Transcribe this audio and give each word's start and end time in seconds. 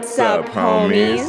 What's 0.00 0.18
up, 0.18 0.46
homies? 0.46 1.28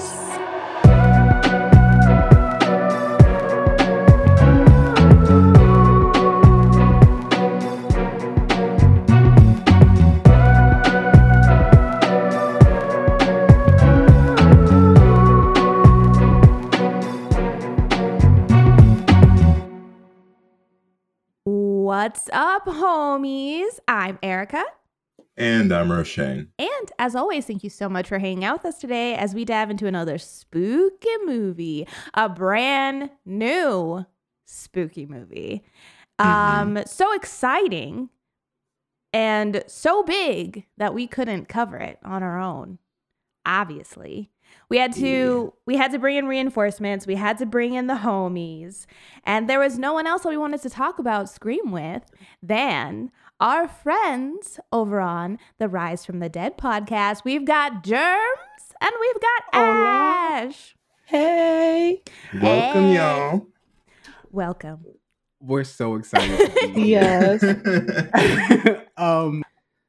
What's 21.43 22.29
up, 22.31 22.65
homies? 22.67 23.79
I'm 23.89 24.17
Erica. 24.23 24.63
And 25.41 25.71
I'm 25.71 25.89
Roshane. 25.89 26.49
And 26.59 26.91
as 26.99 27.15
always, 27.15 27.47
thank 27.47 27.63
you 27.63 27.71
so 27.71 27.89
much 27.89 28.07
for 28.07 28.19
hanging 28.19 28.45
out 28.45 28.61
with 28.61 28.75
us 28.75 28.77
today 28.77 29.15
as 29.15 29.33
we 29.33 29.43
dive 29.43 29.71
into 29.71 29.87
another 29.87 30.19
spooky 30.19 31.09
movie, 31.25 31.87
a 32.13 32.29
brand 32.29 33.09
new 33.25 34.05
spooky 34.45 35.07
movie. 35.07 35.63
Mm-hmm. 36.19 36.77
Um, 36.77 36.83
so 36.85 37.11
exciting 37.15 38.09
and 39.13 39.63
so 39.65 40.03
big 40.03 40.67
that 40.77 40.93
we 40.93 41.07
couldn't 41.07 41.49
cover 41.49 41.77
it 41.77 41.97
on 42.03 42.21
our 42.21 42.39
own. 42.39 42.77
Obviously, 43.43 44.29
we 44.69 44.77
had 44.77 44.93
to 44.93 45.53
we 45.65 45.75
had 45.75 45.91
to 45.91 45.97
bring 45.97 46.17
in 46.17 46.27
reinforcements. 46.27 47.07
We 47.07 47.15
had 47.15 47.39
to 47.39 47.47
bring 47.47 47.73
in 47.73 47.87
the 47.87 47.95
homies, 47.95 48.85
and 49.23 49.49
there 49.49 49.59
was 49.59 49.79
no 49.79 49.93
one 49.93 50.05
else 50.05 50.21
that 50.21 50.29
we 50.29 50.37
wanted 50.37 50.61
to 50.61 50.69
talk 50.69 50.99
about 50.99 51.29
Scream 51.29 51.71
with 51.71 52.03
than 52.43 53.09
our 53.41 53.67
friends 53.67 54.59
over 54.71 55.01
on 55.01 55.39
the 55.57 55.67
Rise 55.67 56.05
from 56.05 56.19
the 56.19 56.29
Dead 56.29 56.57
podcast. 56.57 57.23
We've 57.25 57.43
got 57.43 57.83
Jermz 57.83 58.71
and 58.79 58.91
we've 59.01 59.19
got 59.21 59.43
Ash. 59.53 60.75
Hey. 61.05 62.01
Welcome, 62.39 62.83
Hey. 62.83 62.95
y'all. 62.95 63.47
Welcome. 64.31 64.85
We're 65.41 65.63
so 65.63 65.95
excited. 65.95 66.37
to 66.37 66.73
be 66.73 66.81
here. 66.83 67.39
Yes. 67.41 68.81
um, 68.97 69.43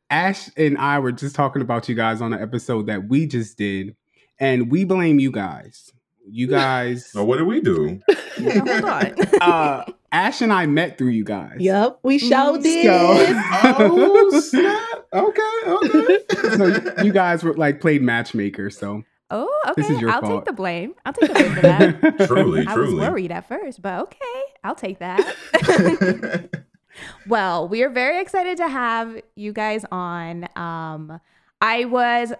Ash 0.08 0.48
and 0.56 0.78
I 0.78 0.98
were 0.98 1.12
just 1.12 1.34
talking 1.36 1.60
about 1.62 1.88
you 1.88 1.94
guys 1.94 2.20
on 2.22 2.32
an 2.32 2.40
episode 2.42 2.86
that 2.86 3.06
we 3.08 3.26
just 3.26 3.58
did, 3.58 3.94
and 4.40 4.70
we 4.70 4.84
blame 4.84 5.20
you 5.20 5.30
guys. 5.30 5.92
You 6.28 6.46
guys, 6.46 7.06
so 7.06 7.24
what 7.24 7.38
did 7.38 7.46
we 7.46 7.60
do? 7.60 8.00
Now, 8.38 8.64
hold 8.64 8.84
on. 8.84 9.14
uh, 9.40 9.84
Ash 10.12 10.40
and 10.40 10.52
I 10.52 10.66
met 10.66 10.96
through 10.98 11.08
you 11.10 11.24
guys. 11.24 11.56
Yep, 11.58 11.98
we 12.02 12.18
sure 12.18 12.28
Mm, 12.58 12.62
did. 12.62 12.86
oh, 12.90 14.40
snap. 14.40 15.06
Okay, 15.12 15.40
okay. 15.66 16.18
So 16.56 17.02
you 17.02 17.12
guys 17.12 17.42
were 17.42 17.54
like 17.54 17.80
played 17.80 18.02
matchmaker. 18.02 18.70
So 18.70 19.02
Oh, 19.30 19.62
okay. 19.68 19.80
This 19.80 19.90
is 19.90 20.00
your 20.00 20.10
I'll 20.10 20.20
take 20.22 20.44
the 20.44 20.52
blame. 20.52 20.94
I'll 21.06 21.12
take 21.14 21.28
the 21.28 21.34
blame 21.34 21.54
for 21.54 21.62
that. 21.62 22.18
Truly, 22.26 22.66
I 22.66 22.76
was 22.76 22.90
truly. 22.90 23.00
worried 23.00 23.32
at 23.32 23.48
first, 23.48 23.80
but 23.82 24.00
okay, 24.02 24.42
I'll 24.62 24.74
take 24.74 24.98
that. 24.98 26.50
well, 27.26 27.66
we 27.68 27.82
are 27.82 27.88
very 27.90 28.20
excited 28.20 28.58
to 28.58 28.68
have 28.68 29.20
you 29.34 29.52
guys 29.52 29.84
on. 29.90 30.46
Um, 30.56 31.18
I 31.60 31.86
was 31.86 32.32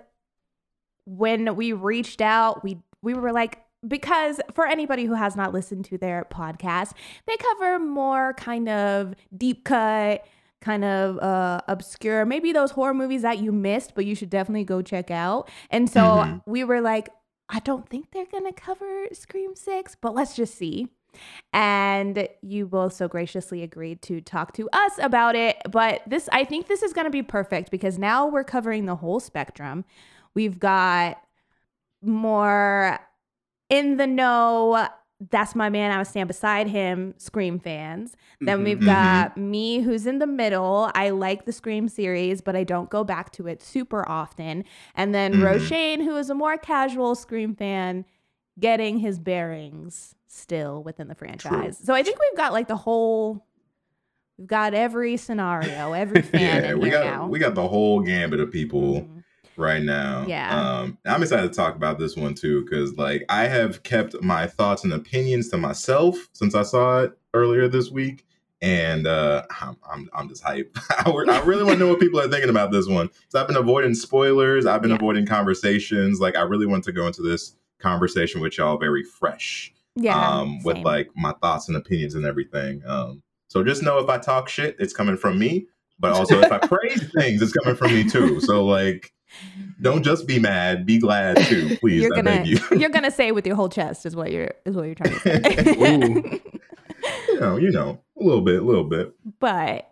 when 1.06 1.56
we 1.56 1.72
reached 1.72 2.20
out, 2.20 2.62
we 2.62 2.78
we 3.02 3.14
were 3.14 3.32
like 3.32 3.58
because 3.86 4.40
for 4.52 4.66
anybody 4.66 5.04
who 5.04 5.14
has 5.14 5.36
not 5.36 5.52
listened 5.52 5.84
to 5.86 5.98
their 5.98 6.26
podcast, 6.30 6.92
they 7.26 7.36
cover 7.36 7.78
more 7.78 8.34
kind 8.34 8.68
of 8.68 9.14
deep 9.36 9.64
cut, 9.64 10.24
kind 10.60 10.84
of 10.84 11.18
uh 11.18 11.60
obscure, 11.68 12.24
maybe 12.24 12.52
those 12.52 12.70
horror 12.70 12.94
movies 12.94 13.22
that 13.22 13.38
you 13.38 13.50
missed, 13.52 13.94
but 13.94 14.06
you 14.06 14.14
should 14.14 14.30
definitely 14.30 14.64
go 14.64 14.80
check 14.82 15.10
out. 15.10 15.48
And 15.70 15.90
so 15.90 16.22
Mhm. 16.24 16.42
we 16.46 16.62
were 16.64 16.80
like, 16.80 17.08
I 17.48 17.58
don't 17.58 17.88
think 17.88 18.12
they're 18.12 18.26
gonna 18.26 18.52
cover 18.52 19.06
Scream 19.12 19.54
Six, 19.56 19.96
but 20.00 20.14
let's 20.14 20.34
just 20.36 20.54
see. 20.54 20.88
And 21.52 22.28
you 22.40 22.66
both 22.66 22.94
so 22.94 23.08
graciously 23.08 23.62
agreed 23.62 24.00
to 24.02 24.20
talk 24.22 24.54
to 24.54 24.70
us 24.72 24.92
about 24.98 25.34
it. 25.34 25.56
But 25.70 26.00
this, 26.06 26.28
I 26.32 26.44
think 26.44 26.68
this 26.68 26.82
is 26.82 26.92
gonna 26.94 27.10
be 27.10 27.22
perfect 27.22 27.70
because 27.70 27.98
now 27.98 28.26
we're 28.26 28.44
covering 28.44 28.86
the 28.86 28.96
whole 28.96 29.20
spectrum. 29.20 29.84
We've 30.34 30.58
got 30.58 31.18
more 32.00 32.98
in 33.72 33.96
the 33.96 34.06
know. 34.06 34.86
That's 35.30 35.54
my 35.54 35.68
man. 35.70 35.92
I 35.92 35.98
would 35.98 36.06
stand 36.08 36.26
beside 36.26 36.66
him. 36.66 37.14
Scream 37.16 37.60
fans. 37.60 38.16
Then 38.40 38.64
we've 38.64 38.78
Mhm. 38.78 38.86
got 38.86 39.36
me, 39.36 39.80
who's 39.80 40.04
in 40.04 40.18
the 40.18 40.26
middle. 40.26 40.90
I 40.96 41.10
like 41.10 41.44
the 41.44 41.52
Scream 41.52 41.86
series, 41.88 42.40
but 42.40 42.56
I 42.56 42.64
don't 42.64 42.90
go 42.90 43.04
back 43.04 43.30
to 43.34 43.46
it 43.46 43.62
super 43.62 44.08
often. 44.08 44.64
And 44.96 45.14
then 45.14 45.34
Mhm. 45.34 45.42
Roshane, 45.42 46.02
who 46.02 46.16
is 46.16 46.28
a 46.28 46.34
more 46.34 46.56
casual 46.58 47.14
Scream 47.14 47.54
fan, 47.54 48.04
getting 48.58 48.98
his 48.98 49.20
bearings 49.20 50.16
still 50.26 50.82
within 50.82 51.06
the 51.06 51.14
franchise. 51.14 51.78
So 51.78 51.94
I 51.94 52.02
think 52.02 52.18
we've 52.18 52.36
got 52.36 52.52
like 52.52 52.66
the 52.66 52.76
whole. 52.78 53.46
We've 54.38 54.48
got 54.48 54.74
every 54.74 55.16
scenario, 55.18 55.92
every 55.92 56.22
fan 56.22 56.64
yeah, 56.64 56.74
we 56.74 56.90
got 56.90 57.04
now. 57.04 57.26
we 57.28 57.38
got 57.38 57.54
the 57.54 57.68
whole 57.68 58.00
gambit 58.00 58.40
of 58.40 58.50
people 58.50 59.02
Mhm. 59.02 59.21
Right 59.56 59.82
now. 59.82 60.24
Yeah. 60.26 60.58
Um, 60.80 60.98
I'm 61.04 61.22
excited 61.22 61.50
to 61.52 61.54
talk 61.56 61.76
about 61.76 61.98
this 61.98 62.16
one 62.16 62.34
too, 62.34 62.64
because 62.64 62.96
like 62.96 63.24
I 63.28 63.44
have 63.48 63.82
kept 63.82 64.20
my 64.22 64.46
thoughts 64.46 64.84
and 64.84 64.92
opinions 64.92 65.48
to 65.50 65.58
myself 65.58 66.16
since 66.32 66.54
I 66.54 66.62
saw 66.62 67.00
it 67.00 67.12
earlier 67.34 67.68
this 67.68 67.90
week. 67.90 68.24
And 68.60 69.08
uh, 69.08 69.42
I'm, 69.60 69.76
I'm, 69.90 70.08
I'm 70.14 70.28
just 70.28 70.42
hype. 70.44 70.76
I 70.90 71.10
I 71.10 71.40
really 71.44 71.64
want 71.64 71.78
to 71.78 71.84
know 71.84 71.88
what 71.90 71.98
people 71.98 72.20
are 72.20 72.28
thinking 72.28 72.50
about 72.50 72.70
this 72.70 72.86
one. 72.86 73.10
So 73.28 73.40
I've 73.40 73.48
been 73.48 73.56
avoiding 73.56 73.94
spoilers. 73.94 74.66
I've 74.66 74.80
been 74.82 74.90
Yeah. 74.92 74.96
avoiding 74.98 75.26
conversations. 75.26 76.20
Like 76.20 76.36
I 76.36 76.42
really 76.42 76.66
want 76.66 76.84
to 76.84 76.92
go 76.92 77.06
into 77.08 77.22
this 77.22 77.56
conversation 77.80 78.40
with 78.40 78.56
y'all 78.58 78.78
very 78.78 79.02
fresh. 79.02 79.72
Yeah. 79.96 80.16
um, 80.38 80.62
with 80.62 80.78
like 80.78 81.10
my 81.16 81.32
thoughts 81.42 81.68
and 81.68 81.76
opinions 81.76 82.14
and 82.14 82.24
everything. 82.24 82.82
Um, 82.86 83.22
so 83.48 83.62
just 83.62 83.82
know 83.82 83.98
if 83.98 84.08
I 84.08 84.16
talk 84.18 84.48
shit, 84.48 84.76
it's 84.78 84.94
coming 84.94 85.16
from 85.18 85.38
me. 85.38 85.66
But 85.98 86.12
also 86.12 86.40
if 86.40 86.50
I 86.50 86.58
praise 86.66 87.12
things, 87.12 87.42
it's 87.42 87.52
coming 87.52 87.76
from 87.76 87.92
me 87.92 88.08
too. 88.08 88.40
So 88.40 88.64
like, 88.64 89.12
don't 89.80 90.02
just 90.02 90.26
be 90.26 90.38
mad, 90.38 90.86
be 90.86 90.98
glad 90.98 91.36
too, 91.46 91.76
please. 91.80 92.02
you're 92.02 92.10
gonna 92.10 92.42
you. 92.44 92.58
you're 92.76 92.90
gonna 92.90 93.10
say 93.10 93.28
it 93.28 93.34
with 93.34 93.46
your 93.46 93.56
whole 93.56 93.68
chest 93.68 94.06
is 94.06 94.16
what 94.16 94.32
you're 94.32 94.52
is 94.64 94.76
what 94.76 94.86
you're 94.86 94.94
trying 94.94 95.14
to 95.14 95.20
say. 95.20 96.40
you 97.28 97.40
know, 97.40 97.56
you 97.56 97.70
know, 97.70 98.00
a 98.18 98.22
little 98.22 98.42
bit, 98.42 98.62
a 98.62 98.64
little 98.64 98.84
bit. 98.84 99.14
but 99.38 99.88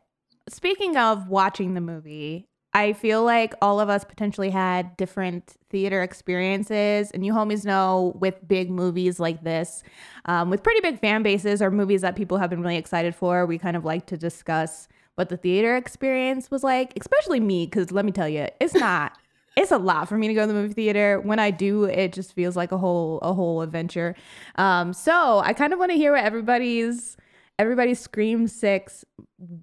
speaking 0.49 0.97
of 0.97 1.29
watching 1.29 1.75
the 1.75 1.81
movie, 1.81 2.49
I 2.73 2.93
feel 2.93 3.25
like 3.25 3.55
all 3.61 3.81
of 3.81 3.89
us 3.89 4.05
potentially 4.05 4.51
had 4.51 4.97
different 4.97 5.57
theater 5.71 6.03
experiences, 6.03 7.11
and 7.11 7.27
you 7.27 7.33
homies 7.33 7.65
know 7.65 8.13
with 8.21 8.37
big 8.47 8.71
movies 8.71 9.19
like 9.19 9.43
this, 9.43 9.83
um, 10.27 10.51
with 10.51 10.63
pretty 10.63 10.81
big 10.81 11.01
fan 11.01 11.23
bases 11.23 11.61
or 11.61 11.71
movies 11.71 12.03
that 12.03 12.15
people 12.15 12.39
have 12.39 12.51
been 12.51 12.61
really 12.61 12.77
excited 12.77 13.15
for, 13.15 13.45
we 13.45 13.59
kind 13.59 13.77
of 13.77 13.85
like 13.85 14.07
to 14.07 14.17
discuss 14.17 14.87
what 15.17 15.29
the 15.29 15.37
theater 15.37 15.77
experience 15.77 16.51
was 16.51 16.63
like, 16.63 16.93
especially 16.99 17.41
me, 17.41 17.67
because 17.67 17.91
let 17.91 18.05
me 18.05 18.13
tell 18.13 18.29
you, 18.29 18.47
it's 18.61 18.75
not. 18.75 19.19
It's 19.57 19.73
a 19.73 19.79
lot 19.79 20.09
for 20.09 20.17
me 20.17 20.29
to 20.29 20.35
go 20.35 20.43
to 20.43 20.47
the 20.47 20.55
movie 20.55 20.75
theater. 20.75 21.21
When 21.21 21.39
I 21.39 21.51
do, 21.51 21.85
it 21.85 22.13
just 22.13 22.33
feels 22.35 22.57
like 22.57 22.73
a 22.73 22.79
whole 22.79 23.19
a 23.21 23.33
whole 23.35 23.63
adventure. 23.63 24.15
Um, 24.57 24.93
so 24.93 25.41
I 25.45 25.53
kind 25.53 25.73
of 25.73 25.79
want 25.79 25.91
to 25.91 25.97
hear 25.97 26.13
what 26.13 26.25
everybody's 26.25 27.17
everybody's 27.59 27.99
Scream 28.01 28.47
Six 28.47 29.05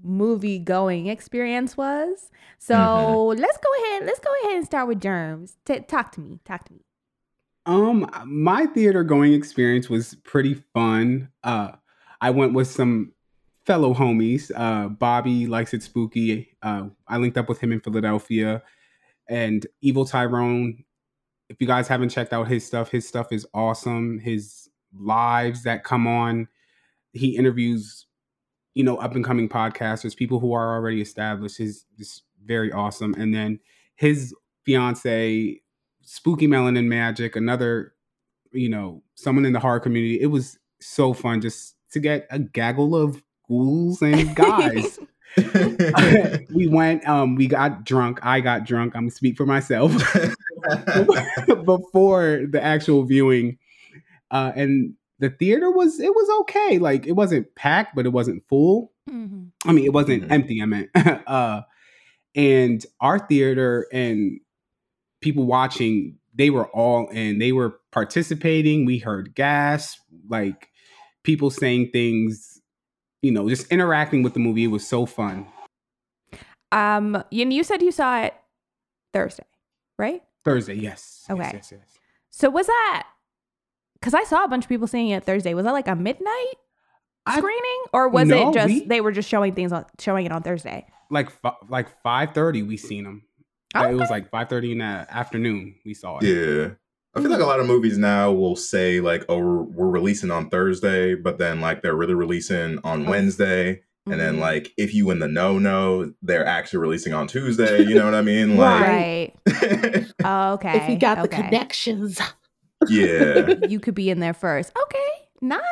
movie 0.04 0.60
going 0.60 1.08
experience 1.08 1.78
was. 1.78 2.30
So 2.60 2.76
Mhm. 2.76 3.40
let's 3.40 3.58
go 3.58 3.70
ahead. 3.86 4.06
Let's 4.06 4.20
go 4.20 4.30
ahead 4.44 4.58
and 4.58 4.66
start 4.66 4.88
with 4.88 5.00
Jermz. 5.00 5.56
T- 5.66 5.80
talk 5.80 6.12
to 6.14 6.22
me. 6.22 6.40
Talk 6.46 6.66
to 6.66 6.74
me. 6.74 6.82
Um, 7.66 8.10
my 8.26 8.66
theater 8.68 9.04
going 9.04 9.34
experience 9.34 9.90
was 9.90 10.16
pretty 10.24 10.54
fun. 10.54 11.30
Uh, 11.44 11.72
I 12.22 12.30
went 12.30 12.54
with 12.54 12.68
some 12.68 13.12
fellow 13.66 13.94
homies. 13.94 14.52
Uh, 14.56 14.88
Bobby 14.90 15.48
likes 15.48 15.74
it 15.74 15.84
spooky. 15.84 16.56
Uh, 16.62 16.88
I 17.08 17.18
linked 17.18 17.38
up 17.38 17.50
with 17.50 17.60
him 17.60 17.72
in 17.74 17.82
Philadelphia, 17.82 18.64
and 19.30 19.66
Evil 19.82 20.06
Tyrone. 20.06 20.84
If 21.50 21.62
you 21.62 21.68
guys 21.68 21.88
haven't 21.88 22.10
checked 22.10 22.34
out 22.34 22.48
his 22.48 22.66
stuff, 22.66 22.92
his 22.92 23.08
stuff 23.08 23.32
is 23.32 23.48
awesome. 23.54 24.20
His 24.20 24.70
lives 24.94 25.64
that 25.64 25.84
come 25.84 26.08
on, 26.08 26.48
he 27.14 27.38
interviews, 27.38 28.06
you 28.74 28.84
know, 28.84 28.98
up 28.98 29.16
and 29.16 29.24
coming 29.24 29.48
podcasters, 29.48 30.16
people 30.16 30.40
who 30.40 30.54
are 30.54 30.76
already 30.76 31.02
established. 31.02 31.60
Is 31.60 31.86
is 31.98 32.24
very 32.46 32.72
awesome. 32.72 33.14
And 33.16 33.34
then 33.34 33.60
his 33.96 34.34
fiance 34.66 35.62
spooky 36.02 36.48
Melon 36.48 36.78
and 36.78 36.90
magic 36.90 37.36
another 37.36 37.94
you 38.52 38.70
know 38.70 39.04
someone 39.16 39.46
in 39.46 39.54
the 39.54 39.60
horror 39.60 39.80
community 39.80 40.22
it 40.22 40.28
was 40.28 40.58
so 40.80 41.14
fun 41.14 41.42
just 41.42 41.76
to 41.92 42.00
get 42.00 42.28
a 42.32 42.40
gaggle 42.40 42.96
of 42.96 43.22
ghouls 43.48 44.02
and 44.02 44.36
guys 44.36 45.00
we 46.54 46.68
went 46.68 47.08
um 47.08 47.36
we 47.36 47.48
got 47.48 47.84
drunk 47.84 48.20
i 48.24 48.40
got 48.40 48.64
drunk 48.66 48.96
i'm 48.96 49.04
gonna 49.04 49.12
speak 49.12 49.36
for 49.38 49.46
myself 49.46 49.92
before 51.66 52.42
the 52.50 52.60
actual 52.62 53.04
viewing 53.04 53.58
uh 54.32 54.52
and 54.56 54.94
the 55.20 55.30
theater 55.30 55.70
was 55.72 56.00
it 56.00 56.14
was 56.14 56.30
okay 56.42 56.80
like 56.80 57.06
it 57.08 57.14
wasn't 57.14 57.54
packed 57.56 57.96
but 57.96 58.06
it 58.06 58.10
wasn't 58.10 58.44
full 58.48 58.92
Mm-hmm. 59.10 59.70
I 59.70 59.72
mean, 59.72 59.86
it 59.86 59.94
wasn't 59.94 60.24
Mhm. 60.24 60.32
empty. 60.32 60.62
I 60.62 60.66
meant, 60.66 60.90
uh, 61.28 61.62
and 62.36 62.86
our 63.00 63.20
theater 63.20 63.88
and 63.94 64.42
people 65.22 65.46
watching 65.46 66.18
they 66.36 66.50
were 66.50 66.68
all 66.68 67.08
in. 67.08 67.40
They 67.40 67.54
were 67.54 67.80
participating. 67.92 68.84
We 68.84 68.98
heard 68.98 69.34
gas, 69.34 69.98
like 70.28 70.68
people 71.24 71.50
saying 71.52 71.92
things, 71.94 72.57
you 73.22 73.32
know, 73.32 73.50
just 73.50 73.72
interacting 73.72 74.24
with 74.24 74.34
the 74.34 74.40
movie. 74.40 74.64
It 74.66 74.68
was 74.68 74.88
so 74.88 75.06
fun. 75.06 75.48
Um, 76.72 77.16
and 77.32 77.54
you 77.54 77.64
said 77.64 77.82
you 77.82 77.92
saw 77.92 78.22
it 78.24 78.34
Thursday, 79.14 79.46
right? 79.98 80.22
Thursday, 80.44 80.76
yes. 80.76 81.26
Yes, 81.28 81.32
Okay. 81.32 81.52
Yes, 81.54 81.72
yes. 81.72 81.82
So 82.30 82.50
was 82.50 82.68
that? 82.68 83.08
Because 83.94 84.14
I 84.14 84.24
saw 84.24 84.44
a 84.44 84.48
bunch 84.48 84.66
of 84.66 84.70
people 84.70 84.88
seeing 84.88 85.10
it 85.10 85.24
Thursday. 85.24 85.54
Was 85.54 85.66
that 85.66 85.72
like 85.72 85.88
a 85.88 85.96
midnight 85.96 86.54
I- 87.26 87.38
screening, 87.38 87.84
or 87.94 88.10
was 88.10 88.28
No, 88.28 88.50
it 88.50 88.54
just 88.54 88.68
we- 88.68 88.86
they 88.86 89.02
were 89.02 89.12
just 89.12 89.28
showing 89.30 89.54
things 89.54 89.72
on 89.72 89.86
showing 90.00 90.26
it 90.26 90.32
on 90.32 90.44
Thursday? 90.44 90.86
Like 91.10 91.30
fi- 91.32 91.56
like 91.70 92.02
five 92.04 92.34
thirty, 92.34 92.64
we 92.64 92.78
seen 92.78 93.06
them. 93.06 93.24
It 93.76 93.94
was 93.94 94.02
Okay. 94.04 94.10
like 94.14 94.30
five 94.30 94.50
thirty 94.50 94.72
in 94.74 94.80
the 94.80 94.84
afternoon. 95.10 95.76
We 95.86 95.94
saw 95.94 96.20
it. 96.20 96.24
Yeah. 96.24 96.70
I 97.18 97.22
feel 97.22 97.32
like 97.32 97.40
a 97.42 97.46
lot 97.46 97.60
of 97.60 97.68
movies 97.68 97.98
now 97.98 98.32
will 98.32 98.56
say 98.56 99.00
like, 99.02 99.26
"Oh, 99.30 99.38
we're, 99.38 99.64
we're 99.64 99.90
releasing 99.90 100.32
on 100.32 100.50
Thursday," 100.50 101.16
but 101.16 101.38
then 101.38 101.60
like 101.62 101.82
they're 101.82 101.96
really 101.96 102.14
releasing 102.14 102.80
on 102.84 103.06
Oh. 103.06 103.10
Wednesday, 103.10 103.70
and 103.70 104.16
Mm-hmm. 104.16 104.18
then 104.20 104.40
like 104.40 104.72
if 104.78 104.94
you 104.94 105.10
in 105.12 105.20
the 105.20 105.28
no 105.28 105.58
no, 105.60 106.14
they're 106.22 106.46
actually 106.46 106.80
releasing 106.80 107.14
on 107.14 107.28
Tuesday. 107.28 107.82
You 107.84 107.96
know 107.96 108.06
what 108.06 108.16
I 108.16 108.22
mean? 108.22 108.56
Like, 108.58 108.82
Right. 108.82 110.14
Oh, 110.24 110.54
okay. 110.56 110.78
If 110.78 110.90
you 110.90 110.98
got 110.98 111.22
the 111.22 111.28
connections. 111.28 112.20
yeah. 112.88 113.54
you 113.68 113.80
could 113.80 113.96
be 113.96 114.10
in 114.10 114.20
there 114.20 114.34
first. 114.34 114.72
Okay, 114.84 115.28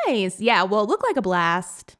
nice. 0.06 0.40
Yeah, 0.40 0.64
well, 0.64 0.82
it 0.84 0.88
looked 0.88 1.04
like 1.04 1.16
a 1.16 1.22
blast. 1.22 1.96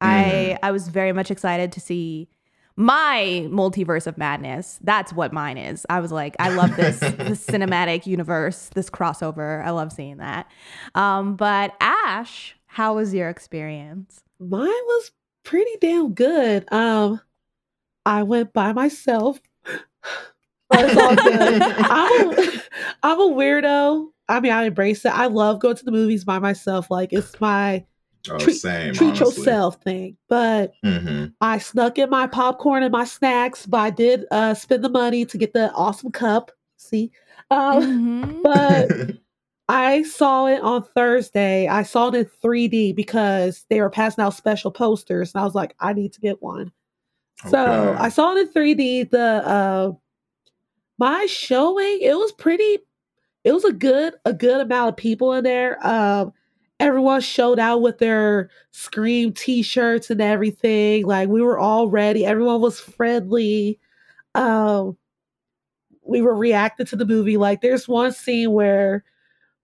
I 0.00 0.56
I 0.62 0.70
was 0.70 0.88
very 0.88 1.12
much 1.12 1.30
excited 1.30 1.72
to 1.72 1.80
see 1.80 2.28
my 2.76 3.46
multiverse 3.50 4.06
of 4.06 4.16
madness. 4.16 4.78
That's 4.82 5.12
what 5.12 5.32
mine 5.32 5.58
is. 5.58 5.86
I 5.90 6.00
was 6.00 6.12
like, 6.12 6.36
I 6.38 6.50
love 6.50 6.76
this 6.76 6.98
this 7.00 7.44
cinematic 7.46 8.06
universe, 8.06 8.70
this 8.74 8.90
crossover. 8.90 9.64
I 9.64 9.70
love 9.70 9.92
seeing 9.92 10.18
that. 10.18 10.50
Um, 10.94 11.36
but 11.36 11.74
Ash, 11.80 12.56
how 12.66 12.94
was 12.94 13.12
your 13.12 13.28
experience? 13.28 14.22
Mine 14.38 14.66
was 14.66 15.10
pretty 15.44 15.72
damn 15.80 16.14
good. 16.14 16.70
Um, 16.72 17.20
I 18.06 18.22
went 18.22 18.52
by 18.52 18.72
myself. 18.72 19.40
It's 20.72 20.96
all 20.96 21.16
good. 21.16 21.62
I'm 21.62 22.30
a, 22.30 22.62
I'm 23.02 23.20
a 23.20 23.34
weirdo. 23.34 24.06
I 24.28 24.38
mean, 24.38 24.52
I 24.52 24.66
embrace 24.66 25.04
it. 25.04 25.12
I 25.12 25.26
love 25.26 25.58
going 25.58 25.74
to 25.74 25.84
the 25.84 25.90
movies 25.90 26.24
by 26.24 26.38
myself. 26.38 26.92
Like 26.92 27.12
it's 27.12 27.40
my 27.40 27.84
Oh, 28.28 28.38
Treat- 28.38 28.60
same. 28.60 28.92
treat 28.94 29.18
yourself 29.18 29.80
thing. 29.82 30.16
But 30.28 30.72
hmm 30.84 31.26
I 31.40 31.58
snuck 31.58 31.96
in 31.98 32.10
my 32.10 32.26
popcorn 32.26 32.82
and 32.82 32.92
my 32.92 33.04
snacks, 33.04 33.64
but 33.66 33.78
I 33.78 33.90
did 33.90 34.26
uh, 34.30 34.52
spend 34.54 34.84
the 34.84 34.88
money 34.90 35.24
to 35.24 35.38
get 35.38 35.52
the 35.54 35.72
awesome 35.72 36.10
cup. 36.12 36.50
See, 36.76 37.10
um, 37.50 37.82
Mhm. 37.82 38.42
but 38.42 38.88
I 39.68 40.02
saw 40.02 40.46
it 40.46 40.60
on 40.60 40.82
Thursday. 40.82 41.66
I 41.68 41.82
saw 41.84 42.08
it 42.08 42.14
in 42.14 42.24
3D 42.42 42.94
because 42.94 43.64
they 43.70 43.80
were 43.80 43.88
passing 43.90 44.22
out 44.24 44.34
special 44.34 44.70
posters, 44.70 45.32
and 45.34 45.40
I 45.40 45.44
was 45.44 45.54
like, 45.54 45.74
I 45.80 45.92
need 45.92 46.12
to 46.14 46.20
get 46.20 46.42
one. 46.42 46.72
So 47.48 47.96
I 47.98 48.10
saw 48.10 48.36
it 48.36 48.40
in 48.40 48.48
3D. 48.52 49.10
The 49.10 49.20
uh, 49.46 49.92
my 50.98 51.24
showing, 51.26 52.00
it 52.02 52.14
was 52.16 52.32
pretty. 52.32 52.78
It 53.44 53.52
was 53.52 53.64
a 53.64 53.72
good 53.72 54.14
a 54.26 54.34
good 54.34 54.60
amount 54.60 54.90
of 54.90 54.96
people 54.98 55.32
in 55.32 55.44
there. 55.44 55.78
Um, 55.86 56.32
everyone 56.80 57.20
showed 57.20 57.60
out 57.60 57.82
with 57.82 57.98
their 57.98 58.50
Scream 58.72 59.32
T-shirts 59.34 60.10
and 60.10 60.20
everything. 60.20 61.06
Like 61.06 61.28
we 61.28 61.42
were 61.42 61.58
all 61.60 61.88
ready. 61.88 62.26
Everyone 62.26 62.62
was 62.62 62.80
friendly. 62.80 63.78
Um, 64.34 64.96
we 66.02 66.22
were 66.22 66.36
reacting 66.36 66.86
to 66.86 66.96
the 66.96 67.06
movie. 67.06 67.36
Like 67.36 67.60
there's 67.60 67.86
one 67.86 68.12
scene 68.12 68.52
where 68.52 69.04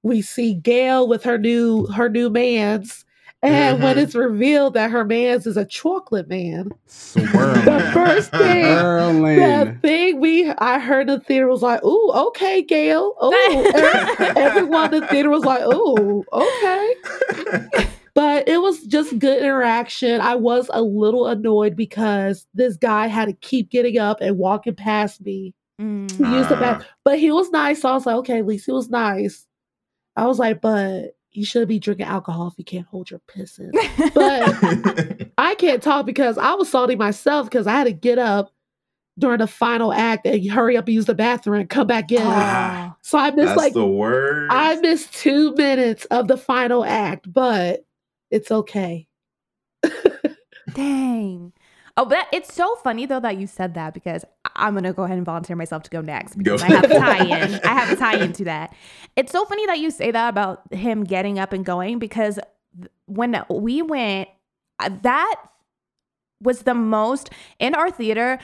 we 0.04 0.22
see 0.22 0.54
Gail 0.54 1.08
with 1.08 1.24
her 1.24 1.38
new 1.38 1.86
her 1.88 2.10
new 2.10 2.30
man's, 2.30 3.05
and 3.42 3.82
when 3.82 3.96
Mhm. 3.96 4.02
it's 4.02 4.14
revealed 4.14 4.74
that 4.74 4.90
her 4.90 5.04
man's 5.04 5.46
is 5.46 5.56
a 5.56 5.64
chocolate 5.64 6.28
man, 6.28 6.70
Swirling. 6.86 7.64
The 7.64 7.90
first 7.92 8.30
thing- 8.32 9.22
the 9.22 9.76
thing 9.82 10.20
we 10.20 10.50
I 10.58 10.78
heard 10.78 11.08
in 11.10 11.18
the 11.18 11.24
theater 11.24 11.46
was 11.48 11.62
like, 11.62 11.84
"Ooh, 11.84 12.12
okay, 12.28 12.62
Gail." 12.62 13.14
Oh, 13.20 13.32
everyone 14.36 14.94
in 14.94 15.00
the 15.02 15.06
theater 15.08 15.30
was 15.30 15.44
like, 15.44 15.62
"Ooh, 15.62 16.24
okay." 16.32 16.94
But 18.14 18.48
it 18.48 18.62
was 18.62 18.80
just 18.84 19.18
good 19.18 19.42
interaction. 19.42 20.22
I 20.22 20.36
was 20.36 20.70
a 20.72 20.80
little 20.80 21.26
annoyed 21.26 21.76
because 21.76 22.46
this 22.54 22.76
guy 22.78 23.08
had 23.08 23.26
to 23.26 23.34
keep 23.34 23.70
getting 23.70 23.98
up 23.98 24.22
and 24.22 24.38
walking 24.38 24.74
past 24.74 25.20
me 25.22 25.52
Mm. 25.78 26.08
to 26.16 26.24
use 26.30 26.48
the 26.48 26.56
Ah. 26.56 26.60
bath. 26.78 26.86
But 27.04 27.18
he 27.18 27.30
was 27.30 27.50
nice. 27.50 27.82
So 27.82 27.90
I 27.90 27.92
was 27.92 28.06
like, 28.06 28.16
okay, 28.16 28.38
at 28.38 28.46
least 28.46 28.64
he 28.64 28.72
was 28.72 28.88
nice. 28.88 29.46
I 30.16 30.26
was 30.26 30.38
like, 30.38 30.62
but 30.62 31.15
you 31.36 31.44
should 31.44 31.68
be 31.68 31.78
drinking 31.78 32.06
alcohol 32.06 32.48
if 32.48 32.54
you 32.58 32.64
can't 32.64 32.86
hold 32.86 33.10
your 33.10 33.20
piss 33.28 33.58
in. 33.58 33.70
But 34.14 35.30
I 35.38 35.54
can't 35.56 35.82
talk 35.82 36.06
because 36.06 36.38
I 36.38 36.54
was 36.54 36.70
salty 36.70 36.96
myself 36.96 37.48
because 37.48 37.66
I 37.66 37.72
had 37.72 37.84
to 37.84 37.92
get 37.92 38.18
up 38.18 38.52
during 39.18 39.38
the 39.38 39.46
final 39.46 39.92
act 39.92 40.26
and 40.26 40.48
hurry 40.50 40.76
up 40.76 40.86
and 40.86 40.94
use 40.94 41.06
the 41.06 41.14
bathroom 41.14 41.60
and 41.60 41.70
come 41.70 41.86
back 41.86 42.12
in. 42.12 42.22
Oh. 42.22 42.94
So 43.02 43.18
I 43.18 43.30
missed 43.30 43.46
That's 43.48 43.58
like 43.58 43.72
the 43.72 43.86
word. 43.86 44.48
I 44.50 44.76
missed 44.76 45.14
two 45.14 45.54
minutes 45.54 46.04
of 46.06 46.28
the 46.28 46.36
final 46.36 46.84
act, 46.84 47.32
but 47.32 47.84
it's 48.30 48.50
okay. 48.50 49.08
Dang. 50.74 51.52
Oh, 51.96 52.04
but 52.04 52.26
it's 52.32 52.52
so 52.52 52.76
funny 52.76 53.06
though 53.06 53.20
that 53.20 53.38
you 53.38 53.46
said 53.46 53.74
that 53.74 53.94
because 53.94 54.24
I- 54.24 54.28
I'm 54.56 54.74
gonna 54.74 54.92
go 54.92 55.04
ahead 55.04 55.16
and 55.16 55.26
volunteer 55.26 55.56
myself 55.56 55.82
to 55.84 55.90
go 55.90 56.00
next 56.00 56.34
Go. 56.42 56.56
because 56.56 56.62
I 56.62 56.68
have 56.68 56.84
a 56.84 56.88
tie-in. 56.88 57.60
I 57.64 57.68
have 57.68 57.90
a 57.92 57.96
tie-in 58.00 58.32
to 58.34 58.44
that. 58.44 58.74
It's 59.16 59.32
so 59.32 59.44
funny 59.44 59.66
that 59.66 59.78
you 59.78 59.90
say 59.90 60.10
that 60.10 60.28
about 60.28 60.72
him 60.72 61.04
getting 61.04 61.38
up 61.38 61.52
and 61.52 61.64
going 61.64 61.98
because 61.98 62.38
when 63.06 63.44
we 63.48 63.82
went, 63.82 64.28
uh, 64.78 64.90
that 65.02 65.36
was 66.42 66.60
the 66.62 66.74
most 66.74 67.30
in 67.58 67.74
our 67.74 67.90
theater. 67.90 68.38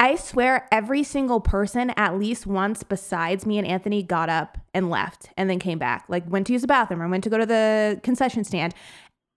I 0.00 0.14
swear 0.14 0.68
every 0.70 1.02
single 1.02 1.40
person 1.40 1.90
at 1.96 2.16
least 2.16 2.46
once 2.46 2.84
besides 2.84 3.44
me 3.44 3.58
and 3.58 3.66
Anthony 3.66 4.04
got 4.04 4.28
up 4.28 4.56
and 4.72 4.90
left 4.90 5.30
and 5.36 5.50
then 5.50 5.58
came 5.58 5.78
back. 5.78 6.04
Like 6.08 6.28
went 6.30 6.46
to 6.46 6.52
use 6.52 6.62
the 6.62 6.68
bathroom 6.68 7.02
or 7.02 7.08
went 7.08 7.24
to 7.24 7.30
go 7.30 7.38
to 7.38 7.46
the 7.46 8.00
concession 8.04 8.44
stand. 8.44 8.74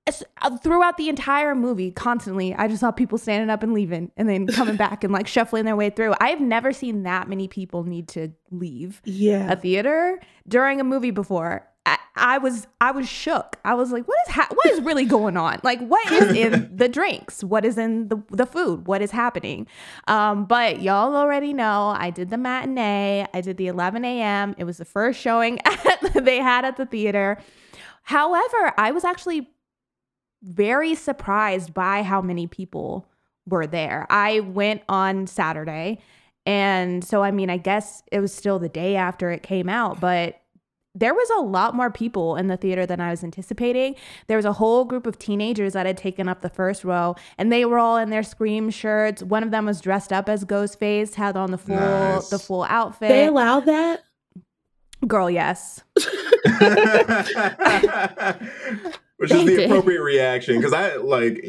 Uh, 0.07 0.57
Throughout 0.57 0.97
the 0.97 1.09
entire 1.09 1.53
movie, 1.53 1.91
constantly, 1.91 2.53
I 2.55 2.67
just 2.67 2.79
saw 2.79 2.91
people 2.91 3.17
standing 3.17 3.49
up 3.49 3.61
and 3.61 3.73
leaving 3.73 4.11
and 4.17 4.27
then 4.27 4.47
coming 4.47 4.75
back 4.75 5.03
and 5.03 5.13
like 5.13 5.27
shuffling 5.27 5.65
their 5.65 5.75
way 5.75 5.89
through. 5.91 6.15
I 6.19 6.29
have 6.29 6.41
never 6.41 6.73
seen 6.73 7.03
that 7.03 7.29
many 7.29 7.47
people 7.47 7.83
need 7.83 8.07
to 8.09 8.29
leave 8.49 9.01
Yeah. 9.05 9.51
a 9.51 9.55
theater 9.55 10.19
during 10.47 10.79
a 10.81 10.83
movie 10.83 11.11
before. 11.11 11.67
I, 11.85 11.97
I 12.15 12.37
was 12.39 12.67
I 12.79 12.91
was 12.91 13.07
shook. 13.07 13.57
I 13.63 13.73
was 13.75 13.91
like, 13.91 14.07
what 14.07 14.17
is 14.27 14.33
ha- 14.33 14.47
what 14.53 14.65
is 14.71 14.81
really 14.81 15.05
going 15.05 15.37
on? 15.37 15.59
Like, 15.63 15.79
what 15.79 16.11
is 16.11 16.35
in 16.35 16.69
the 16.75 16.89
drinks? 16.89 17.43
What 17.43 17.63
is 17.65 17.77
in 17.77 18.07
the 18.07 18.21
the 18.31 18.45
food? 18.47 18.87
What 18.87 19.01
is 19.03 19.11
happening? 19.11 19.67
Um, 20.07 20.45
but 20.45 20.81
y'all 20.81 21.15
already 21.15 21.53
know 21.53 21.95
I 21.97 22.09
did 22.09 22.29
the 22.31 22.37
matinee. 22.37 23.25
I 23.33 23.41
did 23.41 23.57
the 23.57 23.67
11 23.67 24.03
a.m. 24.05 24.55
It 24.57 24.63
was 24.65 24.77
the 24.77 24.85
first 24.85 25.19
showing 25.19 25.59
they 26.15 26.37
had 26.37 26.65
at 26.65 26.77
the 26.77 26.85
theater. 26.85 27.37
However, 28.03 28.73
I 28.77 28.91
was 28.91 29.03
actually 29.03 29.49
very 30.43 30.95
surprised 30.95 31.73
by 31.73 32.03
how 32.03 32.21
many 32.21 32.47
people 32.47 33.07
were 33.47 33.67
there. 33.67 34.07
I 34.09 34.41
went 34.41 34.81
on 34.89 35.27
Saturday. 35.27 35.99
And 36.45 37.03
so, 37.03 37.23
I 37.23 37.31
mean, 37.31 37.49
I 37.49 37.57
guess 37.57 38.01
it 38.11 38.19
was 38.19 38.33
still 38.33 38.57
the 38.57 38.69
day 38.69 38.95
after 38.95 39.29
it 39.29 39.43
came 39.43 39.69
out, 39.69 39.99
but 39.99 40.39
there 40.93 41.13
was 41.13 41.29
a 41.37 41.41
lot 41.41 41.75
more 41.75 41.89
people 41.89 42.35
in 42.35 42.47
the 42.47 42.57
theater 42.57 42.85
than 42.85 42.99
I 42.99 43.11
was 43.11 43.23
anticipating. 43.23 43.95
There 44.27 44.37
was 44.37 44.45
a 44.45 44.53
whole 44.53 44.83
group 44.83 45.05
of 45.05 45.17
teenagers 45.17 45.73
that 45.73 45.85
had 45.85 45.97
taken 45.97 46.27
up 46.27 46.41
the 46.41 46.49
first 46.49 46.83
row, 46.83 47.15
and 47.37 47.51
they 47.51 47.63
were 47.63 47.79
all 47.79 47.97
in 47.97 48.09
their 48.09 48.23
scream 48.23 48.69
shirts. 48.69 49.23
One 49.23 49.43
of 49.43 49.51
them 49.51 49.65
was 49.65 49.79
dressed 49.79 50.11
up 50.11 50.27
as 50.27 50.43
Ghostface, 50.43 51.15
had 51.15 51.37
on 51.37 51.51
the 51.51 51.57
full 51.57 51.75
Nice. 51.75 52.29
the 52.29 52.39
full 52.39 52.63
outfit. 52.63 53.09
They 53.09 53.27
allowed 53.27 53.65
that? 53.67 54.01
Girl, 55.07 55.29
yes. 55.29 55.81
Which 59.21 59.31
is 59.31 59.45
the 59.45 59.65
appropriate 59.65 60.01
reaction 60.01 60.55
because 60.55 60.73
I 60.73 60.95
like 60.95 61.45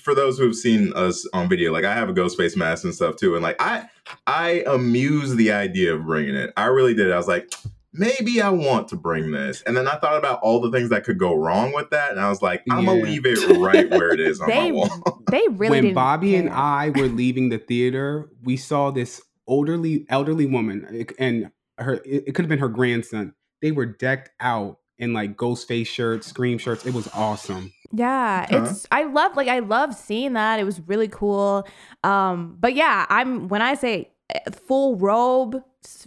for 0.00 0.14
those 0.14 0.38
who 0.38 0.46
have 0.46 0.54
seen 0.54 0.90
us 0.94 1.28
on 1.34 1.50
video, 1.50 1.70
like 1.70 1.84
I 1.84 1.94
have 1.94 2.08
a 2.08 2.14
ghost 2.14 2.38
face 2.38 2.56
mask 2.56 2.84
and 2.84 2.94
stuff 2.94 3.16
too, 3.16 3.34
and 3.34 3.42
like 3.42 3.56
I 3.60 3.88
I 4.26 4.64
amuse 4.66 5.34
the 5.36 5.52
idea 5.52 5.94
of 5.94 6.06
bringing 6.06 6.34
it. 6.34 6.50
I 6.56 6.64
really 6.66 6.94
did. 6.94 7.12
I 7.12 7.16
was 7.16 7.28
like, 7.28 7.52
maybe 7.92 8.40
I 8.40 8.48
want 8.48 8.88
to 8.88 8.96
bring 8.96 9.32
this, 9.32 9.60
and 9.66 9.76
then 9.76 9.86
I 9.86 9.96
thought 9.96 10.16
about 10.16 10.40
all 10.40 10.62
the 10.62 10.70
things 10.70 10.88
that 10.88 11.04
could 11.04 11.18
go 11.18 11.34
wrong 11.34 11.74
with 11.74 11.90
that, 11.90 12.10
and 12.10 12.20
I 12.20 12.30
was 12.30 12.40
like, 12.40 12.62
I'm 12.70 12.86
gonna 12.86 13.02
leave 13.02 13.26
it 13.26 13.38
right 13.58 13.90
where 13.90 14.10
it 14.10 14.20
is 14.20 14.40
on 14.40 14.48
my 14.48 14.54
They 14.54 14.72
wall. 14.72 15.22
they 15.30 15.46
really 15.48 15.70
when 15.70 15.82
didn't 15.82 15.94
Bobby 15.94 16.36
and. 16.36 16.48
I 16.48 16.88
were 16.88 17.08
leaving 17.08 17.50
the 17.50 17.58
theater, 17.58 18.30
we 18.42 18.56
saw 18.56 18.90
this 18.90 19.20
elderly 19.46 20.06
elderly 20.08 20.46
woman, 20.46 21.06
and 21.18 21.50
her 21.76 21.94
it, 22.06 22.24
it 22.28 22.34
could 22.34 22.44
have 22.44 22.50
been 22.50 22.60
her 22.60 22.68
grandson. 22.68 23.34
They 23.60 23.72
were 23.72 23.86
decked 23.86 24.30
out 24.40 24.78
in 24.98 25.12
like 25.12 25.36
ghost 25.36 25.66
face 25.68 25.88
shirts, 25.88 26.26
scream 26.26 26.58
shirts. 26.58 26.86
It 26.86 26.94
was 26.94 27.08
awesome. 27.14 27.72
Yeah, 27.92 28.46
Huh? 28.50 28.64
it's 28.70 28.86
I 28.90 29.04
love 29.04 29.36
like 29.36 29.48
I 29.48 29.60
love 29.60 29.94
seeing 29.94 30.32
that. 30.34 30.58
It 30.58 30.64
was 30.64 30.80
really 30.80 31.08
cool. 31.08 31.66
Um, 32.02 32.56
but 32.58 32.74
yeah, 32.74 33.06
I'm 33.08 33.48
when 33.48 33.62
I 33.62 33.74
say 33.74 34.10
eh, 34.30 34.40
full 34.66 34.96
robe, 34.96 35.62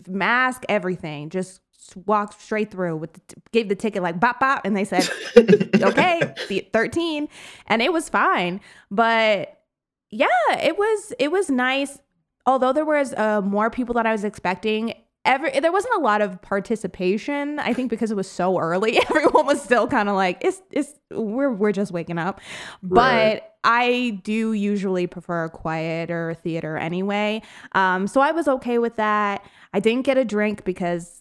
mask, 0.08 0.64
everything. 0.68 1.30
Just 1.30 1.62
walked 2.06 2.42
straight 2.42 2.70
through 2.72 2.98
with 2.98 3.14
the 3.14 3.22
t- 3.22 3.36
gave 3.54 3.70
the 3.70 3.76
ticket 3.76 4.04
like 4.04 4.20
bop 4.20 4.40
bop, 4.42 4.66
and 4.66 4.76
they 4.76 4.84
said 4.84 5.08
okay, 5.38 6.34
the 6.50 6.68
13, 6.74 7.30
and 7.68 7.82
it 7.82 7.94
was 7.94 8.10
fine. 8.10 8.60
But 8.92 9.62
yeah, 10.10 10.28
it 10.62 10.78
was 10.78 11.14
it 11.20 11.32
was 11.32 11.50
nice. 11.50 12.00
Although 12.46 12.74
there 12.74 12.86
was 12.86 13.14
uh, 13.14 13.42
more 13.42 13.70
people 13.70 13.94
than 13.94 14.06
I 14.06 14.12
was 14.12 14.24
expecting. 14.24 14.94
Every, 15.28 15.60
there 15.60 15.72
wasn't 15.72 15.94
a 15.96 16.00
lot 16.00 16.22
of 16.22 16.42
participation. 16.42 17.60
I 17.60 17.74
think 17.74 17.90
because 17.90 18.10
it 18.12 18.18
was 18.18 18.30
so 18.30 18.58
early, 18.58 18.98
everyone 19.10 19.46
was 19.46 19.62
still 19.62 19.88
kind 19.88 20.10
of 20.10 20.16
like, 20.16 20.38
"It's 20.42 20.62
it's 20.72 20.94
we're 21.12 21.52
we're 21.52 21.74
just 21.74 21.92
waking 21.92 22.18
up." 22.18 22.42
But 22.82 23.56
I 23.64 24.22
do 24.24 24.54
usually 24.54 25.06
prefer 25.06 25.44
a 25.44 25.50
quieter 25.50 26.34
theater 26.42 26.78
anyway. 26.78 27.42
Um, 27.74 28.08
so 28.08 28.22
I 28.22 28.32
was 28.32 28.48
okay 28.48 28.80
with 28.80 28.96
that. 28.96 29.46
I 29.74 29.82
didn't 29.82 30.04
get 30.04 30.18
a 30.18 30.24
drink 30.24 30.64
because 30.64 31.20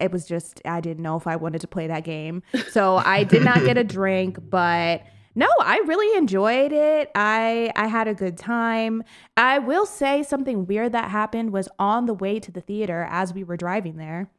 it 0.00 0.10
was 0.10 0.26
just 0.26 0.62
I 0.64 0.80
didn't 0.80 1.02
know 1.02 1.16
if 1.16 1.26
I 1.26 1.36
wanted 1.36 1.60
to 1.60 1.68
play 1.68 1.86
that 1.86 2.04
game. 2.04 2.42
So 2.70 2.96
I 2.96 3.24
did 3.24 3.44
not 3.44 3.64
get 3.64 3.76
a 3.78 3.84
drink, 3.98 4.38
but 4.50 5.02
no, 5.36 5.46
I 5.60 5.82
really 5.86 6.16
enjoyed 6.16 6.72
it. 6.72 7.10
I 7.14 7.70
I 7.76 7.88
had 7.88 8.08
a 8.08 8.14
good 8.14 8.38
time. 8.38 9.04
I 9.36 9.58
will 9.58 9.84
say 9.84 10.22
something 10.22 10.66
weird 10.66 10.92
that 10.92 11.10
happened 11.10 11.52
was 11.52 11.68
on 11.78 12.06
the 12.06 12.14
way 12.14 12.40
to 12.40 12.50
the 12.50 12.62
theater 12.62 13.06
as 13.10 13.34
we 13.34 13.44
were 13.44 13.58
driving 13.58 13.98
there. 13.98 14.30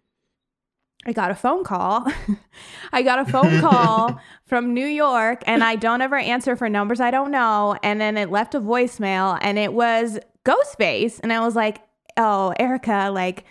I 1.05 1.13
got 1.13 1.29
a 1.29 1.35
phone 1.35 1.63
call. 1.63 2.11
I 2.91 3.03
got 3.03 3.19
a 3.19 3.25
phone 3.25 3.61
call 3.61 4.19
from 4.45 4.73
New 4.73 4.87
York, 4.87 5.43
and 5.45 5.63
I 5.63 5.75
don't 5.75 6.01
ever 6.01 6.15
answer 6.15 6.55
for 6.55 6.67
numbers 6.67 6.99
I 6.99 7.11
don't 7.11 7.29
know. 7.29 7.77
And 7.83 8.01
then 8.01 8.17
it 8.17 8.31
left 8.31 8.55
a 8.55 8.59
voicemail, 8.59 9.37
and 9.39 9.59
it 9.59 9.73
was 9.73 10.17
Ghostface. 10.45 11.19
And 11.21 11.31
I 11.31 11.41
was 11.41 11.55
like, 11.55 11.77
"Oh, 12.17 12.55
Erica, 12.59 13.11
like, 13.13 13.45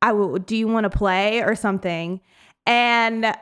I 0.00 0.12
will. 0.12 0.38
Do 0.38 0.56
you 0.56 0.68
want 0.68 0.84
to 0.84 0.96
play 0.96 1.42
or 1.42 1.56
something?" 1.56 2.20
And 2.64 3.36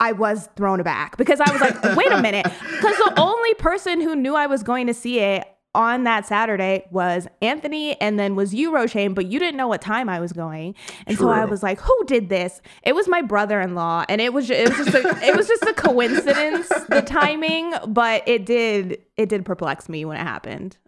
I 0.00 0.12
was 0.12 0.48
thrown 0.56 0.80
aback 0.80 1.16
because 1.16 1.40
I 1.40 1.50
was 1.50 1.60
like, 1.60 1.82
"Wait 1.96 2.12
a 2.12 2.20
minute," 2.22 2.44
because 2.44 2.96
the 2.96 3.14
only 3.18 3.54
person 3.54 4.00
who 4.00 4.14
knew 4.14 4.34
I 4.34 4.46
was 4.46 4.62
going 4.62 4.86
to 4.86 4.94
see 4.94 5.20
it 5.20 5.46
on 5.74 6.04
that 6.04 6.26
Saturday 6.26 6.86
was 6.90 7.28
Anthony 7.42 8.00
and 8.00 8.18
then 8.18 8.34
was 8.34 8.54
you, 8.54 8.72
Roshane, 8.72 9.14
but 9.14 9.26
you 9.26 9.38
didn't 9.38 9.56
know 9.56 9.68
what 9.68 9.80
time 9.80 10.08
I 10.08 10.18
was 10.18 10.32
going. 10.32 10.74
And 11.06 11.16
so 11.16 11.28
I 11.28 11.44
was 11.44 11.62
like, 11.62 11.78
who 11.80 12.04
did 12.06 12.28
this? 12.28 12.60
It 12.82 12.94
was 12.94 13.06
my 13.06 13.22
brother-in-law. 13.22 14.06
And 14.08 14.20
it 14.20 14.32
was 14.32 14.48
ju- 14.48 14.54
it 14.54 14.68
was 14.68 14.86
just 14.86 14.94
a, 14.96 15.26
it 15.26 15.36
was 15.36 15.46
just 15.46 15.62
a 15.62 15.74
coincidence, 15.74 16.68
the 16.88 17.02
timing, 17.06 17.74
but 17.86 18.26
it 18.26 18.46
did 18.46 19.02
it 19.16 19.28
did 19.28 19.44
perplex 19.44 19.88
me 19.88 20.04
when 20.04 20.16
it 20.16 20.24
happened. 20.24 20.78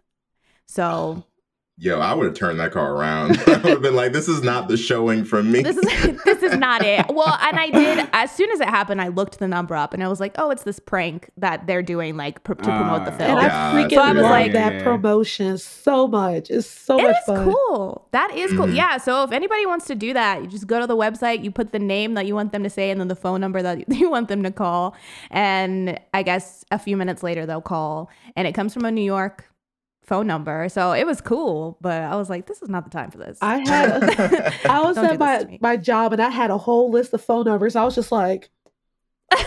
So 0.65 1.23
Yo, 1.83 1.99
I 1.99 2.13
would 2.13 2.27
have 2.27 2.35
turned 2.35 2.59
that 2.59 2.71
car 2.71 2.93
around. 2.93 3.39
I 3.47 3.53
would 3.57 3.65
have 3.65 3.81
been 3.81 3.95
like, 3.95 4.13
"This 4.13 4.27
is 4.27 4.43
not 4.43 4.67
the 4.67 4.77
showing 4.77 5.25
for 5.25 5.41
me." 5.41 5.63
this 5.63 5.77
is 5.77 6.21
this 6.25 6.43
is 6.43 6.55
not 6.55 6.83
it. 6.85 7.07
Well, 7.09 7.35
and 7.41 7.57
I 7.59 7.71
did 7.71 8.07
as 8.13 8.29
soon 8.31 8.51
as 8.51 8.59
it 8.59 8.69
happened, 8.69 9.01
I 9.01 9.07
looked 9.07 9.39
the 9.39 9.47
number 9.47 9.75
up 9.75 9.91
and 9.95 10.03
I 10.03 10.07
was 10.07 10.19
like, 10.19 10.35
oh, 10.37 10.51
it's 10.51 10.61
this 10.61 10.77
prank 10.79 11.31
that 11.37 11.65
they're 11.65 11.81
doing 11.81 12.17
like 12.17 12.43
pr- 12.43 12.53
to 12.53 12.61
promote 12.63 13.05
the 13.05 13.13
Ah, 13.13 13.17
film. 13.17 13.31
And 13.31 13.39
Okay. 13.39 13.49
I 13.55 13.73
freaking 13.73 13.93
So 13.95 14.01
I 14.01 14.13
was 14.13 14.21
love 14.21 14.31
like- 14.31 14.53
that 14.53 14.73
Yeah. 14.75 14.83
promotion 14.83 15.57
so 15.57 16.07
much. 16.07 16.51
It's 16.51 16.67
so 16.67 16.99
It 16.99 17.03
much 17.03 17.15
is 17.15 17.25
fun. 17.25 17.51
cool. 17.51 18.07
That 18.11 18.31
is 18.35 18.51
cool. 18.51 18.67
Mhm. 18.67 18.75
Yeah. 18.75 18.97
So 18.97 19.23
if 19.23 19.31
anybody 19.31 19.65
wants 19.65 19.85
to 19.87 19.95
do 19.95 20.13
that, 20.13 20.41
you 20.43 20.47
just 20.47 20.67
go 20.67 20.79
to 20.79 20.85
the 20.85 20.95
website, 20.95 21.43
you 21.43 21.49
put 21.49 21.71
the 21.71 21.79
name 21.79 22.13
that 22.13 22.27
you 22.27 22.35
want 22.35 22.51
them 22.51 22.61
to 22.61 22.69
say, 22.69 22.91
and 22.91 22.99
then 23.01 23.07
the 23.07 23.15
phone 23.15 23.41
number 23.41 23.63
that 23.63 23.89
you 23.91 24.07
want 24.11 24.27
them 24.27 24.43
to 24.43 24.51
call. 24.51 24.95
And 25.31 25.99
I 26.13 26.21
guess 26.21 26.63
a 26.69 26.77
few 26.77 26.95
minutes 26.95 27.23
later, 27.23 27.47
they'll 27.47 27.59
call. 27.59 28.11
And 28.35 28.47
it 28.47 28.51
comes 28.53 28.71
from 28.71 28.85
a 28.85 28.91
New 28.91 29.01
York 29.01 29.45
phone 30.11 30.27
number. 30.27 30.67
So 30.67 30.91
it 30.91 31.07
was 31.07 31.21
cool. 31.21 31.77
But 31.79 32.01
I 32.03 32.17
was 32.17 32.29
like, 32.29 32.45
this 32.45 32.61
is 32.61 32.67
not 32.67 32.83
the 32.83 32.89
time 32.89 33.11
for 33.11 33.17
this. 33.17 33.37
I 33.41 33.59
had 33.65 34.53
I 34.65 34.81
was 34.81 34.97
at 34.97 35.17
my 35.17 35.57
my 35.61 35.77
job 35.77 36.11
and 36.11 36.21
I 36.21 36.29
had 36.29 36.51
a 36.51 36.57
whole 36.57 36.91
list 36.91 37.13
of 37.13 37.21
phone 37.21 37.45
numbers. 37.45 37.77
I 37.77 37.85
was 37.85 37.95
just 37.95 38.11
like, 38.11 38.49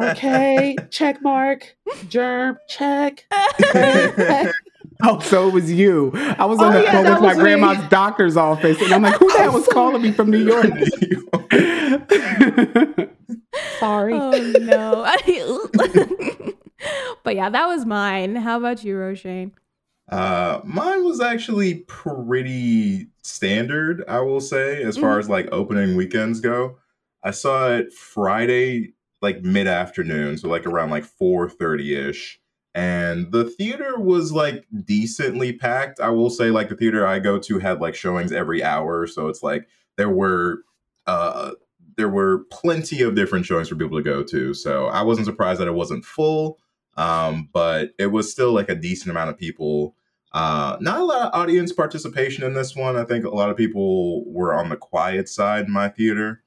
okay, 0.00 0.74
check 0.88 1.20
mark, 1.20 1.76
germ, 2.08 2.56
check. 2.68 3.26
check. 3.60 4.54
Oh, 5.02 5.18
so 5.20 5.48
it 5.48 5.54
was 5.54 5.72
you. 5.72 6.12
I 6.14 6.44
was 6.44 6.58
oh, 6.60 6.64
on 6.66 6.76
Oh, 6.76 6.78
the 6.78 6.84
yeah, 6.84 6.92
phone 6.92 7.10
with 7.10 7.22
my 7.22 7.32
me. 7.32 7.40
grandma's 7.40 7.88
doctor's 7.88 8.36
office, 8.36 8.78
and 8.82 8.92
I'm 8.92 9.00
like, 9.00 9.14
"Who 9.14 9.32
the 9.32 9.38
hell 9.38 9.52
was 9.54 9.66
calling 9.68 10.02
me 10.02 10.12
from 10.12 10.30
New 10.30 10.44
York?" 10.44 10.66
Sorry. 13.78 14.12
oh 14.12 14.30
no. 14.60 15.06
but 17.22 17.36
yeah, 17.36 17.50
that 17.50 17.66
was 17.66 17.84
mine. 17.86 18.36
How 18.36 18.58
about 18.58 18.84
you, 18.84 18.94
Roshane? 18.94 19.52
Uh, 20.10 20.60
mine 20.64 21.04
was 21.04 21.20
actually 21.20 21.76
pretty 21.86 23.06
standard, 23.22 24.04
I 24.08 24.20
will 24.20 24.40
say, 24.40 24.82
as 24.82 24.96
far 24.96 25.18
as 25.20 25.28
like 25.28 25.48
opening 25.52 25.96
weekends 25.96 26.40
go. 26.40 26.78
I 27.22 27.30
saw 27.30 27.70
it 27.70 27.92
Friday, 27.92 28.94
like 29.22 29.42
mid 29.42 29.68
afternoon, 29.68 30.36
so 30.38 30.48
like 30.48 30.66
around 30.66 30.90
like 30.90 31.04
four 31.04 31.48
thirty 31.48 31.94
ish, 31.94 32.40
and 32.74 33.30
the 33.30 33.44
theater 33.44 34.00
was 34.00 34.32
like 34.32 34.64
decently 34.84 35.52
packed. 35.52 36.00
I 36.00 36.08
will 36.08 36.30
say, 36.30 36.50
like 36.50 36.70
the 36.70 36.76
theater 36.76 37.06
I 37.06 37.20
go 37.20 37.38
to 37.38 37.58
had 37.60 37.80
like 37.80 37.94
showings 37.94 38.32
every 38.32 38.64
hour, 38.64 39.06
so 39.06 39.28
it's 39.28 39.44
like 39.44 39.68
there 39.96 40.10
were 40.10 40.64
uh 41.06 41.52
there 41.96 42.08
were 42.08 42.46
plenty 42.50 43.02
of 43.02 43.14
different 43.14 43.46
showings 43.46 43.68
for 43.68 43.76
people 43.76 43.98
to 43.98 44.02
go 44.02 44.24
to. 44.24 44.54
So 44.54 44.86
I 44.86 45.02
wasn't 45.02 45.26
surprised 45.26 45.60
that 45.60 45.68
it 45.68 45.74
wasn't 45.74 46.04
full 46.04 46.58
um, 47.00 47.48
but 47.50 47.92
it 47.98 48.08
was 48.08 48.30
still 48.30 48.52
like 48.52 48.68
a 48.68 48.74
decent 48.74 49.10
amount 49.10 49.30
of 49.30 49.38
people. 49.38 49.96
Uh, 50.32 50.76
not 50.80 51.00
a 51.00 51.04
lot 51.04 51.22
of 51.22 51.30
audience 51.32 51.72
participation 51.72 52.44
in 52.44 52.52
this 52.52 52.76
one. 52.76 52.94
I 52.94 53.04
think 53.04 53.24
a 53.24 53.30
lot 53.30 53.48
of 53.48 53.56
people 53.56 54.30
were 54.30 54.52
on 54.52 54.68
the 54.68 54.76
quiet 54.76 55.26
side 55.26 55.64
in 55.64 55.72
my 55.72 55.88
theater. 55.88 56.42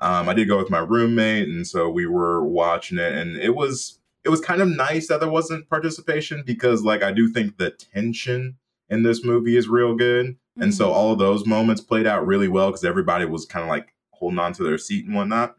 Um, 0.00 0.26
I 0.26 0.32
did 0.32 0.48
go 0.48 0.56
with 0.56 0.70
my 0.70 0.78
roommate, 0.78 1.48
and 1.48 1.66
so 1.66 1.90
we 1.90 2.06
were 2.06 2.42
watching 2.42 2.96
it, 2.96 3.12
and 3.12 3.36
it 3.36 3.54
was 3.54 4.00
it 4.24 4.30
was 4.30 4.40
kind 4.40 4.62
of 4.62 4.68
nice 4.68 5.08
that 5.08 5.20
there 5.20 5.28
wasn't 5.28 5.68
participation 5.68 6.42
because, 6.46 6.82
like, 6.82 7.02
I 7.02 7.12
do 7.12 7.28
think 7.28 7.58
the 7.58 7.70
tension 7.70 8.56
in 8.88 9.02
this 9.02 9.22
movie 9.22 9.56
is 9.56 9.68
real 9.68 9.94
good, 9.94 10.36
and 10.56 10.74
so 10.74 10.90
all 10.90 11.12
of 11.12 11.18
those 11.18 11.44
moments 11.44 11.82
played 11.82 12.06
out 12.06 12.26
really 12.26 12.48
well 12.48 12.68
because 12.68 12.84
everybody 12.84 13.26
was 13.26 13.44
kind 13.44 13.62
of 13.62 13.68
like 13.68 13.92
holding 14.12 14.38
on 14.38 14.54
to 14.54 14.64
their 14.64 14.78
seat 14.78 15.04
and 15.04 15.14
whatnot. 15.14 15.56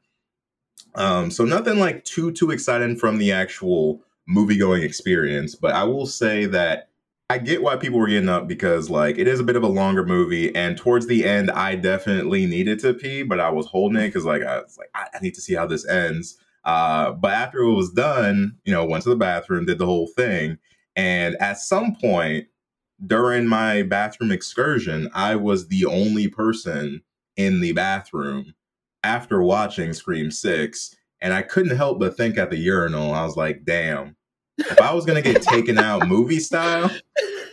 Um, 0.95 1.29
so 1.29 1.45
nothing 1.45 1.77
like 1.77 2.03
too 2.03 2.31
too 2.31 2.49
exciting 2.49 2.95
from 2.95 3.19
the 3.19 3.31
actual 3.31 4.01
movie 4.29 4.57
going 4.57 4.83
experience, 4.83 5.55
but 5.55 5.73
I 5.73 5.83
will 5.83 6.05
say 6.05 6.45
that 6.45 6.89
I 7.31 7.39
get 7.39 7.61
why 7.61 7.75
people 7.75 7.99
were 7.99 8.07
getting 8.07 8.29
up 8.29 8.47
because 8.47 8.89
like 8.89 9.17
it 9.17 9.27
is 9.27 9.39
a 9.39 9.43
bit 9.43 9.55
of 9.55 9.63
a 9.63 9.67
longer 9.67 10.05
movie, 10.05 10.55
and 10.55 10.77
towards 10.77 11.07
the 11.07 11.25
end, 11.25 11.51
I 11.51 11.75
definitely 11.75 12.45
needed 12.45 12.79
to 12.79 12.93
pee, 12.93 13.23
but 13.23 13.39
I 13.39 13.49
was 13.49 13.65
holding 13.65 14.01
it 14.01 14.07
because 14.07 14.25
like 14.25 14.43
I 14.43 14.59
was 14.59 14.77
like 14.77 14.89
I, 14.95 15.07
I 15.13 15.19
need 15.19 15.33
to 15.35 15.41
see 15.41 15.55
how 15.55 15.65
this 15.65 15.87
ends. 15.87 16.37
Uh, 16.63 17.11
but 17.11 17.31
after 17.31 17.59
it 17.59 17.73
was 17.73 17.91
done, 17.91 18.57
you 18.65 18.73
know, 18.73 18.85
went 18.85 19.03
to 19.03 19.09
the 19.09 19.15
bathroom, 19.15 19.65
did 19.65 19.79
the 19.79 19.85
whole 19.85 20.07
thing, 20.07 20.57
and 20.95 21.35
at 21.39 21.57
some 21.57 21.95
point 21.95 22.47
during 23.05 23.47
my 23.47 23.81
bathroom 23.83 24.31
excursion, 24.31 25.09
I 25.13 25.35
was 25.35 25.67
the 25.67 25.85
only 25.85 26.27
person 26.27 27.01
in 27.35 27.61
the 27.61 27.71
bathroom 27.71 28.53
after 29.03 29.41
watching 29.41 29.93
Scream 29.93 30.29
Six, 30.29 30.95
and 31.21 31.33
I 31.33 31.41
couldn't 31.41 31.77
help 31.77 31.99
but 31.99 32.17
think 32.17 32.37
at 32.37 32.49
the 32.49 32.57
urinal, 32.57 33.13
I 33.13 33.23
was 33.23 33.37
like, 33.37 33.63
damn. 33.65 34.15
If 34.59 34.81
I 34.81 34.93
was 34.93 35.05
gonna 35.05 35.21
get 35.21 35.41
taken 35.41 35.77
out 35.77 36.07
movie 36.07 36.39
style, 36.39 36.91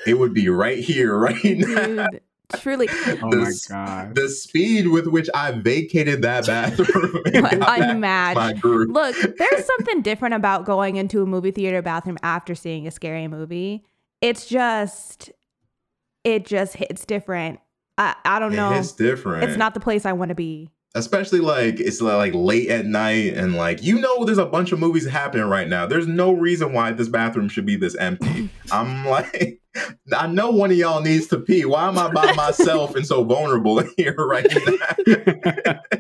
it 0.07 0.19
would 0.19 0.35
be 0.35 0.49
right 0.49 0.79
here, 0.79 1.17
right 1.19 1.43
now. 1.45 2.07
Dude, 2.09 2.21
truly 2.57 2.89
Oh 2.91 3.31
The 3.31 3.37
my 3.37 3.53
god! 3.69 4.15
The 4.15 4.29
speed 4.29 4.89
with 4.89 5.07
which 5.07 5.29
I 5.35 5.53
vacated 5.53 6.23
that 6.23 6.47
bathroom, 6.47 7.23
and 7.33 7.43
got 7.43 7.59
back 7.61 7.81
unmatched. 7.81 8.65
Look, 8.65 9.17
there's 9.37 9.65
something 9.65 10.03
different 10.03 10.35
about 10.35 10.65
going 10.65 10.97
into 10.97 11.23
a 11.23 11.27
movie 11.27 11.51
theater 11.51 11.83
bathroom 11.83 12.19
after 12.23 12.55
seeing 12.55 12.87
a 12.87 12.91
scary 12.91 13.29
movie. 13.29 13.85
It's 14.21 14.47
just, 14.47 15.31
it 16.25 16.47
just 16.47 16.75
hits 16.75 17.05
different. 17.05 17.61
I, 17.99 18.15
I 18.25 18.39
don't 18.39 18.55
know. 18.55 18.73
It's 18.73 18.93
different. 18.93 19.45
It's 19.45 19.57
not 19.57 19.75
the 19.75 19.81
place 19.81 20.07
I 20.07 20.13
want 20.13 20.29
to 20.31 20.35
be. 20.35 20.71
Especially 20.97 21.41
like 21.41 21.79
it's 21.79 22.01
like 22.01 22.35
late 22.35 22.69
at 22.71 22.87
night 22.87 23.35
and 23.35 23.55
like 23.55 23.83
you 23.83 23.99
know 24.01 24.25
there's 24.25 24.39
a 24.39 24.47
bunch 24.47 24.73
of 24.73 24.79
movies 24.79 25.07
happening 25.07 25.47
right 25.47 25.69
now 25.69 25.87
there's 25.87 26.07
no 26.07 26.33
reason 26.33 26.73
why 26.73 26.91
this 26.91 27.09
bathroom 27.09 27.49
should 27.49 27.67
be 27.67 27.77
this 27.77 27.95
empty 27.97 28.49
i'm 28.73 29.07
like 29.07 29.61
i 30.17 30.27
know 30.27 30.51
one 30.51 30.71
of 30.71 30.77
y'all 30.77 31.03
needs 31.03 31.27
to 31.27 31.39
pee 31.39 31.65
why 31.65 31.87
am 31.87 31.99
i 31.99 32.11
by 32.11 32.33
myself 32.33 32.97
and 32.97 33.07
so 33.07 33.23
vulnerable 33.25 33.83
here 33.97 34.15
right 34.17 34.47
now 35.07 35.81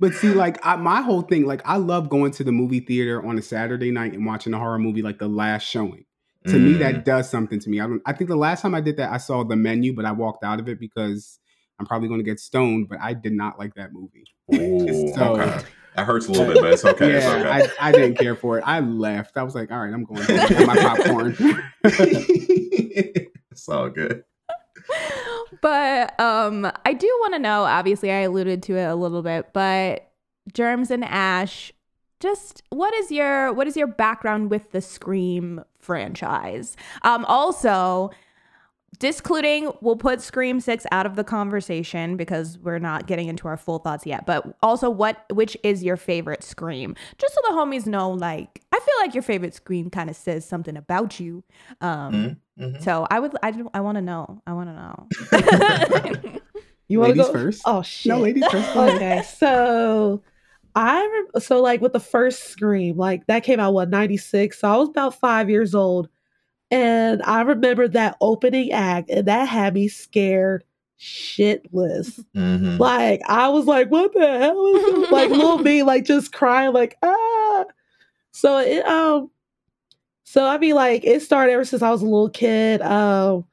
But 0.00 0.14
see, 0.14 0.30
like 0.30 0.58
I, 0.66 0.74
my 0.74 1.00
whole 1.00 1.22
thing, 1.22 1.46
like 1.46 1.62
I 1.64 1.76
love 1.76 2.08
going 2.08 2.32
to 2.32 2.42
the 2.42 2.50
movie 2.50 2.80
theater 2.80 3.24
on 3.24 3.38
a 3.38 3.42
Saturday 3.42 3.92
night 3.92 4.14
and 4.14 4.26
watching 4.26 4.52
a 4.52 4.58
horror 4.58 4.80
movie, 4.80 5.00
like 5.00 5.20
the 5.20 5.28
last 5.28 5.62
showing. 5.62 6.06
To 6.48 6.58
me, 6.58 6.72
Mm. 6.74 6.78
that 6.80 7.04
does 7.04 7.30
something 7.30 7.60
to 7.60 7.70
me. 7.70 7.78
I 7.78 7.86
don't. 7.86 8.02
I 8.04 8.12
think 8.12 8.28
the 8.28 8.34
last 8.34 8.62
time 8.62 8.74
I 8.74 8.80
did 8.80 8.96
that, 8.96 9.12
I 9.12 9.18
saw 9.18 9.44
the 9.44 9.54
menu, 9.54 9.94
but 9.94 10.04
I 10.04 10.10
walked 10.10 10.42
out 10.42 10.58
of 10.58 10.68
it 10.68 10.80
because 10.80 11.38
I'm 11.78 11.86
probably 11.86 12.08
going 12.08 12.20
to 12.20 12.24
get 12.24 12.40
stoned. 12.40 12.88
But 12.88 13.00
I 13.00 13.14
did 13.14 13.32
not 13.32 13.58
like 13.58 13.74
that 13.74 13.92
movie. 13.92 14.24
Ooh, 14.54 15.12
So- 15.14 15.40
okay 15.40 15.64
that 15.94 16.06
hurts 16.06 16.26
a 16.26 16.32
little 16.32 16.46
bit 16.46 16.56
but 16.62 16.72
it's 16.72 16.86
okay 16.86 17.16
it's 17.16 17.24
yeah, 17.26 17.34
okay 17.34 17.70
I, 17.78 17.88
I 17.88 17.92
didn't 17.92 18.16
care 18.16 18.34
for 18.34 18.56
it. 18.56 18.64
I 18.66 18.80
left. 18.80 19.36
I 19.36 19.42
was 19.42 19.54
like, 19.54 19.70
all 19.70 19.78
right, 19.78 19.92
I'm 19.92 20.04
going 20.04 20.22
to 20.22 20.26
get 20.48 20.66
my 20.66 20.74
popcorn. 20.74 21.36
it's 21.84 23.68
all 23.68 23.90
good 23.90 24.24
but 25.60 26.18
um, 26.20 26.70
I 26.84 26.92
do 26.92 27.06
want 27.20 27.34
to 27.34 27.38
know. 27.38 27.64
Obviously, 27.64 28.10
I 28.10 28.20
alluded 28.20 28.62
to 28.64 28.76
it 28.76 28.84
a 28.84 28.94
little 28.94 29.22
bit, 29.22 29.52
but 29.52 30.10
Jermz 30.52 30.90
and 30.90 31.04
Ash, 31.04 31.72
just 32.20 32.62
what 32.70 32.94
is 32.94 33.10
your 33.10 33.52
what 33.52 33.66
is 33.66 33.76
your 33.76 33.86
background 33.86 34.50
with 34.50 34.72
the 34.72 34.80
Scream 34.80 35.62
franchise? 35.78 36.76
Um, 37.02 37.24
also, 37.26 38.10
discluding 39.02 39.70
we'll 39.80 39.96
put 39.96 40.20
Scream 40.22 40.60
Six 40.60 40.86
out 40.92 41.04
of 41.06 41.16
the 41.16 41.24
conversation 41.24 42.16
because 42.16 42.56
we're 42.58 42.78
not 42.78 43.06
getting 43.08 43.28
into 43.28 43.48
our 43.48 43.56
full 43.56 43.80
thoughts 43.80 44.06
yet. 44.06 44.24
But 44.24 44.56
also, 44.62 44.88
what 44.88 45.24
which 45.32 45.56
is 45.64 45.82
your 45.82 45.96
favorite 45.96 46.44
Scream? 46.44 46.94
Just 47.18 47.34
so 47.34 47.40
the 47.48 47.54
homies 47.54 47.86
know, 47.86 48.10
like 48.12 48.62
I 48.72 48.78
feel 48.78 48.94
like 49.00 49.12
your 49.14 49.22
favorite 49.22 49.54
Scream 49.54 49.90
kind 49.90 50.08
of 50.08 50.16
says 50.16 50.44
something 50.46 50.76
about 50.76 51.20
you. 51.20 51.42
Um, 51.80 52.12
Mm-hmm, 52.12 52.64
mm-hmm. 52.64 52.82
so 52.82 53.06
I 53.10 53.18
would 53.18 53.36
I 53.42 53.52
I 53.74 53.80
want 53.80 53.96
to 53.96 54.02
know. 54.02 54.40
I 54.46 54.52
want 54.52 54.68
to 54.70 56.22
know. 56.22 56.40
You 56.88 57.00
want 57.00 57.14
to 57.14 57.22
Ladies 57.22 57.32
go 57.32 57.40
first? 57.40 57.62
Oh 57.64 57.80
shit. 57.82 58.10
No, 58.10 58.18
ladies 58.20 58.44
first. 58.50 58.68
Okay, 58.76 59.22
so 59.38 60.22
I 60.74 61.00
rem- 61.32 61.42
so 61.42 61.62
like 61.62 61.80
with 61.80 61.94
the 61.94 62.00
first 62.00 62.44
Scream, 62.50 62.98
like 62.98 63.26
that 63.28 63.44
came 63.44 63.60
out 63.60 63.72
what 63.72 63.88
ninety 63.88 64.18
six. 64.18 64.58
So 64.60 64.68
I 64.68 64.76
was 64.76 64.90
about 64.90 65.18
five 65.18 65.48
years 65.48 65.74
old, 65.74 66.08
and 66.72 67.22
I 67.24 67.42
remember 67.42 67.88
that 67.88 68.18
opening 68.22 68.72
act, 68.72 69.10
and 69.10 69.28
that 69.28 69.46
had 69.48 69.74
me 69.74 69.88
scared 69.88 70.64
shitless. 71.00 72.24
Mhm. 72.36 72.78
Like 72.80 73.22
I 73.28 73.48
was 73.50 73.66
like, 73.66 73.90
"What 73.90 74.14
the 74.14 74.20
hell 74.26 74.66
is 74.68 74.84
this?" 75.02 75.10
like 75.12 75.30
little 75.30 75.58
me, 75.58 75.84
like 75.84 76.04
just 76.06 76.32
crying, 76.32 76.72
like 76.74 76.96
ah. 77.04 77.66
So 78.32 78.58
it 78.58 78.86
um, 78.86 79.30
so 80.24 80.46
I 80.46 80.58
mean, 80.58 80.74
like 80.74 81.04
it 81.04 81.22
started 81.22 81.52
ever 81.52 81.64
since 81.64 81.82
I 81.82 81.90
was 81.90 82.02
a 82.02 82.06
little 82.06 82.30
kid. 82.30 82.82
Um, 82.82 83.44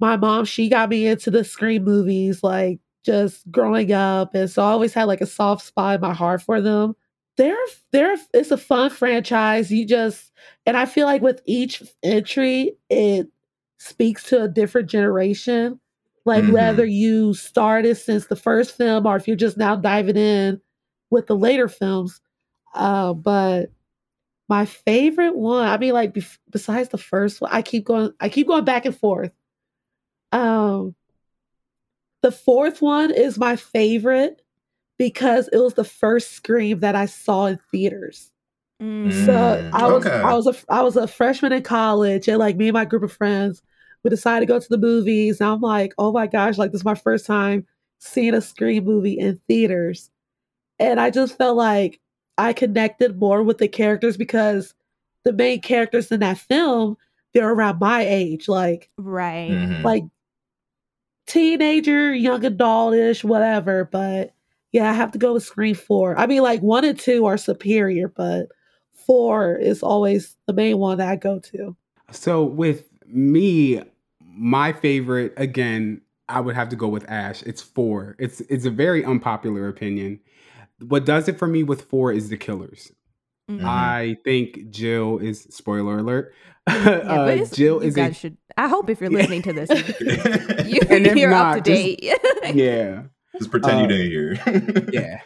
my 0.00 0.16
mom 0.16 0.44
she 0.44 0.68
got 0.68 0.88
me 0.90 1.06
into 1.06 1.30
the 1.30 1.44
Scream 1.44 1.84
movies, 1.84 2.42
like 2.42 2.80
just 3.04 3.50
growing 3.50 3.92
up, 3.92 4.34
and 4.34 4.50
so 4.50 4.62
I 4.62 4.66
always 4.72 4.94
had 4.94 5.04
like 5.04 5.20
a 5.20 5.26
soft 5.26 5.64
spot 5.66 5.96
in 5.96 6.00
my 6.00 6.14
heart 6.14 6.42
for 6.42 6.60
them. 6.60 6.96
They're 7.36 7.56
they're 7.92 8.16
it's 8.32 8.50
a 8.50 8.56
fun 8.56 8.90
franchise. 8.90 9.70
You 9.70 9.86
just 9.86 10.32
and 10.66 10.76
I 10.76 10.86
feel 10.86 11.06
like 11.06 11.22
with 11.22 11.42
each 11.46 11.82
entry, 12.02 12.76
it 12.88 13.28
speaks 13.78 14.24
to 14.24 14.42
a 14.44 14.48
different 14.48 14.88
generation. 14.88 15.80
Like 16.24 16.44
Mhm. 16.44 16.52
whether 16.52 16.84
you 16.86 17.34
started 17.34 17.96
since 17.96 18.26
the 18.26 18.36
first 18.36 18.76
film 18.76 19.06
or 19.06 19.16
if 19.16 19.26
you're 19.28 19.36
just 19.36 19.56
now 19.58 19.76
diving 19.76 20.16
in 20.16 20.60
with 21.10 21.26
the 21.26 21.36
later 21.36 21.68
films. 21.68 22.20
Uh, 22.74 23.12
but 23.14 23.72
my 24.48 24.66
favorite 24.66 25.36
one, 25.36 25.66
I 25.68 25.78
mean, 25.78 25.94
like 25.94 26.14
bef- 26.14 26.38
besides 26.50 26.90
the 26.90 26.98
first 26.98 27.40
one, 27.40 27.50
I 27.52 27.62
keep 27.62 27.84
going, 27.86 28.12
I 28.20 28.28
keep 28.30 28.48
going 28.48 28.64
back 28.64 28.86
and 28.86 28.96
forth. 28.96 29.32
Um, 30.32 30.94
the 32.22 32.32
fourth 32.32 32.80
one 32.80 33.10
is 33.10 33.38
my 33.38 33.56
favorite 33.56 34.42
because 34.98 35.48
it 35.48 35.58
was 35.58 35.74
the 35.74 35.84
first 35.84 36.32
Scream 36.32 36.80
that 36.80 36.94
I 36.94 37.06
saw 37.06 37.46
in 37.46 37.58
theaters. 37.70 38.30
Mm. 38.82 39.24
So 39.26 39.70
I 39.72 39.86
was 39.86 40.06
okay. 40.06 40.16
I 40.16 40.34
was 40.34 40.46
a 40.46 40.54
I 40.68 40.82
was 40.82 40.96
a 40.96 41.06
freshman 41.06 41.52
in 41.52 41.62
college, 41.62 42.28
and 42.28 42.38
like 42.38 42.56
me 42.56 42.68
and 42.68 42.74
my 42.74 42.84
group 42.84 43.02
of 43.02 43.12
friends, 43.12 43.62
we 44.02 44.10
decided 44.10 44.46
to 44.46 44.52
go 44.52 44.58
to 44.58 44.68
the 44.68 44.78
movies. 44.78 45.40
And 45.40 45.48
I'm 45.48 45.60
like, 45.60 45.92
oh 45.98 46.12
my 46.12 46.26
gosh, 46.26 46.58
like 46.58 46.72
this 46.72 46.80
is 46.80 46.84
my 46.84 46.94
first 46.94 47.26
time 47.26 47.66
seeing 47.98 48.34
a 48.34 48.40
Scream 48.40 48.84
movie 48.84 49.18
in 49.18 49.40
theaters, 49.48 50.10
and 50.78 51.00
I 51.00 51.10
just 51.10 51.38
felt 51.38 51.56
like 51.56 52.00
I 52.36 52.52
connected 52.52 53.18
more 53.18 53.42
with 53.42 53.58
the 53.58 53.68
characters 53.68 54.16
because 54.16 54.74
the 55.24 55.32
main 55.32 55.60
characters 55.60 56.10
in 56.12 56.20
that 56.20 56.38
film 56.38 56.96
they're 57.32 57.50
around 57.50 57.80
my 57.80 58.02
age, 58.02 58.48
like 58.48 58.90
Right. 58.96 59.50
Mhm. 59.50 59.82
like 59.82 60.04
teenager, 61.26 62.14
young 62.14 62.42
adultish, 62.42 63.24
whatever. 63.24 63.84
But 63.90 64.33
yeah, 64.74 64.90
I 64.90 64.92
have 64.92 65.12
to 65.12 65.18
go 65.18 65.34
with 65.34 65.44
Scream 65.44 65.74
Four. 65.76 66.18
I 66.18 66.26
mean, 66.26 66.42
like 66.42 66.60
one 66.60 66.84
and 66.84 66.98
two 66.98 67.24
are 67.26 67.38
superior, 67.38 68.08
but 68.08 68.48
four 69.06 69.56
is 69.56 69.82
always 69.82 70.36
the 70.46 70.52
main 70.52 70.78
one 70.78 70.98
that 70.98 71.08
I 71.08 71.16
go 71.16 71.38
to. 71.38 71.76
So 72.10 72.42
with 72.44 72.88
me, 73.06 73.80
my 74.20 74.72
favorite 74.72 75.32
again, 75.36 76.00
I 76.28 76.40
would 76.40 76.54
have 76.56 76.68
to 76.70 76.76
go 76.76 76.88
with 76.88 77.08
Ash. 77.08 77.42
It's 77.44 77.62
four. 77.62 78.16
It's 78.18 78.40
it's 78.42 78.64
a 78.64 78.70
very 78.70 79.04
unpopular 79.04 79.68
opinion. 79.68 80.18
What 80.80 81.06
does 81.06 81.28
it 81.28 81.38
for 81.38 81.46
me 81.46 81.62
with 81.62 81.82
four 81.82 82.12
is 82.12 82.28
the 82.28 82.36
killers. 82.36 82.90
Mhm. 83.50 83.60
Mhm. 83.60 83.64
I 83.64 84.16
think 84.24 84.70
Jill 84.70 85.18
is 85.18 85.42
spoiler 85.50 85.98
alert. 85.98 86.34
Yeah, 86.66 86.72
uh, 86.82 87.44
Jill 87.52 87.80
is 87.80 87.94
guys 87.94 88.12
a 88.12 88.14
should. 88.14 88.36
I 88.56 88.68
hope 88.68 88.88
if 88.90 89.00
you're 89.00 89.12
Yeah. 89.12 89.18
listening 89.18 89.42
to 89.42 89.52
this, 89.52 89.70
you, 90.66 90.80
you're 91.14 91.34
up 91.34 91.54
to 91.54 91.60
not, 91.60 91.64
just- 91.64 91.64
date. 91.66 92.14
yeah. 92.54 93.02
Just 93.38 93.50
pretend 93.50 93.78
you 93.80 93.84
Uh, 93.84 93.88
didn't 93.88 94.10
hear. 94.10 94.88
yeah. 94.92 95.20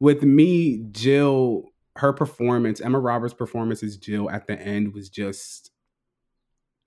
With 0.00 0.22
me, 0.22 0.84
Jill, 0.90 1.72
her 1.96 2.12
performance, 2.12 2.80
Emma 2.80 2.98
Roberts' 2.98 3.34
performance 3.34 3.82
as 3.82 3.96
Jill 3.96 4.28
at 4.30 4.46
the 4.46 4.58
end 4.60 4.92
was 4.94 5.08
just 5.08 5.70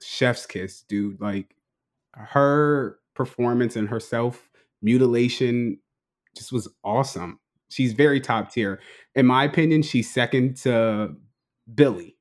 chef's 0.01 0.45
kiss, 0.45 0.82
dude. 0.82 1.19
Like 1.21 1.56
her 2.13 2.99
performance 3.13 3.75
and 3.75 3.89
her 3.89 3.99
self 3.99 4.49
mutilation 4.82 5.80
just 6.36 6.51
was 6.51 6.67
awesome. 6.84 7.39
She's 7.69 7.93
very 7.93 8.21
top 8.21 8.51
tier. 8.51 8.80
In 9.15 9.25
my 9.25 9.43
opinion, 9.43 9.82
she's 9.82 10.10
second 10.12 10.58
to 10.58 11.15
Billy. 11.73 12.15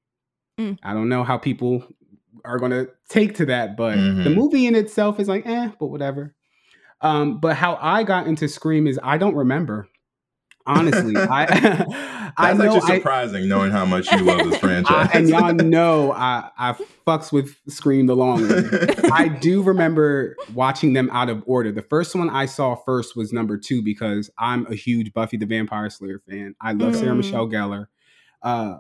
Mm. 0.59 0.79
I 0.83 0.95
don't 0.95 1.09
know 1.09 1.23
how 1.23 1.39
people 1.39 1.85
are 2.45 2.59
gonna 2.59 2.87
take 3.09 3.35
to 3.37 3.47
that, 3.47 3.77
but 3.77 3.97
the 3.97 4.01
Mhm. 4.31 4.35
movie 4.35 4.67
in 4.67 4.75
itself 4.75 5.21
is 5.21 5.29
like, 5.29 5.47
eh, 5.47 5.71
but 5.79 5.87
whatever. 5.89 6.35
Um, 7.01 7.39
but 7.41 7.57
how 7.57 7.79
I 7.81 8.03
got 8.05 8.27
into 8.27 8.49
Scream 8.49 8.87
is 8.87 8.99
I 9.03 9.19
don't 9.19 9.35
remember. 9.35 9.89
Honestly, 10.69 11.15
I 11.17 11.45
I 12.39 12.55
That's 12.55 12.59
know 12.59 12.75
actually 12.77 12.93
I, 12.93 12.97
surprising, 12.99 13.49
knowing 13.49 13.71
how 13.71 13.85
much 13.85 14.11
you 14.11 14.19
love 14.19 14.39
this 14.39 14.55
I- 14.57 14.59
franchise. 14.59 15.11
and 15.15 15.29
y'all 15.29 15.55
know 15.55 16.13
I 16.13 16.51
I 16.59 16.73
fucks 17.07 17.31
with 17.33 17.55
Scream 17.69 18.07
the 18.07 18.17
long 18.17 18.49
way. 18.49 18.89
I 19.13 19.29
do 19.29 19.63
remember 19.63 20.37
watching 20.55 20.93
them 20.93 21.09
out 21.13 21.29
of 21.29 21.43
order. 21.47 21.71
The 21.71 21.83
first 21.83 22.15
one 22.17 22.29
I 22.31 22.47
saw 22.47 22.75
first 22.75 23.15
was 23.17 23.33
number 23.33 23.57
two 23.57 23.81
because 23.83 24.29
I'm 24.39 24.67
a 24.67 24.75
huge 24.75 25.13
Buffy 25.13 25.37
the 25.37 25.47
Vampire 25.47 25.89
Slayer 25.89 26.21
fan. 26.29 26.57
I 26.61 26.73
love 26.73 26.97
Sarah 26.97 27.13
Mm. 27.13 27.19
Michelle 27.19 27.47
Gellar. 27.49 27.87
Uh, 28.43 28.79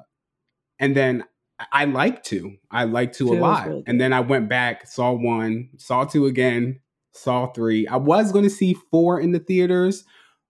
and 0.80 0.96
then 0.96 1.22
I- 1.60 1.66
I 1.72 1.84
like 1.84 2.22
two. 2.24 2.56
I 2.70 2.84
like 2.84 3.12
two 3.12 3.28
Two 3.28 3.34
a 3.34 3.38
lot. 3.38 3.66
really 3.68 3.84
and 3.86 4.00
then 4.00 4.12
I 4.12 4.20
went 4.20 4.48
back, 4.48 4.86
saw 4.88 5.12
one, 5.12 5.68
saw 5.78 6.04
two 6.04 6.26
again, 6.26 6.80
saw 7.16 7.46
three. 7.52 7.86
I 7.88 7.96
was 7.96 8.32
going 8.32 8.44
to 8.44 8.50
see 8.50 8.74
four 8.90 9.20
in 9.20 9.32
the 9.32 9.38
theaters. 9.38 10.04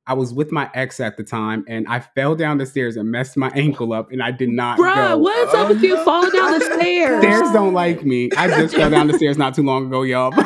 I 0.08 0.14
was 0.14 0.32
with 0.32 0.52
my 0.52 0.70
ex 0.72 1.00
at 1.00 1.16
the 1.16 1.24
time, 1.24 1.64
and 1.66 1.86
I 1.88 1.98
fell 1.98 2.36
down 2.36 2.58
the 2.58 2.66
stairs 2.66 2.96
and 2.96 3.10
messed 3.10 3.36
my 3.36 3.50
ankle 3.56 3.92
up, 3.92 4.12
and 4.12 4.22
I 4.22 4.30
did 4.30 4.50
not 4.50 4.78
Bruh, 4.78 5.18
what's 5.18 5.52
up 5.54 5.68
with 5.68 5.82
you 5.82 5.96
falling 6.04 6.30
down 6.30 6.58
the 6.58 6.64
stairs? 6.78 7.20
Stairs 7.22 7.50
don't 7.52 7.74
like 7.74 8.04
me. 8.04 8.30
I 8.36 8.46
just 8.48 8.74
fell 8.76 8.88
down 8.88 9.08
the 9.08 9.14
stairs 9.18 9.36
not 9.36 9.54
too 9.56 9.64
long 9.64 9.86
ago, 9.86 10.02
y'all. 10.02 10.32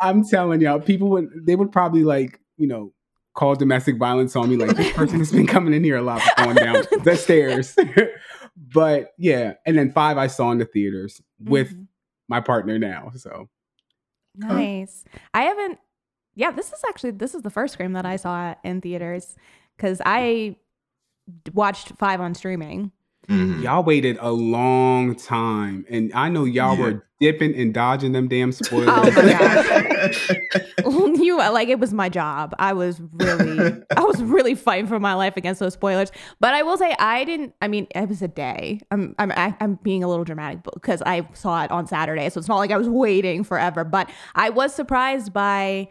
I'm 0.00 0.24
telling 0.26 0.60
y'all, 0.60 0.78
people 0.80 1.08
would 1.10 1.28
they 1.46 1.56
would 1.56 1.72
probably 1.72 2.04
like, 2.04 2.40
you 2.56 2.66
know, 2.68 2.92
call 3.34 3.54
domestic 3.54 3.98
violence 3.98 4.36
on 4.36 4.48
me. 4.48 4.56
Like 4.56 4.76
this 4.76 4.92
person 4.92 5.18
has 5.18 5.32
been 5.32 5.46
coming 5.46 5.74
in 5.74 5.82
here 5.84 5.96
a 5.96 6.02
lot 6.02 6.22
going 6.36 6.54
down 6.56 6.84
the 7.02 7.16
stairs. 7.16 7.74
but 8.56 9.12
yeah, 9.18 9.54
and 9.64 9.76
then 9.76 9.90
five 9.90 10.18
I 10.18 10.26
saw 10.26 10.50
in 10.52 10.58
the 10.58 10.64
theaters 10.66 11.20
with 11.40 11.72
Mhm. 11.74 11.86
my 12.28 12.40
partner 12.40 12.78
now. 12.78 13.10
So 13.16 13.48
Nice. 14.36 15.04
I 15.34 15.42
haven't. 15.42 15.78
Yeah, 16.34 16.50
this 16.50 16.72
is 16.72 16.82
actually 16.88 17.12
this 17.12 17.34
is 17.34 17.42
the 17.42 17.50
first 17.50 17.74
Scream 17.74 17.92
that 17.94 18.06
I 18.06 18.16
saw 18.16 18.54
in 18.62 18.80
theaters 18.80 19.36
because 19.76 20.00
I 20.04 20.56
watched 21.54 21.92
five 21.96 22.20
on 22.20 22.34
streaming. 22.34 22.92
Mhm. 23.28 23.62
y'all 23.62 23.82
waited 23.82 24.18
a 24.20 24.30
long 24.32 25.14
time, 25.14 25.84
and 25.90 26.12
I 26.14 26.28
know 26.28 26.44
y'all 26.44 26.76
Yeah. 26.76 26.82
were 26.82 27.06
dipping 27.20 27.54
and 27.54 27.72
dodging 27.72 28.12
them 28.12 28.28
damn 28.28 28.52
spoilers. 28.52 28.88
Oh 30.88 31.08
my 31.08 31.14
you 31.22 31.36
like 31.52 31.68
it 31.68 31.78
was 31.78 31.92
my 31.92 32.08
job. 32.08 32.54
I 32.58 32.72
was 32.72 33.00
really 33.12 33.72
I 33.96 34.00
was 34.02 34.22
really 34.22 34.54
fighting 34.54 34.86
for 34.86 35.00
my 35.00 35.14
life 35.14 35.36
against 35.36 35.60
those 35.60 35.74
spoilers. 35.74 36.10
But 36.40 36.54
I 36.54 36.62
will 36.62 36.76
say 36.78 36.94
I 36.98 37.24
didn't 37.24 37.54
I 37.60 37.68
mean 37.68 37.86
it 37.94 38.08
was 38.08 38.22
a 38.22 38.28
day. 38.28 38.80
I'm 38.90 39.14
I'm 39.18 39.32
I'm 39.34 39.78
being 39.82 40.04
a 40.04 40.08
little 40.08 40.24
dramatic 40.24 40.60
because 40.74 41.02
I 41.02 41.26
saw 41.34 41.62
it 41.64 41.70
on 41.70 41.86
Saturday. 41.86 42.28
So 42.30 42.38
it's 42.38 42.48
not 42.48 42.58
like 42.58 42.70
I 42.70 42.76
was 42.76 42.88
waiting 42.88 43.44
forever, 43.44 43.84
but 43.84 44.10
I 44.34 44.50
was 44.50 44.74
surprised 44.74 45.32
by 45.32 45.88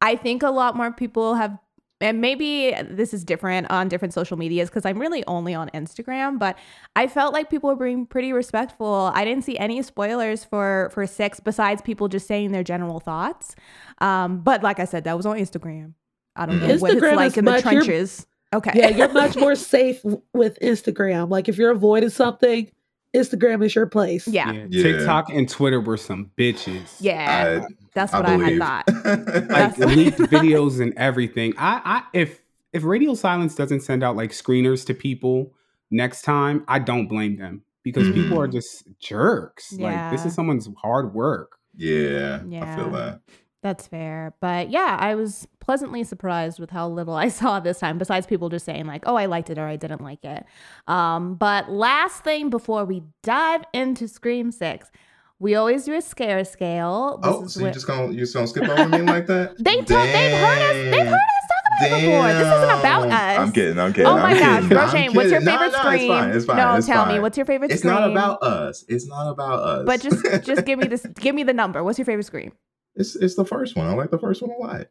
I 0.00 0.16
think 0.16 0.42
a 0.42 0.50
lot 0.50 0.76
more 0.76 0.92
people 0.92 1.34
have 1.34 1.56
and 2.02 2.20
maybe 2.20 2.74
this 2.90 3.14
is 3.14 3.24
different 3.24 3.70
on 3.70 3.88
different 3.88 4.12
social 4.12 4.36
medias 4.36 4.68
because 4.68 4.84
I'm 4.84 4.98
really 4.98 5.24
only 5.26 5.54
on 5.54 5.70
Instagram, 5.70 6.38
but 6.38 6.58
I 6.96 7.06
felt 7.06 7.32
like 7.32 7.48
people 7.48 7.70
were 7.70 7.84
being 7.84 8.04
pretty 8.06 8.32
respectful. 8.32 9.10
I 9.14 9.24
didn't 9.24 9.44
see 9.44 9.56
any 9.58 9.80
spoilers 9.82 10.44
for 10.44 10.90
for 10.92 11.06
six 11.06 11.40
besides 11.40 11.80
people 11.80 12.08
just 12.08 12.26
saying 12.26 12.52
their 12.52 12.64
general 12.64 13.00
thoughts. 13.00 13.54
Um, 13.98 14.40
but 14.40 14.62
like 14.62 14.80
I 14.80 14.84
said, 14.84 15.04
that 15.04 15.16
was 15.16 15.24
on 15.26 15.36
Instagram. 15.36 15.94
I 16.36 16.46
don't 16.46 16.60
know 16.60 16.76
what 16.76 16.92
it's 16.92 17.02
like 17.02 17.36
in 17.36 17.44
the 17.44 17.50
much- 17.52 17.64
you're- 17.64 17.76
trenches. 17.84 18.26
Okay. 18.54 18.72
yeah, 18.74 18.88
you're 18.90 19.12
much 19.14 19.34
more 19.34 19.54
safe 19.54 20.02
with 20.34 20.58
Instagram. 20.60 21.30
Like 21.30 21.48
if 21.48 21.56
you're 21.56 21.70
avoiding 21.70 22.10
something, 22.10 22.70
Instagram 23.14 23.64
is 23.64 23.74
your 23.74 23.86
place. 23.86 24.26
Yeah. 24.26 24.52
Yeah, 24.52 24.66
Yeah. 24.70 24.82
TikTok 24.82 25.30
and 25.30 25.48
Twitter 25.48 25.80
were 25.80 25.96
some 25.96 26.30
bitches. 26.36 26.96
Yeah. 27.00 27.66
That's 27.94 28.12
what 28.12 28.26
I, 28.26 28.30
had 28.30 28.38
believe. 28.38 28.58
thought. 28.58 28.84
like 29.04 29.48
That's- 29.48 29.78
leaked 29.78 30.18
videos 30.18 30.80
and 30.80 30.94
everything. 30.96 31.54
I, 31.58 31.80
I 31.84 32.02
if 32.12 32.40
if 32.72 32.84
Radio 32.84 33.14
Silence 33.14 33.54
doesn't 33.54 33.80
send 33.80 34.02
out 34.02 34.16
like 34.16 34.30
screeners 34.30 34.86
to 34.86 34.94
people 34.94 35.52
next 35.90 36.22
time, 36.22 36.64
I 36.68 36.78
don't 36.78 37.06
blame 37.06 37.36
them 37.36 37.62
because 37.82 38.04
mm-hmm. 38.04 38.22
people 38.22 38.40
are 38.40 38.48
just 38.48 38.84
jerks. 38.98 39.72
Like 39.74 40.10
this 40.10 40.24
is 40.24 40.34
someone's 40.34 40.68
hard 40.80 41.12
work. 41.14 41.58
yeah, 41.76 42.40
I 42.62 42.76
feel 42.76 42.90
that. 42.92 43.20
That's 43.62 43.86
fair. 43.86 44.34
But 44.40 44.70
yeah, 44.70 44.96
I 45.00 45.14
was 45.14 45.46
pleasantly 45.60 46.02
surprised 46.04 46.58
with 46.58 46.70
how 46.70 46.88
little 46.88 47.14
I 47.24 47.28
saw 47.28 47.60
this 47.60 47.78
time, 47.78 47.96
besides 47.98 48.26
people 48.26 48.48
just 48.48 48.64
saying, 48.64 48.86
like, 48.86 49.04
oh, 49.06 49.14
I 49.16 49.26
liked 49.26 49.50
it 49.50 49.58
or 49.58 49.66
I 49.66 49.76
didn't 49.76 50.02
like 50.02 50.24
it. 50.24 50.44
Um, 50.88 51.36
but 51.36 51.70
last 51.70 52.24
thing 52.24 52.50
before 52.50 52.84
we 52.84 53.02
dive 53.22 53.62
into 53.72 54.08
Scream 54.08 54.50
6, 54.50 54.90
we 55.38 55.54
always 55.54 55.84
do 55.84 55.94
a 55.94 56.02
scare 56.02 56.44
scale. 56.44 57.18
This 57.22 57.32
Oh, 57.34 57.44
is 57.44 57.54
so 57.54 57.60
you 57.60 57.64
where- 57.64 57.72
just 57.72 57.86
gonna 57.86 58.12
you 58.12 58.18
just 58.20 58.34
gonna 58.34 58.46
skip 58.46 58.68
over 58.68 58.88
me 58.88 58.98
like 59.02 59.26
that? 59.26 59.54
they 59.58 59.74
told, 59.76 59.88
they've 59.88 60.38
heard 60.38 60.58
us 60.58 60.90
they've 60.94 61.06
heard 61.06 61.14
us 61.14 61.46
talk 61.48 61.88
about 61.88 61.98
it 61.98 62.04
before. 62.04 62.28
This 62.28 62.46
isn't 62.46 62.78
about 62.80 63.08
us. 63.08 63.38
I'm 63.38 63.52
kidding. 63.52 63.78
I'm 63.78 63.92
kidding. 63.92 64.06
Oh 64.06 64.16
my 64.16 64.30
I'm 64.30 64.38
gosh, 64.38 64.62
kidding, 64.62 64.78
I'm 64.78 64.88
Roshane, 64.88 65.14
what's 65.16 65.30
your 65.30 65.40
kidding. 65.40 65.44
No, 65.44 65.52
favorite 65.58 65.72
no, 65.72 65.78
scream? 65.78 65.94
It's 66.00 66.06
fine. 66.08 66.30
It's 66.30 66.44
fine. 66.46 66.56
No, 66.58 66.74
it's 66.76 66.86
tell 66.86 67.06
me, 67.06 67.18
what's 67.18 67.36
your 67.36 67.46
favorite 67.46 67.70
It's 67.72 67.80
scream? 67.80 67.94
not 67.94 68.10
about 68.10 68.42
us. 68.42 68.84
It's 68.88 69.06
not 69.08 69.28
about 69.30 69.58
us. 69.60 69.82
But 69.86 70.00
just 70.00 70.44
just 70.44 70.64
give 70.64 70.78
me 70.78 70.86
this 70.86 71.04
give 71.20 71.34
me 71.34 71.42
the 71.42 71.52
number. 71.54 71.82
What's 71.82 71.98
your 71.98 72.06
favorite 72.06 72.26
scream? 72.26 72.52
It's 72.94 73.16
it's 73.16 73.34
the 73.36 73.44
first 73.44 73.76
one. 73.76 73.86
I 73.86 73.94
like 73.94 74.10
the 74.10 74.18
first 74.18 74.42
one 74.42 74.50
a 74.50 74.58
lot. 74.58 74.86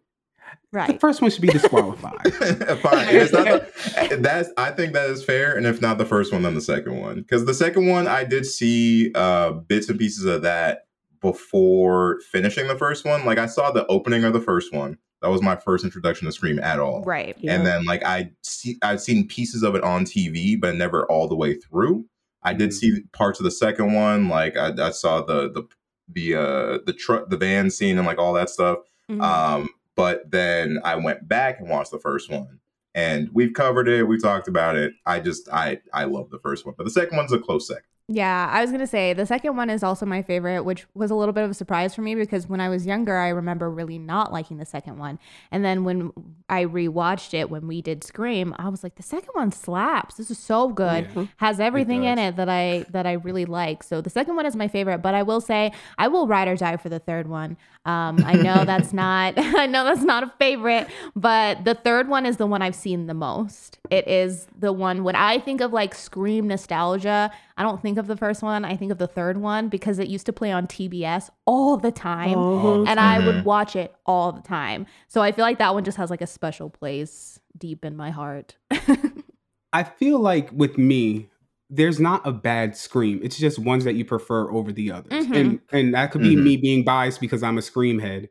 Right. 0.74 0.88
The 0.88 0.94
Right. 0.94 1.02
first 1.02 1.22
one 1.22 1.32
should 1.32 1.42
be 1.42 1.48
disqualified. 1.50 2.14
Fine. 2.34 3.08
It's 3.16 3.32
not 3.32 3.46
the, 3.46 4.18
that's 4.20 4.50
I 4.58 4.72
think 4.72 4.94
that 4.94 5.10
is 5.10 5.24
fair, 5.24 5.56
and 5.56 5.66
if 5.66 5.82
not 5.82 5.98
the 5.98 6.06
first 6.06 6.34
one, 6.34 6.42
then 6.44 6.56
the 6.56 6.62
second 6.62 7.00
one. 7.00 7.16
Because 7.22 7.46
the 7.46 7.54
second 7.54 7.88
one, 7.88 8.08
I 8.08 8.24
did 8.24 8.46
see 8.46 9.12
uh 9.16 9.52
bits 9.52 9.90
and 9.90 9.98
pieces 10.00 10.26
of 10.26 10.42
that 10.42 10.88
before 11.22 12.20
finishing 12.32 12.68
the 12.68 12.78
first 12.78 13.06
one. 13.06 13.26
Like 13.26 13.38
I 13.38 13.46
saw 13.46 13.72
the 13.72 13.86
opening 13.88 14.24
of 14.24 14.34
the 14.34 14.42
first 14.42 14.74
one. 14.74 14.98
That 15.22 15.30
was 15.30 15.42
my 15.42 15.56
first 15.56 15.84
introduction 15.86 16.26
to 16.26 16.32
Scream 16.32 16.60
at 16.60 16.80
all. 16.80 17.04
Right. 17.04 17.36
Yeah. 17.40 17.54
And 17.56 17.66
then 17.66 17.86
like 17.86 18.04
I 18.04 18.32
see 18.44 18.78
I've 18.82 19.02
seen 19.02 19.28
pieces 19.28 19.64
of 19.64 19.76
it 19.76 19.84
on 19.84 20.04
TV, 20.06 20.60
but 20.60 20.76
never 20.76 21.06
all 21.06 21.28
the 21.28 21.36
way 21.36 21.56
through. 21.56 22.06
I 22.44 22.54
did 22.54 22.72
Mhm. 22.72 22.74
see 22.74 23.02
parts 23.14 23.40
of 23.40 23.44
the 23.44 23.52
second 23.52 23.94
one. 23.94 24.28
Like 24.30 24.58
I, 24.58 24.74
I 24.80 24.90
saw 24.92 25.22
the 25.22 25.52
the 25.52 25.64
the 26.14 26.36
uh 26.36 26.80
the 26.86 26.94
truck 26.94 27.30
the 27.30 27.38
van 27.38 27.70
scene 27.70 27.98
and 27.98 28.08
like 28.08 28.18
all 28.20 28.34
that 28.34 28.50
stuff. 28.50 28.80
Mhm. 29.10 29.22
Um, 29.22 29.70
but 29.96 30.32
then 30.32 30.80
I 30.84 30.96
went 30.96 31.28
back 31.28 31.60
and 31.60 31.70
watched 31.70 31.92
the 31.92 32.00
first 32.00 32.30
one. 32.30 32.60
And 32.94 33.30
we've 33.34 33.54
covered 33.54 33.88
it, 33.88 34.04
we've 34.04 34.22
talked 34.22 34.48
about 34.50 34.76
it. 34.76 34.94
I 35.06 35.20
just 35.20 35.48
I 35.52 35.80
I 35.94 36.04
love 36.06 36.30
the 36.30 36.40
first 36.40 36.66
one. 36.66 36.76
But 36.78 36.84
the 36.84 36.90
second 36.92 37.16
one's 37.18 37.32
a 37.32 37.40
close 37.40 37.68
second. 37.68 37.84
Yeah, 38.14 38.50
I 38.52 38.60
was 38.60 38.72
gonna 38.72 38.88
say 38.88 39.14
the 39.14 39.26
second 39.26 39.56
one 39.56 39.70
is 39.70 39.84
also 39.84 40.06
my 40.06 40.22
favorite, 40.22 40.64
which 40.64 40.86
was 40.94 41.12
a 41.12 41.16
little 41.16 41.32
bit 41.32 41.46
of 41.46 41.52
a 41.52 41.54
surprise 41.54 41.96
for 41.96 42.02
me 42.02 42.14
because 42.14 42.46
when 42.50 42.60
I 42.60 42.68
was 42.68 42.86
younger, 42.86 43.16
I 43.18 43.30
remember 43.30 43.70
really 43.72 43.98
not 43.98 44.34
liking 44.34 44.58
the 44.58 44.66
second 44.66 44.98
one, 44.98 45.18
and 45.50 45.64
then 45.64 45.86
when 45.86 46.12
I 46.50 46.66
rewatched 46.66 47.34
it 47.34 47.50
when 47.50 47.68
we 47.68 47.82
did 47.82 48.04
Scream, 48.04 48.54
I 48.60 48.68
was 48.68 48.84
like, 48.84 48.96
the 48.96 49.04
second 49.04 49.30
one 49.32 49.54
slaps. 49.54 50.16
This 50.16 50.30
is 50.30 50.38
so 50.38 50.68
good, 50.68 51.08
Yeah. 51.16 51.28
has 51.38 51.62
everything 51.62 52.04
in 52.04 52.20
it 52.20 52.36
that 52.36 52.50
I 52.50 52.86
that 52.90 53.08
I 53.08 53.14
really 53.14 53.46
like. 53.46 53.82
So 53.82 54.02
the 54.02 54.10
second 54.10 54.36
one 54.36 54.46
is 54.46 54.58
my 54.58 54.68
favorite, 54.68 54.98
but 54.98 55.14
I 55.14 55.24
will 55.24 55.40
say 55.40 55.72
I 55.98 56.10
will 56.10 56.28
ride 56.28 56.50
or 56.50 56.58
die 56.58 56.76
for 56.76 56.90
the 56.90 57.00
third 57.00 57.30
one. 57.30 57.56
Um, 57.86 58.22
I 58.26 58.34
know 58.34 58.66
that's 58.72 58.92
not 58.92 59.36
I 59.38 59.68
know 59.68 59.86
that's 59.86 60.04
not 60.04 60.24
a 60.24 60.34
favorite, 60.38 60.88
but 61.16 61.64
the 61.64 61.76
third 61.76 62.10
one 62.10 62.26
is 62.26 62.36
the 62.36 62.46
one 62.46 62.62
I've 62.62 62.76
seen 62.76 63.08
the 63.08 63.14
most. 63.14 63.80
It 63.90 64.06
is 64.10 64.48
the 64.60 64.74
one 64.74 65.06
when 65.06 65.16
I 65.16 65.40
think 65.40 65.62
of 65.62 65.72
like 65.72 65.96
Scream 65.96 66.50
nostalgia. 66.50 67.32
I 67.62 67.64
don't 67.64 67.80
think 67.80 68.00
of 68.00 68.08
the 68.08 68.18
first 68.18 68.42
one. 68.42 68.66
I 68.66 68.76
think 68.76 68.92
of 68.92 68.98
the 68.98 69.06
third 69.06 69.38
one 69.38 69.70
because 69.70 70.00
it 70.00 70.08
used 70.08 70.26
to 70.26 70.34
play 70.34 70.52
on 70.52 70.66
TBS 70.66 71.30
all 71.46 71.78
the 71.78 71.92
time. 71.92 72.36
Uh-huh. 72.36 72.86
And 72.88 73.00
I 73.00 73.24
would 73.24 73.46
watch 73.46 73.76
it 73.76 73.94
all 74.04 74.32
the 74.32 74.42
time. 74.42 74.88
So 75.08 75.22
I 75.22 75.32
feel 75.32 75.46
like 75.46 75.60
that 75.60 75.76
one 75.76 75.84
just 75.84 75.98
has 75.98 76.10
like 76.10 76.22
a 76.22 76.28
special 76.28 76.72
place 76.72 77.40
deep 77.56 77.86
in 77.86 77.96
my 77.96 78.10
heart. 78.10 78.56
I 79.74 79.84
feel 79.84 80.18
like 80.18 80.50
with 80.52 80.80
me, 80.80 81.30
there's 81.70 82.00
not 82.00 82.26
a 82.26 82.32
bad 82.32 82.76
scream. 82.76 83.20
It's 83.22 83.38
just 83.38 83.60
ones 83.60 83.84
that 83.84 83.94
you 83.94 84.06
prefer 84.06 84.50
over 84.52 84.72
the 84.72 84.92
others. 84.92 85.28
Mhm. 85.28 85.36
And 85.36 85.60
and 85.72 85.94
that 85.94 86.12
could 86.12 86.22
be 86.22 86.36
Mhm. 86.36 86.44
me 86.44 86.58
being 86.58 86.84
biased 86.84 87.22
because 87.22 87.44
I'm 87.44 87.60
a 87.60 87.62
scream 87.62 88.00
head. 88.00 88.30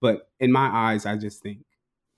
But 0.00 0.28
in 0.40 0.50
my 0.50 0.66
eyes, 0.66 1.06
I 1.06 1.16
just 1.18 1.40
think 1.40 1.58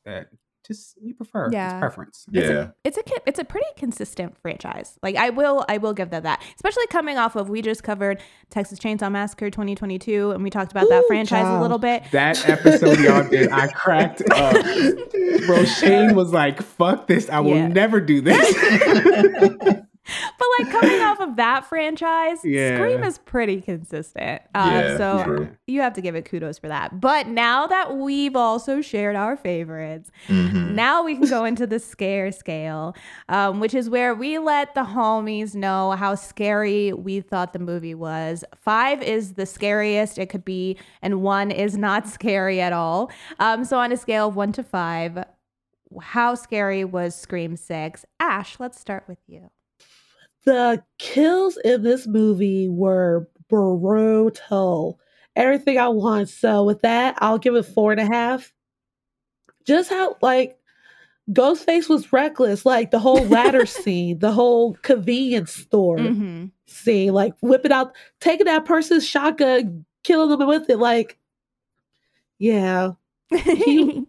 that 0.07 0.29
just 0.67 0.97
you 1.03 1.15
prefer. 1.15 1.51
Yeah. 1.53 1.73
It's 1.73 1.79
preference. 1.81 2.27
It's 2.33 2.49
Yeah. 2.49 2.55
a, 2.57 2.69
it's 2.85 2.97
a 2.99 3.03
it's 3.27 3.39
a 3.39 3.45
pretty 3.45 3.67
consistent 3.77 4.37
franchise. 4.39 4.99
Like 5.03 5.17
I 5.17 5.31
will 5.31 5.65
I 5.69 5.79
will 5.79 5.93
give 5.93 6.11
them 6.11 6.23
that. 6.23 6.43
Especially 6.55 6.87
coming 6.89 7.19
off 7.19 7.37
of 7.37 7.49
we 7.51 7.63
just 7.63 7.83
covered 7.83 8.21
Texas 8.51 8.79
Chainsaw 8.79 9.11
Massacre 9.13 9.51
2022 9.51 10.31
and 10.31 10.43
we 10.43 10.51
talked 10.51 10.73
about 10.73 10.89
that 10.89 11.05
Ooh, 11.05 11.07
franchise 11.07 11.47
a 11.47 11.61
little 11.61 11.79
bit. 11.79 12.03
That 12.13 12.49
episode 12.49 12.99
y'all 13.01 13.29
did, 13.29 13.51
I 13.51 13.69
cracked 13.69 14.23
up. 14.31 14.55
Bro, 15.47 15.65
Shane 15.65 16.15
was 16.15 16.33
like, 16.33 16.63
fuck 16.63 17.07
this. 17.07 17.29
I 17.29 17.41
will 17.41 17.57
Yeah. 17.57 17.69
never 17.69 18.01
do 18.01 18.21
this. 18.21 18.55
But 20.39 20.47
like 20.59 20.71
coming 20.71 21.01
off 21.01 21.21
of 21.21 21.37
that 21.37 21.65
franchise, 21.67 22.45
Yeah. 22.45 22.77
Scream 22.77 23.03
is 23.05 23.19
pretty 23.19 23.61
consistent. 23.63 24.43
Uh, 24.55 24.71
Yeah, 24.73 24.97
so 24.99 25.23
true. 25.25 25.49
you 25.67 25.81
have 25.81 25.95
to 25.95 26.01
give 26.03 26.15
it 26.15 26.27
kudos 26.27 26.59
for 26.59 26.69
that. 26.69 27.01
But 27.01 27.29
now 27.29 27.67
that 27.67 27.97
we've 27.97 28.37
also 28.37 28.81
shared 28.83 29.17
our 29.17 29.37
favorites, 29.37 30.11
Mhm. 30.29 30.75
now 30.75 31.03
we 31.03 31.17
can 31.17 31.27
go 31.29 31.45
into 31.47 31.67
the 31.67 31.79
scare 31.79 32.33
scale, 32.33 32.95
um, 33.31 33.61
which 33.61 33.73
is 33.75 33.89
where 33.89 34.15
we 34.15 34.39
let 34.39 34.75
the 34.75 34.83
homies 34.85 35.55
know 35.55 35.93
how 35.93 36.15
scary 36.15 36.93
we 36.93 37.21
thought 37.21 37.53
the 37.55 37.59
movie 37.59 37.95
was. 37.95 38.45
Five 38.61 39.03
is 39.03 39.35
the 39.35 39.47
scariest 39.47 40.19
it 40.19 40.29
could 40.29 40.45
be, 40.45 40.77
and 41.01 41.23
one 41.23 41.51
is 41.51 41.79
not 41.79 42.07
scary 42.09 42.61
at 42.61 42.73
all. 42.75 43.11
Um, 43.39 43.65
so 43.65 43.79
on 43.79 43.91
a 43.91 43.97
scale 43.97 44.29
of 44.29 44.37
one 44.37 44.53
to 44.53 44.63
five, 44.63 45.25
how 46.03 46.35
scary 46.35 46.85
was 46.85 47.15
Scream 47.15 47.57
Six? 47.57 48.05
Ash, 48.21 48.59
let's 48.61 48.79
start 48.79 49.05
with 49.09 49.19
you. 49.27 49.51
The 50.45 50.83
kills 50.99 51.57
in 51.65 51.83
this 51.83 52.07
movie 52.07 52.69
were 52.69 53.29
brutal. 53.49 54.99
Everything 55.37 55.79
I 55.79 55.89
want. 55.89 56.29
So 56.29 56.65
with 56.65 56.83
that, 56.83 57.17
I'll 57.19 57.39
give 57.39 57.55
it 57.57 57.65
four 57.65 57.93
and 57.93 58.01
a 58.01 58.05
half. 58.07 58.53
Just 59.65 59.91
how 59.91 60.17
like 60.21 60.59
Ghostface 61.31 61.89
was 61.89 62.13
reckless, 62.13 62.67
like 62.67 62.91
the 62.91 62.99
whole 62.99 63.25
ladder 63.27 63.65
scene, 63.67 64.19
the 64.19 64.33
whole 64.33 64.75
convenience 64.83 65.53
store 65.53 65.97
Mm-hmm. 65.99 66.47
scene, 66.67 67.13
like 67.15 67.35
whipping 67.41 67.73
out, 67.73 67.95
taking 68.21 68.45
that 68.47 68.67
person's 68.67 69.07
shotgun, 69.09 69.87
killing 70.03 70.39
them 70.39 70.47
with 70.47 70.69
it. 70.69 70.79
Like, 70.79 71.19
yeah, 72.39 72.91
He- 73.31 74.04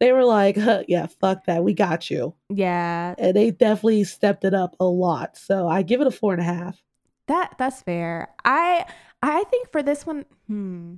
they 0.00 0.12
were 0.12 0.24
like, 0.24 0.56
huh, 0.56 0.82
yeah, 0.88 1.06
fuck 1.06 1.44
that, 1.46 1.64
we 1.64 1.74
got 1.74 2.10
you, 2.10 2.34
yeah, 2.50 3.14
and 3.18 3.34
they 3.36 3.50
definitely 3.50 4.04
stepped 4.04 4.44
it 4.44 4.54
up 4.54 4.76
a 4.80 4.84
lot. 4.84 5.36
So 5.38 5.68
I 5.68 5.82
give 5.82 6.00
it 6.00 6.06
a 6.06 6.10
four 6.10 6.32
and 6.32 6.42
a 6.42 6.44
half. 6.44 6.82
that 7.28 7.54
that's 7.58 7.82
fair. 7.82 8.28
I 8.44 8.84
I 9.22 9.44
think 9.44 9.70
for 9.72 9.82
this 9.82 10.06
one, 10.06 10.24
hmm, 10.46 10.94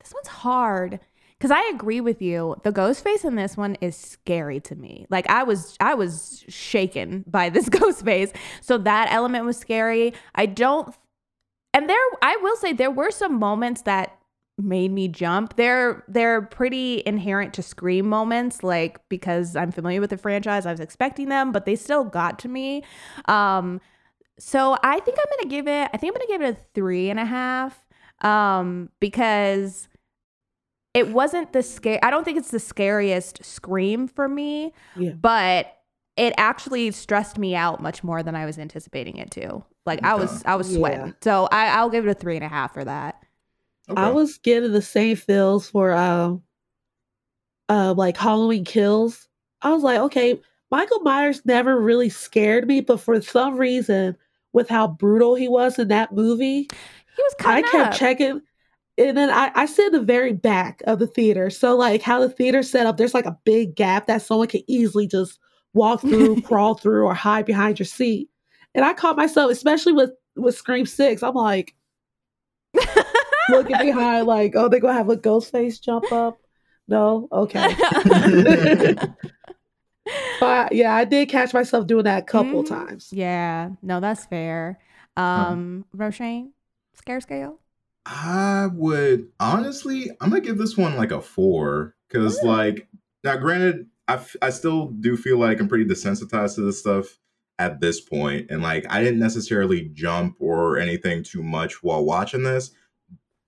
this 0.00 0.12
one's 0.14 0.28
hard 0.28 1.00
because 1.38 1.50
I 1.50 1.70
agree 1.74 2.00
with 2.00 2.22
you. 2.22 2.56
The 2.62 2.72
ghost 2.72 3.02
face 3.02 3.24
in 3.24 3.34
this 3.34 3.56
one 3.56 3.76
is 3.80 3.96
scary 3.96 4.60
to 4.60 4.76
me. 4.76 5.06
Like 5.10 5.28
I 5.30 5.42
was 5.42 5.76
I 5.80 5.94
was 5.94 6.44
shaken 6.48 7.24
by 7.26 7.48
this 7.50 7.68
ghost 7.80 8.04
face, 8.04 8.32
so 8.60 8.78
that 8.78 9.08
element 9.12 9.44
was 9.44 9.56
scary. 9.58 10.14
I 10.34 10.46
don't, 10.46 10.94
and 11.74 11.88
there 11.88 11.98
I 12.22 12.36
will 12.42 12.56
say 12.56 12.72
there 12.72 12.90
were 12.90 13.10
some 13.10 13.38
moments 13.38 13.82
that 13.82 14.16
made 14.62 14.90
me 14.92 15.08
jump. 15.08 15.56
They're 15.56 16.04
they're 16.08 16.42
pretty 16.42 17.02
inherent 17.04 17.54
to 17.54 17.62
scream 17.62 18.08
moments, 18.08 18.62
like 18.62 18.98
because 19.08 19.56
I'm 19.56 19.72
familiar 19.72 20.00
with 20.00 20.10
the 20.10 20.16
franchise, 20.18 20.66
I 20.66 20.70
was 20.70 20.80
expecting 20.80 21.28
them, 21.28 21.52
but 21.52 21.64
they 21.66 21.76
still 21.76 22.04
got 22.04 22.38
to 22.40 22.48
me. 22.48 22.84
Um, 23.26 23.80
so 24.38 24.76
I 24.82 24.98
think 25.00 25.18
I'm 25.18 25.38
gonna 25.38 25.50
give 25.50 25.66
it. 25.68 25.90
I 25.92 25.96
think 25.96 26.14
I'm 26.14 26.20
gonna 26.20 26.38
give 26.38 26.42
it 26.42 26.58
a 26.58 26.60
three 26.74 27.10
and 27.10 27.18
a 27.20 27.24
half. 27.24 27.84
Um, 28.22 28.88
because 29.00 29.88
it 30.94 31.08
wasn't 31.08 31.52
the 31.52 31.62
scare. 31.62 31.98
I 32.02 32.10
don't 32.10 32.24
think 32.24 32.38
it's 32.38 32.50
the 32.50 32.60
scariest 32.60 33.44
scream 33.44 34.06
for 34.06 34.28
me, 34.28 34.72
Yeah. 34.94 35.12
but 35.12 35.74
it 36.16 36.34
actually 36.36 36.90
stressed 36.90 37.38
me 37.38 37.54
out 37.56 37.80
much 37.82 38.04
more 38.04 38.22
than 38.22 38.36
I 38.36 38.44
was 38.44 38.58
anticipating 38.58 39.16
it 39.16 39.30
to. 39.32 39.64
Like 39.86 40.04
I 40.04 40.14
was, 40.14 40.44
I 40.44 40.54
was 40.54 40.70
Yeah. 40.70 40.76
sweating. 40.78 41.14
So 41.22 41.48
I, 41.50 41.68
I'll 41.68 41.88
give 41.90 42.06
it 42.06 42.10
a 42.10 42.14
three 42.14 42.36
and 42.36 42.44
a 42.44 42.48
half 42.48 42.74
for 42.74 42.84
that. 42.84 43.16
I 43.88 44.10
was 44.10 44.38
getting 44.38 44.72
the 44.72 44.82
same 44.82 45.16
feels 45.16 45.68
for 45.70 45.92
um 45.92 46.42
uh 47.68 47.94
like 47.96 48.16
Halloween 48.16 48.64
kills. 48.64 49.28
I 49.60 49.72
was 49.72 49.82
like, 49.82 49.98
okay, 49.98 50.40
Michael 50.70 51.00
Myers 51.00 51.42
never 51.44 51.78
really 51.80 52.08
scared 52.08 52.66
me, 52.66 52.80
but 52.80 53.00
for 53.00 53.20
some 53.20 53.56
reason, 53.56 54.16
with 54.52 54.68
how 54.68 54.88
brutal 54.88 55.34
he 55.34 55.48
was 55.48 55.78
in 55.78 55.88
that 55.88 56.12
movie, 56.12 56.62
He 57.16 57.22
was 57.22 57.34
I 57.44 57.62
kept 57.62 57.74
up. 57.74 57.94
checking. 57.94 58.40
And 58.98 59.16
then 59.16 59.30
I, 59.30 59.50
I 59.54 59.66
sit 59.66 59.86
in 59.86 59.92
the 59.92 60.00
very 60.06 60.32
back 60.34 60.82
of 60.86 60.98
the 60.98 61.06
theater. 61.06 61.48
So 61.50 61.76
like 61.76 62.02
how 62.02 62.20
the 62.20 62.28
theater 62.28 62.62
set 62.62 62.86
up, 62.86 62.96
there's 62.98 63.14
like 63.14 63.24
a 63.24 63.38
big 63.44 63.74
gap 63.74 64.06
that 64.06 64.22
someone 64.22 64.48
can 64.48 64.62
easily 64.66 65.06
just 65.06 65.38
walk 65.72 66.00
through, 66.02 66.42
crawl 66.42 66.74
through, 66.74 67.04
or 67.06 67.14
hide 67.14 67.46
behind 67.46 67.78
your 67.78 67.86
seat. 67.86 68.28
And 68.74 68.84
I 68.84 68.92
caught 68.94 69.16
myself, 69.16 69.50
especially 69.50 69.92
with 69.92 70.10
with 70.36 70.56
Scream 70.56 70.86
Six. 70.86 71.22
I'm 71.22 71.34
like 71.34 71.74
looking 73.50 73.78
behind, 73.78 74.26
like, 74.26 74.54
oh, 74.56 74.68
they 74.68 74.80
gonna 74.80 74.94
have 74.94 75.08
a 75.10 75.16
ghost 75.16 75.50
face 75.52 75.78
jump 75.78 76.10
up. 76.12 76.38
No, 76.88 77.28
okay. 77.32 77.74
but 80.40 80.72
yeah, 80.72 80.94
I 80.94 81.04
did 81.04 81.28
catch 81.28 81.54
myself 81.54 81.86
doing 81.86 82.04
that 82.04 82.22
a 82.22 82.26
couple 82.26 82.62
Mhm. 82.64 82.68
times. 82.68 83.08
yeah, 83.12 83.70
no, 83.82 84.00
that's 84.00 84.26
fair. 84.26 84.78
Um, 85.16 85.84
Roshane, 85.96 86.50
scare 86.94 87.20
scale. 87.20 87.58
I 88.04 88.68
would 88.72 89.28
honestly, 89.38 90.10
I'm 90.20 90.30
gonna 90.30 90.40
give 90.40 90.58
this 90.58 90.76
one 90.76 90.96
like 90.96 91.12
a 91.12 91.20
four 91.20 91.94
because, 92.08 92.42
Ooh. 92.42 92.48
like, 92.48 92.88
now 93.22 93.36
granted, 93.36 93.86
I, 94.08 94.14
f- 94.14 94.34
I 94.42 94.50
still 94.50 94.88
do 94.88 95.16
feel 95.16 95.38
like 95.38 95.60
I'm 95.60 95.68
pretty 95.68 95.84
desensitized 95.84 96.56
to 96.56 96.62
this 96.62 96.80
stuff 96.80 97.18
at 97.60 97.80
this 97.80 98.00
point, 98.00 98.50
and 98.50 98.60
like 98.62 98.84
I 98.90 99.00
didn't 99.02 99.20
necessarily 99.20 99.82
jump 99.92 100.36
or 100.40 100.78
anything 100.78 101.22
too 101.22 101.42
much 101.44 101.82
while 101.84 102.04
watching 102.04 102.42
this, 102.42 102.72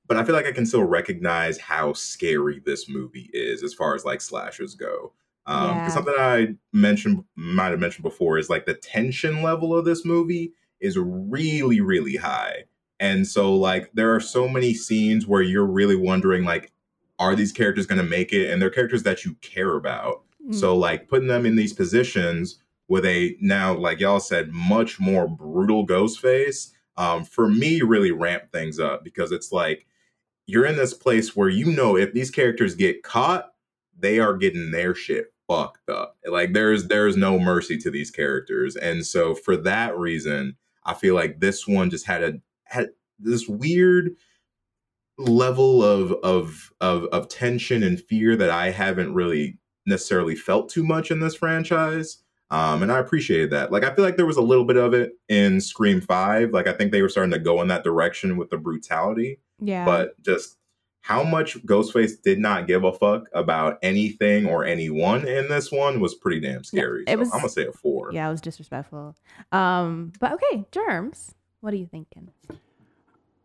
but 0.06 0.16
I 0.16 0.24
feel 0.24 0.34
like 0.34 0.46
I 0.46 0.52
can 0.52 0.66
still 0.66 0.84
recognize 0.84 1.58
how 1.58 1.92
scary 1.92 2.60
this 2.64 2.88
movie 2.88 3.30
is 3.32 3.62
as 3.62 3.74
far 3.74 3.94
as 3.94 4.04
like 4.04 4.20
slashers 4.20 4.74
go. 4.74 5.12
Um, 5.46 5.68
Yeah. 5.68 5.88
something 5.88 6.14
I 6.18 6.54
mentioned, 6.72 7.24
might 7.36 7.70
have 7.70 7.80
mentioned 7.80 8.02
before, 8.02 8.38
is 8.38 8.50
like 8.50 8.66
the 8.66 8.74
tension 8.74 9.42
level 9.42 9.74
of 9.74 9.84
this 9.84 10.04
movie 10.04 10.52
is 10.80 10.98
really, 10.98 11.80
really 11.80 12.16
high. 12.16 12.64
And 13.00 13.26
so 13.26 13.54
like 13.54 13.90
there 13.94 14.14
are 14.14 14.20
so 14.20 14.48
many 14.48 14.74
scenes 14.74 15.26
where 15.26 15.42
you're 15.42 15.66
really 15.66 15.96
wondering 15.96 16.44
like 16.44 16.72
are 17.18 17.34
these 17.36 17.52
characters 17.52 17.86
going 17.86 18.00
to 18.00 18.08
make 18.08 18.32
it 18.32 18.50
and 18.50 18.60
they're 18.60 18.70
characters 18.70 19.02
that 19.04 19.24
you 19.24 19.34
care 19.36 19.76
about. 19.76 20.22
Mm. 20.48 20.54
So 20.54 20.76
like 20.76 21.08
putting 21.08 21.28
them 21.28 21.46
in 21.46 21.56
these 21.56 21.72
positions 21.72 22.58
with 22.88 23.04
a 23.06 23.36
now 23.40 23.74
like 23.74 24.00
y'all 24.00 24.20
said 24.20 24.52
much 24.52 25.00
more 25.00 25.26
brutal 25.26 25.84
ghost 25.84 26.20
face 26.20 26.70
um 26.98 27.24
for 27.24 27.48
me 27.48 27.80
really 27.80 28.10
ramped 28.10 28.52
things 28.52 28.78
up 28.78 29.02
because 29.02 29.32
it's 29.32 29.50
like 29.52 29.86
you're 30.46 30.66
in 30.66 30.76
this 30.76 30.94
place 30.94 31.34
where 31.34 31.48
you 31.48 31.66
know 31.66 31.96
if 31.96 32.12
these 32.12 32.30
characters 32.30 32.74
get 32.74 33.02
caught 33.02 33.50
they 33.98 34.18
are 34.18 34.36
getting 34.36 34.70
their 34.70 34.94
shit 34.94 35.32
fucked 35.48 35.88
up. 35.88 36.16
Like 36.26 36.52
there's 36.52 36.88
there's 36.88 37.16
no 37.16 37.38
mercy 37.38 37.78
to 37.78 37.90
these 37.90 38.10
characters. 38.10 38.76
And 38.76 39.04
so 39.06 39.34
for 39.34 39.56
that 39.58 39.96
reason, 39.96 40.56
I 40.84 40.94
feel 40.94 41.14
like 41.14 41.40
this 41.40 41.66
one 41.66 41.90
just 41.90 42.06
had 42.06 42.22
a 42.22 42.34
had 42.64 42.90
this 43.18 43.48
weird 43.48 44.16
level 45.18 45.82
of 45.82 46.12
of 46.22 46.72
of 46.80 47.04
of 47.06 47.28
tension 47.28 47.82
and 47.82 48.00
fear 48.00 48.36
that 48.36 48.50
I 48.50 48.70
haven't 48.70 49.14
really 49.14 49.58
necessarily 49.86 50.34
felt 50.34 50.68
too 50.68 50.84
much 50.84 51.10
in 51.10 51.20
this 51.20 51.34
franchise. 51.34 52.18
Um, 52.50 52.82
and 52.82 52.92
I 52.92 52.98
appreciated 52.98 53.50
that. 53.50 53.72
Like 53.72 53.84
I 53.84 53.94
feel 53.94 54.04
like 54.04 54.16
there 54.16 54.26
was 54.26 54.36
a 54.36 54.42
little 54.42 54.64
bit 54.64 54.76
of 54.76 54.94
it 54.94 55.12
in 55.28 55.60
Scream 55.60 56.00
5. 56.00 56.50
Like 56.50 56.66
I 56.66 56.72
think 56.72 56.92
they 56.92 57.02
were 57.02 57.08
starting 57.08 57.32
to 57.32 57.38
go 57.38 57.60
in 57.62 57.68
that 57.68 57.84
direction 57.84 58.36
with 58.36 58.50
the 58.50 58.58
brutality 58.58 59.40
yeah, 59.60 59.84
but 59.84 60.20
just 60.22 60.56
how 61.00 61.22
much 61.22 61.58
Ghostface 61.66 62.22
did 62.22 62.38
not 62.38 62.66
give 62.66 62.82
a 62.84 62.92
fuck 62.92 63.28
about 63.34 63.78
anything 63.82 64.46
or 64.46 64.64
anyone 64.64 65.28
in 65.28 65.48
this 65.48 65.70
one 65.70 66.00
was 66.00 66.14
pretty 66.14 66.40
damn 66.40 66.64
scary. 66.64 67.04
it 67.06 67.12
so 67.12 67.18
was- 67.18 67.32
I'm 67.32 67.40
gonna 67.40 67.48
say 67.50 67.66
a 67.66 67.72
four. 67.72 68.10
yeah, 68.12 68.26
it 68.26 68.30
was 68.30 68.40
disrespectful. 68.40 69.14
Um, 69.52 70.12
but 70.18 70.32
okay, 70.32 70.64
Jermz. 70.72 71.34
What 71.60 71.72
are 71.72 71.76
you 71.76 71.86
thinking? 71.86 72.28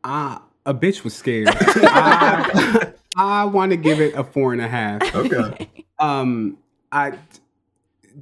Ah, 0.04 0.44
a 0.66 0.74
bitch 0.74 1.04
was 1.04 1.16
scared. 1.16 1.48
I, 1.52 2.92
I 3.16 3.46
want 3.46 3.72
to 3.72 3.78
give 3.78 4.02
it 4.02 4.14
a 4.16 4.24
four 4.24 4.52
and 4.54 4.62
a 4.62 4.68
half. 4.68 5.16
Okay. 5.16 5.70
Um, 6.00 6.58
I 6.94 7.18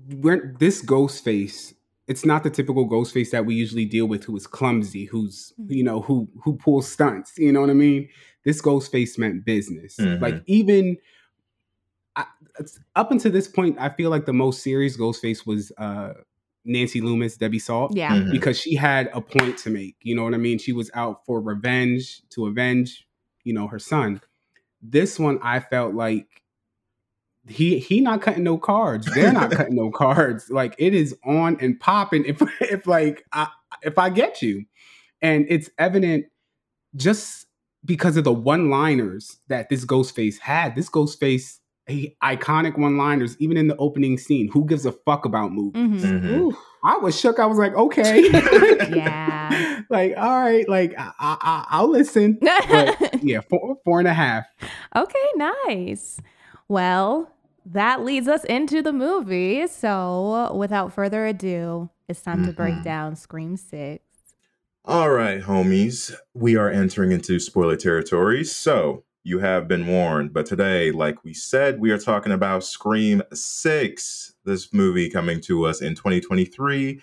we're 0.09 0.55
this 0.57 0.81
ghost 0.81 1.23
face. 1.23 1.75
It's 2.07 2.25
not 2.25 2.43
the 2.43 2.49
typical 2.49 2.85
ghost 2.85 3.13
face 3.13 3.31
that 3.31 3.45
we 3.45 3.53
usually 3.55 3.85
deal 3.85 4.05
with, 4.05 4.23
who 4.23 4.35
is 4.37 4.47
clumsy, 4.47 5.05
who's 5.05 5.53
Mhm. 5.59 5.71
you 5.75 5.83
know 5.83 6.01
who 6.01 6.27
who 6.43 6.55
pulls 6.55 6.89
stunts. 6.89 7.33
You 7.37 7.51
know 7.51 7.61
what 7.61 7.69
I 7.69 7.73
mean? 7.73 8.07
This 8.43 8.61
ghost 8.61 8.91
face 8.91 9.17
meant 9.17 9.43
business. 9.45 9.97
Mhm. 9.97 10.21
Like 10.21 10.41
even 10.45 10.97
I, 12.15 12.21
it's- 12.59 12.79
up 12.95 13.11
until 13.11 13.31
this 13.31 13.47
point, 13.47 13.77
I 13.79 13.89
feel 13.89 14.09
like 14.09 14.25
the 14.25 14.33
most 14.33 14.63
serious 14.63 14.95
ghost 14.95 15.21
face 15.21 15.45
was 15.45 15.71
uh, 15.77 16.13
Nancy 16.65 16.99
Loomis, 17.01 17.37
Debbie 17.37 17.59
Salt 17.59 17.95
yeah, 17.95 18.11
Mhm. 18.15 18.31
because 18.31 18.59
she 18.59 18.75
had 18.75 19.09
a 19.13 19.21
point 19.21 19.57
to 19.59 19.69
make. 19.69 19.95
You 20.01 20.15
know 20.15 20.23
what 20.23 20.33
I 20.33 20.37
mean? 20.37 20.57
She 20.57 20.73
was 20.73 20.89
out 20.93 21.25
for 21.25 21.39
revenge 21.41 22.21
to 22.31 22.47
avenge, 22.47 23.07
you 23.43 23.53
know, 23.53 23.67
her 23.67 23.79
son. 23.79 24.21
This 24.81 25.19
one, 25.19 25.39
I 25.41 25.59
felt 25.59 25.93
like 25.93 26.27
he 27.47 27.79
he 27.79 28.01
not 28.01 28.21
cutting 28.21 28.43
no 28.43 28.57
cards. 28.57 29.07
They're 29.13 29.31
not 29.33 29.51
cutting 29.51 29.75
no 29.75 29.89
cards. 29.91 30.49
Like 30.49 30.75
it 30.77 30.93
is 30.93 31.15
on 31.25 31.57
and 31.61 31.79
popping. 31.79 32.25
If 32.25 32.41
if 32.61 32.87
like 32.87 33.23
I, 33.31 33.47
if 33.83 33.97
I 33.97 34.09
get 34.09 34.41
you, 34.41 34.65
and 35.21 35.45
it's 35.49 35.69
evident 35.77 36.25
just 36.95 37.45
because 37.85 38.17
of 38.17 38.23
the 38.23 38.33
one 38.33 38.69
liners 38.69 39.37
that 39.47 39.69
this 39.69 39.85
Ghostface 39.85 40.39
had. 40.39 40.75
This 40.75 40.89
Ghostface. 40.89 41.59
He, 41.89 42.17
iconic 42.21 42.77
one 42.77 42.97
liners, 42.97 43.37
even 43.39 43.55
in 43.55 43.67
the 43.69 43.75
opening 43.77 44.17
scene. 44.17 44.49
Who 44.51 44.65
gives 44.65 44.85
a 44.85 44.91
fuck 44.91 45.23
about 45.23 45.53
movies? 45.53 46.03
Mhm. 46.03 46.21
Mhm. 46.21 46.37
Ooh, 46.37 46.57
I 46.83 46.97
was 46.97 47.17
shook. 47.17 47.39
I 47.39 47.45
was 47.45 47.57
like, 47.57 47.73
okay, 47.75 48.29
Yeah. 48.89 49.81
like 49.89 50.13
all 50.17 50.37
right, 50.41 50.67
like 50.67 50.93
I, 50.97 51.11
I, 51.17 51.37
I- 51.39 51.65
I'll 51.69 51.87
listen. 51.89 52.39
But 52.41 53.23
yeah, 53.23 53.39
four, 53.49 53.77
four 53.85 53.99
and 53.99 54.07
a 54.09 54.13
half. 54.13 54.45
Okay, 54.97 55.27
nice. 55.37 56.19
Well, 56.67 57.31
that 57.71 58.03
leads 58.03 58.27
us 58.27 58.43
into 58.45 58.81
the 58.81 58.93
movie. 58.93 59.67
So, 59.67 60.53
without 60.55 60.93
further 60.93 61.25
ado, 61.25 61.89
it's 62.07 62.21
time 62.21 62.45
to 62.45 62.53
break 62.53 62.75
Mhm. 62.75 62.83
down 62.83 63.15
Scream 63.15 63.57
6. 63.57 64.03
All 64.85 65.09
right, 65.11 65.41
homies. 65.41 66.15
We 66.33 66.55
are 66.55 66.69
entering 66.69 67.11
into 67.11 67.39
spoiler 67.39 67.75
territory. 67.75 68.45
So 68.45 69.03
you 69.23 69.39
have 69.39 69.67
been 69.67 69.85
warned. 69.85 70.31
But 70.31 70.45
today, 70.45 70.91
like 70.91 71.25
we 71.25 71.33
said, 71.33 71.81
we 71.81 71.91
are 71.91 71.97
talking 71.97 72.31
about 72.31 72.63
Scream 72.63 73.21
6, 73.33 74.33
this 74.45 74.73
movie 74.73 75.09
coming 75.09 75.41
to 75.41 75.65
us 75.65 75.81
in 75.81 75.95
2023. 75.95 77.01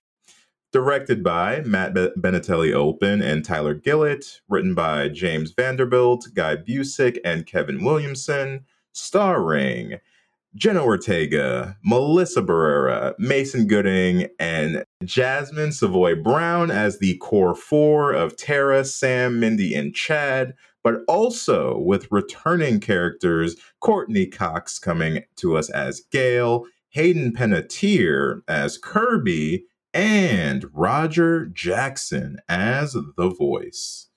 Directed 0.72 1.22
by 1.22 1.60
Matt 1.60 1.92
Be- 1.92 2.08
Bettinelli-Olpin 2.18 3.22
and 3.22 3.44
Tyler 3.44 3.74
Gillett, 3.74 4.40
written 4.48 4.74
by 4.74 5.08
James 5.08 5.52
Vanderbilt, 5.52 6.28
Guy 6.34 6.56
Busick, 6.56 7.18
and 7.22 7.46
Kevin 7.46 7.84
Williamson, 7.84 8.64
starring 8.92 10.00
Jenna 10.56 10.84
Ortega, 10.84 11.76
Melissa 11.84 12.40
Barrera, 12.40 13.14
Mason 13.18 13.66
Gooding, 13.66 14.28
and 14.38 14.84
Jasmine 15.02 15.72
Savoy 15.72 16.14
Brown 16.14 16.70
as 16.70 16.98
the 16.98 17.16
core 17.16 17.56
four 17.56 18.12
of 18.12 18.36
Tara, 18.36 18.84
Sam, 18.84 19.40
Mindy, 19.40 19.74
and 19.74 19.92
Chad, 19.94 20.54
but 20.84 21.00
also 21.08 21.78
with 21.78 22.06
returning 22.12 22.78
characters 22.78 23.56
Courteney 23.80 24.26
Cox 24.26 24.78
coming 24.78 25.24
to 25.36 25.56
us 25.56 25.70
as 25.70 26.02
Gail, 26.12 26.66
Hayden 26.90 27.32
Panettiere 27.32 28.42
as 28.46 28.78
Kirby, 28.78 29.64
and 29.92 30.66
Roger 30.72 31.46
Jackson 31.46 32.38
as 32.48 32.92
the 32.92 33.28
voice. 33.28 34.08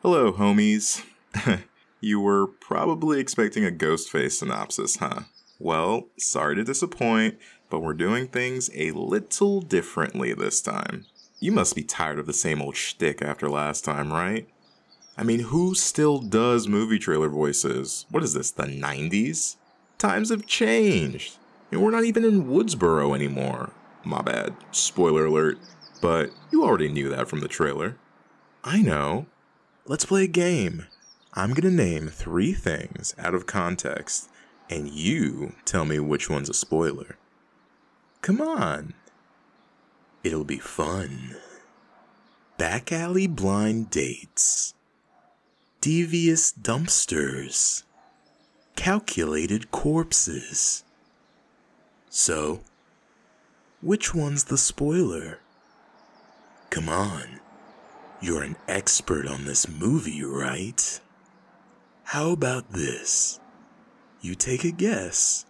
Hello, 0.00 0.32
homies. 0.32 1.04
you 2.02 2.20
were 2.20 2.48
probably 2.48 3.20
expecting 3.20 3.64
a 3.64 3.70
Ghostface 3.70 4.32
synopsis, 4.32 4.96
huh? 4.96 5.20
Well, 5.60 6.08
sorry 6.18 6.56
to 6.56 6.64
disappoint, 6.64 7.38
but 7.70 7.80
we're 7.80 7.94
doing 7.94 8.26
things 8.26 8.68
a 8.74 8.90
little 8.90 9.60
differently 9.60 10.34
this 10.34 10.60
time. 10.60 11.06
You 11.38 11.52
must 11.52 11.76
be 11.76 11.84
tired 11.84 12.18
of 12.18 12.26
the 12.26 12.32
same 12.32 12.60
old 12.60 12.74
shtick 12.74 13.22
after 13.22 13.48
last 13.48 13.84
time, 13.84 14.12
right? 14.12 14.48
I 15.16 15.22
mean, 15.22 15.40
who 15.40 15.76
still 15.76 16.18
does 16.18 16.66
movie 16.66 16.98
trailer 16.98 17.28
voices? 17.28 18.04
What 18.10 18.24
is 18.24 18.34
this, 18.34 18.50
the 18.50 18.64
90s? 18.64 19.56
Times 19.98 20.30
have 20.30 20.44
changed. 20.44 21.36
And 21.70 21.80
we're 21.80 21.92
not 21.92 22.04
even 22.04 22.24
in 22.24 22.46
Woodsboro 22.46 23.14
anymore. 23.14 23.70
My 24.04 24.22
bad. 24.22 24.56
Spoiler 24.72 25.26
alert. 25.26 25.58
But 26.00 26.30
you 26.50 26.64
already 26.64 26.88
knew 26.88 27.08
that 27.10 27.28
from 27.28 27.40
the 27.40 27.48
trailer. 27.48 27.96
I 28.64 28.82
know. 28.82 29.26
Let's 29.86 30.04
play 30.04 30.24
a 30.24 30.28
game. 30.28 30.86
I'm 31.34 31.54
gonna 31.54 31.74
name 31.74 32.08
three 32.08 32.52
things 32.52 33.14
out 33.18 33.34
of 33.34 33.46
context, 33.46 34.28
and 34.68 34.90
you 34.90 35.54
tell 35.64 35.86
me 35.86 35.98
which 35.98 36.28
one's 36.28 36.50
a 36.50 36.54
spoiler. 36.54 37.16
Come 38.20 38.40
on. 38.40 38.92
It'll 40.22 40.44
be 40.44 40.58
fun. 40.58 41.36
Back 42.58 42.92
alley 42.92 43.26
blind 43.26 43.88
dates. 43.88 44.74
Devious 45.80 46.52
dumpsters. 46.52 47.84
Calculated 48.76 49.70
corpses. 49.70 50.84
So, 52.10 52.60
which 53.80 54.14
one's 54.14 54.44
the 54.44 54.58
spoiler? 54.58 55.40
Come 56.68 56.90
on. 56.90 57.40
You're 58.20 58.42
an 58.42 58.56
expert 58.68 59.26
on 59.26 59.46
this 59.46 59.66
movie, 59.66 60.22
right? 60.22 61.00
How 62.04 62.30
about 62.30 62.72
this? 62.72 63.40
You 64.20 64.34
take 64.34 64.64
a 64.64 64.70
guess, 64.70 65.46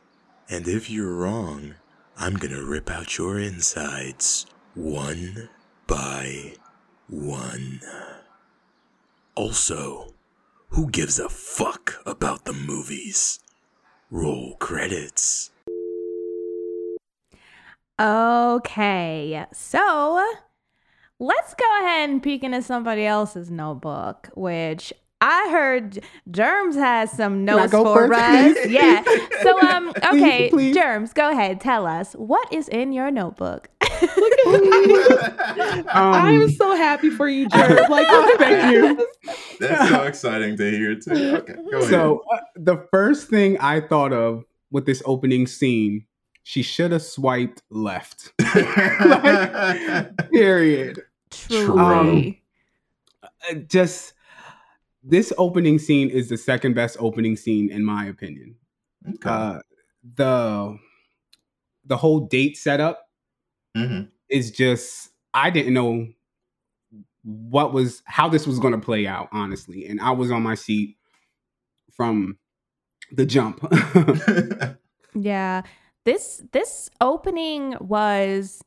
and 0.48 0.68
if 0.68 0.88
you're 0.88 1.14
wrong, 1.14 1.74
I'm 2.16 2.34
gonna 2.34 2.62
rip 2.62 2.90
out 2.90 3.18
your 3.18 3.38
insides 3.38 4.46
one 4.74 5.48
by 5.86 6.54
one. 7.08 7.80
Also, 9.34 10.14
who 10.68 10.88
gives 10.90 11.18
a 11.18 11.28
fuck 11.28 12.00
about 12.06 12.44
the 12.44 12.52
movies? 12.52 13.40
Roll 14.10 14.56
credits. 14.56 15.50
Okay, 18.00 19.44
so 19.52 20.32
let's 21.18 21.54
go 21.54 21.80
ahead 21.80 22.10
and 22.10 22.22
peek 22.22 22.42
into 22.42 22.62
somebody 22.62 23.04
else's 23.04 23.50
notebook, 23.50 24.28
which 24.34 24.92
I 25.24 25.48
heard 25.52 26.00
Jermz 26.30 26.74
has 26.74 27.12
some 27.12 27.44
notes 27.44 27.70
go 27.70 27.84
for 27.84 28.08
first, 28.08 28.20
us. 28.20 28.54
please? 28.54 28.72
Yeah. 28.72 29.04
So 29.42 29.60
um 29.68 29.90
okay, 30.04 30.50
please. 30.50 30.76
Jermz, 30.76 31.14
go 31.14 31.30
ahead, 31.30 31.60
tell 31.60 31.86
us 31.86 32.14
what 32.14 32.52
is 32.52 32.66
in 32.68 32.92
your 32.92 33.10
notebook. 33.12 33.68
I 33.82 33.88
am 36.34 36.42
Um, 36.42 36.50
so 36.50 36.74
happy 36.74 37.08
for 37.10 37.28
you, 37.28 37.48
Jermz. 37.48 37.88
Like, 37.88 38.06
oh, 38.10 38.36
Thank 38.38 38.72
you. 38.72 39.06
That's 39.60 39.88
so 39.90 40.02
exciting 40.02 40.56
to 40.56 40.68
hear 40.70 40.96
too. 40.96 41.12
Okay, 41.36 41.54
go 41.70 41.78
ahead. 41.78 41.90
So 41.90 42.24
uh, 42.32 42.38
the 42.56 42.84
first 42.90 43.28
thing 43.28 43.58
I 43.60 43.80
thought 43.80 44.12
of 44.12 44.44
with 44.72 44.86
this 44.86 45.02
opening 45.06 45.46
scene, 45.46 46.04
she 46.42 46.62
should 46.62 46.90
have 46.92 47.02
swiped 47.02 47.62
left. 47.70 48.32
Period. 50.32 51.00
True. 51.30 51.78
Uh, 51.78 52.22
Just 53.68 54.14
this 55.02 55.32
opening 55.38 55.78
scene 55.78 56.08
is 56.10 56.28
the 56.28 56.36
second 56.36 56.74
best 56.74 56.96
opening 57.00 57.36
scene 57.36 57.70
in 57.70 57.84
my 57.84 58.06
opinion. 58.06 58.56
Okay. 59.08 59.28
Uh, 59.28 59.58
the 60.16 60.78
the 61.84 61.96
whole 61.96 62.20
date 62.20 62.56
setup 62.56 63.08
Mhm. 63.76 64.08
is 64.28 64.50
just 64.50 65.10
I 65.34 65.50
didn't 65.50 65.74
know 65.74 66.08
what 67.24 67.72
was 67.72 68.02
how 68.06 68.28
this 68.28 68.46
was 68.46 68.58
going 68.58 68.72
to 68.74 68.80
play 68.80 69.06
out 69.06 69.28
honestly, 69.32 69.86
and 69.86 70.00
I 70.00 70.10
was 70.12 70.30
on 70.30 70.42
my 70.42 70.54
seat 70.54 70.96
from 71.92 72.38
the 73.10 73.26
jump. 73.26 73.60
Yeah. 75.14 75.62
This 76.04 76.42
this 76.52 76.88
opening 77.00 77.76
was 77.80 78.62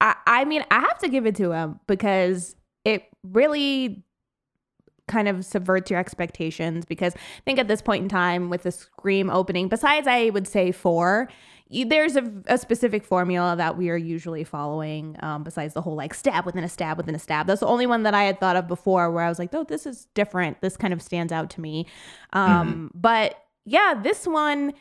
I 0.00 0.16
I 0.26 0.44
mean, 0.44 0.64
I 0.70 0.80
have 0.80 0.98
to 0.98 1.08
give 1.08 1.24
it 1.24 1.36
to 1.36 1.52
him 1.52 1.78
because 1.86 2.56
it 2.84 3.04
really 3.22 4.04
kind 5.06 5.28
of 5.28 5.44
subverts 5.44 5.90
your 5.90 6.00
expectations 6.00 6.84
because 6.84 7.14
I 7.14 7.42
think 7.44 7.58
at 7.58 7.68
this 7.68 7.82
point 7.82 8.02
in 8.02 8.08
time 8.08 8.50
with 8.50 8.62
the 8.62 8.72
Scream 8.72 9.30
opening, 9.30 9.68
besides 9.68 10.06
I 10.06 10.30
would 10.30 10.48
say 10.48 10.72
4, 10.72 11.28
you, 11.68 11.86
there's 11.86 12.16
a, 12.16 12.30
a 12.46 12.58
specific 12.58 13.04
formula 13.04 13.56
that 13.56 13.76
we 13.76 13.90
are 13.90 13.96
usually 13.96 14.44
following 14.44 15.16
um, 15.20 15.42
besides 15.42 15.74
the 15.74 15.80
whole 15.80 15.96
like 15.96 16.14
stab 16.14 16.46
within 16.46 16.64
a 16.64 16.68
stab 16.68 16.96
within 16.96 17.14
a 17.14 17.18
stab. 17.18 17.46
That's 17.46 17.60
the 17.60 17.66
only 17.66 17.86
one 17.86 18.02
that 18.04 18.14
I 18.14 18.24
had 18.24 18.38
thought 18.38 18.56
of 18.56 18.68
before 18.68 19.10
where 19.10 19.24
I 19.24 19.28
was 19.28 19.38
like, 19.38 19.54
"Oh, 19.54 19.64
this 19.64 19.86
is 19.86 20.06
different. 20.14 20.60
This 20.60 20.76
kind 20.76 20.92
of 20.92 21.00
stands 21.00 21.32
out 21.32 21.50
to 21.50 21.60
me." 21.60 21.86
Um, 22.32 22.90
but 22.94 23.42
yeah, 23.64 23.94
this 24.00 24.26
one 24.26 24.74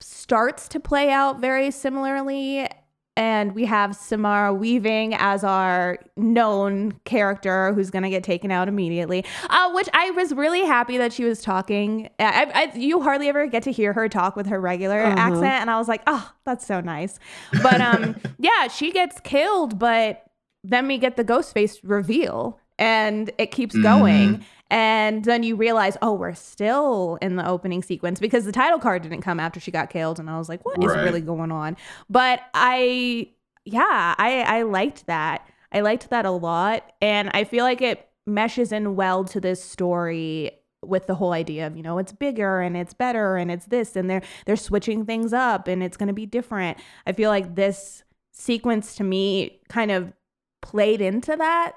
starts 0.00 0.68
to 0.68 0.80
play 0.80 1.10
out 1.10 1.40
very 1.40 1.70
similarly. 1.70 2.68
And 3.16 3.54
we 3.54 3.66
have 3.66 3.94
Samara 3.94 4.54
Weaving 4.54 5.14
as 5.14 5.44
our 5.44 5.98
known 6.16 6.92
character 7.04 7.74
who's 7.74 7.90
going 7.90 8.04
to 8.04 8.08
get 8.10 8.24
taken 8.24 8.50
out 8.50 8.68
immediately, 8.68 9.22
uh, 9.50 9.70
which 9.72 9.88
I 9.92 10.10
was 10.12 10.32
really 10.32 10.64
happy 10.64 10.96
that 10.96 11.12
she 11.12 11.24
was 11.24 11.42
talking. 11.42 12.08
I, 12.18 12.70
I, 12.74 12.76
you 12.78 13.02
hardly 13.02 13.28
ever 13.28 13.46
get 13.48 13.64
to 13.64 13.72
hear 13.72 13.92
her 13.92 14.08
talk 14.08 14.34
with 14.34 14.46
her 14.46 14.58
regular 14.58 15.00
Uh-huh. 15.02 15.14
accent. 15.18 15.44
And 15.60 15.70
I 15.70 15.76
was 15.78 15.88
like, 15.88 16.02
oh, 16.06 16.32
that's 16.46 16.66
so 16.66 16.80
nice. 16.80 17.18
But 17.62 17.82
um, 17.82 18.16
yeah, 18.38 18.68
she 18.68 18.90
gets 18.92 19.20
killed, 19.20 19.78
but 19.78 20.24
then 20.64 20.86
we 20.86 20.96
get 20.96 21.16
the 21.16 21.24
ghost 21.24 21.52
face 21.52 21.80
reveal 21.84 22.58
and 22.78 23.30
it 23.36 23.50
keeps 23.50 23.76
going. 23.76 24.42
And 24.72 25.22
then 25.26 25.42
you 25.42 25.54
realize, 25.54 25.98
oh, 26.00 26.14
we're 26.14 26.32
still 26.32 27.18
in 27.20 27.36
the 27.36 27.46
opening 27.46 27.82
sequence 27.82 28.18
because 28.18 28.46
the 28.46 28.52
title 28.52 28.78
card 28.78 29.02
didn't 29.02 29.20
come 29.20 29.38
after 29.38 29.60
she 29.60 29.70
got 29.70 29.90
killed. 29.90 30.18
And 30.18 30.30
I 30.30 30.38
was 30.38 30.48
like, 30.48 30.64
what 30.64 30.82
is 30.82 30.90
Right. 30.94 31.04
really 31.04 31.20
going 31.20 31.52
on? 31.52 31.76
But 32.08 32.40
I, 32.54 33.28
yeah, 33.66 34.14
I, 34.16 34.40
I 34.40 34.62
liked 34.62 35.06
that. 35.08 35.46
I 35.72 35.80
liked 35.80 36.08
that 36.08 36.24
a 36.24 36.30
lot. 36.30 36.90
And 37.02 37.30
I 37.34 37.44
feel 37.44 37.64
like 37.64 37.82
it 37.82 38.08
meshes 38.26 38.72
in 38.72 38.96
well 38.96 39.24
to 39.24 39.40
this 39.40 39.62
story 39.62 40.52
with 40.82 41.06
the 41.06 41.14
whole 41.16 41.32
idea 41.32 41.66
of 41.66 41.76
you 41.76 41.82
know 41.82 41.98
it's 41.98 42.10
bigger 42.12 42.60
and 42.60 42.76
it's 42.76 42.92
better 42.94 43.36
and 43.36 43.52
it's 43.52 43.66
this 43.66 43.94
and 43.94 44.10
they're 44.10 44.22
they're 44.46 44.56
switching 44.56 45.04
things 45.06 45.32
up 45.32 45.68
and 45.68 45.80
it's 45.80 45.96
going 45.96 46.08
to 46.08 46.12
be 46.12 46.26
different 46.26 46.76
i 47.06 47.12
feel 47.12 47.30
like 47.30 47.54
this 47.54 48.02
sequence 48.32 48.96
to 48.96 49.04
me 49.04 49.60
kind 49.68 49.92
of 49.92 50.12
played 50.60 51.00
into 51.00 51.36
that 51.36 51.74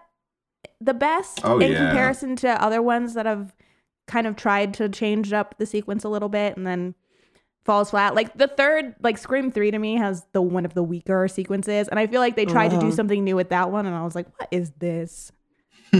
the 0.81 0.93
best 0.93 1.41
Oh, 1.43 1.59
in 1.59 1.71
yeah. 1.71 1.77
comparison 1.87 2.35
to 2.37 2.61
other 2.61 2.81
ones 2.81 3.13
that 3.13 3.25
have 3.25 3.55
kind 4.07 4.27
of 4.27 4.35
tried 4.35 4.73
to 4.75 4.87
change 4.89 5.33
up 5.33 5.57
the 5.57 5.65
sequence 5.65 6.03
a 6.03 6.09
little 6.09 6.29
bit 6.29 6.55
and 6.57 6.65
then 6.67 6.93
falls 7.65 7.89
flat. 7.89 8.13
Like 8.13 8.37
the 8.37 8.47
third, 8.47 8.93
like 9.01 9.17
Scream 9.17 9.51
3 9.51 9.71
to 9.71 9.79
me 9.79 9.95
has 9.95 10.25
the 10.33 10.41
one 10.41 10.65
of 10.65 10.73
the 10.75 10.83
weaker 10.83 11.27
sequences. 11.27 11.87
And 11.87 11.97
I 11.99 12.05
feel 12.05 12.21
like 12.21 12.35
they 12.35 12.45
tried 12.45 12.69
to 12.69 12.77
do 12.79 12.87
Uh-huh. 12.87 12.95
something 12.95 13.23
new 13.23 13.35
with 13.35 13.49
that 13.49 13.71
one. 13.71 13.85
And 13.87 13.95
I 13.95 14.03
was 14.03 14.13
like, 14.15 14.27
what 14.39 14.47
is 14.51 14.71
this? 14.77 15.31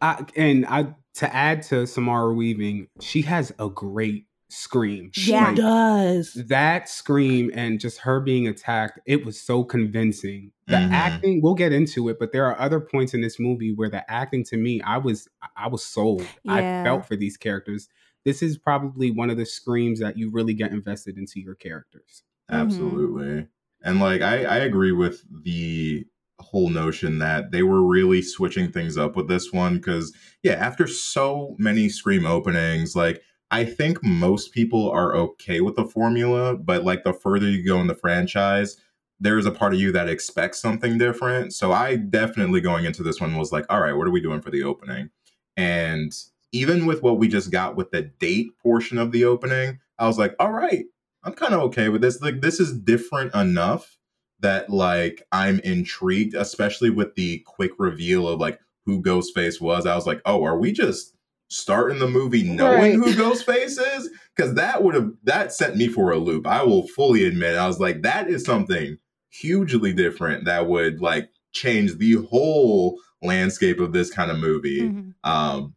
I, 0.00 0.24
and 0.36 0.66
I 0.66 0.94
to 1.14 1.34
add 1.34 1.62
to 1.64 1.86
Samara 1.86 2.32
Weaving, 2.32 2.88
she 3.00 3.22
has 3.22 3.52
a 3.58 3.68
great 3.68 4.26
scream. 4.50 5.10
She 5.12 5.32
Yeah. 5.32 5.46
Like, 5.48 5.56
does. 5.56 6.32
that 6.48 6.88
scream 6.88 7.50
and 7.54 7.78
just 7.78 7.98
her 7.98 8.18
being 8.20 8.48
attacked, 8.48 8.98
it 9.06 9.24
was 9.24 9.38
so 9.40 9.62
convincing. 9.64 10.52
The 10.66 10.76
Mhm. 10.76 10.90
acting, 10.90 11.40
we'll 11.42 11.54
get 11.54 11.72
into 11.72 12.08
it, 12.08 12.18
but 12.18 12.32
there 12.32 12.46
are 12.46 12.58
other 12.58 12.80
points 12.80 13.14
in 13.14 13.20
this 13.20 13.38
movie 13.38 13.72
where 13.72 13.88
the 13.90 14.10
acting 14.10 14.44
to 14.44 14.56
me, 14.56 14.80
I 14.82 14.98
was 14.98 15.28
I 15.56 15.68
was 15.68 15.84
sold. 15.84 16.26
Yeah. 16.44 16.54
I 16.54 16.84
felt 16.84 17.06
for 17.06 17.16
these 17.16 17.36
characters. 17.36 17.88
This 18.24 18.42
is 18.42 18.56
probably 18.58 19.10
one 19.10 19.30
of 19.30 19.36
the 19.36 19.46
screams 19.46 20.00
that 20.00 20.16
you 20.18 20.30
really 20.30 20.54
get 20.54 20.72
invested 20.72 21.16
into 21.18 21.40
your 21.40 21.54
characters. 21.54 22.22
Mhm. 22.50 22.60
Absolutely. 22.60 23.46
And 23.82 24.00
like 24.00 24.22
I, 24.22 24.44
I 24.44 24.56
agree 24.58 24.92
with 24.92 25.22
the 25.44 26.04
whole 26.40 26.70
notion 26.70 27.18
that 27.18 27.50
they 27.50 27.62
were 27.62 27.84
really 27.86 28.22
switching 28.22 28.70
things 28.70 28.96
up 28.96 29.16
with 29.16 29.28
this 29.28 29.52
one 29.52 29.76
because 29.76 30.14
yeah, 30.42 30.52
after 30.54 30.86
so 30.86 31.54
many 31.58 31.88
Scream 31.88 32.24
openings, 32.26 32.94
like 32.96 33.20
I 33.50 33.64
think 33.64 34.02
most 34.02 34.52
people 34.52 34.90
are 34.90 35.16
okay 35.16 35.60
with 35.60 35.76
the 35.76 35.86
formula, 35.86 36.54
but 36.54 36.84
like 36.84 37.04
the 37.04 37.12
further 37.12 37.48
you 37.48 37.64
go 37.64 37.80
in 37.80 37.86
the 37.86 37.94
franchise, 37.94 38.76
there's 39.20 39.46
a 39.46 39.50
part 39.50 39.72
of 39.72 39.80
you 39.80 39.90
that 39.92 40.08
expects 40.08 40.60
something 40.60 40.98
different. 40.98 41.54
So 41.54 41.72
I 41.72 41.96
definitely 41.96 42.60
going 42.60 42.84
into 42.84 43.02
this 43.02 43.20
one 43.20 43.36
was 43.36 43.52
like, 43.52 43.64
all 43.68 43.80
right, 43.80 43.94
what 43.94 44.06
are 44.06 44.12
we 44.12 44.20
doing 44.20 44.40
for 44.40 44.50
the 44.50 44.62
opening? 44.62 45.10
And 45.56 46.12
even 46.52 46.86
with 46.86 47.02
what 47.02 47.18
we 47.18 47.28
just 47.28 47.50
got 47.50 47.74
with 47.74 47.90
the 47.90 48.02
date 48.02 48.56
portion 48.62 48.98
of 48.98 49.12
the 49.12 49.24
opening, 49.24 49.80
I 49.98 50.06
was 50.06 50.18
like, 50.18 50.34
all 50.38 50.52
right, 50.52 50.84
I'm 51.24 51.34
kind 51.34 51.54
of 51.54 51.60
okay 51.62 51.88
with 51.88 52.00
this. 52.00 52.20
Like, 52.22 52.40
this 52.40 52.60
is 52.60 52.78
different 52.78 53.34
enough 53.34 53.98
that 54.40 54.70
like 54.70 55.22
I'm 55.32 55.58
intrigued, 55.60 56.34
especially 56.34 56.90
with 56.90 57.14
the 57.16 57.40
quick 57.40 57.72
reveal 57.78 58.28
of 58.28 58.40
like 58.40 58.60
who 58.86 59.02
Ghostface 59.02 59.60
was. 59.60 59.84
I 59.84 59.96
was 59.96 60.06
like, 60.06 60.20
oh, 60.24 60.44
are 60.44 60.58
we 60.58 60.72
just 60.72 61.14
starting 61.48 61.98
the 61.98 62.08
movie 62.08 62.42
knowing 62.44 63.00
Right. 63.00 63.14
who 63.14 63.22
Ghostface 63.22 63.78
is? 63.96 64.10
Because 64.36 64.54
that 64.54 64.82
would 64.82 64.94
have 64.94 65.10
that 65.24 65.52
sent 65.52 65.76
me 65.76 65.88
for 65.88 66.10
a 66.12 66.18
loop. 66.18 66.46
I 66.46 66.62
will 66.62 66.86
fully 66.88 67.24
admit. 67.26 67.56
I 67.56 67.66
was 67.66 67.80
like, 67.80 68.02
that 68.02 68.28
is 68.28 68.44
something 68.44 68.98
hugely 69.30 69.92
different 69.92 70.44
that 70.44 70.66
would 70.68 71.00
like 71.00 71.28
change 71.52 71.96
the 71.96 72.14
whole 72.30 72.98
landscape 73.22 73.80
of 73.80 73.92
this 73.92 74.10
kind 74.10 74.30
of 74.30 74.38
movie. 74.38 74.82
Mhm. 74.82 75.14
Um, 75.24 75.74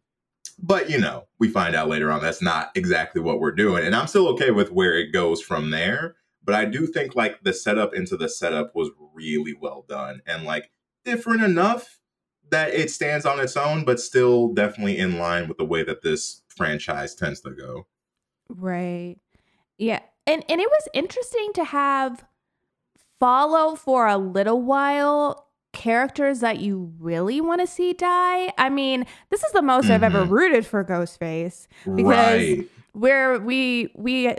but 0.58 0.88
you 0.90 0.98
know, 0.98 1.26
we 1.40 1.48
find 1.48 1.74
out 1.74 1.88
later 1.88 2.10
on 2.10 2.22
that's 2.22 2.42
not 2.42 2.70
exactly 2.74 3.20
what 3.20 3.40
we're 3.40 3.50
doing, 3.52 3.84
and 3.84 3.94
I'm 3.96 4.06
still 4.06 4.28
okay 4.28 4.50
with 4.52 4.70
where 4.70 4.94
it 4.96 5.12
goes 5.12 5.40
from 5.42 5.70
there. 5.70 6.14
But 6.44 6.54
I 6.54 6.64
do 6.66 6.86
think 6.86 7.14
like 7.16 7.42
the 7.42 7.52
setup 7.52 7.94
into 7.94 8.16
the 8.16 8.28
setup 8.28 8.74
was 8.74 8.90
really 9.14 9.54
well 9.60 9.84
done 9.88 10.22
and 10.26 10.44
like 10.44 10.70
different 11.04 11.42
enough 11.42 11.98
that 12.52 12.72
it 12.72 12.90
stands 12.90 13.26
on 13.26 13.40
its 13.40 13.56
own, 13.56 13.84
but 13.84 13.98
still 13.98 14.48
definitely 14.54 14.98
in 14.98 15.18
line 15.18 15.48
with 15.48 15.58
the 15.58 15.64
way 15.64 15.82
that 15.82 16.02
this 16.02 16.42
franchise 16.48 17.14
tends 17.14 17.40
to 17.40 17.50
go. 17.50 17.86
Right. 18.48 19.16
Yeah. 19.78 20.00
And 20.26 20.44
and 20.48 20.60
it 20.60 20.68
was 20.70 20.88
interesting 20.94 21.50
to 21.54 21.64
have 21.64 22.24
follow 23.18 23.74
for 23.74 24.06
a 24.06 24.16
little 24.18 24.62
while 24.62 25.48
characters 25.72 26.40
that 26.40 26.60
you 26.60 26.92
really 26.98 27.40
want 27.40 27.60
to 27.62 27.66
see 27.66 27.92
die. 27.94 28.52
I 28.58 28.68
mean, 28.68 29.06
this 29.30 29.42
is 29.42 29.52
the 29.52 29.62
most 29.62 29.88
I've 29.90 30.02
ever 30.02 30.26
Mhm. 30.26 30.30
rooted 30.30 30.66
for 30.66 30.84
Ghostface 30.84 31.66
Because- 31.84 32.04
right. 32.04 32.68
where 32.92 33.38
we 33.38 33.90
we 33.96 34.34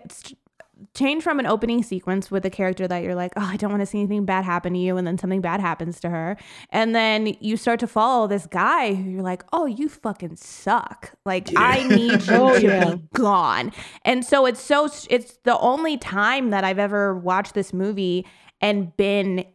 change 0.93 1.23
from 1.23 1.39
an 1.39 1.45
opening 1.45 1.83
sequence 1.83 2.29
with 2.31 2.45
a 2.45 2.49
character 2.49 2.87
that 2.87 3.03
you're 3.03 3.15
like, 3.15 3.31
"Oh, 3.35 3.47
I 3.51 3.57
don't 3.57 3.69
want 3.71 3.81
to 3.81 3.85
see 3.85 3.99
anything 3.99 4.25
bad 4.25 4.45
happen 4.45 4.73
to 4.73 4.79
you," 4.79 4.97
and 4.97 5.05
then 5.07 5.17
something 5.17 5.41
bad 5.41 5.59
happens 5.59 5.99
to 6.01 6.09
her. 6.09 6.37
And 6.69 6.95
then 6.95 7.35
you 7.39 7.57
start 7.57 7.79
to 7.81 7.87
follow 7.87 8.27
this 8.27 8.45
guy 8.47 8.93
who 8.93 9.09
you're 9.09 9.21
like, 9.21 9.43
"Oh, 9.53 9.65
you 9.65 9.89
fucking 9.89 10.35
suck. 10.35 11.11
Like 11.25 11.51
Yeah. 11.51 11.59
I 11.61 11.87
need 11.87 12.21
you 12.27 12.33
Oh, 12.35 12.59
to 12.59 12.61
yeah. 12.61 12.95
be 12.95 13.01
gone." 13.13 13.71
And 14.05 14.25
so 14.25 14.45
it's 14.45 14.61
so 14.61 14.89
it's 15.09 15.37
the 15.43 15.57
only 15.59 15.97
time 15.97 16.49
that 16.51 16.63
I've 16.63 16.79
ever 16.79 17.15
watched 17.17 17.53
this 17.53 17.73
movie 17.73 18.25
and 18.61 18.95
been 18.97 19.45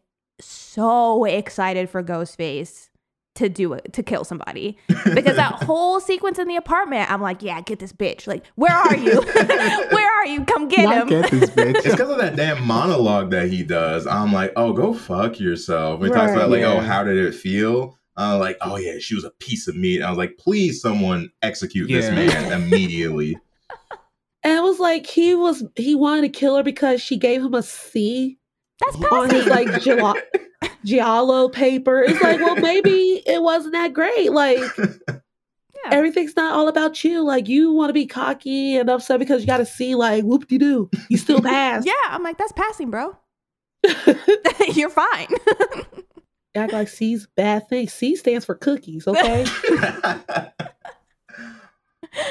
so 0.41 1.25
excited 1.25 1.91
for 1.91 2.03
Ghostface 2.03 2.88
to 3.39 3.49
do 3.49 3.73
it 3.73 3.93
to 3.93 4.03
kill 4.03 4.25
somebody 4.25 4.77
because 5.15 5.37
that 5.37 5.53
whole 5.65 6.01
sequence 6.01 6.39
in 6.39 6.47
the 6.49 6.57
apartment 6.57 7.11
i'm 7.11 7.23
like 7.23 7.43
yeah 7.43 7.61
get 7.61 7.79
this 7.79 7.93
bitch 7.93 8.27
like 8.27 8.45
where 8.57 8.73
are 8.73 8.97
you 8.97 9.21
where 9.91 10.13
are 10.19 10.27
you 10.27 10.45
come 10.45 10.69
get 10.69 10.85
Not 10.85 11.03
him 11.03 11.09
get 11.09 11.31
this 11.31 11.51
bitch. 11.57 11.77
It's 11.77 11.91
because 11.91 12.11
of 12.11 12.19
that 12.19 12.37
damn 12.37 12.67
monologue 12.67 13.31
that 13.31 13.49
he 13.49 13.63
does. 13.63 14.07
I'm 14.07 14.33
like, 14.33 14.53
oh, 14.57 14.73
go 14.73 14.93
fuck 14.93 15.39
yourself. 15.41 16.03
He 16.03 16.09
talks 16.11 16.33
about 16.33 16.51
like, 16.51 16.63
Right. 16.63 16.77
oh, 16.77 16.81
how 16.81 17.03
did 17.05 17.17
it 17.17 17.35
feel? 17.35 17.97
Uh, 18.17 18.37
like, 18.39 18.57
oh 18.61 18.77
yeah, 18.77 18.99
she 18.99 19.15
was 19.15 19.25
a 19.25 19.31
piece 19.39 19.69
of 19.69 19.77
meat. 19.77 20.03
I 20.03 20.11
was 20.11 20.19
like, 20.19 20.37
please, 20.39 20.81
someone 20.83 21.31
execute 21.43 21.89
this 21.89 22.11
man 22.11 22.53
immediately. 22.53 23.39
And 24.43 24.59
it 24.59 24.63
was 24.63 24.79
like 24.81 25.07
he 25.07 25.35
was 25.35 25.65
he 25.77 25.95
wanted 25.95 26.23
to 26.23 26.29
kill 26.29 26.57
her 26.57 26.63
because 26.63 27.01
she 27.01 27.17
gave 27.17 27.45
him 27.45 27.55
a 27.55 27.63
C 27.63 28.39
that's 28.85 28.97
on 29.13 29.31
his 29.31 29.47
like 29.47 29.81
Giallo, 29.83 30.15
Giallo 30.85 31.49
paper. 31.49 32.03
It's 32.03 32.21
like, 32.23 32.41
well, 32.41 32.57
maybe 32.57 33.23
it 33.27 33.43
wasn't 33.43 33.73
that 33.75 33.93
great. 33.93 34.33
Like 34.33 34.59
Yeah. 34.79 35.91
everything's 35.93 36.35
not 36.37 36.53
all 36.55 36.69
about 36.69 37.03
you. 37.05 37.23
Like 37.25 37.49
you 37.49 37.73
want 37.73 37.91
to 37.91 37.95
be 37.95 38.07
cocky 38.07 38.77
and 38.77 38.89
upset 38.91 39.19
because 39.19 39.41
you 39.43 39.47
got 39.47 39.59
to 39.59 39.67
see 39.67 39.95
like 39.95 40.25
whoop 40.25 40.49
de 40.49 40.59
doo. 40.59 40.91
You 41.09 41.17
still 41.19 41.41
pass. 41.41 41.85
yeah 41.87 41.93
i'm 42.09 42.23
like 42.23 42.37
that's 42.39 42.53
passing 42.53 42.91
bro 42.91 43.17
you're 44.75 44.91
fine 44.91 45.29
Act 46.55 46.73
like 46.73 46.89
C's 46.89 47.29
bad 47.37 47.69
thing. 47.69 47.89
C 47.89 48.17
stands 48.17 48.45
for 48.45 48.57
cookies. 48.57 49.07
Okay. 49.07 49.45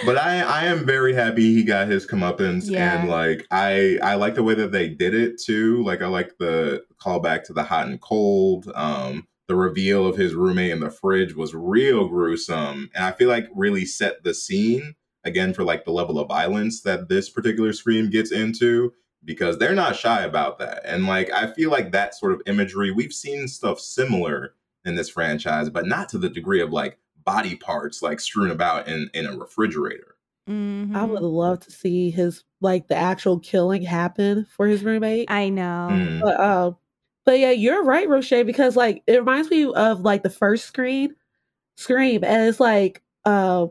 But 0.06 0.18
I, 0.18 0.42
I 0.42 0.66
am 0.66 0.86
very 0.86 1.14
happy 1.14 1.54
he 1.54 1.64
got 1.64 1.88
his 1.88 2.06
comeuppance, 2.08 2.70
Yeah. 2.70 3.00
and 3.02 3.10
like 3.10 3.46
I, 3.52 3.98
I 4.04 4.16
like 4.16 4.36
the 4.36 4.44
way 4.44 4.54
that 4.56 4.72
they 4.72 4.90
did 4.90 5.14
it 5.14 5.40
too. 5.42 5.84
Like 5.84 6.02
I 6.02 6.08
like 6.08 6.38
the 6.40 6.84
callback 7.02 7.44
to 7.46 7.54
the 7.54 7.64
hot 7.64 7.88
and 7.88 8.00
cold. 8.02 8.72
Um, 8.76 9.28
the 9.48 9.56
reveal 9.56 10.06
of 10.06 10.18
his 10.18 10.34
roommate 10.34 10.72
in 10.72 10.82
the 10.82 10.90
fridge 10.90 11.36
was 11.36 11.54
real 11.56 12.08
gruesome, 12.08 12.90
and 12.94 13.06
I 13.06 13.12
feel 13.14 13.30
like 13.30 13.48
really 13.56 13.86
set 13.86 14.24
the 14.24 14.34
scene 14.34 14.96
again 15.24 15.54
for 15.54 15.64
like 15.64 15.86
the 15.86 15.92
level 15.92 16.20
of 16.20 16.28
violence 16.28 16.82
that 16.82 17.10
this 17.10 17.30
particular 17.30 17.74
scream 17.74 18.10
gets 18.10 18.32
into 18.32 18.94
because 19.26 19.58
they're 19.58 19.74
not 19.76 19.96
shy 19.96 20.22
about 20.24 20.60
that. 20.60 20.82
And 20.86 21.06
like 21.06 21.30
I 21.32 21.52
feel 21.52 21.70
like 21.72 21.92
that 21.92 22.16
sort 22.16 22.32
of 22.34 22.42
imagery, 22.46 22.92
we've 22.92 23.12
seen 23.14 23.48
stuff 23.48 23.80
similar 23.80 24.54
in 24.86 24.96
this 24.96 25.10
franchise, 25.10 25.70
but 25.70 25.86
not 25.86 26.08
to 26.10 26.18
the 26.18 26.30
degree 26.30 26.62
of 26.62 26.72
like 26.72 26.98
body 27.28 27.56
parts 27.56 28.02
like 28.02 28.20
strewn 28.22 28.50
about 28.50 28.88
in 28.88 29.10
in 29.14 29.26
a 29.28 29.38
refrigerator. 29.38 30.16
Mhm. 30.50 30.96
I 30.96 31.04
would 31.04 31.22
love 31.22 31.60
to 31.60 31.72
see 31.72 32.10
his 32.10 32.46
like 32.62 32.88
the 32.88 32.96
actual 32.96 33.38
killing 33.40 33.82
happen 33.82 34.46
for 34.56 34.66
his 34.66 34.82
roommate. 34.84 35.30
i 35.30 35.50
know 35.50 35.90
Mm. 35.92 36.22
But 36.22 36.40
um, 36.40 36.78
but 37.26 37.38
yeah, 37.40 37.52
you're 37.52 37.84
right, 37.84 38.08
Roche, 38.08 38.30
because 38.46 38.78
like 38.78 39.04
it 39.08 39.18
reminds 39.20 39.52
me 39.52 39.66
of 39.66 40.00
like 40.02 40.24
the 40.24 40.30
first 40.30 40.66
screen 40.66 41.14
scream, 41.76 42.24
and 42.24 42.48
it's 42.48 42.62
like 42.62 43.04
uh 43.26 43.68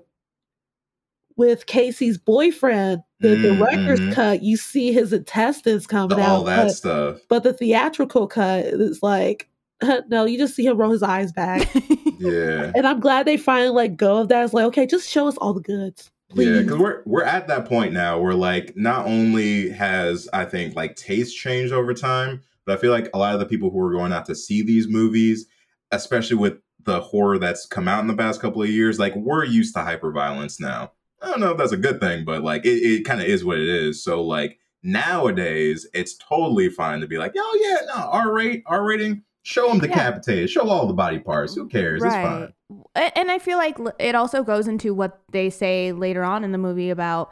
with 1.38 1.66
Casey's 1.66 2.18
boyfriend, 2.18 3.02
the 3.20 3.36
Mm, 3.36 3.42
director's 3.59 4.00
mhm. 4.00 4.12
cut, 4.14 4.42
you 4.42 4.57
see 4.59 4.92
his 4.92 5.12
intestines 5.12 5.86
coming 5.86 6.18
All 6.18 6.24
out. 6.24 6.36
All 6.40 6.44
that 6.44 6.66
But, 6.66 6.74
stuff. 6.74 7.20
but 7.28 7.42
the 7.42 7.52
theatrical 7.54 8.26
cut 8.26 8.64
is 8.66 9.02
like 9.02 9.48
no, 10.09 10.24
you 10.24 10.39
just 10.39 10.55
see 10.55 10.64
him 10.66 10.77
roll 10.77 10.91
his 10.91 11.03
eyes 11.03 11.33
back. 11.33 11.68
Yeah. 12.18 12.72
and 12.74 12.87
I'm 12.87 12.99
glad 12.99 13.27
they 13.27 13.37
finally 13.37 13.68
let 13.68 13.99
go 13.99 14.16
of 14.16 14.29
that. 14.29 14.43
It's 14.43 14.55
like, 14.55 14.64
okay, 14.68 14.87
just 14.87 15.07
show 15.07 15.29
us 15.29 15.37
all 15.37 15.53
the 15.53 15.61
goods. 15.61 16.11
Please. 16.31 16.49
Yeah, 16.49 16.62
because 16.62 16.79
we're 16.79 17.03
we're 17.05 17.24
at 17.24 17.47
that 17.49 17.66
point 17.66 17.93
now 17.93 18.18
where 18.18 18.33
like 18.33 18.74
not 18.74 19.05
only 19.05 19.68
has 19.68 20.31
I 20.33 20.47
think 20.47 20.74
like 20.74 20.97
taste 20.97 21.37
changed 21.37 21.74
over 21.74 21.93
time, 21.93 22.41
but 22.64 22.79
I 22.79 22.81
feel 22.81 22.91
like 22.91 23.11
a 23.12 23.18
lot 23.18 23.35
of 23.35 23.41
the 23.41 23.45
people 23.45 23.68
who 23.70 23.79
are 23.81 23.93
going 23.93 24.14
out 24.14 24.24
to 24.27 24.35
see 24.35 24.62
these 24.62 24.89
movies, 24.89 25.47
especially 25.93 26.37
with 26.37 26.55
the 26.85 27.01
horror 27.01 27.39
that's 27.39 27.66
come 27.66 27.87
out 27.87 28.01
in 28.01 28.07
the 28.07 28.16
past 28.16 28.41
couple 28.41 28.62
of 28.62 28.70
years, 28.70 28.99
like 28.99 29.14
we're 29.14 29.45
used 29.45 29.74
to 29.74 29.83
hyper 29.83 30.11
violence 30.11 30.59
now. 30.59 30.93
I 31.20 31.29
don't 31.31 31.41
know 31.41 31.51
if 31.51 31.59
that's 31.59 31.72
a 31.72 31.77
good 31.77 32.01
thing, 32.01 32.24
but 32.24 32.43
like 32.43 32.64
it, 32.64 32.79
it 32.83 33.05
kind 33.05 33.20
of 33.20 33.27
is 33.27 33.45
what 33.45 33.59
it 33.59 33.68
is. 33.68 34.03
So 34.03 34.22
like 34.22 34.59
nowadays, 34.83 35.87
it's 35.93 36.16
totally 36.16 36.70
fine 36.70 37.01
to 37.01 37.07
be 37.07 37.18
like, 37.18 37.35
oh 37.37 37.59
yeah, 37.61 37.95
no, 37.95 38.09
R 38.11 38.33
rate, 38.33 38.62
R 38.66 38.83
rating, 38.85 39.22
show 39.47 39.68
them 39.68 39.76
Yeah. 39.76 39.86
decapitated, 39.86 40.51
show 40.51 40.68
all 40.68 40.88
the 40.88 40.92
body 40.92 41.20
parts. 41.20 41.55
Who 41.55 41.68
cares? 41.68 42.03
It's 42.03 42.12
fine. 42.12 42.53
And 42.97 43.30
I 43.30 43.38
feel 43.38 43.59
like 43.59 43.78
it 44.01 44.16
also 44.16 44.42
goes 44.42 44.66
into 44.66 44.92
what 44.92 45.20
they 45.30 45.51
say 45.51 45.92
later 45.92 46.24
on 46.24 46.42
in 46.42 46.51
the 46.51 46.59
movie 46.59 46.90
about 46.90 47.30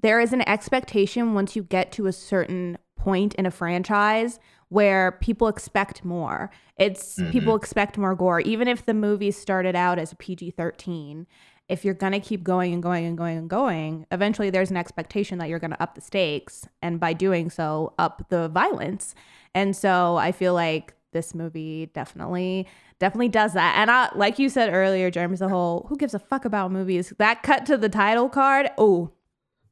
there 0.00 0.18
is 0.18 0.32
an 0.32 0.48
expectation 0.48 1.34
once 1.34 1.54
you 1.54 1.62
get 1.62 1.92
to 1.92 2.06
a 2.06 2.12
certain 2.12 2.78
point 2.96 3.34
in 3.34 3.44
a 3.44 3.50
franchise 3.50 4.40
where 4.68 5.12
people 5.12 5.46
expect 5.46 6.06
more. 6.06 6.50
It's 6.78 7.16
people 7.16 7.52
mm-hmm. 7.52 7.62
expect 7.62 7.98
more 7.98 8.14
gore. 8.14 8.40
Even 8.40 8.66
if 8.66 8.86
the 8.86 8.94
movie 8.94 9.30
started 9.30 9.76
out 9.76 9.98
as 9.98 10.12
a 10.12 10.16
PG 10.16 10.52
13, 10.52 11.26
if 11.68 11.84
you're 11.84 11.94
going 11.94 12.12
to 12.12 12.20
keep 12.20 12.44
going 12.44 12.72
and 12.72 12.82
going 12.82 13.04
and 13.04 13.18
going 13.18 13.36
and 13.36 13.50
going, 13.50 14.06
eventually 14.10 14.48
there's 14.48 14.70
an 14.70 14.76
expectation 14.78 15.36
that 15.38 15.50
you're 15.50 15.58
going 15.58 15.72
to 15.72 15.82
up 15.82 15.96
the 15.96 16.00
stakes. 16.00 16.66
And 16.80 16.98
by 16.98 17.12
doing 17.12 17.50
so, 17.50 17.92
up 17.98 18.26
the 18.30 18.48
violence. 18.48 19.14
And 19.54 19.76
so 19.76 20.16
I 20.16 20.32
feel 20.32 20.54
like 20.54 20.94
this 21.16 21.34
movie 21.34 21.86
definitely 21.94 22.66
definitely 23.00 23.28
does 23.30 23.54
that. 23.54 23.74
And 23.78 23.90
I 23.90 24.10
like 24.14 24.38
you 24.38 24.48
said 24.48 24.72
earlier, 24.72 25.10
Jeremy's 25.10 25.38
the 25.40 25.48
whole 25.48 25.86
who 25.88 25.96
gives 25.96 26.14
a 26.14 26.18
fuck 26.18 26.44
about 26.44 26.70
movies? 26.70 27.12
That 27.18 27.42
cut 27.42 27.64
to 27.66 27.76
the 27.76 27.88
title 27.88 28.28
card. 28.28 28.68
Oh, 28.78 29.10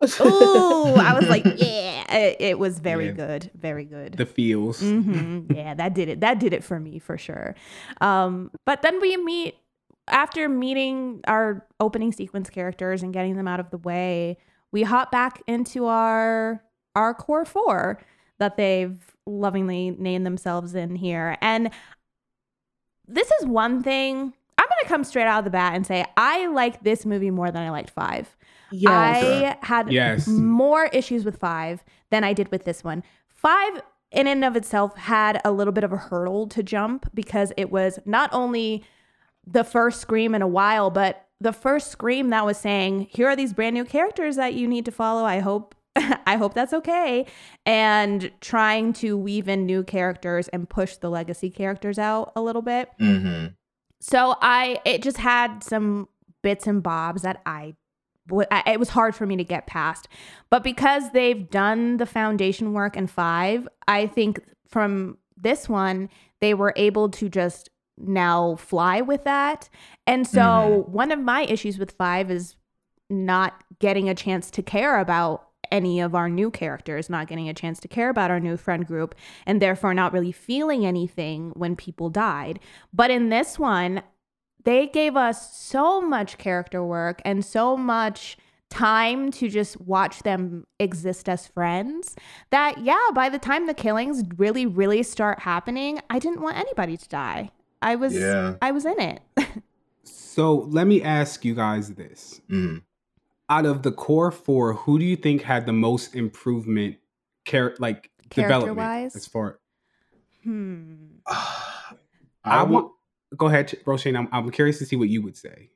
ooh, 0.21 0.97
I 0.99 1.13
was 1.19 1.29
like, 1.29 1.45
yeah, 1.57 2.05
it, 2.15 2.37
it 2.41 2.59
was 2.59 2.79
very 2.79 3.07
Yeah. 3.07 3.13
good, 3.13 3.51
very 3.55 3.85
good. 3.85 4.15
the 4.15 4.27
feels. 4.27 4.81
hmm 4.81 5.41
yeah, 5.49 5.75
that 5.75 5.95
did 5.95 6.09
it. 6.09 6.21
That 6.21 6.39
did 6.41 6.53
it 6.53 6.63
for 6.65 6.79
me 6.81 6.99
for 6.99 7.17
sure. 7.17 7.55
Um, 8.01 8.51
but 8.67 8.83
then 8.83 9.01
we 9.01 9.17
meet 9.17 9.55
after 10.09 10.49
meeting 10.49 11.21
our 11.27 11.67
opening 11.81 12.13
sequence 12.13 12.51
characters 12.51 13.03
and 13.03 13.13
getting 13.13 13.37
them 13.37 13.49
out 13.49 13.61
of 13.61 13.71
the 13.71 13.79
way. 13.79 14.37
We 14.73 14.83
hop 14.83 15.11
back 15.13 15.43
into 15.47 15.87
our 15.87 16.63
our 16.97 17.15
core 17.15 17.45
four 17.45 18.01
that 18.39 18.57
they've 18.57 18.99
lovingly 19.27 19.91
named 19.91 20.27
themselves 20.27 20.75
in 20.75 20.97
here, 20.97 21.37
and 21.41 21.71
this 23.07 23.31
is 23.41 23.47
one 23.47 23.83
thing. 23.83 24.33
I'm 24.57 24.67
gonna 24.69 24.89
come 24.89 25.05
straight 25.05 25.27
out 25.27 25.41
of 25.41 25.45
the 25.45 25.51
bat 25.51 25.75
and 25.75 25.87
say 25.87 26.05
I 26.17 26.47
like 26.47 26.83
this 26.83 27.05
movie 27.05 27.31
more 27.31 27.51
than 27.51 27.63
I 27.63 27.71
liked 27.71 27.91
five. 27.91 28.37
Yes. 28.71 28.91
I 29.63 29.67
had 29.67 29.93
Yes. 29.93 30.27
more 30.27 30.87
issues 30.87 31.25
with 31.25 31.37
five 31.39 31.85
than 32.11 32.25
I 32.25 32.33
did 32.33 32.51
with 32.51 32.65
this 32.65 32.83
one. 32.83 33.03
Five, 33.29 33.83
in 34.11 34.27
and 34.27 34.45
of 34.45 34.57
itself, 34.57 34.97
had 34.97 35.41
a 35.45 35.53
little 35.53 35.73
bit 35.73 35.85
of 35.85 35.93
a 35.93 35.97
hurdle 35.97 36.47
to 36.49 36.63
jump 36.63 37.11
because 37.15 37.53
it 37.57 37.71
was 37.71 37.99
not 38.07 38.31
only 38.33 38.85
the 39.47 39.65
first 39.65 40.01
scream 40.01 40.35
in 40.35 40.41
a 40.41 40.47
while, 40.49 40.89
but 40.91 41.27
the 41.41 41.53
first 41.53 41.91
scream 41.91 42.31
that 42.31 42.47
was 42.47 42.57
saying, 42.57 43.09
"Here 43.11 43.29
are 43.29 43.37
these 43.37 43.53
brand 43.53 43.75
new 43.75 43.85
characters 43.85 44.37
that 44.37 44.55
you 44.55 44.67
need 44.67 44.85
to 44.87 44.93
follow." 44.93 45.25
I 45.25 45.41
hope, 45.41 45.75
I 46.27 46.37
hope 46.37 46.55
that's 46.55 46.73
okay, 46.73 47.27
and 47.65 48.31
trying 48.41 48.93
to 48.95 49.17
weave 49.17 49.49
in 49.49 49.65
new 49.67 49.83
characters 49.85 50.49
and 50.49 50.69
push 50.69 50.97
the 50.97 51.11
legacy 51.11 51.51
characters 51.51 51.99
out 51.99 52.33
a 52.35 52.43
little 52.43 52.63
bit. 52.63 52.91
hmm 52.99 53.47
So 54.01 54.37
I 54.41 54.81
it 54.85 55.03
just 55.03 55.19
had 55.19 55.63
some 55.63 56.09
bits 56.43 56.67
and 56.67 56.83
bobs 56.83 57.23
that 57.23 57.41
I, 57.47 57.75
it 58.67 58.79
was 58.79 58.91
hard 58.91 59.15
for 59.15 59.25
me 59.27 59.37
to 59.37 59.45
get 59.45 59.67
past. 59.67 60.09
But 60.51 60.63
because 60.63 61.11
they've 61.13 61.49
done 61.49 61.97
the 61.97 62.07
foundation 62.07 62.73
work 62.73 62.97
in 62.97 63.07
5, 63.07 63.69
I 63.89 64.07
think 64.07 64.41
from 64.69 65.19
this 65.37 65.69
one 65.69 66.11
they 66.41 66.55
were 66.55 66.75
able 66.77 67.09
to 67.11 67.29
just 67.29 67.71
now 67.97 68.57
fly 68.57 69.01
with 69.01 69.25
that. 69.25 69.69
And 70.07 70.27
so 70.27 70.85
one 70.89 71.13
of 71.13 71.19
my 71.21 71.45
issues 71.45 71.79
with 71.79 71.93
5 71.93 72.31
is 72.31 72.57
not 73.09 73.63
getting 73.79 74.09
a 74.09 74.15
chance 74.15 74.51
to 74.51 74.63
care 74.63 74.99
about 74.99 75.49
any 75.71 76.01
of 76.01 76.15
our 76.15 76.29
new 76.29 76.51
characters, 76.51 77.09
not 77.11 77.27
getting 77.29 77.49
a 77.49 77.55
chance 77.55 77.81
to 77.81 77.89
care 77.89 78.09
about 78.11 78.31
our 78.31 78.41
new 78.41 78.57
friend 78.57 78.87
group, 78.87 79.15
and 79.47 79.61
therefore 79.61 79.95
not 79.95 80.13
really 80.13 80.33
feeling 80.33 80.85
anything 80.87 81.53
when 81.55 81.77
people 81.77 82.11
died. 82.11 82.61
But 82.93 83.11
in 83.11 83.29
this 83.29 83.59
one, 83.59 84.03
they 84.65 84.87
gave 84.87 85.17
us 85.17 85.57
so 85.57 86.01
much 86.01 86.39
character 86.39 86.83
work 86.85 87.21
and 87.25 87.45
so 87.45 87.77
much 87.77 88.37
time 88.71 89.31
to 89.31 89.49
just 89.49 89.81
watch 89.81 90.23
them 90.25 90.67
exist 90.81 91.29
as 91.29 91.47
friends 91.47 92.17
that 92.51 92.79
yeah 92.79 92.99
by 93.15 93.29
the 93.29 93.39
time 93.39 93.67
the 93.69 93.75
killings 93.75 94.25
really 94.37 94.67
really 94.67 95.01
start 95.03 95.39
happening 95.41 96.01
i 96.11 96.19
didn't 96.19 96.41
want 96.41 96.57
anybody 96.57 96.97
to 96.97 97.09
die 97.09 97.51
i 97.83 97.95
was 97.95 98.15
Yeah. 98.15 98.55
i 98.63 98.73
was 98.73 98.85
in 98.85 98.99
it 98.99 99.21
So 100.03 100.67
let 100.69 100.89
me 100.89 101.01
ask 101.03 101.45
you 101.45 101.55
guys 101.55 101.95
this. 101.95 102.41
hmm 102.49 102.79
Out 103.49 103.67
of 103.67 103.83
the 103.83 103.93
core 103.93 104.31
four, 104.31 104.73
who 104.75 104.99
do 104.99 105.05
you 105.05 105.17
think 105.17 105.43
had 105.43 105.67
the 105.67 105.73
most 105.73 106.15
improvement 106.15 106.97
char- 107.47 107.75
like 107.79 108.11
development 108.31 108.79
Character-wise? 108.79 109.17
as 109.17 109.27
far 109.27 109.61
hmm 110.43 110.95
I, 111.27 111.95
I, 112.45 112.63
would- 112.63 112.73
want 112.73 112.93
go 113.37 113.47
ahead, 113.47 113.69
Roshane. 113.85 114.17
I'm, 114.17 114.29
I'm 114.33 114.51
curious 114.51 114.79
to 114.79 114.87
see 114.87 114.97
what 114.97 115.09
you 115.09 115.23
would 115.23 115.37
say. 115.37 115.71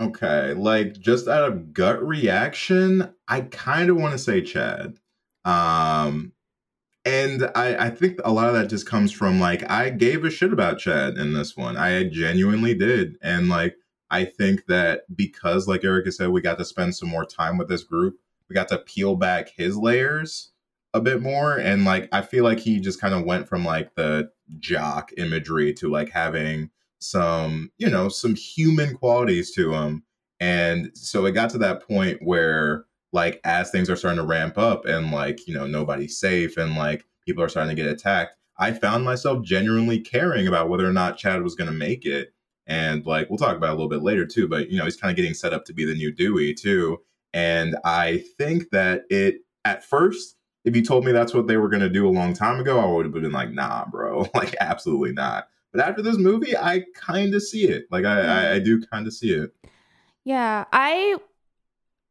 Okay, 0.00 0.54
like 0.54 0.98
just 0.98 1.28
out 1.28 1.44
of 1.50 1.72
gut 1.72 2.02
reaction, 2.06 3.14
I 3.28 3.42
kind 3.42 3.90
of 3.90 3.96
want 3.96 4.12
to 4.12 4.18
say 4.18 4.40
Chad. 4.42 4.98
Um 5.44 6.32
and 7.06 7.50
I, 7.54 7.76
I 7.86 7.90
think 7.90 8.18
a 8.24 8.32
lot 8.32 8.48
of 8.48 8.54
that 8.54 8.70
just 8.70 8.86
comes 8.86 9.12
from 9.12 9.38
like 9.40 9.68
I 9.70 9.90
gave 9.90 10.24
a 10.24 10.30
shit 10.30 10.52
about 10.52 10.78
Chad 10.78 11.18
in 11.18 11.34
this 11.34 11.54
one. 11.56 11.76
I 11.76 12.04
genuinely 12.04 12.74
did, 12.74 13.16
and 13.22 13.48
like 13.50 13.76
I 14.14 14.24
think 14.24 14.66
that 14.66 15.02
because, 15.16 15.66
like 15.66 15.82
Erica 15.82 16.12
said, 16.12 16.28
we 16.28 16.40
got 16.40 16.56
to 16.58 16.64
spend 16.64 16.94
some 16.94 17.08
more 17.08 17.24
time 17.24 17.58
with 17.58 17.68
this 17.68 17.82
group. 17.82 18.16
We 18.48 18.54
got 18.54 18.68
to 18.68 18.78
peel 18.78 19.16
back 19.16 19.48
his 19.48 19.76
layers 19.76 20.52
a 20.92 21.00
bit 21.00 21.20
more, 21.20 21.56
and 21.56 21.84
like 21.84 22.08
I 22.12 22.22
feel 22.22 22.44
like 22.44 22.60
he 22.60 22.78
just 22.78 23.00
kind 23.00 23.12
of 23.12 23.24
went 23.24 23.48
from 23.48 23.64
like 23.64 23.96
the 23.96 24.30
jock 24.60 25.10
imagery 25.16 25.72
to 25.74 25.90
like 25.90 26.10
having 26.10 26.70
some, 27.00 27.72
you 27.76 27.90
know, 27.90 28.08
some 28.08 28.36
human 28.36 28.96
qualities 28.96 29.50
to 29.56 29.74
him. 29.74 30.04
And 30.38 30.92
so 30.94 31.26
it 31.26 31.32
got 31.32 31.50
to 31.50 31.58
that 31.58 31.84
point 31.84 32.20
where 32.22 32.84
like 33.12 33.40
as 33.42 33.72
things 33.72 33.90
are 33.90 33.96
starting 33.96 34.20
to 34.20 34.26
ramp 34.26 34.58
up 34.58 34.86
and 34.86 35.10
like 35.10 35.46
you 35.48 35.54
know 35.54 35.66
nobody's 35.66 36.18
safe 36.18 36.56
and 36.56 36.76
like 36.76 37.04
people 37.24 37.42
are 37.42 37.48
starting 37.48 37.74
to 37.74 37.80
get 37.80 37.90
attacked 37.90 38.34
i 38.58 38.72
found 38.72 39.04
myself 39.04 39.42
genuinely 39.44 40.00
caring 40.00 40.48
about 40.48 40.68
whether 40.68 40.86
or 40.86 40.92
not 40.92 41.16
chad 41.16 41.40
was 41.40 41.54
going 41.54 41.70
to 41.70 41.76
make 41.76 42.04
it 42.04 42.33
and 42.66 43.04
like 43.06 43.28
we'll 43.28 43.38
talk 43.38 43.56
about 43.56 43.68
it 43.68 43.72
a 43.72 43.74
little 43.74 43.88
bit 43.88 44.02
later 44.02 44.26
too 44.26 44.48
but 44.48 44.70
you 44.70 44.78
know 44.78 44.84
he's 44.84 44.96
kind 44.96 45.10
of 45.10 45.16
getting 45.16 45.34
set 45.34 45.52
up 45.52 45.64
to 45.64 45.72
be 45.72 45.84
the 45.84 45.94
new 45.94 46.12
dewey 46.12 46.54
too. 46.54 46.98
And 47.32 47.76
i 47.84 48.22
think 48.38 48.70
that 48.70 49.04
it 49.10 49.40
at 49.64 49.84
first 49.84 50.36
if 50.64 50.74
you 50.74 50.82
told 50.82 51.04
me 51.04 51.12
that's 51.12 51.34
what 51.34 51.46
they 51.46 51.56
were 51.56 51.68
going 51.68 51.82
to 51.82 51.88
do 51.88 52.08
a 52.08 52.10
long 52.10 52.32
time 52.32 52.60
ago 52.60 52.78
i 52.78 52.86
would 52.86 53.04
have 53.04 53.14
been 53.14 53.32
like 53.32 53.50
nah 53.50 53.84
bro. 53.86 54.26
Like 54.34 54.54
absolutely 54.60 55.12
not. 55.12 55.48
But 55.72 55.80
after 55.86 56.02
this 56.02 56.16
movie 56.16 56.56
i 56.56 56.84
kind 56.94 57.34
of 57.34 57.42
see 57.42 57.64
it. 57.64 57.86
Like 57.90 58.04
i 58.04 58.20
i, 58.20 58.54
I 58.54 58.60
mm. 58.60 58.64
do 58.64 58.82
kind 58.86 59.06
of 59.06 59.12
see 59.12 59.32
it. 59.32 59.54
Yeah, 60.24 60.64
I 60.72 61.16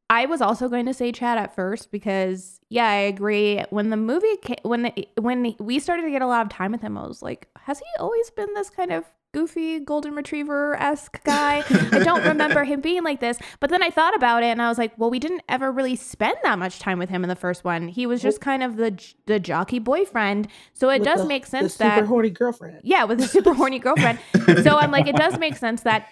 I 0.09 0.27
was 0.27 0.41
also 0.41 0.69
going 0.69 0.85
to 0.85 0.93
say 0.93 1.11
Chad 1.11 1.39
at 1.39 1.55
first 1.55 1.91
because 1.91 2.59
yeah, 2.69 2.87
I 2.87 2.95
agree. 2.95 3.63
When 3.71 3.89
the 3.89 3.97
movie 3.97 4.37
ca- 4.45 4.61
when 4.61 4.83
the, 4.83 5.07
when 5.19 5.55
we 5.59 5.79
started 5.79 6.03
to 6.03 6.11
get 6.11 6.21
a 6.21 6.27
lot 6.27 6.45
of 6.45 6.51
time 6.51 6.71
with 6.71 6.81
him, 6.81 6.97
I 6.97 7.07
was 7.07 7.23
like, 7.23 7.47
has 7.61 7.79
he 7.79 7.85
always 7.99 8.29
been 8.29 8.53
this 8.53 8.69
kind 8.69 8.91
of 8.91 9.05
goofy 9.33 9.79
golden 9.81 10.15
retriever 10.15 10.75
esque 10.79 11.21
guy? 11.25 11.63
I 11.91 11.99
don't 11.99 12.23
remember 12.25 12.63
him 12.63 12.79
being 12.79 13.03
like 13.03 13.19
this. 13.19 13.37
But 13.59 13.69
then 13.69 13.83
I 13.83 13.89
thought 13.89 14.15
about 14.15 14.43
it 14.43 14.47
and 14.47 14.61
I 14.61 14.69
was 14.69 14.77
like, 14.77 14.93
well, 14.97 15.09
we 15.09 15.19
didn't 15.19 15.43
ever 15.49 15.71
really 15.71 15.95
spend 15.97 16.37
that 16.43 16.57
much 16.57 16.79
time 16.79 16.99
with 16.99 17.09
him 17.09 17.23
in 17.23 17.27
the 17.29 17.35
first 17.35 17.63
one. 17.65 17.87
He 17.89 18.05
was 18.05 18.21
just 18.21 18.39
kind 18.39 18.63
of 18.63 18.77
the 18.77 18.97
the 19.25 19.39
jockey 19.39 19.79
boyfriend. 19.79 20.47
So 20.73 20.89
it 20.89 20.99
With 20.99 21.07
does 21.07 21.21
the- 21.21 21.27
make 21.27 21.45
sense 21.45 21.73
super 21.73 21.83
that 21.89 22.05
horny 22.05 22.29
girlfriend. 22.29 22.79
yeah, 22.83 23.03
with 23.03 23.19
a 23.19 23.27
super 23.27 23.53
horny 23.53 23.79
girlfriend. 23.79 24.19
So 24.63 24.77
I'm 24.77 24.91
like, 24.91 25.07
it 25.07 25.15
does 25.15 25.37
make 25.37 25.55
sense 25.57 25.81
that 25.81 26.07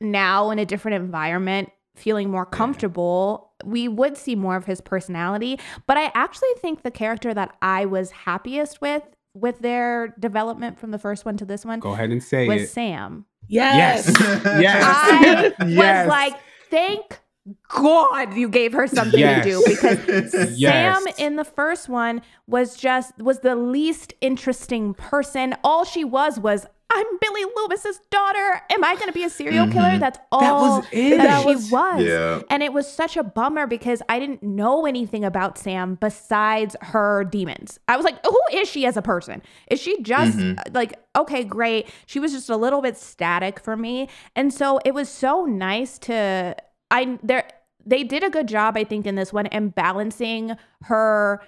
now 0.00 0.50
in 0.50 0.58
a 0.58 0.66
different 0.66 0.96
environment, 1.02 1.70
feeling 1.94 2.30
more 2.30 2.44
comfortable, 2.44 3.52
we 3.64 3.88
would 3.88 4.18
see 4.18 4.34
more 4.34 4.54
of 4.56 4.66
his 4.66 4.82
personality. 4.82 5.58
But 5.86 5.96
I 5.96 6.10
actually 6.14 6.50
think 6.58 6.82
the 6.82 6.90
character 6.90 7.32
that 7.32 7.56
I 7.62 7.86
was 7.86 8.10
happiest 8.10 8.82
with, 8.82 9.02
with 9.36 9.58
their 9.60 10.14
development 10.18 10.78
from 10.78 10.90
the 10.90 10.98
first 10.98 11.24
one 11.24 11.36
to 11.36 11.44
this 11.44 11.64
one, 11.64 11.80
Go 11.80 11.92
ahead 11.92 12.10
and 12.10 12.22
say 12.22 12.48
was 12.48 12.62
it. 12.62 12.66
Sam. 12.68 13.26
Yes. 13.48 14.06
Yes. 14.08 14.40
yes. 14.60 14.82
I 14.84 15.52
Yes. 15.66 16.06
was 16.06 16.10
like, 16.10 16.34
thank 16.70 17.20
God 17.68 18.34
you 18.34 18.48
gave 18.48 18.72
her 18.72 18.86
something 18.88 19.20
Yes. 19.20 19.44
to 19.44 19.50
do 19.50 19.62
because 19.66 20.58
Yes. 20.58 21.04
Sam 21.04 21.14
in 21.18 21.36
the 21.36 21.44
first 21.44 21.88
one 21.88 22.22
was 22.48 22.76
just 22.76 23.16
was 23.18 23.40
the 23.40 23.54
least 23.54 24.14
interesting 24.20 24.94
person. 24.94 25.54
All 25.62 25.84
she 25.84 26.02
was 26.02 26.40
was 26.40 26.66
I'm 26.88 27.06
Billy 27.20 27.42
Loomis's 27.56 28.00
daughter. 28.10 28.62
Am 28.70 28.84
I 28.84 28.94
going 28.94 29.08
to 29.08 29.12
be 29.12 29.24
a 29.24 29.30
serial 29.30 29.66
killer? 29.66 29.90
Mhm. 29.90 30.00
That's 30.00 30.18
all 30.30 30.78
was 30.78 30.86
it. 30.92 31.16
that 31.18 31.26
That 31.26 31.40
she 31.42 31.46
was- 31.48 31.70
was. 31.70 32.02
Yeah. 32.02 32.42
And 32.48 32.62
it 32.62 32.72
was 32.72 32.90
such 32.90 33.16
a 33.16 33.24
bummer 33.24 33.66
because 33.66 34.02
I 34.08 34.18
didn't 34.20 34.42
know 34.42 34.86
anything 34.86 35.24
about 35.24 35.58
Sam 35.58 35.96
besides 36.00 36.76
her 36.80 37.24
demons. 37.24 37.80
I 37.88 37.96
was 37.96 38.04
like, 38.04 38.24
who 38.24 38.38
is 38.52 38.68
she 38.68 38.86
as 38.86 38.96
a 38.96 39.02
person? 39.02 39.42
Is 39.68 39.80
she 39.80 40.00
just 40.02 40.38
Mhm. 40.38 40.74
like, 40.74 40.94
okay, 41.16 41.42
great. 41.42 41.88
She 42.06 42.20
was 42.20 42.32
just 42.32 42.48
a 42.48 42.56
little 42.56 42.80
bit 42.82 42.96
static 42.96 43.58
for 43.58 43.76
me. 43.76 44.08
And 44.36 44.54
so 44.54 44.78
it 44.84 44.94
was 44.94 45.08
so 45.08 45.44
nice 45.44 45.98
to 46.00 46.54
I 46.90 47.18
there 47.22 47.48
they 47.84 48.04
did 48.04 48.22
a 48.22 48.30
good 48.30 48.46
job, 48.46 48.76
I 48.76 48.84
think, 48.84 49.06
in 49.06 49.16
this 49.16 49.32
one 49.32 49.46
and 49.46 49.74
balancing 49.74 50.56
her 50.84 51.40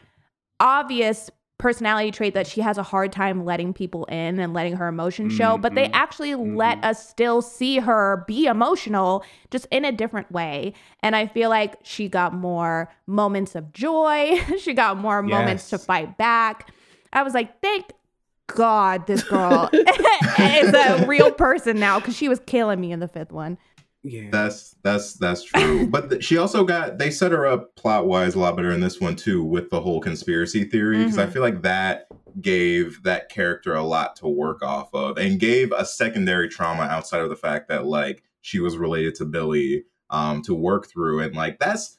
obvious 0.60 1.30
personality 1.58 2.10
trait 2.12 2.34
that 2.34 2.46
she 2.46 2.60
has 2.60 2.78
a 2.78 2.82
hard 2.82 3.10
time 3.12 3.44
letting 3.44 3.72
people 3.72 4.04
in 4.06 4.38
and 4.38 4.54
letting 4.54 4.76
her 4.76 4.86
emotion 4.88 5.28
show, 5.28 5.58
but 5.58 5.74
they 5.74 5.86
Mhm. 5.86 5.90
actually 5.92 6.34
let 6.36 6.82
us 6.84 7.08
still 7.08 7.42
see 7.42 7.78
her 7.78 8.24
be 8.28 8.46
emotional 8.46 9.24
just 9.50 9.66
in 9.70 9.84
a 9.84 9.90
different 9.92 10.30
way. 10.30 10.72
And 11.02 11.16
I 11.16 11.26
feel 11.26 11.50
like 11.50 11.76
she 11.82 12.08
got 12.08 12.32
more 12.32 12.90
moments 13.06 13.54
of 13.56 13.72
joy. 13.72 14.38
she 14.60 14.72
got 14.72 14.96
more 14.98 15.20
moments 15.20 15.68
to 15.70 15.78
fight 15.78 16.16
back. 16.16 16.70
I 17.12 17.22
was 17.24 17.34
like, 17.34 17.60
thank 17.60 17.92
God 18.46 19.06
this 19.06 19.24
girl 19.24 19.68
is 20.40 20.72
a 20.72 21.04
real 21.06 21.32
person 21.32 21.78
now 21.80 21.98
because 21.98 22.16
she 22.16 22.28
was 22.28 22.40
killing 22.46 22.80
me 22.80 22.92
in 22.92 23.00
the 23.00 23.08
fifth 23.08 23.32
one. 23.32 23.58
Yeah. 24.02 24.28
That's 24.30 24.76
that's 24.82 25.14
that's 25.14 25.42
true. 25.42 25.86
but 25.90 26.10
th- 26.10 26.24
she 26.24 26.38
also 26.38 26.64
got 26.64 26.98
they 26.98 27.10
set 27.10 27.32
her 27.32 27.46
up 27.46 27.74
plot 27.76 28.06
wise 28.06 28.34
a 28.34 28.38
lot 28.38 28.56
better 28.56 28.70
in 28.70 28.80
this 28.80 29.00
one 29.00 29.16
too 29.16 29.42
with 29.44 29.70
the 29.70 29.80
whole 29.80 30.00
conspiracy 30.00 30.64
theory 30.64 30.98
because 30.98 31.18
I 31.18 31.26
Mhm. 31.26 31.32
feel 31.32 31.42
like 31.42 31.62
that 31.62 32.06
gave 32.40 33.02
that 33.02 33.28
character 33.28 33.74
a 33.74 33.82
lot 33.82 34.14
to 34.16 34.28
work 34.28 34.62
off 34.62 34.88
of 34.94 35.18
and 35.18 35.40
gave 35.40 35.72
a 35.72 35.84
secondary 35.84 36.48
trauma 36.48 36.82
outside 36.82 37.20
of 37.20 37.28
the 37.30 37.36
fact 37.36 37.68
that 37.68 37.86
like 37.86 38.22
she 38.42 38.60
was 38.60 38.76
related 38.78 39.14
to 39.16 39.24
Billy 39.24 39.84
um 40.10 40.42
to 40.42 40.54
work 40.54 40.88
through 40.88 41.20
and 41.20 41.34
like 41.34 41.58
that's 41.58 41.98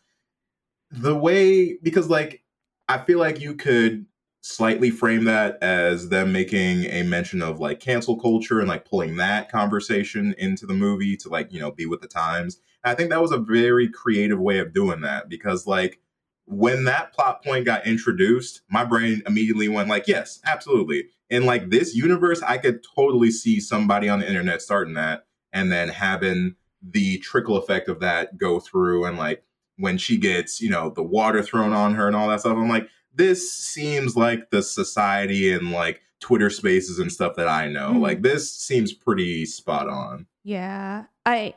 the 0.92 1.16
way 1.16 1.78
because 1.84 2.10
like 2.10 2.44
I 2.88 2.98
feel 3.00 3.20
like 3.20 3.40
you 3.42 3.54
could 3.56 4.06
slightly 4.42 4.90
frame 4.90 5.26
that 5.26 5.58
as 5.62 6.10
them 6.10 6.32
making 6.32 6.86
a 6.86 7.04
mention 7.04 7.42
of 7.42 7.60
like 7.60 7.80
cancel 7.80 8.18
culture 8.18 8.60
and 8.60 8.70
like 8.70 8.86
pulling 8.86 9.18
that 9.18 9.52
conversation 9.52 10.34
into 10.38 10.66
the 10.66 10.74
movie 10.74 11.18
to 11.18 11.30
like 11.30 11.52
you 11.52 11.60
know 11.60 11.72
be 11.72 11.86
with 11.86 12.02
the 12.02 12.08
times. 12.08 12.60
And 12.84 12.92
i 12.92 12.96
think 12.96 13.10
that 13.10 13.22
was 13.22 13.32
a 13.32 13.38
very 13.38 13.90
creative 13.90 14.40
way 14.40 14.60
of 14.60 14.74
doing 14.74 15.02
that 15.02 15.30
because 15.30 15.68
like 15.68 16.00
when 16.46 16.86
that 16.86 17.14
plot 17.14 17.44
point 17.44 17.66
got 17.66 17.86
introduced 17.86 18.62
my 18.70 18.84
brain 18.84 19.22
immediately 19.28 19.68
went 19.68 19.90
like 19.90 20.08
yes 20.08 20.40
absolutely. 20.46 21.06
In 21.30 21.46
like 21.46 21.70
this 21.70 21.94
universe 21.94 22.42
i 22.42 22.58
could 22.58 22.84
totally 22.96 23.32
see 23.32 23.60
somebody 23.60 24.10
on 24.10 24.20
the 24.20 24.28
internet 24.28 24.62
starting 24.62 24.96
that 24.96 25.26
and 25.52 25.72
then 25.72 25.90
having 25.90 26.56
the 26.82 27.18
trickle 27.20 27.58
effect 27.58 27.90
of 27.90 28.00
that 28.00 28.38
go 28.38 28.60
through 28.60 29.06
and 29.06 29.18
like 29.18 29.44
when 29.78 29.98
she 29.98 30.18
gets 30.18 30.62
you 30.62 30.70
know 30.70 30.90
the 30.90 31.04
water 31.04 31.44
thrown 31.44 31.74
on 31.74 31.94
her 31.94 32.08
and 32.08 32.16
all 32.16 32.30
that 32.30 32.40
stuff 32.40 32.58
i'm 32.58 32.70
like 32.70 32.90
this 33.14 33.52
seems 33.52 34.16
like 34.16 34.50
the 34.50 34.62
society 34.62 35.52
and 35.52 35.72
like 35.72 36.02
Twitter 36.20 36.50
spaces 36.50 37.00
and 37.00 37.12
stuff 37.12 37.36
that 37.36 37.48
I 37.48 37.68
know. 37.68 37.92
Mhm. 37.94 38.02
Like 38.02 38.22
this 38.22 38.52
seems 38.52 38.94
pretty 38.94 39.46
spot 39.46 39.88
on. 39.90 40.28
Yeah. 40.44 41.06
I 41.26 41.56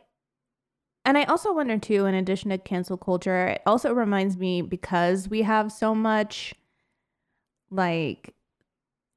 and 1.04 1.18
I 1.18 1.24
also 1.24 1.52
wonder 1.52 1.78
too, 1.78 2.06
in 2.06 2.14
addition 2.14 2.50
to 2.50 2.58
cancel 2.58 2.96
culture, 2.96 3.48
it 3.48 3.62
also 3.66 3.92
reminds 3.92 4.36
me 4.36 4.62
because 4.62 5.28
we 5.28 5.42
have 5.42 5.72
so 5.72 5.94
much 5.94 6.54
like 7.70 8.34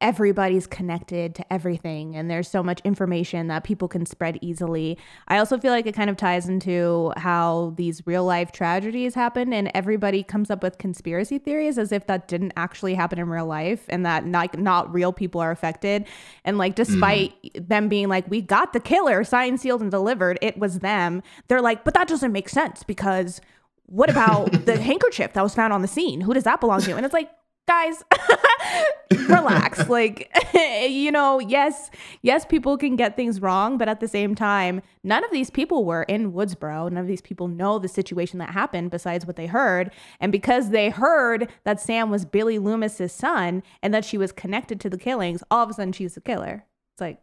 everybody's 0.01 0.67
connected 0.67 1.33
to 1.33 1.53
everything 1.53 2.17
and 2.17 2.29
there's 2.29 2.49
so 2.49 2.61
much 2.61 2.81
information 2.83 3.47
that 3.47 3.63
people 3.63 3.87
can 3.87 4.05
spread 4.05 4.37
easily. 4.41 4.97
I 5.29 5.37
also 5.37 5.57
feel 5.57 5.71
like 5.71 5.85
it 5.85 5.95
kind 5.95 6.09
of 6.09 6.17
ties 6.17 6.49
into 6.49 7.13
how 7.15 7.73
these 7.77 8.05
real 8.05 8.25
life 8.25 8.51
tragedies 8.51 9.15
happen 9.15 9.53
and 9.53 9.71
everybody 9.73 10.21
comes 10.21 10.51
up 10.51 10.61
with 10.61 10.77
conspiracy 10.79 11.37
theories 11.37 11.77
as 11.77 11.93
if 11.93 12.07
that 12.07 12.27
didn't 12.27 12.51
actually 12.57 12.93
happen 12.93 13.19
in 13.19 13.29
real 13.29 13.45
life 13.45 13.85
and 13.87 14.05
that 14.05 14.27
like 14.27 14.59
not 14.59 14.93
real 14.93 15.13
people 15.13 15.39
are 15.39 15.51
affected. 15.51 16.05
And 16.43 16.57
like 16.57 16.75
mm-hmm. 16.75 16.91
despite 16.91 17.67
them 17.67 17.87
being 17.87 18.09
like, 18.09 18.29
we 18.29 18.41
got 18.41 18.73
the 18.73 18.81
killer 18.81 19.23
signed, 19.23 19.61
sealed, 19.61 19.81
and 19.81 19.91
delivered, 19.91 20.37
it 20.41 20.57
was 20.57 20.79
them. 20.79 21.23
They're 21.47 21.61
like, 21.61 21.85
but 21.85 21.93
that 21.93 22.09
doesn't 22.09 22.33
make 22.33 22.49
sense 22.49 22.83
because 22.83 23.39
what 23.85 24.09
about 24.09 24.51
the 24.65 24.77
handkerchief 24.77 25.31
that 25.33 25.41
was 25.41 25.55
found 25.55 25.71
on 25.71 25.81
the 25.81 25.87
scene? 25.87 26.19
Who 26.19 26.33
does 26.33 26.43
that 26.43 26.59
belong 26.59 26.81
to? 26.81 26.95
And 26.97 27.05
it's 27.05 27.13
like, 27.13 27.29
guys, 27.68 28.03
relax. 29.30 29.88
Like, 29.89 30.30
you 30.89 31.11
know, 31.11 31.39
yes, 31.39 31.89
yes, 32.22 32.45
people 32.45 32.78
can 32.78 32.95
get 32.95 33.16
things 33.16 33.41
wrong, 33.41 33.78
but 33.78 33.88
at 33.88 33.99
the 33.99 34.07
same 34.07 34.34
time, 34.36 34.82
none 35.03 35.24
of 35.24 35.32
these 35.32 35.49
people 35.49 35.86
were 35.86 36.03
in 36.03 36.34
Woodsboro. 36.34 36.89
None 36.91 36.97
of 36.97 37.07
these 37.07 37.22
people 37.22 37.47
know 37.47 37.78
the 37.80 37.88
situation 37.88 38.39
that 38.39 38.49
happened 38.49 38.91
besides 38.91 39.26
what 39.26 39.36
they 39.36 39.45
heard. 39.45 39.91
And 40.20 40.32
because 40.32 40.70
they 40.72 40.89
heard 40.89 41.49
that 41.66 41.80
Sam 41.80 42.09
was 42.09 42.26
Billy 42.26 42.57
Loomis's 42.57 43.11
son 43.11 43.63
and 43.82 43.93
that 43.93 44.03
she 44.05 44.18
was 44.18 44.32
connected 44.32 44.80
to 44.82 44.89
the 44.89 44.97
killings, 44.97 45.43
all 45.51 45.63
of 45.63 45.70
a 45.70 45.74
sudden 45.74 45.93
she's 45.93 46.16
the 46.16 46.22
killer. 46.22 46.66
It's 46.93 47.01
like 47.01 47.20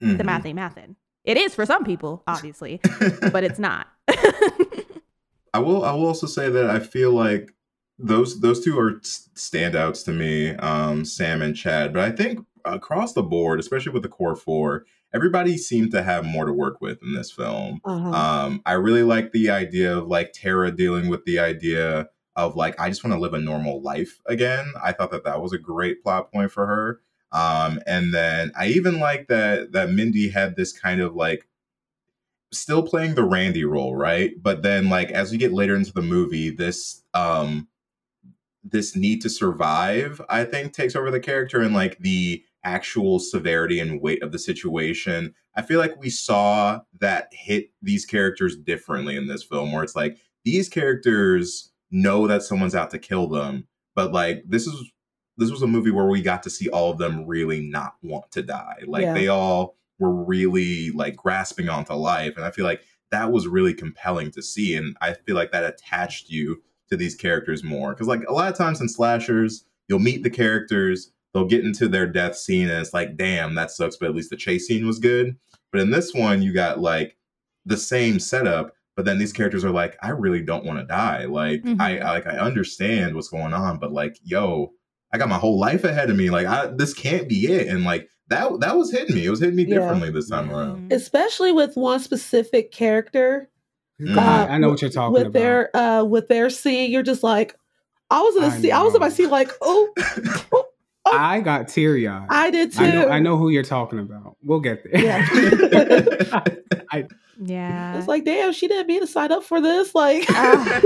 the 0.00 0.06
Mhm. 0.06 0.24
math 0.24 0.46
ain't 0.46 0.56
mathin'. 0.56 0.96
It 1.24 1.36
is 1.36 1.54
for 1.54 1.66
some 1.66 1.84
people, 1.84 2.22
obviously, 2.26 2.80
but 3.32 3.44
it's 3.44 3.58
not. 3.58 3.86
I 5.52 5.58
will. 5.60 5.84
I 5.84 5.92
will 5.92 6.06
also 6.06 6.26
say 6.26 6.48
that 6.48 6.70
I 6.70 6.78
feel 6.78 7.12
like 7.12 7.52
those 7.98 8.40
those 8.40 8.64
two 8.64 8.78
are 8.78 8.92
standouts 8.92 10.04
to 10.04 10.12
me, 10.12 10.50
um, 10.56 11.04
Sam 11.04 11.42
and 11.42 11.56
Chad. 11.56 11.92
But 11.92 12.02
I 12.02 12.10
think 12.12 12.40
across 12.64 13.12
the 13.12 13.22
board, 13.22 13.60
especially 13.60 13.92
with 13.92 14.02
the 14.02 14.08
core 14.08 14.36
four, 14.36 14.84
everybody 15.12 15.56
seemed 15.56 15.90
to 15.92 16.02
have 16.02 16.24
more 16.24 16.44
to 16.44 16.52
work 16.52 16.80
with 16.80 17.02
in 17.02 17.14
this 17.14 17.30
film. 17.30 17.80
Uh-huh. 17.84 18.10
Um, 18.10 18.62
I 18.66 18.74
really 18.74 19.02
like 19.02 19.32
the 19.32 19.50
idea 19.50 19.96
of 19.96 20.06
like 20.06 20.32
Tara 20.32 20.70
dealing 20.70 21.08
with 21.08 21.24
the 21.24 21.38
idea 21.38 22.08
of 22.36 22.54
like 22.54 22.78
I 22.78 22.88
just 22.88 23.02
want 23.02 23.14
to 23.14 23.20
live 23.20 23.34
a 23.34 23.40
normal 23.40 23.82
life 23.82 24.20
again. 24.26 24.72
I 24.82 24.92
thought 24.92 25.10
that 25.10 25.24
that 25.24 25.42
was 25.42 25.52
a 25.52 25.58
great 25.58 26.02
plot 26.02 26.32
point 26.32 26.52
for 26.52 26.66
her. 26.66 27.00
Um, 27.32 27.80
and 27.86 28.14
then 28.14 28.52
I 28.56 28.68
even 28.68 29.00
like 29.00 29.28
that 29.28 29.72
that 29.72 29.90
Mindy 29.90 30.30
had 30.30 30.56
this 30.56 30.72
kind 30.72 31.00
of 31.00 31.14
like 31.14 31.48
still 32.52 32.82
playing 32.82 33.14
the 33.14 33.24
Randy 33.24 33.64
role, 33.64 33.94
right? 33.96 34.32
But 34.40 34.62
then 34.62 34.88
like 34.88 35.10
as 35.10 35.32
we 35.32 35.36
get 35.36 35.52
later 35.52 35.74
into 35.74 35.92
the 35.92 36.00
movie, 36.00 36.50
this 36.50 37.02
um 37.12 37.66
this 38.64 38.96
need 38.96 39.20
to 39.22 39.30
survive, 39.30 40.20
I 40.28 40.44
think, 40.44 40.72
takes 40.72 40.96
over 40.96 41.10
the 41.10 41.20
character 41.20 41.60
and 41.60 41.74
like 41.74 41.98
the 41.98 42.42
actual 42.64 43.18
severity 43.18 43.78
and 43.80 44.00
weight 44.00 44.22
of 44.22 44.32
the 44.32 44.38
situation. 44.38 45.34
I 45.54 45.62
feel 45.62 45.78
like 45.78 45.98
we 46.00 46.10
saw 46.10 46.80
that 47.00 47.28
hit 47.32 47.70
these 47.82 48.04
characters 48.04 48.56
differently 48.56 49.16
in 49.16 49.26
this 49.28 49.42
film, 49.44 49.72
where 49.72 49.82
it's 49.84 49.96
like 49.96 50.18
these 50.44 50.68
characters 50.68 51.72
know 51.90 52.26
that 52.26 52.42
someone's 52.42 52.74
out 52.74 52.90
to 52.90 52.98
kill 52.98 53.28
them, 53.28 53.66
but 53.94 54.12
like 54.12 54.42
this 54.46 54.66
is 54.66 54.90
this 55.36 55.50
was 55.52 55.62
a 55.62 55.66
movie 55.68 55.92
where 55.92 56.06
we 56.06 56.20
got 56.20 56.42
to 56.42 56.50
see 56.50 56.68
all 56.68 56.90
of 56.90 56.98
them 56.98 57.24
really 57.24 57.60
not 57.60 57.94
want 58.02 58.28
to 58.32 58.42
die. 58.42 58.78
Like 58.86 59.02
Yeah. 59.02 59.14
they 59.14 59.28
all 59.28 59.76
were 60.00 60.12
really 60.24 60.90
like 60.90 61.16
grasping 61.16 61.68
onto 61.68 61.94
life, 61.94 62.36
and 62.36 62.44
I 62.44 62.50
feel 62.50 62.64
like 62.64 62.82
that 63.10 63.30
was 63.32 63.46
really 63.48 63.72
compelling 63.72 64.30
to 64.32 64.42
see, 64.42 64.74
and 64.74 64.96
I 65.00 65.14
feel 65.14 65.36
like 65.36 65.52
that 65.52 65.64
attached 65.64 66.28
you 66.28 66.62
to 66.90 66.96
these 66.96 67.14
characters 67.14 67.62
more 67.62 67.92
because 67.92 68.06
like 68.06 68.22
a 68.28 68.32
lot 68.32 68.50
of 68.50 68.56
times 68.56 68.80
in 68.80 68.88
slashers, 68.88 69.64
you'll 69.88 69.98
meet 69.98 70.22
the 70.22 70.30
characters, 70.30 71.12
they'll 71.34 71.44
get 71.46 71.64
into 71.64 71.88
their 71.88 72.06
death 72.06 72.36
scene, 72.36 72.68
and 72.68 72.80
it's 72.80 72.94
like, 72.94 73.16
damn, 73.16 73.54
that 73.54 73.70
sucks, 73.70 73.96
but 73.96 74.08
at 74.08 74.14
least 74.14 74.30
the 74.30 74.36
chase 74.36 74.66
scene 74.66 74.86
was 74.86 74.98
good. 74.98 75.36
But 75.72 75.80
in 75.82 75.90
this 75.90 76.14
one, 76.14 76.42
you 76.42 76.52
got 76.52 76.80
like 76.80 77.16
the 77.66 77.76
same 77.76 78.18
setup, 78.18 78.72
but 78.96 79.04
then 79.04 79.18
these 79.18 79.32
characters 79.32 79.64
are 79.64 79.70
like, 79.70 79.96
I 80.02 80.10
really 80.10 80.40
don't 80.40 80.64
want 80.64 80.78
to 80.78 80.84
die. 80.86 81.26
Like 81.26 81.62
Mhm. 81.62 81.80
I, 81.80 81.98
I 81.98 82.10
like 82.12 82.26
I 82.26 82.38
understand 82.38 83.14
what's 83.14 83.28
going 83.28 83.52
on, 83.52 83.78
but 83.78 83.92
like, 83.92 84.16
yo, 84.22 84.72
I 85.12 85.18
got 85.18 85.28
my 85.28 85.38
whole 85.38 85.58
life 85.58 85.84
ahead 85.84 86.10
of 86.10 86.16
me. 86.16 86.30
Like 86.30 86.46
I 86.46 86.66
this 86.68 86.94
can't 86.94 87.28
be 87.28 87.46
it. 87.52 87.68
And 87.68 87.84
like 87.84 88.08
that 88.28 88.60
that 88.60 88.76
was 88.76 88.90
hitting 88.90 89.14
me. 89.14 89.24
It 89.26 89.30
was 89.30 89.40
hitting 89.40 89.56
me 89.56 89.64
Yeah. 89.64 89.76
differently 89.80 90.10
this 90.10 90.28
time 90.30 90.50
around. 90.50 90.92
Especially 90.92 91.52
with 91.52 91.76
one 91.76 92.00
specific 92.00 92.72
character. 92.72 93.48
Uh, 94.06 94.46
I 94.48 94.58
know 94.58 94.68
what 94.70 94.80
you're 94.80 94.90
talking 94.90 95.12
with 95.12 95.22
about. 95.22 95.32
their 95.32 95.76
uh 95.76 96.04
with 96.04 96.28
their 96.28 96.50
scene. 96.50 96.90
You're 96.90 97.02
just 97.02 97.22
like, 97.22 97.56
I 98.10 98.20
was 98.20 98.36
in 98.36 98.44
a 98.44 98.46
I 98.46 98.50
scene. 98.50 98.72
I 98.72 98.82
was 98.82 98.94
in 98.94 99.00
my 99.00 99.08
know. 99.08 99.14
scene 99.14 99.30
like, 99.30 99.50
oh, 99.60 99.92
I 101.12 101.40
got 101.40 101.68
teary 101.68 102.06
eyed. 102.06 102.26
I 102.30 102.50
did 102.50 102.72
too. 102.72 102.84
I 102.84 102.90
know, 102.92 103.08
I 103.08 103.18
know 103.18 103.36
who 103.36 103.48
you're 103.48 103.62
talking 103.64 103.98
about. 103.98 104.36
We'll 104.42 104.60
get 104.60 104.84
there. 104.84 105.02
Yeah. 105.02 106.44
Yeah. 107.40 107.96
It's 107.98 108.08
like, 108.08 108.24
damn, 108.24 108.52
she 108.52 108.66
didn't 108.66 108.88
mean 108.88 109.00
to 109.00 109.06
sign 109.06 109.30
up 109.30 109.44
for 109.44 109.60
this. 109.60 109.94
Like, 109.94 110.24
Ah, 110.30 110.80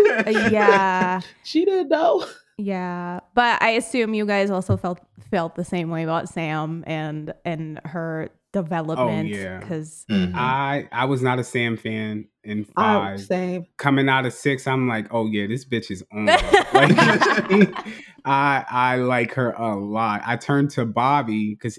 yeah. 0.50 1.20
she 1.44 1.64
didn't 1.64 1.88
know. 1.88 2.26
Yeah, 2.58 3.20
but 3.34 3.60
I 3.62 3.70
assume 3.70 4.12
you 4.12 4.26
guys 4.26 4.50
also 4.50 4.76
felt 4.76 5.00
felt 5.30 5.54
the 5.54 5.64
same 5.64 5.88
way 5.88 6.02
about 6.02 6.28
Sam 6.28 6.84
and 6.86 7.32
and 7.46 7.80
her 7.86 8.28
development. 8.52 9.28
yeah. 9.30 9.58
because 9.58 10.04
Mhm. 10.10 10.32
I 10.34 10.88
I 10.92 11.04
was 11.06 11.22
not 11.22 11.38
a 11.38 11.44
Sam 11.44 11.76
fan 11.76 12.28
in 12.44 12.66
Oh, 12.76 12.82
five. 12.82 13.20
same. 13.20 13.66
Coming 13.78 14.08
out 14.08 14.26
of 14.26 14.32
six, 14.32 14.66
I'm 14.66 14.86
like, 14.88 15.06
oh 15.10 15.26
yeah, 15.26 15.46
this 15.46 15.64
bitch 15.64 15.90
is 15.90 16.04
on. 16.12 16.26
like, 16.26 16.92
I 18.24 18.64
I 18.70 18.96
like 18.96 19.32
her 19.34 19.52
a 19.52 19.76
lot. 19.76 20.22
I 20.24 20.36
turned 20.36 20.70
to 20.72 20.84
Bobby 20.84 21.50
because 21.54 21.78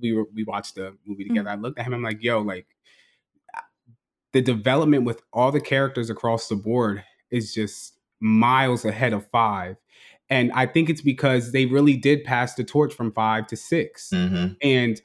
we 0.00 0.12
were 0.12 0.26
we 0.34 0.44
watched 0.44 0.74
the 0.76 0.96
movie 1.06 1.24
Mm. 1.24 1.28
together. 1.28 1.50
I 1.50 1.54
looked 1.54 1.78
at 1.78 1.86
him. 1.86 1.94
I'm 1.94 2.02
like, 2.02 2.22
yo, 2.22 2.40
like 2.40 2.66
the 4.32 4.42
development 4.42 5.04
with 5.04 5.22
all 5.32 5.50
the 5.50 5.60
characters 5.60 6.10
across 6.10 6.48
the 6.48 6.56
board 6.56 7.02
is 7.30 7.54
just 7.54 7.98
miles 8.20 8.84
ahead 8.84 9.12
of 9.12 9.26
five. 9.30 9.76
And 10.28 10.50
I 10.52 10.66
think 10.66 10.90
it's 10.90 11.00
because 11.00 11.52
they 11.52 11.66
really 11.66 11.96
did 11.96 12.24
pass 12.24 12.54
the 12.54 12.64
torch 12.64 12.92
from 12.92 13.12
five 13.12 13.46
to 13.46 13.56
six 13.56 14.10
Mhm. 14.12 14.56
and 14.62 15.00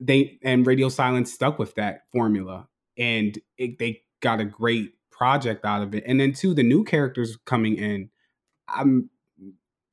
they 0.00 0.38
and 0.42 0.66
radio 0.66 0.88
silence 0.88 1.32
stuck 1.32 1.58
with 1.58 1.74
that 1.76 2.02
formula 2.12 2.68
and 2.98 3.38
it, 3.58 3.78
they 3.78 4.02
got 4.20 4.40
a 4.40 4.44
great 4.44 4.92
project 5.10 5.64
out 5.64 5.82
of 5.82 5.94
it 5.94 6.04
and 6.06 6.20
then 6.20 6.32
two 6.32 6.52
the 6.54 6.62
new 6.62 6.84
characters 6.84 7.38
coming 7.46 7.76
in 7.76 8.10
i'm 8.68 9.08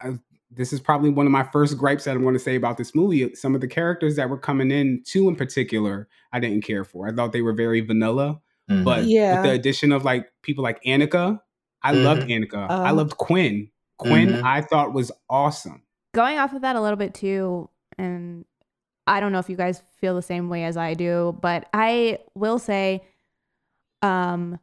I, 0.01 0.17
this 0.51 0.73
is 0.73 0.79
probably 0.81 1.09
one 1.09 1.25
of 1.25 1.31
my 1.31 1.43
first 1.43 1.77
gripes 1.77 2.03
that 2.03 2.15
i'm 2.15 2.21
going 2.23 2.33
to 2.33 2.39
say 2.39 2.55
about 2.55 2.77
this 2.77 2.93
movie 2.93 3.33
some 3.35 3.55
of 3.55 3.61
the 3.61 3.67
characters 3.67 4.17
that 4.17 4.29
were 4.29 4.37
coming 4.37 4.71
in 4.71 5.01
two 5.05 5.29
in 5.29 5.35
particular 5.37 6.07
i 6.33 6.39
didn't 6.39 6.63
care 6.63 6.83
for 6.83 7.07
i 7.07 7.13
thought 7.13 7.31
they 7.31 7.41
were 7.41 7.53
very 7.53 7.79
vanilla 7.81 8.41
Mhm. 8.69 8.85
but 8.85 9.03
Yeah. 9.05 9.35
with 9.41 9.43
the 9.43 9.51
addition 9.51 9.91
of 9.91 10.05
like 10.05 10.31
people 10.41 10.63
like 10.63 10.81
Annika, 10.83 11.41
I 11.81 11.91
loved 11.91 12.21
Annika. 12.29 12.69
I 12.69 12.91
Uh. 12.91 12.93
loved 12.93 13.17
Quinn. 13.17 13.67
Quinn, 13.97 14.29
Mhm. 14.29 14.41
I 14.43 14.61
thought 14.61 14.93
was 14.93 15.11
awesome. 15.29 15.81
going 16.15 16.37
off 16.37 16.53
of 16.53 16.61
that 16.61 16.77
a 16.77 16.81
little 16.81 16.95
bit 16.95 17.13
too, 17.13 17.69
and 17.97 18.45
I 19.05 19.19
don't 19.19 19.31
know 19.31 19.39
if 19.39 19.49
you 19.49 19.55
guys 19.57 19.81
feel 19.99 20.15
the 20.15 20.21
same 20.21 20.49
way 20.49 20.63
as 20.63 20.77
I 20.77 20.93
do, 20.93 21.37
but 21.41 21.67
I 21.73 22.19
will 22.35 22.57
say, 22.59 23.03
um, 24.01 24.59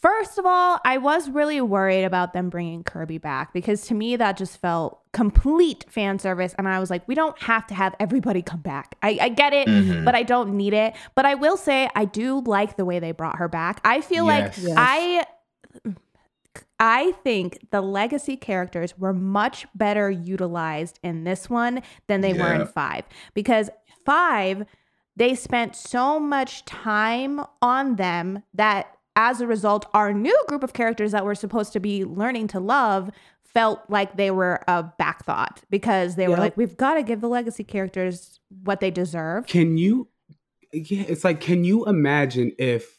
first 0.00 0.38
of 0.38 0.46
all, 0.46 0.78
I 0.84 0.98
was 0.98 1.28
really 1.30 1.60
worried 1.60 2.04
about 2.04 2.32
them 2.32 2.48
bringing 2.50 2.84
Kirby 2.84 3.18
back 3.18 3.52
because 3.52 3.82
to 3.86 3.94
me 3.94 4.16
that 4.16 4.36
just 4.36 4.58
felt 4.58 5.00
complete 5.12 5.84
fan 5.88 6.18
service, 6.18 6.54
and 6.58 6.68
I 6.68 6.78
was 6.80 6.90
like, 6.90 7.06
we 7.08 7.14
don't 7.14 7.40
have 7.42 7.66
to 7.68 7.74
have 7.74 7.94
everybody 7.98 8.42
come 8.42 8.60
back. 8.60 8.96
I, 9.02 9.18
I 9.20 9.28
get 9.30 9.52
it. 9.52 9.66
Mhm. 9.68 10.04
But 10.04 10.14
I 10.14 10.22
don't 10.22 10.56
need 10.56 10.74
it. 10.74 10.94
But 11.14 11.24
I 11.24 11.34
will 11.34 11.56
say 11.56 11.88
I 11.94 12.04
do 12.04 12.40
like 12.40 12.76
the 12.76 12.84
way 12.84 12.98
they 12.98 13.12
brought 13.12 13.36
her 13.38 13.48
back. 13.48 13.80
I 13.84 14.00
feel 14.00 14.26
Yes. 14.26 14.58
like 14.58 14.68
Yes. 14.68 14.74
I 14.76 15.24
I 16.78 17.12
think 17.24 17.70
the 17.70 17.80
legacy 17.80 18.36
characters 18.36 18.98
were 18.98 19.14
much 19.14 19.66
better 19.74 20.10
utilized 20.10 20.98
in 21.02 21.24
this 21.24 21.48
one 21.48 21.82
than 22.06 22.20
they 22.20 22.34
were 22.34 22.52
in 22.52 22.66
5 22.66 23.04
because 23.34 23.70
5 24.04 24.64
they 25.18 25.34
spent 25.34 25.74
so 25.74 26.20
much 26.20 26.66
time 26.66 27.40
on 27.62 27.96
them 27.96 28.42
that 28.52 28.98
as 29.14 29.40
a 29.40 29.46
result 29.46 29.86
our 29.94 30.12
new 30.12 30.38
group 30.48 30.62
of 30.62 30.74
characters 30.74 31.12
that 31.12 31.24
we're 31.24 31.34
supposed 31.34 31.72
to 31.72 31.80
be 31.80 32.04
learning 32.04 32.48
to 32.48 32.60
love 32.60 33.10
felt 33.42 33.80
like 33.88 34.18
they 34.18 34.30
were 34.30 34.60
a 34.68 34.82
back 34.82 35.24
thought 35.24 35.62
because 35.70 36.16
they 36.16 36.28
were 36.28 36.36
like 36.36 36.54
we've 36.58 36.76
got 36.76 36.94
to 36.94 37.02
give 37.02 37.22
the 37.22 37.28
legacy 37.28 37.64
characters 37.64 38.38
what 38.64 38.80
they 38.80 38.90
deserve. 38.90 39.46
Can 39.46 39.78
you? 39.78 40.08
Yeah, 40.72 41.04
it's 41.08 41.24
like, 41.24 41.40
can 41.40 41.64
you 41.64 41.86
imagine 41.86 42.52
if 42.58 42.95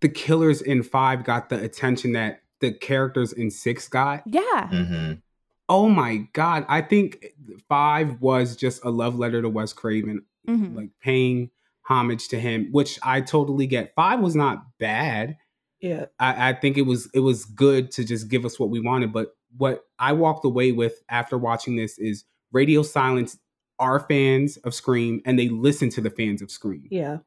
the 0.00 0.08
killers 0.08 0.60
in 0.62 0.82
five 0.82 1.24
got 1.24 1.48
the 1.48 1.60
attention 1.62 2.12
that 2.12 2.42
the 2.60 2.72
characters 2.72 3.32
in 3.32 3.50
six 3.50 3.88
got? 3.88 4.22
Yeah. 4.26 4.68
Mhm. 4.72 5.22
Oh 5.68 5.88
my 5.88 6.26
god! 6.32 6.64
I 6.68 6.80
think 6.82 7.26
five 7.68 8.20
was 8.20 8.56
just 8.56 8.84
a 8.84 8.90
love 8.90 9.18
letter 9.18 9.42
to 9.42 9.48
Wes 9.48 9.72
Craven, 9.72 10.22
Mhm. 10.48 10.74
like 10.74 10.90
paying 11.02 11.50
homage 11.82 12.28
to 12.28 12.40
him, 12.40 12.68
which 12.72 12.98
I 13.02 13.20
totally 13.20 13.66
get. 13.66 13.94
Five 13.94 14.20
was 14.20 14.34
not 14.36 14.78
bad. 14.78 15.36
Yeah. 15.80 16.06
I, 16.18 16.50
I 16.50 16.52
think 16.54 16.76
it 16.78 16.82
was 16.82 17.08
it 17.14 17.20
was 17.20 17.44
good 17.44 17.90
to 17.92 18.04
just 18.04 18.28
give 18.28 18.44
us 18.44 18.58
what 18.58 18.70
we 18.70 18.80
wanted. 18.80 19.12
But 19.12 19.36
what 19.56 19.84
I 19.98 20.12
walked 20.12 20.44
away 20.44 20.72
with 20.72 21.02
after 21.08 21.36
watching 21.38 21.76
this 21.76 21.98
is 21.98 22.24
Radio 22.52 22.82
Silence 22.82 23.38
are 23.78 24.00
fans 24.00 24.56
of 24.58 24.74
Scream 24.74 25.20
and 25.24 25.38
they 25.38 25.48
listen 25.48 25.88
to 25.90 26.00
the 26.00 26.10
fans 26.10 26.42
of 26.42 26.50
Scream. 26.50 26.88
Yeah. 26.90 27.18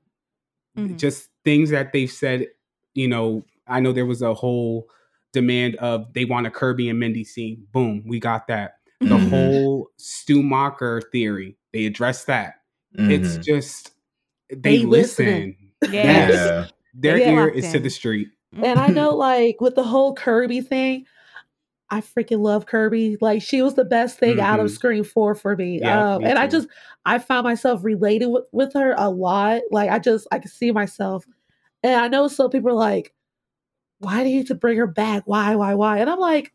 Mhm. 0.78 0.98
Just 0.98 1.30
things 1.46 1.70
that 1.70 1.94
they've 1.94 2.12
said, 2.12 2.48
you 2.94 3.08
know, 3.08 3.44
I 3.68 3.80
know 3.80 3.92
there 3.94 4.06
was 4.06 4.22
a 4.22 4.34
whole 4.34 4.88
demand 5.34 5.76
of 5.78 6.12
they 6.14 6.26
want 6.26 6.48
a 6.48 6.52
Kirby 6.52 6.90
and 6.90 7.00
Mindy 7.00 7.24
scene. 7.24 7.66
Boom, 7.72 8.04
we 8.06 8.20
got 8.20 8.48
that. 8.48 8.76
The 9.00 9.18
Mhm. 9.18 9.30
whole 9.30 9.88
Stu 9.98 10.42
Macher 10.44 11.02
theory, 11.12 11.58
they 11.74 11.86
addressed 11.86 12.28
that. 12.28 12.56
It's 12.94 13.38
Mhm. 13.38 13.44
just 13.44 13.92
they, 14.50 14.58
They 14.58 14.86
listen. 14.86 15.26
listening. 15.26 15.58
Yes. 15.90 16.34
yeah. 16.34 16.68
Their 16.94 17.18
Yeah. 17.18 17.32
ear 17.32 17.46
Locked 17.46 17.56
is 17.56 17.72
to 17.72 17.80
the 17.80 17.90
street. 17.90 18.28
And 18.62 18.78
I 18.78 18.88
know, 18.88 19.12
like, 19.16 19.62
with 19.62 19.76
the 19.76 19.84
whole 19.84 20.14
Kirby 20.14 20.60
thing, 20.60 21.06
I 21.90 22.02
freaking 22.02 22.42
love 22.42 22.66
Kirby. 22.66 23.18
Like, 23.22 23.42
she 23.42 23.62
was 23.62 23.76
the 23.76 23.86
best 23.86 24.20
thing 24.20 24.42
out 24.42 24.60
of 24.60 24.68
Mhm. 24.68 24.72
Scream 24.72 25.04
4 25.06 25.36
for 25.36 25.56
me. 25.56 25.80
Yeah, 25.80 26.16
um, 26.16 26.22
me 26.24 26.30
and 26.30 26.38
I 26.38 26.48
just, 26.48 26.68
I 27.06 27.18
found 27.20 27.46
myself 27.46 27.82
relating 27.84 28.32
with, 28.32 28.44
with 28.52 28.74
her 28.74 28.94
a 28.98 29.10
lot. 29.10 29.62
Like, 29.72 29.90
I 29.90 30.00
just, 30.00 30.28
I 30.34 30.40
could 30.40 30.52
see 30.52 30.72
myself. 30.72 31.26
And 31.84 31.96
I 31.96 32.08
know 32.08 32.28
some 32.28 32.50
people 32.50 32.70
are 32.70 32.74
like, 32.74 33.14
why 34.00 34.24
do 34.24 34.30
you 34.30 34.38
need 34.38 34.48
to 34.48 34.56
bring 34.56 34.78
her 34.78 34.88
back? 34.88 35.24
Why, 35.26 35.56
why, 35.56 35.74
why? 35.76 36.00
And 36.00 36.10
I'm 36.10 36.20
like, 36.20 36.54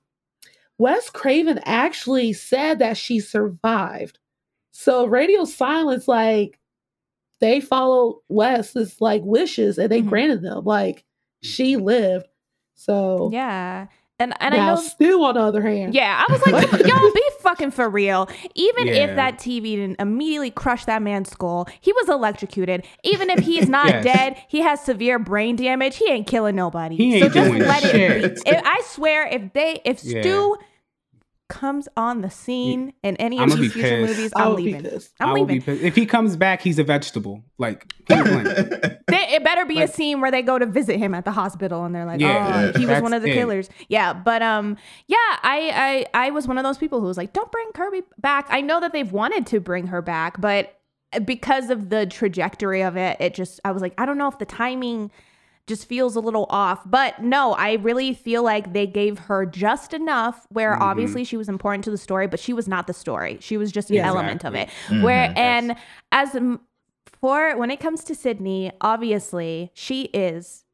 Wes 0.79 1.11
Craven 1.11 1.61
actually 1.65 2.33
said 2.33 2.79
that 2.81 2.97
she 2.97 3.21
survived. 3.21 4.19
So 4.73 5.07
Radio 5.07 5.45
Silence, 5.45 6.07
like, 6.07 6.59
they 7.41 7.61
followed 7.61 8.21
Wes's 8.29 9.01
like 9.01 9.23
wishes 9.25 9.79
and 9.79 9.91
they 9.91 10.03
Mhm. 10.03 10.09
granted 10.09 10.43
them. 10.43 10.65
Like, 10.65 11.05
she 11.43 11.77
lived. 11.77 12.27
So 12.75 13.31
Yeah. 13.33 13.87
And 14.19 14.33
and 14.41 14.55
I 14.55 14.67
know 14.69 14.77
Stu, 14.81 15.23
on 15.23 15.35
the 15.35 15.41
other 15.43 15.61
hand, 15.61 15.93
Yeah, 15.95 16.25
I 16.27 16.33
was 16.33 16.41
like, 16.47 16.73
y'all 16.87 17.13
be 17.13 17.23
fucking 17.41 17.71
for 17.71 17.89
real. 17.91 18.31
Even 18.55 18.87
Yeah. 18.87 18.95
if 18.95 19.17
that 19.17 19.39
TV 19.39 19.77
didn't 19.77 20.01
immediately 20.01 20.51
crush 20.51 20.87
that 20.87 21.03
man's 21.03 21.31
skull, 21.31 21.69
he 21.83 21.93
was 21.93 22.09
electrocuted. 22.09 22.87
Even 23.05 23.29
if 23.29 23.41
he's 23.41 23.69
not 23.69 23.87
Yes. 23.91 24.05
dead, 24.05 24.37
he 24.49 24.61
has 24.63 24.81
severe 24.81 25.19
brain 25.19 25.57
damage. 25.57 25.97
He 25.99 26.09
ain't 26.11 26.27
killing 26.27 26.57
nobody. 26.57 26.97
He 26.97 27.21
so 27.21 27.29
just 27.29 27.35
doing 27.51 27.61
let 27.61 27.85
it 27.85 27.93
be. 28.43 28.51
If, 28.51 28.63
I 28.65 28.81
swear, 28.87 29.27
if 29.27 29.53
they, 29.53 29.83
if 29.85 30.03
Yeah. 30.03 30.23
Stu 30.23 30.57
comes 31.49 31.89
on 31.97 32.23
the 32.23 32.31
scene 32.31 32.93
in 33.03 33.17
any 33.17 33.39
of 33.39 33.49
these 33.57 33.73
future 33.73 33.89
pissed. 34.07 34.17
movies, 34.17 34.33
I 34.35 34.43
I'm 34.43 34.49
would 34.51 34.57
be 34.57 34.63
leaving. 34.65 34.83
pissed. 34.83 35.13
I'm 35.21 35.29
I 35.29 35.33
will 35.33 35.41
leaving. 35.43 35.59
be 35.61 35.65
pissed. 35.65 35.83
If 35.83 35.95
he 35.97 36.05
comes 36.07 36.37
back, 36.37 36.61
he's 36.63 36.79
a 36.79 36.85
vegetable. 36.85 37.45
Like. 37.59 37.93
They, 39.09 39.23
it 39.37 39.45
better 39.45 39.65
be 39.65 39.77
Like- 39.77 39.89
a 39.89 39.93
scene 39.93 40.21
where 40.21 40.31
they 40.33 40.43
go 40.43 40.59
to 40.59 40.67
visit 40.67 40.99
him 40.99 41.15
at 41.15 41.25
the 41.25 41.31
hospital 41.31 41.85
and 41.85 41.95
they're 41.95 42.05
like, 42.05 42.21
Yeah, 42.21 42.27
oh, 42.29 42.61
yeah, 42.61 42.73
he 42.73 42.79
was 42.81 42.87
that's 42.89 43.03
one 43.03 43.13
of 43.13 43.23
the 43.23 43.31
it. 43.31 43.35
killers. 43.35 43.71
Yeah, 43.89 44.13
but 44.13 44.43
um, 44.43 44.77
yeah, 45.07 45.17
I, 45.43 46.07
I 46.15 46.27
I 46.27 46.31
was 46.31 46.49
one 46.49 46.59
of 46.59 46.65
those 46.65 46.77
people 46.77 47.01
who 47.01 47.07
was 47.07 47.17
like, 47.17 47.33
don't 47.33 47.51
bring 47.53 47.71
Kirby 47.73 48.03
back. 48.19 48.47
I 48.51 48.61
know 48.61 48.81
that 48.81 48.93
they've 48.93 49.11
wanted 49.13 49.47
to 49.47 49.61
bring 49.61 49.87
her 49.89 50.03
back, 50.03 50.41
but 50.41 50.77
because 51.25 51.71
of 51.71 51.89
the 51.89 52.07
trajectory 52.07 52.83
of 52.83 52.97
it, 52.97 53.17
it 53.21 53.33
just 53.35 53.61
I 53.65 53.71
was 53.71 53.81
like, 53.81 53.95
I 53.97 54.07
don't 54.07 54.19
know 54.19 54.27
if 54.29 54.39
the 54.39 54.45
timing 54.45 55.13
just 55.67 55.87
feels 55.89 56.15
a 56.17 56.21
little 56.21 56.47
off. 56.49 56.81
But 56.89 57.23
no, 57.23 57.53
I 57.55 57.73
really 57.75 58.15
feel 58.15 58.43
like 58.43 58.73
they 58.73 58.87
gave 58.87 59.19
her 59.21 59.45
just 59.45 59.93
enough 59.93 60.47
where 60.51 60.77
Mhm. 60.77 60.81
obviously 60.81 61.25
she 61.25 61.37
was 61.37 61.49
important 61.49 61.85
to 61.85 61.91
the 61.91 61.99
story, 61.99 62.27
but 62.29 62.39
she 62.39 62.53
was 62.53 62.69
not 62.69 62.87
the 62.87 62.93
story. 62.93 63.39
She 63.41 63.57
was 63.57 63.73
just 63.73 63.91
an 63.91 63.97
element 63.99 64.45
of 64.45 64.55
it. 64.55 64.69
Mhm. 64.89 65.03
Where 65.03 65.25
Yes. 65.25 65.35
and 65.37 65.77
as 66.13 66.37
for 67.21 67.57
when 67.57 67.71
it 67.71 67.81
comes 67.81 68.05
to 68.05 68.15
Sidney, 68.15 68.71
obviously 68.81 69.71
she 69.75 70.03
is 70.13 70.65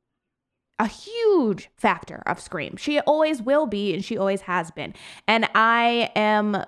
a 0.78 0.86
huge 0.86 1.70
factor 1.76 2.22
of 2.26 2.40
Scream. 2.40 2.76
She 2.76 2.98
always 3.00 3.40
will 3.40 3.66
be 3.66 3.94
and 3.94 4.04
she 4.04 4.18
always 4.18 4.42
has 4.42 4.70
been. 4.72 4.94
And 5.28 5.48
I 5.54 6.10
am 6.16 6.64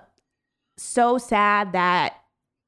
so 0.77 1.17
sad 1.17 1.73
that 1.73 2.21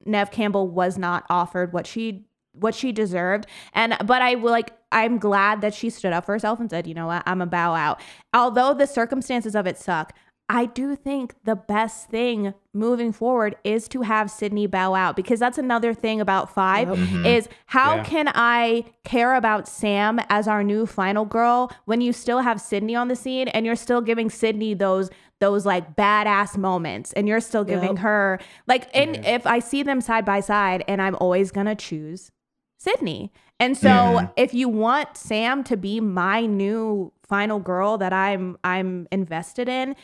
Nev 0.05 0.29
Campbell 0.29 0.67
was 0.67 0.97
not 0.97 1.25
offered 1.29 1.73
what 1.73 1.87
she 1.87 2.25
what 2.59 2.75
she 2.75 2.91
deserved. 2.91 3.47
And 3.73 3.97
but 4.05 4.21
I 4.21 4.35
will 4.35 4.51
like 4.51 4.71
I'm 4.91 5.17
glad 5.17 5.61
that 5.61 5.73
she 5.73 5.89
stood 5.89 6.13
up 6.13 6.25
for 6.25 6.31
herself 6.33 6.59
and 6.59 6.69
said, 6.69 6.87
you 6.87 6.93
know 6.93 7.07
what, 7.07 7.23
I'm 7.25 7.41
a 7.41 7.45
bow 7.45 7.73
out. 7.73 7.99
Although 8.33 8.73
the 8.73 8.87
circumstances 8.87 9.55
of 9.55 9.67
it 9.67 9.77
suck, 9.77 10.13
I 10.49 10.65
do 10.65 10.95
think 10.95 11.33
the 11.43 11.57
best 11.57 12.09
thing 12.09 12.53
moving 12.73 13.11
forward 13.11 13.57
is 13.65 13.89
to 13.89 14.03
have 14.03 14.31
Sidney 14.31 14.65
bow 14.65 14.95
out 14.95 15.17
because 15.17 15.41
that's 15.41 15.57
another 15.57 15.93
thing 15.93 16.21
about 16.21 16.53
five 16.53 16.87
Yep. 16.87 16.97
Mhm. 16.97 17.25
is 17.25 17.49
how 17.65 17.95
Yeah. 17.95 18.03
can 18.05 18.31
I 18.33 18.85
care 19.03 19.35
about 19.35 19.67
Sam 19.67 20.21
as 20.29 20.47
our 20.47 20.63
new 20.63 20.85
final 20.85 21.25
girl 21.25 21.69
when 21.83 21.99
you 21.99 22.13
still 22.13 22.39
have 22.39 22.61
Sidney 22.61 22.95
on 22.95 23.09
the 23.09 23.15
scene 23.17 23.49
and 23.49 23.65
you're 23.65 23.75
still 23.75 23.99
giving 23.99 24.29
Sidney 24.29 24.73
those 24.73 25.09
those 25.41 25.65
like 25.67 25.95
badass 25.97 26.57
moments 26.57 27.11
and 27.13 27.27
you're 27.27 27.41
still 27.41 27.63
giving 27.65 27.89
Yep. 27.89 27.97
her 27.99 28.39
like 28.67 28.87
and 28.95 29.17
Yeah. 29.17 29.35
if 29.35 29.45
I 29.45 29.59
see 29.59 29.83
them 29.83 29.99
side 30.01 30.23
by 30.23 30.39
side 30.39 30.83
and 30.87 30.99
I'm 31.01 31.15
always 31.19 31.51
gonna 31.51 31.75
choose 31.75 32.31
Sidney. 32.77 33.31
And 33.59 33.75
so 33.77 33.89
Mhm. 33.89 34.31
if 34.37 34.53
you 34.53 34.69
want 34.69 35.17
Sam 35.17 35.63
to 35.65 35.75
be 35.77 35.99
my 35.99 36.45
new 36.45 37.11
final 37.23 37.59
girl 37.59 37.97
that 37.97 38.13
I'm 38.13 38.57
I'm 38.63 39.07
invested 39.11 39.67
in, 39.67 39.95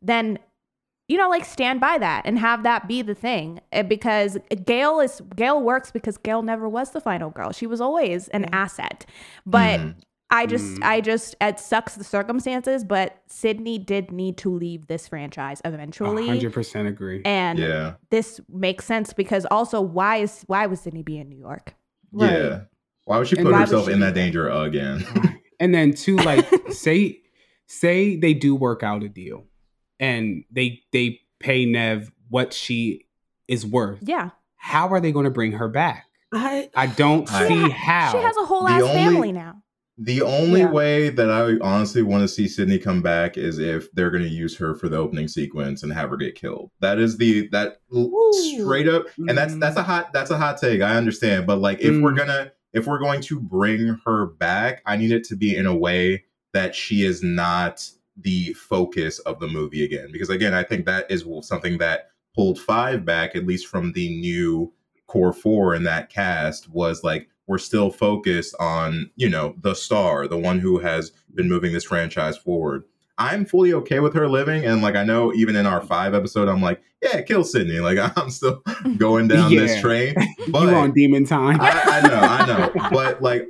then 0.00 0.38
you 1.08 1.18
know 1.18 1.28
like 1.28 1.44
stand 1.44 1.78
by 1.80 1.98
that 1.98 2.22
and 2.24 2.38
have 2.38 2.62
that 2.62 2.88
be 2.88 3.02
the 3.02 3.14
thing 3.14 3.60
Uh, 3.72 3.82
because 3.82 4.38
Gale 4.64 5.00
is 5.00 5.20
Gale 5.36 5.60
works 5.60 5.90
because 5.90 6.16
Gale 6.16 6.42
never 6.42 6.68
was 6.68 6.90
the 6.92 7.00
final 7.00 7.28
girl. 7.30 7.52
She 7.52 7.66
was 7.66 7.80
always 7.80 8.28
an 8.28 8.46
asset. 8.52 9.04
But 9.44 9.80
Mhm. 9.80 9.94
I 10.30 10.46
just 10.46 10.76
Mm. 10.80 10.84
I 10.86 11.00
just 11.02 11.36
it 11.42 11.60
sucks 11.60 11.94
the 11.96 12.04
circumstances, 12.04 12.82
but 12.84 13.18
Sidney 13.26 13.78
did 13.78 14.10
need 14.10 14.38
to 14.38 14.48
leave 14.50 14.86
this 14.86 15.06
franchise 15.06 15.60
eventually. 15.66 16.26
hundred 16.26 16.54
percent 16.54 16.88
agree. 16.88 17.20
And 17.26 17.58
yeah, 17.58 17.94
this 18.08 18.40
makes 18.48 18.86
sense 18.86 19.12
because 19.12 19.44
also 19.50 19.82
why 19.82 20.16
is 20.16 20.44
why 20.46 20.64
was 20.66 20.80
Sidney 20.80 21.02
be 21.02 21.18
in 21.18 21.28
New 21.28 21.36
York? 21.36 21.74
Right. 22.12 22.30
yeah. 22.32 22.60
Why 23.04 23.18
would 23.18 23.26
she 23.28 23.36
And 23.36 23.46
put 23.46 23.54
herself 23.56 23.86
she 23.86 23.92
in 23.92 24.00
that 24.00 24.14
that? 24.14 24.20
danger 24.20 24.48
again? 24.48 25.04
and 25.60 25.74
then 25.74 25.94
two, 25.94 26.16
like 26.16 26.46
say 26.70 27.20
say 27.66 28.16
they 28.16 28.34
do 28.34 28.54
work 28.54 28.82
out 28.82 29.02
a 29.02 29.08
deal, 29.08 29.44
and 29.98 30.44
they 30.50 30.80
they 30.92 31.20
pay 31.40 31.64
Nev 31.64 32.10
what 32.28 32.52
she 32.52 33.06
is 33.48 33.66
worth. 33.66 33.98
Yeah. 34.02 34.30
How 34.56 34.88
are 34.88 35.00
they 35.00 35.10
going 35.12 35.24
to 35.24 35.30
bring 35.30 35.52
her 35.52 35.68
back? 35.68 36.06
I 36.32 36.70
I 36.76 36.86
don't 36.86 37.30
I- 37.32 37.48
see 37.48 37.60
ha- 37.70 38.10
how. 38.10 38.12
She 38.12 38.18
has 38.24 38.36
a 38.36 38.44
whole 38.46 38.64
The 38.64 38.70
ass 38.72 38.82
only- 38.82 38.94
family 38.94 39.32
now. 39.32 39.61
The 39.98 40.22
only 40.22 40.60
Yeah. 40.60 40.70
way 40.70 41.08
that 41.10 41.30
I 41.30 41.58
honestly 41.60 42.02
want 42.02 42.22
to 42.22 42.28
see 42.28 42.48
Sidney 42.48 42.78
come 42.78 43.02
back 43.02 43.36
is 43.36 43.58
if 43.58 43.92
they're 43.92 44.10
going 44.10 44.22
to 44.22 44.28
use 44.28 44.56
her 44.56 44.74
for 44.74 44.88
the 44.88 44.96
opening 44.96 45.28
sequence 45.28 45.82
and 45.82 45.92
have 45.92 46.10
her 46.10 46.16
get 46.16 46.34
killed. 46.34 46.70
That 46.80 46.98
is 46.98 47.18
the 47.18 47.48
that 47.48 47.78
Ooh. 47.94 48.32
straight 48.58 48.88
up, 48.88 49.04
and 49.18 49.36
that's 49.36 49.54
Mm. 49.54 49.60
that's 49.60 49.76
a 49.76 49.82
hot 49.82 50.12
that's 50.12 50.30
a 50.30 50.38
hot 50.38 50.58
take. 50.58 50.80
I 50.80 50.96
understand, 50.96 51.46
but 51.46 51.60
like 51.60 51.80
if 51.80 52.00
we're 52.00 52.12
Mm. 52.12 52.16
gonna 52.18 52.52
if 52.72 52.86
we're 52.86 52.98
going 52.98 53.20
to 53.20 53.38
bring 53.38 53.98
her 54.06 54.26
back, 54.26 54.80
I 54.86 54.96
need 54.96 55.12
it 55.12 55.24
to 55.24 55.36
be 55.36 55.54
in 55.54 55.66
a 55.66 55.76
way 55.76 56.24
that 56.54 56.74
she 56.74 57.04
is 57.04 57.22
not 57.22 57.86
the 58.16 58.54
focus 58.54 59.18
of 59.20 59.40
the 59.40 59.46
movie 59.46 59.84
again. 59.84 60.08
Because 60.10 60.30
again, 60.30 60.54
I 60.54 60.62
think 60.62 60.86
that 60.86 61.10
is 61.10 61.24
something 61.42 61.76
that 61.78 62.08
pulled 62.34 62.58
five 62.58 63.04
back, 63.04 63.36
at 63.36 63.46
least 63.46 63.66
from 63.66 63.92
the 63.92 64.08
new 64.20 64.72
core 65.06 65.34
four 65.34 65.74
in 65.74 65.82
that 65.82 66.08
cast, 66.08 66.70
was 66.70 67.04
like 67.04 67.28
we're 67.52 67.58
still 67.58 67.90
focused 67.90 68.56
on, 68.58 69.10
you 69.16 69.28
know, 69.28 69.54
the 69.60 69.74
star, 69.74 70.26
the 70.26 70.38
one 70.38 70.58
who 70.58 70.78
has 70.78 71.12
been 71.34 71.50
moving 71.50 71.74
this 71.74 71.84
franchise 71.84 72.38
forward. 72.38 72.84
I'm 73.18 73.44
fully 73.44 73.74
okay 73.74 74.00
with 74.00 74.14
her 74.14 74.26
living. 74.26 74.64
And 74.64 74.80
like 74.80 74.96
I 74.96 75.04
know 75.04 75.34
even 75.34 75.54
in 75.54 75.66
our 75.66 75.82
five 75.82 76.14
episode, 76.14 76.48
I'm 76.48 76.62
like, 76.62 76.80
yeah, 77.02 77.20
kill 77.20 77.44
Sidney. 77.44 77.78
Like 77.78 77.98
I'm 78.16 78.30
still 78.30 78.62
going 78.96 79.28
down 79.28 79.54
this 79.54 79.74
Yeah. 79.76 79.80
train. 79.82 80.14
you 80.46 80.52
But 80.52 80.72
on 80.72 80.92
demon 80.92 81.26
time. 81.26 81.60
I, 81.60 81.82
I 81.86 82.08
know, 82.08 82.20
I 82.20 82.46
know. 82.46 82.88
But 82.90 83.20
like 83.22 83.46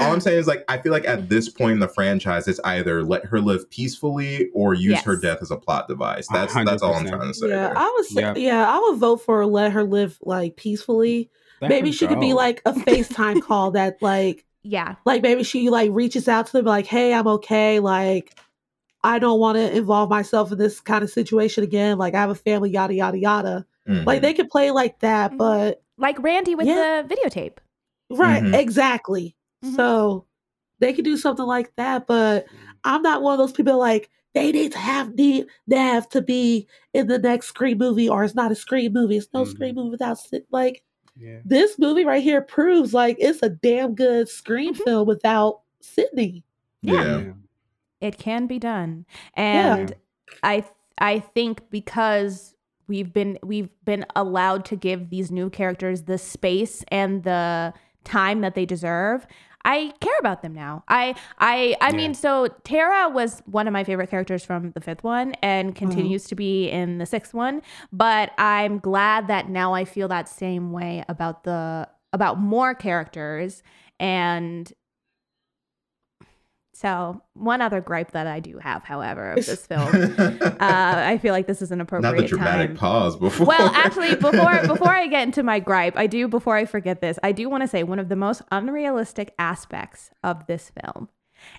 all 0.00 0.12
I'm 0.12 0.20
saying 0.20 0.38
is 0.38 0.46
like 0.46 0.64
I 0.68 0.78
feel 0.78 0.92
like 0.92 1.06
at 1.06 1.28
this 1.28 1.48
point 1.48 1.72
in 1.72 1.78
the 1.80 1.88
franchise, 1.88 2.46
it's 2.46 2.60
either 2.64 3.02
let 3.02 3.24
her 3.26 3.40
live 3.40 3.68
peacefully 3.70 4.48
or 4.54 4.74
use 4.74 5.00
her 5.02 5.16
death 5.16 5.38
as 5.42 5.50
a 5.50 5.56
plot 5.56 5.88
device. 5.88 6.28
That's 6.28 6.54
that's 6.54 6.82
all 6.82 6.94
I'm 6.94 7.06
trying 7.06 7.28
to 7.28 7.34
say. 7.34 7.48
yeah, 7.48 7.68
there. 7.68 7.78
I 7.78 7.92
would 7.96 8.06
say 8.06 8.20
Yep. 8.22 8.36
yeah, 8.38 8.68
I 8.72 8.78
would 8.78 8.98
vote 8.98 9.18
for 9.22 9.44
let 9.44 9.72
her 9.72 9.82
live 9.82 10.18
like 10.22 10.56
peacefully. 10.56 11.30
Let 11.60 11.68
maybe 11.68 11.88
her 11.90 11.92
she 11.92 12.06
could 12.06 12.20
be 12.20 12.32
like 12.32 12.62
a 12.64 12.72
FaceTime 12.72 13.42
call 13.46 13.72
that 13.72 14.00
like 14.00 14.44
Yeah. 14.62 14.96
like 15.04 15.22
maybe 15.22 15.42
she 15.42 15.68
like 15.70 15.90
reaches 15.92 16.28
out 16.28 16.46
to 16.46 16.52
them 16.52 16.64
like, 16.64 16.86
hey, 16.86 17.12
I'm 17.14 17.26
okay. 17.26 17.80
Like 17.80 18.34
I 19.02 19.18
don't 19.18 19.40
want 19.40 19.56
to 19.56 19.76
involve 19.76 20.10
myself 20.10 20.52
in 20.52 20.58
this 20.58 20.80
kind 20.80 21.02
of 21.04 21.10
situation 21.10 21.64
again. 21.64 21.98
Like 21.98 22.14
I 22.14 22.20
have 22.20 22.30
a 22.30 22.34
family, 22.34 22.70
yada 22.70 22.94
yada 22.94 23.18
yada. 23.18 23.66
Mhm. 23.88 24.06
Like 24.06 24.22
they 24.22 24.34
could 24.34 24.50
play 24.50 24.70
like 24.70 25.00
that, 25.00 25.32
Mhm. 25.32 25.38
but 25.38 25.82
Like 25.98 26.22
Randy 26.22 26.54
with 26.54 26.66
Yeah. 26.66 27.02
the 27.02 27.14
videotape. 27.14 27.58
right, 28.10 28.42
Mhm. 28.42 28.54
exactly. 28.58 29.36
Mhm. 29.64 29.76
So 29.76 30.24
they 30.80 30.92
could 30.94 31.04
do 31.04 31.16
something 31.16 31.44
like 31.46 31.74
that, 31.76 32.06
but 32.06 32.46
I'm 32.84 33.02
not 33.02 33.22
one 33.22 33.34
of 33.34 33.38
those 33.38 33.52
people 33.52 33.78
like 33.78 34.08
they 34.34 34.50
need 34.52 34.72
to 34.72 34.78
have 34.78 35.14
need 35.14 35.46
Nev 35.66 36.08
to 36.10 36.22
be 36.22 36.66
in 36.94 37.06
the 37.08 37.18
next 37.18 37.48
Scream 37.48 37.78
movie, 37.78 38.08
or 38.08 38.24
it's 38.24 38.34
not 38.34 38.50
a 38.52 38.54
Scream 38.54 38.92
movie. 38.92 39.16
It's 39.16 39.28
no 39.34 39.42
Mhm. 39.44 39.48
Scream 39.50 39.74
movie 39.74 39.90
without 39.90 40.18
like 40.50 40.82
Yeah. 41.20 41.40
this 41.44 41.78
movie 41.78 42.04
right 42.04 42.22
here 42.22 42.40
proves 42.40 42.94
like 42.94 43.16
it's 43.20 43.42
a 43.42 43.50
damn 43.50 43.94
good 43.94 44.28
Scream 44.28 44.74
Mhm. 44.74 44.84
film 44.84 45.06
without 45.08 45.60
Sidney. 45.80 46.44
yeah. 46.82 47.24
It 48.00 48.16
can 48.16 48.46
be 48.46 48.58
done. 48.58 49.04
Yeah. 49.36 49.76
And 49.76 49.94
I 50.42 50.64
I 50.98 51.18
think 51.18 51.68
because 51.70 52.54
we've 52.88 53.12
been 53.12 53.38
we've 53.42 53.68
been 53.84 54.06
allowed 54.16 54.64
to 54.66 54.76
give 54.76 55.10
these 55.10 55.30
new 55.30 55.50
characters 55.50 56.04
the 56.04 56.16
space 56.18 56.82
and 56.88 57.22
the 57.24 57.74
time 58.04 58.40
that 58.40 58.54
they 58.54 58.64
deserve. 58.64 59.26
I 59.64 59.92
care 60.00 60.18
about 60.18 60.42
them 60.42 60.54
now. 60.54 60.84
I 60.88 61.14
I 61.38 61.76
I 61.80 61.90
Yeah. 61.90 61.96
mean 61.96 62.14
so 62.14 62.48
Tara 62.64 63.08
was 63.08 63.42
one 63.46 63.66
of 63.66 63.72
my 63.72 63.84
favorite 63.84 64.10
characters 64.10 64.44
from 64.44 64.72
the 64.72 64.80
5th 64.80 65.02
one 65.02 65.34
and 65.42 65.70
uh-huh. 65.70 65.78
continues 65.78 66.24
to 66.24 66.34
be 66.34 66.68
in 66.70 66.98
the 66.98 67.06
6th 67.06 67.34
one, 67.34 67.62
but 67.92 68.32
I'm 68.38 68.78
glad 68.78 69.28
that 69.28 69.48
now 69.48 69.74
I 69.74 69.84
feel 69.84 70.08
that 70.08 70.28
same 70.28 70.72
way 70.72 71.04
about 71.08 71.44
the 71.44 71.88
about 72.12 72.38
more 72.40 72.74
characters 72.74 73.62
and 73.98 74.72
so 76.80 77.20
one 77.34 77.60
other 77.60 77.82
gripe 77.82 78.12
that 78.12 78.26
I 78.26 78.40
do 78.40 78.56
have, 78.56 78.82
however, 78.84 79.32
of 79.32 79.44
this 79.44 79.66
film, 79.66 79.94
uh, 80.18 80.56
I 80.60 81.18
feel 81.18 81.34
like 81.34 81.46
this 81.46 81.60
is 81.60 81.70
an 81.70 81.80
appropriate 81.82 82.12
Not 82.12 82.20
the 82.22 82.26
dramatic 82.26 82.68
time. 82.70 82.76
pause 82.78 83.16
before. 83.16 83.46
Well, 83.46 83.70
actually, 83.74 84.14
before 84.14 84.58
before 84.66 84.88
I 84.88 85.06
get 85.06 85.24
into 85.24 85.42
my 85.42 85.60
gripe, 85.60 85.98
I 85.98 86.06
do 86.06 86.26
before 86.26 86.56
I 86.56 86.64
forget 86.64 87.02
this, 87.02 87.18
I 87.22 87.32
do 87.32 87.50
want 87.50 87.64
to 87.64 87.68
say 87.68 87.82
one 87.82 87.98
of 87.98 88.08
the 88.08 88.16
most 88.16 88.40
unrealistic 88.50 89.34
aspects 89.38 90.10
of 90.24 90.46
this 90.46 90.70
film 90.82 91.10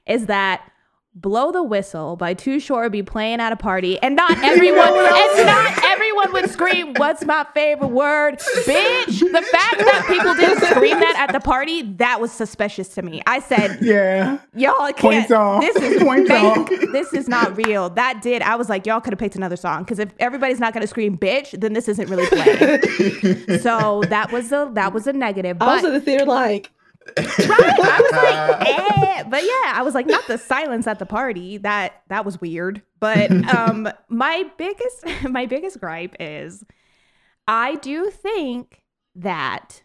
is 0.08 0.26
that 0.26 0.68
Blow 1.14 1.52
the 1.52 1.62
Whistle 1.62 2.16
by 2.16 2.34
Too 2.34 2.58
Short 2.58 2.90
be 2.90 3.04
playing 3.04 3.42
at 3.42 3.52
a 3.52 3.58
party 3.58 4.00
and 4.02 4.16
not 4.16 4.32
everyone 4.44 4.88
and 4.88 5.46
not 5.46 5.84
everyone 5.84 6.32
would 6.32 6.50
scream, 6.50 6.94
What's 6.96 7.26
my 7.26 7.46
favorite 7.54 7.90
word? 7.90 8.40
Bitch. 8.40 9.20
The 9.20 9.42
fact 9.42 9.78
that 9.80 10.06
people 10.08 10.34
didn't 10.36 10.62
scream 10.70 10.98
that 11.02 11.16
at 11.18 11.34
the 11.34 11.42
party, 11.42 11.82
that 11.98 12.22
was 12.22 12.32
suspicious 12.32 12.88
to 12.96 13.02
me. 13.02 13.22
I 13.28 13.40
said, 13.40 13.80
Yeah. 13.82 14.38
Y'all 14.56 14.74
can't. 14.94 14.98
Points 15.00 15.32
off. 15.32 15.60
This 15.62 15.76
is 15.76 16.02
Points 16.04 16.30
fake. 16.30 16.44
off. 16.44 16.70
This 16.94 17.12
is 17.14 17.28
not 17.28 17.58
real. 17.58 17.90
That 17.90 18.22
did. 18.22 18.42
I 18.42 18.56
was 18.56 18.70
like, 18.70 18.86
y'all 18.86 19.02
could 19.02 19.12
have 19.12 19.20
picked 19.20 19.36
another 19.36 19.58
song 19.58 19.84
because 19.84 20.00
if 20.00 20.14
everybody's 20.18 20.62
not 20.62 20.74
going 20.74 20.82
to 20.82 20.88
scream 20.88 21.18
"bitch," 21.18 21.60
then 21.60 21.74
this 21.74 21.90
isn't 21.90 22.10
really 22.10 22.28
playing. 22.28 23.60
so 23.60 24.02
that 24.08 24.32
was 24.32 24.50
a 24.54 24.72
that 24.76 24.94
was 24.94 25.08
a 25.08 25.14
negative. 25.14 25.58
I 25.60 25.74
was 25.74 25.82
But 25.82 25.88
in 25.90 25.94
the 25.96 26.00
theater 26.02 26.26
like, 26.26 26.72
right, 27.18 27.40
I 27.40 28.02
was 28.02 28.12
like, 28.12 28.68
eh. 29.18 29.24
but 29.30 29.44
yeah, 29.44 29.74
I 29.74 29.82
was 29.84 29.94
like, 29.94 30.06
not 30.08 30.28
the 30.28 30.38
silence 30.38 30.88
at 30.88 31.00
the 31.00 31.06
party. 31.06 31.58
That 31.58 32.04
that 32.10 32.26
was 32.26 32.40
weird. 32.40 32.82
But 33.00 33.32
um, 33.56 33.90
my 34.10 34.46
biggest 34.58 35.06
my 35.30 35.46
biggest 35.46 35.80
gripe 35.80 36.16
is, 36.20 36.64
I 37.48 37.76
do 37.76 38.10
think 38.10 38.84
that 39.16 39.84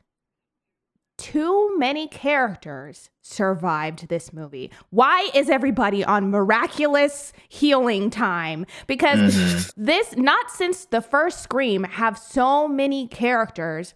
too 1.18 1.76
many 1.78 2.06
characters 2.08 3.08
survived 3.22 4.08
this 4.08 4.34
movie. 4.34 4.70
Why 4.90 5.30
is 5.34 5.48
everybody 5.48 6.04
on 6.04 6.30
miraculous 6.30 7.32
healing 7.48 8.10
time? 8.10 8.66
Because 8.86 9.34
Mhm. 9.34 9.72
this, 9.78 10.14
not 10.16 10.50
since 10.50 10.84
the 10.84 11.00
first 11.00 11.42
Scream, 11.42 11.84
have 11.84 12.18
so 12.18 12.68
many 12.68 13.08
characters 13.08 13.94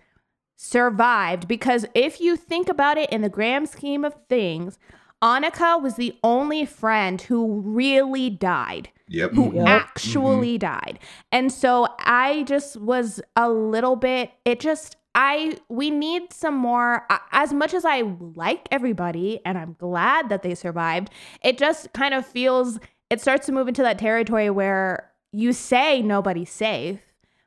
survived. 0.61 1.49
Because 1.49 1.87
if 1.95 2.21
you 2.21 2.37
think 2.37 2.69
about 2.69 2.99
it 2.99 3.11
in 3.11 3.23
the 3.23 3.31
grand 3.31 3.69
scheme 3.69 4.05
of 4.05 4.15
things, 4.29 4.79
Annika 5.23 5.81
was 5.81 5.95
the 5.95 6.19
only 6.23 6.67
friend 6.67 7.21
who 7.23 7.61
really 7.61 8.29
died 8.31 8.91
Yep. 9.09 9.33
who 9.33 9.55
Yep. 9.55 9.67
actually 9.67 10.59
mm-hmm. 10.59 10.73
died. 10.73 10.99
And 11.33 11.51
so 11.51 11.89
I 11.99 12.45
just 12.47 12.77
was 12.77 13.21
a 13.35 13.51
little 13.51 13.97
bit 13.97 14.31
it 14.45 14.61
just 14.61 14.97
I 15.15 15.59
we 15.69 15.91
need 15.91 16.33
some 16.33 16.55
more 16.55 17.07
as 17.33 17.53
much 17.53 17.75
as 17.75 17.85
I 17.85 18.03
like 18.03 18.69
everybody 18.71 19.41
and 19.45 19.59
I'm 19.59 19.75
glad 19.79 20.29
that 20.29 20.43
they 20.43 20.55
survived. 20.55 21.11
It 21.43 21.59
just 21.59 21.93
kind 21.93 22.15
of 22.15 22.25
feels 22.25 22.79
it 23.11 23.21
starts 23.21 23.47
to 23.47 23.53
move 23.53 23.67
into 23.67 23.83
that 23.83 23.99
territory 23.99 24.49
where 24.49 25.11
you 25.33 25.53
say 25.53 26.03
nobody's 26.03 26.51
safe, 26.51 27.01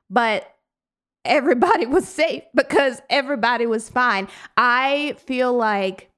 but 0.09 0.52
everybody 1.26 1.86
was 1.97 2.07
safe 2.07 2.43
because 2.53 3.01
everybody 3.09 3.65
was 3.65 3.89
fine. 3.89 4.28
I 4.57 5.15
feel 5.26 5.53
like 5.53 6.09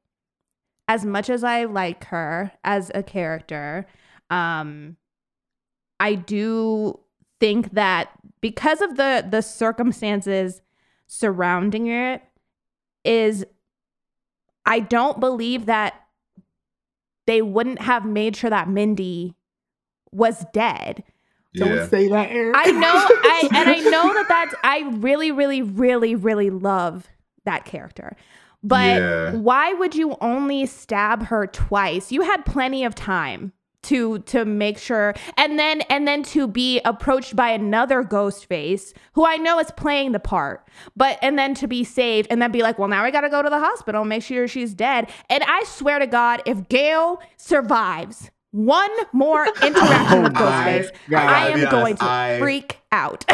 as 0.88 1.06
much 1.06 1.30
as 1.30 1.43
I 1.43 1.66
like 1.66 2.06
her 2.06 2.51
as 2.64 2.91
a 2.93 3.03
character, 3.03 3.86
um 4.30 4.97
I 5.99 6.16
do 6.16 6.99
think 7.39 7.74
that 7.74 8.10
because 8.41 8.82
of 8.82 8.97
the 8.97 9.26
the 9.30 9.41
circumstances 9.41 10.62
surrounding 11.08 11.88
it 11.88 12.22
is 13.03 13.45
I 14.66 14.80
don't 14.80 15.20
believe 15.20 15.68
that 15.68 15.93
they 17.28 17.41
wouldn't 17.41 17.82
have 17.82 18.06
made 18.06 18.36
sure 18.36 18.49
that 18.49 18.70
Mindy 18.70 19.36
was 20.12 20.45
dead. 20.53 21.03
Yeah. 21.56 21.66
Don't 21.66 21.89
say 21.89 22.08
that, 22.10 22.30
Eric. 22.32 22.56
I 22.58 22.72
know 22.72 22.93
I 23.10 23.49
and 23.53 23.70
I 23.70 23.78
know 23.80 24.14
that 24.14 24.26
that's 24.28 24.56
I 24.64 24.89
really 24.97 25.32
really 25.32 25.62
really 25.62 26.16
really 26.16 26.49
love 26.49 27.08
that 27.45 27.66
character. 27.66 28.16
But 28.64 28.99
Yeah. 29.01 29.32
why 29.34 29.74
would 29.74 29.95
you 29.95 30.16
only 30.22 30.66
stab 30.66 31.24
her 31.28 31.47
twice? 31.47 32.12
You 32.12 32.22
had 32.22 32.45
plenty 32.45 32.84
of 32.84 32.95
time 32.95 33.53
to 33.84 34.18
to 34.20 34.45
make 34.45 34.80
sure 34.80 35.14
and 35.38 35.60
then 35.60 35.82
and 35.82 36.08
then 36.08 36.24
to 36.24 36.47
be 36.47 36.82
approached 36.86 37.36
by 37.36 37.49
another 37.51 38.01
ghost 38.01 38.47
face 38.47 38.95
who 39.14 39.24
I 39.28 39.36
know 39.38 39.60
is 39.60 39.70
playing 39.78 40.12
the 40.14 40.20
part. 40.20 40.68
But 40.97 41.20
and 41.22 41.38
then 41.38 41.53
to 41.56 41.68
be 41.68 41.84
saved 41.84 42.28
and 42.32 42.41
then 42.41 42.51
be 42.51 42.64
like, 42.64 42.80
"Well, 42.80 42.88
now 42.88 43.03
we 43.03 43.12
got 43.12 43.22
to 43.22 43.30
go 43.30 43.43
to 43.43 43.49
the 43.49 43.60
hospital, 43.60 44.03
make 44.03 44.24
sure 44.24 44.47
she's 44.47 44.74
dead." 44.74 45.12
And 45.30 45.43
I 45.43 45.64
swear 45.66 45.99
to 45.99 46.08
God, 46.08 46.41
if 46.47 46.68
Gale 46.68 47.22
survives 47.38 48.32
one 48.56 48.89
more 49.12 49.45
oh 49.62 49.68
interaction 49.68 50.18
Oh 50.20 50.22
with 50.24 50.34
my 50.34 50.39
Ghostface, 50.41 50.91
God. 51.10 51.20
I 51.30 51.49
am 51.49 51.60
Yes, 51.60 51.72
going 51.72 51.95
to 51.97 52.03
I- 52.06 52.39
freak 52.39 52.80
out. 52.91 53.26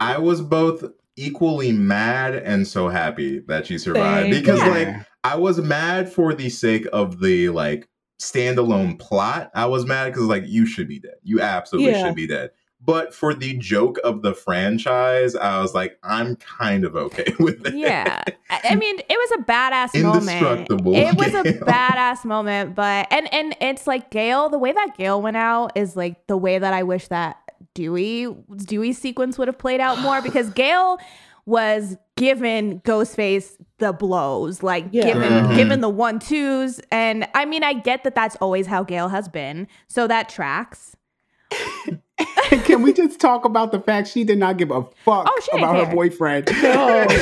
I 0.00 0.18
was 0.18 0.42
both 0.42 0.84
equally 1.16 1.72
mad 1.72 2.34
and 2.34 2.66
so 2.66 2.88
happy 2.88 3.38
that 3.46 3.66
she 3.66 3.78
survived 3.78 4.30
Same. 4.32 4.40
because 4.42 4.58
Yeah. 4.58 4.68
like 4.68 5.06
I 5.24 5.36
was 5.36 5.58
mad 5.60 6.12
for 6.12 6.34
the 6.34 6.50
sake 6.50 6.86
of 6.92 7.20
the 7.20 7.48
like 7.48 7.88
standalone 8.20 8.98
plot. 8.98 9.50
I 9.54 9.66
was 9.66 9.86
mad 9.86 10.12
because 10.12 10.24
like 10.26 10.44
you 10.46 10.66
should 10.66 10.88
be 10.88 10.98
dead. 11.00 11.14
You 11.22 11.40
absolutely 11.40 11.92
Yeah. 11.92 12.06
should 12.06 12.14
be 12.16 12.26
dead. 12.26 12.50
But 12.84 13.14
for 13.14 13.32
the 13.34 13.56
joke 13.56 13.98
of 14.04 14.20
the 14.22 14.34
franchise, 14.34 15.34
I 15.34 15.60
was 15.60 15.72
like, 15.74 15.98
I'm 16.02 16.36
kind 16.36 16.84
of 16.84 16.94
okay 16.96 17.32
with 17.38 17.66
it. 17.66 17.74
yeah. 17.74 18.22
I 18.50 18.60
I 18.70 18.74
mean, 18.74 18.98
it 18.98 19.08
was 19.08 19.30
a 19.40 19.42
badass 19.44 20.02
moment. 20.02 20.28
Indestructible 20.28 20.94
It 20.94 21.16
was 21.16 21.32
a 21.34 21.42
badass 21.64 22.24
moment, 22.24 22.74
but 22.74 23.06
and 23.10 23.32
and 23.32 23.56
it's 23.60 23.86
like 23.86 24.10
Gale, 24.10 24.48
the 24.50 24.58
way 24.58 24.72
that 24.72 24.96
Gale 24.98 25.22
went 25.22 25.36
out 25.36 25.72
is 25.76 25.96
like 25.96 26.26
the 26.26 26.36
way 26.36 26.58
that 26.58 26.74
I 26.74 26.82
wish 26.82 27.08
that 27.08 27.38
Dewey 27.72 28.26
Dewey 28.56 28.92
sequence 28.92 29.38
would 29.38 29.48
have 29.48 29.58
played 29.58 29.80
out 29.80 29.98
more 30.00 30.20
because 30.28 30.50
Gale 30.50 30.98
was 31.46 31.96
given 32.16 32.80
Ghostface 32.80 33.56
the 33.78 33.92
blows, 33.92 34.62
like 34.62 34.86
Yeah. 34.92 35.04
given 35.04 35.32
Mhm. 35.32 35.56
given 35.56 35.80
the 35.80 35.88
one 35.88 36.18
twos, 36.18 36.80
and 36.92 37.26
I 37.34 37.44
mean 37.46 37.64
I 37.64 37.72
get 37.72 38.04
that 38.04 38.14
that's 38.14 38.36
always 38.36 38.66
how 38.66 38.82
Gale 38.84 39.08
has 39.08 39.28
been, 39.28 39.68
so 39.88 40.06
that 40.06 40.28
tracks. 40.28 40.96
Can 42.64 42.82
we 42.82 42.92
just 42.92 43.18
talk 43.20 43.44
about 43.44 43.72
the 43.72 43.80
fact 43.80 44.08
she 44.08 44.22
did 44.24 44.38
not 44.38 44.56
give 44.56 44.70
a 44.70 44.82
fuck 45.04 45.26
Oh, 45.28 45.40
she 45.44 45.50
didn't 45.52 45.64
about 45.70 45.86
her 45.88 45.94
boyfriend? 45.94 46.48
No. 46.62 47.06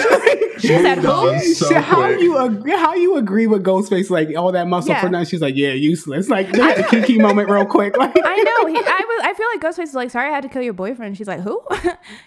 She 0.58 0.68
said, 0.68 1.02
Moved 1.02 1.08
"Who?" 1.42 1.54
so 1.54 1.66
So 1.66 1.80
how 1.80 2.06
quick. 2.06 2.20
you 2.20 2.38
agree? 2.38 2.70
How 2.72 2.94
you 2.94 3.16
agree 3.16 3.46
with 3.48 3.64
Ghostface? 3.64 4.10
Like 4.10 4.36
all 4.36 4.52
that 4.52 4.68
muscle 4.68 4.90
Yeah. 4.90 5.00
for 5.00 5.08
nothing? 5.08 5.26
She's 5.26 5.40
like, 5.40 5.56
yeah, 5.56 5.72
useless. 5.72 6.28
Like 6.28 6.52
they 6.52 6.60
had 6.60 6.78
a 6.78 6.86
kiki 6.88 7.18
moment 7.18 7.48
real 7.48 7.64
quick. 7.66 7.96
Like 7.96 8.12
I 8.22 8.36
know. 8.36 8.66
He, 8.68 8.76
I 8.76 8.80
was. 8.80 9.22
I 9.24 9.34
feel 9.34 9.46
like 9.52 9.60
Ghostface 9.60 9.88
is 9.88 9.94
like, 9.94 10.10
sorry, 10.10 10.28
I 10.28 10.32
had 10.32 10.42
to 10.42 10.48
kill 10.48 10.62
your 10.62 10.74
boyfriend. 10.74 11.16
She's 11.16 11.26
like, 11.26 11.40
who? 11.40 11.60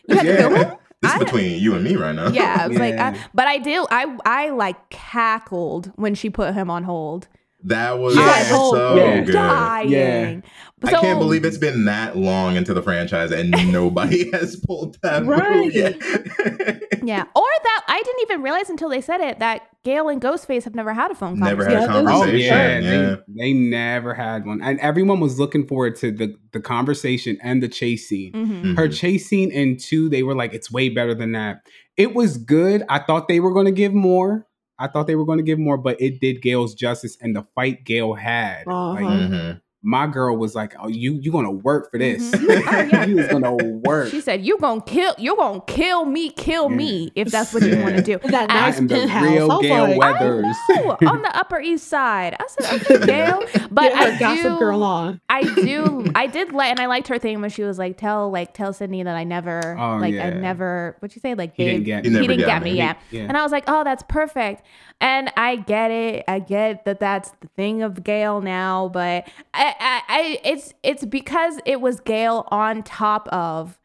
you 0.07 0.15
had 0.15 0.23
to 0.23 0.35
kill 0.37 0.51
Yeah. 0.51 0.69
him? 0.71 0.77
This 1.01 1.13
is 1.13 1.19
between 1.19 1.61
you 1.61 1.75
and 1.75 1.83
me 1.83 1.95
right 1.95 2.15
now. 2.15 2.29
Yeah, 2.29 2.57
I 2.61 2.67
was 2.67 2.77
like, 2.77 2.95
I, 2.95 3.15
but 3.33 3.47
I 3.47 3.59
do. 3.59 3.85
I 3.91 4.17
I 4.25 4.49
like 4.49 4.89
cackled 4.89 5.91
when 5.95 6.13
she 6.15 6.29
put 6.29 6.53
him 6.55 6.69
on 6.69 6.83
hold. 6.83 7.27
That 7.65 7.97
was 7.99 8.15
Yeah. 8.15 8.43
so 8.43 8.95
Yeah. 8.95 9.21
good. 9.21 9.33
Dying. 9.33 9.89
Yeah. 9.89 10.35
I 10.83 10.91
can't 11.01 11.17
believe 11.19 11.45
it's 11.45 11.57
been 11.57 11.85
that 11.85 12.15
long 12.15 12.55
into 12.57 12.73
the 12.75 12.81
franchise 12.81 13.31
and 13.31 13.49
nobody 13.71 14.29
has 14.31 14.55
pulled 14.57 14.97
that 15.01 15.25
Right. 15.25 15.65
move 15.65 15.73
yet. 15.73 15.95
Yeah, 17.05 17.21
or 17.35 17.43
that 17.63 17.83
I 17.87 18.01
didn't 18.01 18.21
even 18.23 18.41
realize 18.41 18.67
until 18.69 18.89
they 18.89 18.99
said 19.01 19.21
it 19.21 19.37
that 19.37 19.61
Gale 19.83 20.09
and 20.09 20.19
Ghostface 20.19 20.63
have 20.63 20.73
never 20.73 20.91
had 20.91 21.11
a 21.11 21.15
phone 21.15 21.37
Never 21.39 21.63
conversation. 21.63 21.89
had 21.91 21.99
a 21.99 22.03
Yeah, 22.03 22.09
this- 22.09 22.21
Oh 22.21 22.25
yeah, 22.35 22.79
yeah. 22.79 23.15
They, 23.27 23.43
they 23.43 23.53
never 23.53 24.15
had 24.15 24.43
one, 24.45 24.59
and 24.63 24.79
everyone 24.79 25.19
was 25.19 25.37
looking 25.39 25.67
forward 25.67 25.95
to 25.97 26.11
the 26.11 26.33
the 26.51 26.59
conversation 26.59 27.37
and 27.43 27.61
the 27.61 27.67
chase 27.67 28.09
scene. 28.09 28.31
Mhm. 28.33 28.75
Her 28.77 28.87
Mhm. 28.87 28.97
chase 28.97 29.27
scene 29.27 29.51
in 29.51 29.77
two, 29.77 30.09
they 30.09 30.23
were 30.23 30.33
like, 30.33 30.53
it's 30.55 30.71
way 30.71 30.89
better 30.89 31.13
than 31.13 31.33
that. 31.33 31.57
It 31.95 32.15
was 32.15 32.37
good. 32.37 32.81
I 32.89 32.97
thought 32.99 33.27
they 33.27 33.39
were 33.39 33.53
going 33.53 33.65
to 33.67 33.71
give 33.71 33.93
more. 33.93 34.47
I 34.77 34.87
thought 34.87 35.07
they 35.07 35.15
were 35.15 35.25
going 35.25 35.37
to 35.37 35.43
give 35.43 35.59
more, 35.59 35.77
but 35.77 35.99
it 36.01 36.19
did 36.19 36.41
Gale's 36.41 36.73
justice 36.75 37.17
and 37.21 37.35
the 37.35 37.43
fight 37.55 37.85
Gale 37.85 38.13
had. 38.13 38.65
Like, 38.93 39.05
Uh-huh. 39.05 39.53
My 39.87 40.07
girl 40.07 40.35
was 40.35 40.55
like, 40.55 40.73
"Oh, 40.81 40.87
you 40.87 41.13
you 41.21 41.31
gonna 41.31 41.51
work 41.51 41.91
for 41.91 41.99
this? 41.99 42.31
Mhm. 42.31 42.63
Oh, 42.67 42.81
yeah. 42.91 43.05
you 43.05 43.15
was 43.17 43.27
gonna 43.27 43.53
work." 43.55 44.09
She 44.09 44.19
said, 44.19 44.43
"You 44.43 44.57
gonna 44.57 44.81
kill? 44.81 45.13
You 45.19 45.35
gonna 45.35 45.61
kill 45.67 46.05
me? 46.05 46.31
Kill 46.31 46.71
Yeah. 46.71 46.75
me 46.75 47.11
if 47.15 47.29
that's 47.29 47.53
what 47.53 47.61
you 47.61 47.79
want 47.83 47.95
to 47.97 48.01
do." 48.01 48.17
And 48.23 48.33
that 48.33 48.49
I 48.49 48.61
nice 48.61 48.77
am 48.79 48.87
the 48.87 48.95
penthouse. 48.95 49.23
real 49.23 49.51
I 49.51 49.55
was 49.55 49.61
Gale 49.67 49.83
like, 49.83 49.97
Weathers. 50.19 50.55
Oh, 50.71 50.97
on 51.07 51.21
the 51.21 51.35
Upper 51.37 51.59
East 51.59 51.87
Side. 51.87 52.35
I 52.39 52.45
said, 52.47 52.81
"Okay, 52.81 53.05
Gale," 53.05 53.43
but 53.69 53.81
get 53.93 53.95
her 53.97 54.11
I 54.15 54.19
gossip 54.19 54.53
do. 54.53 54.57
girl 54.59 54.81
on. 54.83 55.21
I 55.29 55.43
do. 55.55 56.11
I 56.15 56.25
did 56.25 56.51
like, 56.51 56.71
and 56.71 56.79
I 56.79 56.87
liked 56.87 57.07
her 57.09 57.19
thing 57.19 57.39
when 57.41 57.51
she 57.51 57.61
was 57.61 57.77
like, 57.77 57.97
"Tell, 57.97 58.31
like, 58.31 58.55
tell 58.55 58.73
Sidney 58.73 59.03
that 59.03 59.15
I 59.15 59.23
never, 59.23 59.77
Oh, 59.79 59.97
like, 59.97 60.15
I 60.15 60.31
never." 60.31 60.95
What'd 60.99 61.15
you 61.15 61.19
say? 61.19 61.35
Like, 61.35 61.53
He 61.55 61.63
didn't 61.65 61.83
get 61.83 62.05
He 62.05 62.09
me. 62.09 62.21
he 62.21 62.27
didn't 62.27 62.45
get 62.47 62.63
me. 62.63 62.71
me. 62.71 62.77
Yeah. 62.79 62.95
Yeah. 63.11 63.21
And 63.23 63.37
I 63.37 63.43
was 63.43 63.51
like, 63.51 63.65
"Oh, 63.67 63.83
that's 63.83 64.03
perfect." 64.09 64.63
And 65.01 65.31
I 65.37 65.57
get 65.57 65.91
it. 65.91 66.23
I 66.27 66.39
get 66.39 66.85
that 66.85 66.99
that's 66.99 67.31
the 67.41 67.47
thing 67.49 67.83
of 67.83 68.03
Gale 68.03 68.41
now, 68.41 68.89
but 68.89 69.27
I, 69.53 69.75
I, 69.79 70.01
I 70.07 70.39
it's 70.43 70.73
it's 70.83 71.05
because 71.05 71.59
it 71.65 71.81
was 71.81 71.99
Gale 71.99 72.47
on 72.49 72.81
top 72.81 73.27
of 73.29 73.77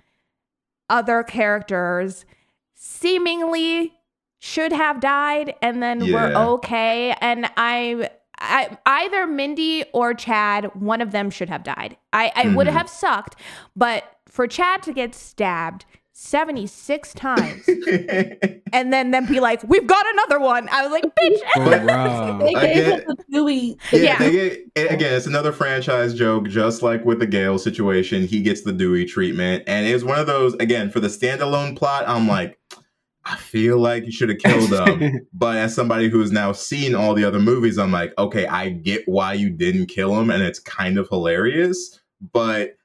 other 0.88 1.22
characters 1.22 2.24
seemingly 2.74 3.92
should 4.38 4.72
have 4.72 5.00
died 5.00 5.54
and 5.60 5.82
then 5.82 6.10
we're 6.12 6.32
okay 6.34 7.14
and 7.20 7.46
I 7.56 8.10
I, 8.42 8.78
either 8.86 9.26
Mindy 9.26 9.84
or 9.92 10.14
Chad, 10.14 10.70
one 10.74 11.02
of 11.02 11.12
them 11.12 11.28
should 11.28 11.50
have 11.50 11.62
died. 11.62 11.98
I, 12.14 12.32
I 12.34 12.48
would 12.48 12.66
Mhm. 12.68 12.72
have 12.72 12.88
sucked, 12.88 13.36
but 13.76 14.16
for 14.26 14.46
Chad 14.46 14.82
to 14.84 14.94
get 14.94 15.14
stabbed 15.14 15.84
76 16.22 17.14
times 17.14 17.66
and 18.74 18.92
then 18.92 19.10
then 19.10 19.24
be 19.24 19.40
like, 19.40 19.62
we've 19.64 19.86
got 19.86 20.04
another 20.12 20.38
one. 20.38 20.68
I 20.68 20.82
was 20.86 20.92
like, 20.92 21.04
bitch. 21.04 21.38
Oh, 21.56 21.60
Bruh. 21.60 22.40
They 22.40 22.52
gave 22.52 22.84
get- 22.84 23.00
him 23.00 23.16
the 23.16 23.24
Dewey. 23.32 23.78
Yeah, 23.90 24.22
Yeah. 24.22 24.30
Get, 24.30 24.92
again, 24.92 25.14
it's 25.14 25.26
another 25.26 25.50
franchise 25.50 26.12
joke, 26.12 26.46
just 26.48 26.82
like 26.82 27.06
with 27.06 27.20
the 27.20 27.26
Gale 27.26 27.58
situation. 27.58 28.26
He 28.26 28.42
gets 28.42 28.60
the 28.62 28.72
Dewey 28.72 29.06
treatment, 29.06 29.64
and 29.66 29.86
it's 29.86 30.04
one 30.04 30.18
of 30.18 30.26
those. 30.26 30.52
Again, 30.54 30.90
for 30.90 31.00
the 31.00 31.08
standalone 31.08 31.74
plot, 31.74 32.04
I'm 32.06 32.28
like, 32.28 32.58
I 33.24 33.36
feel 33.38 33.78
like 33.78 34.04
you 34.04 34.12
should 34.12 34.28
have 34.28 34.38
killed 34.38 34.72
him. 35.00 35.26
but 35.32 35.56
as 35.56 35.74
somebody 35.74 36.10
who 36.10 36.20
has 36.20 36.30
now 36.32 36.52
seen 36.52 36.94
all 36.94 37.14
the 37.14 37.24
other 37.24 37.40
movies, 37.40 37.78
I'm 37.78 37.92
like, 37.92 38.12
okay, 38.18 38.46
I 38.46 38.68
get 38.68 39.04
why 39.06 39.32
you 39.32 39.48
didn't 39.48 39.86
kill 39.86 40.20
him, 40.20 40.28
and 40.28 40.42
it's 40.42 40.58
kind 40.58 40.98
of 40.98 41.08
hilarious. 41.08 41.98
But 42.34 42.76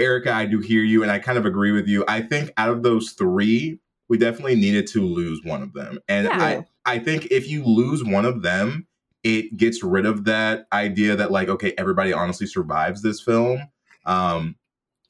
Erica, 0.00 0.32
I 0.32 0.46
do 0.46 0.58
hear 0.60 0.82
you, 0.82 1.02
and 1.02 1.12
I 1.12 1.18
kind 1.18 1.38
of 1.38 1.46
agree 1.46 1.72
with 1.72 1.86
you. 1.86 2.04
I 2.08 2.22
think 2.22 2.52
out 2.56 2.70
of 2.70 2.82
those 2.82 3.12
three, 3.12 3.78
we 4.08 4.18
definitely 4.18 4.56
needed 4.56 4.86
to 4.88 5.04
lose 5.04 5.40
one 5.44 5.62
of 5.62 5.72
them, 5.72 6.00
and 6.08 6.26
Yeah. 6.26 6.64
I, 6.86 6.94
I 6.94 6.98
think 6.98 7.26
if 7.30 7.48
you 7.48 7.64
lose 7.64 8.02
one 8.02 8.24
of 8.24 8.42
them 8.42 8.86
it 9.22 9.56
gets 9.56 9.82
rid 9.82 10.06
of 10.06 10.24
that 10.24 10.66
idea 10.72 11.16
that 11.16 11.30
like 11.30 11.48
okay 11.48 11.74
everybody 11.76 12.12
honestly 12.12 12.46
survives 12.46 13.02
this 13.02 13.20
film 13.20 13.60
um 14.06 14.56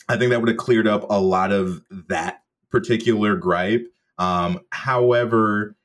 i 0.09 0.17
think 0.17 0.31
that 0.31 0.41
would 0.41 0.49
have 0.49 0.57
cleared 0.57 0.89
up 0.89 1.07
a 1.11 1.21
lot 1.21 1.53
of 1.53 1.83
that 2.09 2.43
particular 2.71 3.37
gripe 3.37 3.87
um 4.19 4.59
however 4.73 5.77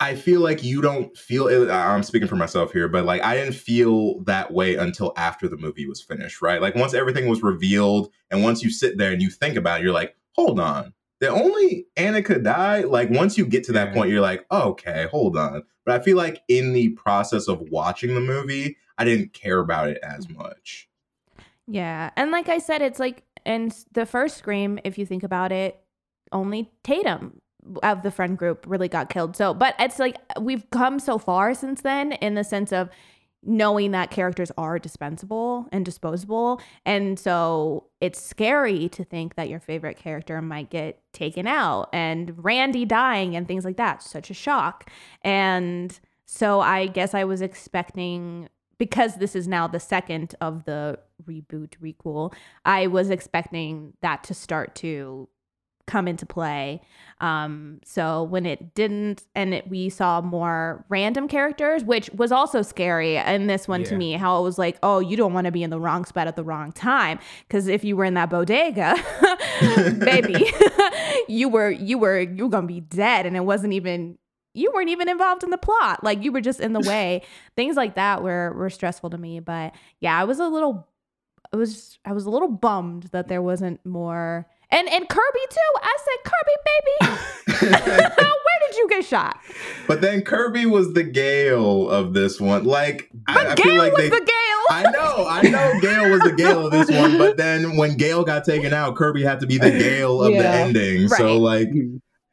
i 0.00 0.14
feel 0.14 0.40
like 0.40 0.64
you 0.64 0.80
don't 0.80 1.16
feel 1.16 1.46
it 1.46 1.70
i'm 1.70 2.02
speaking 2.02 2.28
for 2.28 2.36
myself 2.36 2.72
here 2.72 2.88
but 2.88 3.04
like 3.04 3.22
i 3.22 3.34
didn't 3.34 3.54
feel 3.54 4.20
that 4.24 4.52
way 4.52 4.76
until 4.76 5.12
after 5.16 5.48
the 5.48 5.56
movie 5.56 5.86
was 5.86 6.02
finished 6.02 6.42
right 6.42 6.60
like 6.60 6.74
once 6.74 6.94
everything 6.94 7.28
was 7.28 7.42
revealed 7.42 8.10
and 8.30 8.42
once 8.42 8.62
you 8.62 8.70
sit 8.70 8.98
there 8.98 9.12
and 9.12 9.22
you 9.22 9.30
think 9.30 9.56
about 9.56 9.80
it 9.80 9.84
you're 9.84 9.92
like 9.92 10.16
hold 10.34 10.58
on 10.58 10.92
the 11.20 11.28
only 11.28 11.86
Annika 11.96 12.42
die? 12.42 12.80
Like 12.80 13.10
once 13.10 13.38
you 13.38 13.46
get 13.46 13.64
to 13.64 13.72
that 13.72 13.92
point, 13.92 14.10
you're 14.10 14.22
like, 14.22 14.46
okay, 14.50 15.06
hold 15.10 15.36
on. 15.36 15.62
But 15.84 16.00
I 16.00 16.02
feel 16.02 16.16
like 16.16 16.42
in 16.48 16.72
the 16.72 16.90
process 16.90 17.46
of 17.46 17.60
watching 17.70 18.14
the 18.14 18.20
movie, 18.20 18.76
I 18.98 19.04
didn't 19.04 19.34
care 19.34 19.60
about 19.60 19.88
it 19.88 19.98
as 20.02 20.26
mm. 20.26 20.36
much. 20.36 20.88
Yeah. 21.66 22.10
And 22.16 22.30
like 22.30 22.48
I 22.48 22.58
said, 22.58 22.82
it's 22.82 22.98
like 22.98 23.22
in 23.44 23.70
the 23.92 24.06
first 24.06 24.38
Scream, 24.38 24.80
if 24.82 24.98
you 24.98 25.06
think 25.06 25.22
about 25.22 25.52
it, 25.52 25.80
only 26.32 26.70
Tatum 26.82 27.40
of 27.82 28.02
the 28.02 28.10
friend 28.10 28.36
group 28.36 28.64
really 28.66 28.88
got 28.88 29.10
killed. 29.10 29.36
So, 29.36 29.54
but 29.54 29.74
it's 29.78 29.98
like 29.98 30.16
we've 30.40 30.68
come 30.70 30.98
so 30.98 31.18
far 31.18 31.54
since 31.54 31.82
then 31.82 32.12
in 32.12 32.34
the 32.34 32.44
sense 32.44 32.72
of 32.72 32.88
knowing 33.42 33.92
that 33.92 34.10
characters 34.10 34.52
are 34.58 34.78
dispensable 34.78 35.66
and 35.72 35.84
disposable. 35.84 36.60
And 36.84 37.18
so 37.18 37.86
it's 38.00 38.20
scary 38.20 38.88
to 38.90 39.02
think 39.02 39.34
that 39.36 39.48
your 39.48 39.60
favorite 39.60 39.96
character 39.96 40.42
might 40.42 40.68
get 40.68 41.00
taken 41.12 41.46
out 41.46 41.88
and 41.92 42.34
Randy 42.36 42.84
dying 42.84 43.34
and 43.34 43.48
things 43.48 43.64
like 43.64 43.76
that. 43.78 44.02
Such 44.02 44.30
a 44.30 44.34
shock. 44.34 44.90
And 45.22 45.98
so 46.26 46.60
I 46.60 46.86
guess 46.86 47.14
I 47.14 47.24
was 47.24 47.40
expecting 47.40 48.48
because 48.76 49.16
this 49.16 49.36
is 49.36 49.46
now 49.46 49.66
the 49.66 49.80
second 49.80 50.34
of 50.40 50.64
the 50.64 50.98
reboot 51.26 51.74
requel, 51.82 52.32
I 52.64 52.86
was 52.86 53.10
expecting 53.10 53.92
that 54.00 54.24
to 54.24 54.34
start 54.34 54.74
to 54.76 55.28
come 55.90 56.06
into 56.06 56.24
play. 56.24 56.80
Um, 57.20 57.80
so 57.84 58.22
when 58.22 58.46
it 58.46 58.74
didn't, 58.74 59.24
and 59.34 59.52
it, 59.52 59.68
we 59.68 59.90
saw 59.90 60.20
more 60.20 60.84
random 60.88 61.28
characters, 61.28 61.84
which 61.84 62.08
was 62.10 62.32
also 62.32 62.62
scary 62.62 63.16
in 63.16 63.46
this 63.46 63.68
one 63.68 63.84
to 63.84 63.96
me, 63.96 64.12
how 64.12 64.38
it 64.38 64.42
was 64.42 64.56
like, 64.56 64.78
oh, 64.82 65.00
you 65.00 65.16
don't 65.16 65.34
want 65.34 65.44
to 65.46 65.50
be 65.50 65.62
in 65.62 65.70
the 65.70 65.80
wrong 65.80 66.04
spot 66.04 66.28
at 66.28 66.36
the 66.36 66.44
wrong 66.44 66.72
time. 66.72 67.18
Because 67.46 67.66
if 67.66 67.84
you 67.84 67.96
were 67.96 68.04
in 68.04 68.14
that 68.14 68.30
bodega, 68.30 68.94
baby, 69.98 70.50
you 71.28 71.48
were 71.48 71.70
you 71.70 71.98
were 71.98 72.20
you 72.20 72.44
were 72.44 72.50
gonna 72.50 72.66
be 72.66 72.80
dead, 72.80 73.26
and 73.26 73.36
it 73.36 73.44
wasn't 73.44 73.72
even 73.72 74.16
you 74.54 74.70
weren't 74.74 74.88
even 74.88 75.08
involved 75.08 75.42
in 75.42 75.50
the 75.50 75.58
plot. 75.58 76.02
Like 76.02 76.22
you 76.24 76.32
were 76.32 76.40
just 76.40 76.60
in 76.60 76.72
the 76.72 76.80
way. 76.80 77.22
Things 77.56 77.76
like 77.76 77.96
that 77.96 78.22
were 78.22 78.54
were 78.54 78.70
stressful 78.70 79.10
to 79.10 79.18
me. 79.18 79.40
But 79.40 79.74
yeah, 80.00 80.18
I 80.18 80.24
was 80.24 80.38
a 80.38 80.48
little 80.48 80.88
it 81.52 81.56
was 81.56 81.98
I 82.04 82.12
was 82.12 82.24
a 82.24 82.30
little 82.30 82.48
bummed 82.48 83.04
that 83.12 83.28
there 83.28 83.42
wasn't 83.42 83.84
more 83.84 84.46
and 84.72 84.88
and 84.88 85.08
Kirby 85.08 85.46
too. 85.50 85.72
I 85.82 85.96
said, 86.04 86.32
Kirby, 86.32 86.56
baby, 86.66 87.72
where 87.76 88.68
did 88.68 88.76
you 88.76 88.88
get 88.88 89.04
shot? 89.04 89.38
but 89.86 90.00
then 90.00 90.22
Kirby 90.22 90.66
was 90.66 90.92
the 90.94 91.02
Gale 91.04 91.88
of 91.90 92.12
this 92.14 92.40
one. 92.40 92.64
Like 92.64 93.10
But 93.26 93.46
I, 93.46 93.52
I 93.52 93.54
Gale 93.54 93.66
feel 93.66 93.76
like 93.76 93.92
was 93.92 94.02
they 94.02 94.08
the 94.10 94.20
Gale. 94.24 94.26
I 94.72 94.82
know, 94.92 95.26
I 95.28 95.42
know 95.42 95.80
Gale 95.80 96.10
was 96.10 96.20
the 96.22 96.32
Gale 96.32 96.66
of 96.66 96.72
this 96.72 96.88
one, 96.96 97.18
but 97.18 97.36
then 97.36 97.76
when 97.76 97.96
Gale 97.96 98.24
got 98.24 98.44
taken 98.44 98.72
out, 98.72 98.94
Kirby 98.96 99.22
had 99.24 99.40
to 99.40 99.46
be 99.46 99.58
the 99.58 99.70
Gale 99.70 100.22
of 100.22 100.32
the 100.32 100.42
Yeah. 100.42 100.52
ending. 100.52 101.08
So 101.08 101.38
like 101.38 101.68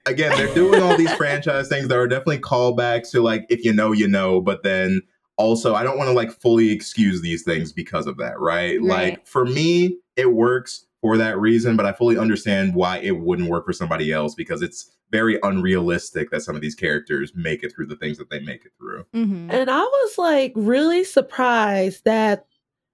again, 0.05 0.31
they're 0.37 0.53
doing 0.53 0.81
all 0.81 0.95
these 0.95 1.11
franchise 1.13 1.67
things 1.67 1.87
that 1.87 1.97
are 1.97 2.07
definitely 2.07 2.39
callbacks 2.39 3.11
to 3.11 3.21
like 3.21 3.45
if 3.49 3.63
you 3.65 3.73
know, 3.73 3.91
you 3.91 4.07
know, 4.07 4.39
but 4.41 4.63
then 4.63 5.01
also 5.37 5.75
I 5.75 5.83
don't 5.83 5.97
want 5.97 6.07
to 6.09 6.13
like 6.13 6.31
fully 6.31 6.71
excuse 6.71 7.21
these 7.21 7.43
things 7.43 7.71
because 7.71 8.07
of 8.07 8.17
that, 8.17 8.39
right? 8.39 8.79
Right. 8.81 9.09
Like 9.13 9.27
for 9.27 9.45
me, 9.45 9.97
it 10.15 10.33
works 10.33 10.85
for 11.01 11.17
that 11.17 11.37
reason, 11.39 11.75
but 11.77 11.85
I 11.85 11.93
fully 11.93 12.17
understand 12.17 12.73
why 12.73 12.97
it 12.99 13.17
wouldn't 13.19 13.49
work 13.49 13.65
for 13.65 13.73
somebody 13.73 14.11
else 14.11 14.33
because 14.35 14.61
it's 14.61 14.91
very 15.11 15.39
unrealistic 15.43 16.31
that 16.31 16.41
some 16.41 16.55
of 16.55 16.61
these 16.61 16.75
characters 16.75 17.31
make 17.35 17.63
it 17.63 17.71
through 17.73 17.85
the 17.87 17.95
things 17.95 18.17
that 18.17 18.29
they 18.29 18.39
make 18.39 18.65
it 18.65 18.71
through. 18.77 19.05
Mhm. 19.13 19.51
And 19.51 19.69
I 19.69 19.81
was 19.81 20.17
like 20.17 20.51
really 20.55 21.03
surprised 21.03 22.03
that 22.05 22.45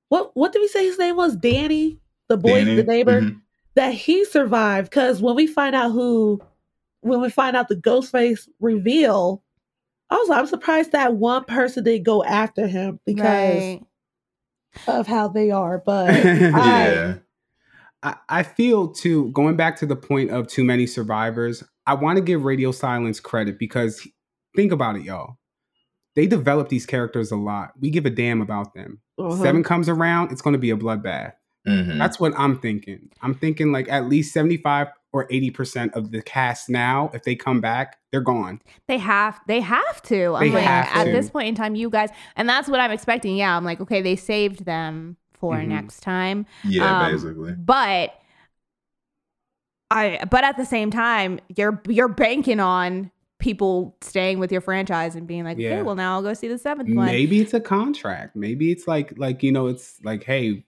what 0.10 0.36
what 0.36 0.52
did 0.52 0.60
we 0.60 0.68
say 0.68 0.86
his 0.86 1.00
name 1.00 1.16
was? 1.16 1.36
Danny, 1.36 2.00
the 2.28 2.38
boy, 2.38 2.60
Danny? 2.66 2.76
the 2.76 2.84
neighbor, 2.84 3.22
Mhm. 3.22 3.42
that 3.76 3.94
he 3.94 4.26
survived. 4.26 4.90
Because 4.90 5.22
when 5.22 5.36
we 5.36 5.48
find 5.48 5.74
out 5.76 5.92
who, 5.92 6.40
when 7.02 7.20
we 7.22 7.30
find 7.30 7.56
out 7.56 7.68
the 7.68 7.76
Ghostface 7.76 8.48
reveal, 8.60 9.42
I 10.12 10.16
was 10.18 10.30
I'm 10.30 10.46
surprised 10.46 10.92
that 10.92 11.16
one 11.16 11.46
person 11.46 11.84
didn't 11.84 12.04
go 12.04 12.24
after 12.24 12.68
him 12.68 13.00
because 13.08 13.26
Right. 13.26 13.82
of 14.88 15.08
how 15.08 15.30
they 15.30 15.50
are. 15.50 15.80
But 15.80 16.10
I, 16.12 16.92
Yeah. 16.92 17.14
I, 18.04 18.16
I 18.30 18.44
feel 18.44 18.90
too, 18.90 19.32
going 19.32 19.56
back 19.56 19.78
to 19.78 19.86
the 19.86 19.96
point 19.96 20.30
of 20.32 20.48
too 20.48 20.64
many 20.64 20.86
survivors, 20.86 21.64
I 21.88 21.94
want 21.96 22.18
to 22.18 22.22
give 22.24 22.44
Radio 22.44 22.72
Silence 22.72 23.20
credit 23.20 23.58
because 23.58 24.08
think 24.56 24.72
about 24.72 24.96
it, 24.98 25.04
y'all. 25.04 25.38
They 26.16 26.28
develop 26.28 26.70
these 26.70 26.86
characters 26.86 27.32
a 27.32 27.36
lot. 27.36 27.72
We 27.80 27.90
give 27.90 28.06
a 28.06 28.10
damn 28.12 28.42
about 28.42 28.74
them. 28.76 29.02
uh-huh. 29.18 29.42
Seven 29.42 29.64
comes 29.64 29.90
around, 29.90 30.32
it's 30.32 30.42
going 30.42 30.54
to 30.54 30.60
be 30.60 30.70
a 30.70 30.78
bloodbath. 30.78 31.34
Mhm. 31.68 31.98
That's 31.98 32.20
what 32.20 32.34
I'm 32.38 32.60
thinking. 32.60 33.10
I'm 33.22 33.34
thinking 33.34 33.72
like 33.72 33.88
at 33.90 34.06
least 34.10 34.34
75 34.34 34.88
or 35.14 35.28
80% 35.30 35.94
of 35.94 36.12
the 36.12 36.22
cast 36.22 36.70
now, 36.70 37.10
if 37.14 37.24
they 37.24 37.36
come 37.36 37.62
back, 37.62 37.98
they're 38.12 38.20
gone. 38.20 38.60
They 38.88 38.98
have 38.98 39.40
they 39.48 39.62
have 39.62 40.02
to. 40.04 40.34
I'm 40.36 40.42
They 40.50 40.52
like 40.52 40.64
have 40.64 40.88
at 40.94 41.04
to. 41.06 41.12
this 41.12 41.30
point 41.30 41.48
in 41.48 41.56
time, 41.56 41.76
you 41.76 41.90
guys 41.90 42.10
and 42.36 42.50
that's 42.50 42.68
what 42.68 42.80
I'm 42.82 42.92
expecting. 42.92 43.38
Yeah, 43.38 43.56
I'm 43.56 43.64
like, 43.64 43.80
okay, 43.80 44.02
they 44.02 44.16
saved 44.18 44.66
them 44.66 45.16
for 45.44 45.58
Mhm. 45.58 45.68
next 45.68 46.00
time. 46.00 46.46
yeah, 46.64 47.04
Um, 47.04 47.12
basically. 47.12 47.52
But 47.52 48.14
I 49.92 50.24
but 50.32 50.46
at 50.46 50.56
the 50.56 50.66
same 50.66 50.90
time, 50.90 51.42
you're 51.58 51.82
you're 51.88 52.08
banking 52.08 52.62
on 52.62 53.12
people 53.40 53.98
staying 54.00 54.40
with 54.40 54.54
your 54.54 54.62
franchise 54.62 55.16
and 55.18 55.28
being 55.28 55.44
like, 55.44 55.58
Yeah. 55.58 55.72
okay, 55.72 55.82
well 55.84 55.96
now 55.96 56.14
I'll 56.14 56.22
go 56.22 56.34
see 56.34 56.48
the 56.48 56.58
seventh 56.58 56.96
one. 56.96 57.08
Maybe 57.08 57.42
it's 57.42 57.54
a 57.54 57.60
contract. 57.60 58.38
Maybe 58.38 58.72
it's 58.72 58.88
like 58.88 59.14
like 59.18 59.44
you 59.44 59.52
know, 59.52 59.68
it's 59.68 60.00
like, 60.02 60.24
hey, 60.24 60.64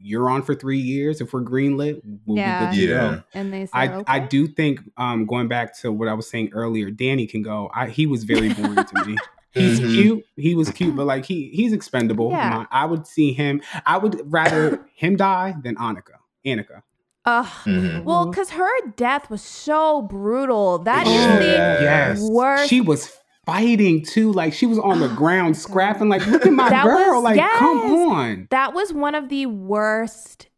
you're 0.00 0.30
on 0.30 0.42
for 0.42 0.54
three 0.54 0.78
years. 0.78 1.20
If 1.20 1.32
we're 1.32 1.42
greenlit, 1.42 2.00
we'll 2.24 2.38
Yeah. 2.38 2.60
be 2.60 2.66
good 2.66 2.74
to 2.76 2.86
Yeah. 2.86 2.94
go. 3.16 3.22
And 3.34 3.52
they 3.52 3.66
say, 3.66 3.72
I, 3.74 3.88
okay. 3.94 4.04
I 4.06 4.18
do 4.20 4.46
think 4.46 4.80
um 4.96 5.26
going 5.26 5.48
back 5.48 5.76
to 5.80 5.90
what 5.90 6.06
I 6.06 6.14
was 6.14 6.30
saying 6.30 6.50
earlier, 6.52 6.88
Danny 6.92 7.26
can 7.26 7.42
go. 7.42 7.68
I, 7.74 7.88
he 7.88 8.06
was 8.06 8.22
very 8.22 8.54
boring 8.54 8.84
to 8.84 9.04
me. 9.04 9.18
He's 9.52 9.80
Mhm. 9.80 9.92
cute. 9.94 10.24
He 10.36 10.54
was 10.54 10.70
cute, 10.70 10.94
but 10.94 11.06
like 11.06 11.24
he 11.24 11.50
he's 11.52 11.72
expendable. 11.72 12.30
Yeah. 12.30 12.50
My- 12.50 12.66
I 12.70 12.84
would 12.86 13.06
see 13.06 13.32
him. 13.32 13.60
I 13.86 13.98
would 13.98 14.20
rather 14.32 14.86
him 14.94 15.16
die 15.16 15.54
than 15.62 15.74
Annika. 15.76 16.18
Annika. 16.46 16.82
Ugh. 17.26 17.46
Mhm. 17.66 18.04
Well, 18.04 18.26
because 18.26 18.50
her 18.50 18.68
death 18.96 19.28
was 19.28 19.42
so 19.42 20.02
brutal. 20.02 20.78
That 20.78 21.06
is 21.06 21.12
Yeah. 21.12 21.36
the 21.38 21.82
yes. 21.82 22.20
worst. 22.30 22.68
She 22.70 22.80
was 22.80 23.12
fighting 23.44 24.02
too. 24.04 24.32
Like 24.32 24.52
she 24.52 24.66
was 24.66 24.78
on 24.78 25.00
the 25.00 25.08
ground 25.22 25.56
scrapping. 25.56 26.08
Like 26.08 26.26
look 26.28 26.46
at 26.46 26.52
my 26.52 26.70
That 26.70 26.84
girl. 26.84 27.16
was- 27.16 27.24
like 27.24 27.40
come 27.58 27.78
on. 28.08 28.46
that 28.50 28.72
was 28.72 28.92
one 28.92 29.14
of 29.14 29.28
the 29.28 29.46
worst 29.46 30.48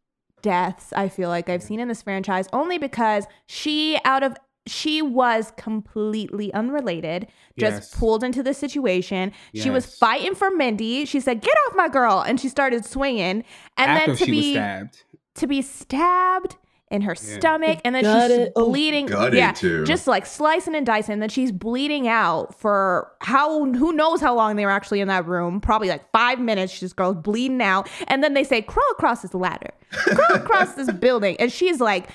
deaths 0.43 0.93
I 0.95 1.09
feel 1.09 1.28
like 1.28 1.49
I've 1.49 1.62
seen 1.62 1.78
in 1.80 1.88
this 1.88 2.03
franchise 2.03 2.49
only 2.53 2.76
because 2.76 3.26
she 3.47 3.99
out 4.05 4.22
of 4.22 4.36
she 4.66 5.02
was 5.02 5.52
completely 5.56 6.52
unrelated 6.54 7.26
just 7.58 7.74
Yes. 7.82 7.94
pulled 7.98 8.22
into 8.22 8.42
the 8.42 8.54
situation 8.54 9.32
she 9.54 9.70
was 9.70 9.86
fighting 9.96 10.34
for 10.34 10.50
Mindy 10.50 11.04
she 11.04 11.18
said 11.20 11.40
get 11.40 11.54
off 11.68 11.74
my 11.76 11.88
girl 11.88 12.20
and 12.20 12.38
she 12.40 12.48
started 12.48 12.84
swinging 12.84 13.44
and 13.76 13.90
After 13.90 14.06
then 14.06 14.16
to 14.16 14.24
she 14.24 14.30
was 14.30 14.40
be 14.40 14.52
stabbed. 14.52 15.04
to 15.34 15.46
be 15.46 15.62
stabbed 15.62 16.56
in 16.92 17.00
her 17.02 17.16
Yeah. 17.20 17.38
stomach 17.38 17.80
and 17.84 17.94
then 17.94 18.04
Gutted. 18.04 18.38
she's 18.40 18.48
Oh. 18.54 18.66
bleeding 18.68 19.06
Gutted, 19.06 19.34
yeah 19.34 19.52
too. 19.52 19.84
just 19.84 20.06
like 20.06 20.26
slicing 20.26 20.74
and 20.74 20.86
dicing 20.86 21.14
And 21.14 21.22
then 21.22 21.30
she's 21.30 21.50
bleeding 21.50 22.06
out 22.06 22.54
for 22.60 23.10
how 23.20 23.64
who 23.72 23.92
knows 23.92 24.20
how 24.20 24.34
long 24.34 24.56
they 24.56 24.64
were 24.64 24.70
actually 24.70 25.00
in 25.00 25.08
that 25.08 25.26
room 25.26 25.60
probably 25.60 25.88
like 25.88 26.08
five 26.12 26.38
minutes 26.38 26.72
she 26.72 26.80
just 26.80 26.94
goes 26.96 27.16
bleeding 27.16 27.62
out 27.62 27.88
and 28.08 28.22
then 28.22 28.34
they 28.34 28.44
say 28.44 28.62
crawl 28.62 28.84
across 28.92 29.22
this 29.22 29.34
ladder 29.34 29.70
crawl 29.90 30.34
across 30.36 30.74
this 30.74 30.90
building 31.00 31.34
and 31.40 31.50
she's 31.50 31.80
like 31.80 32.10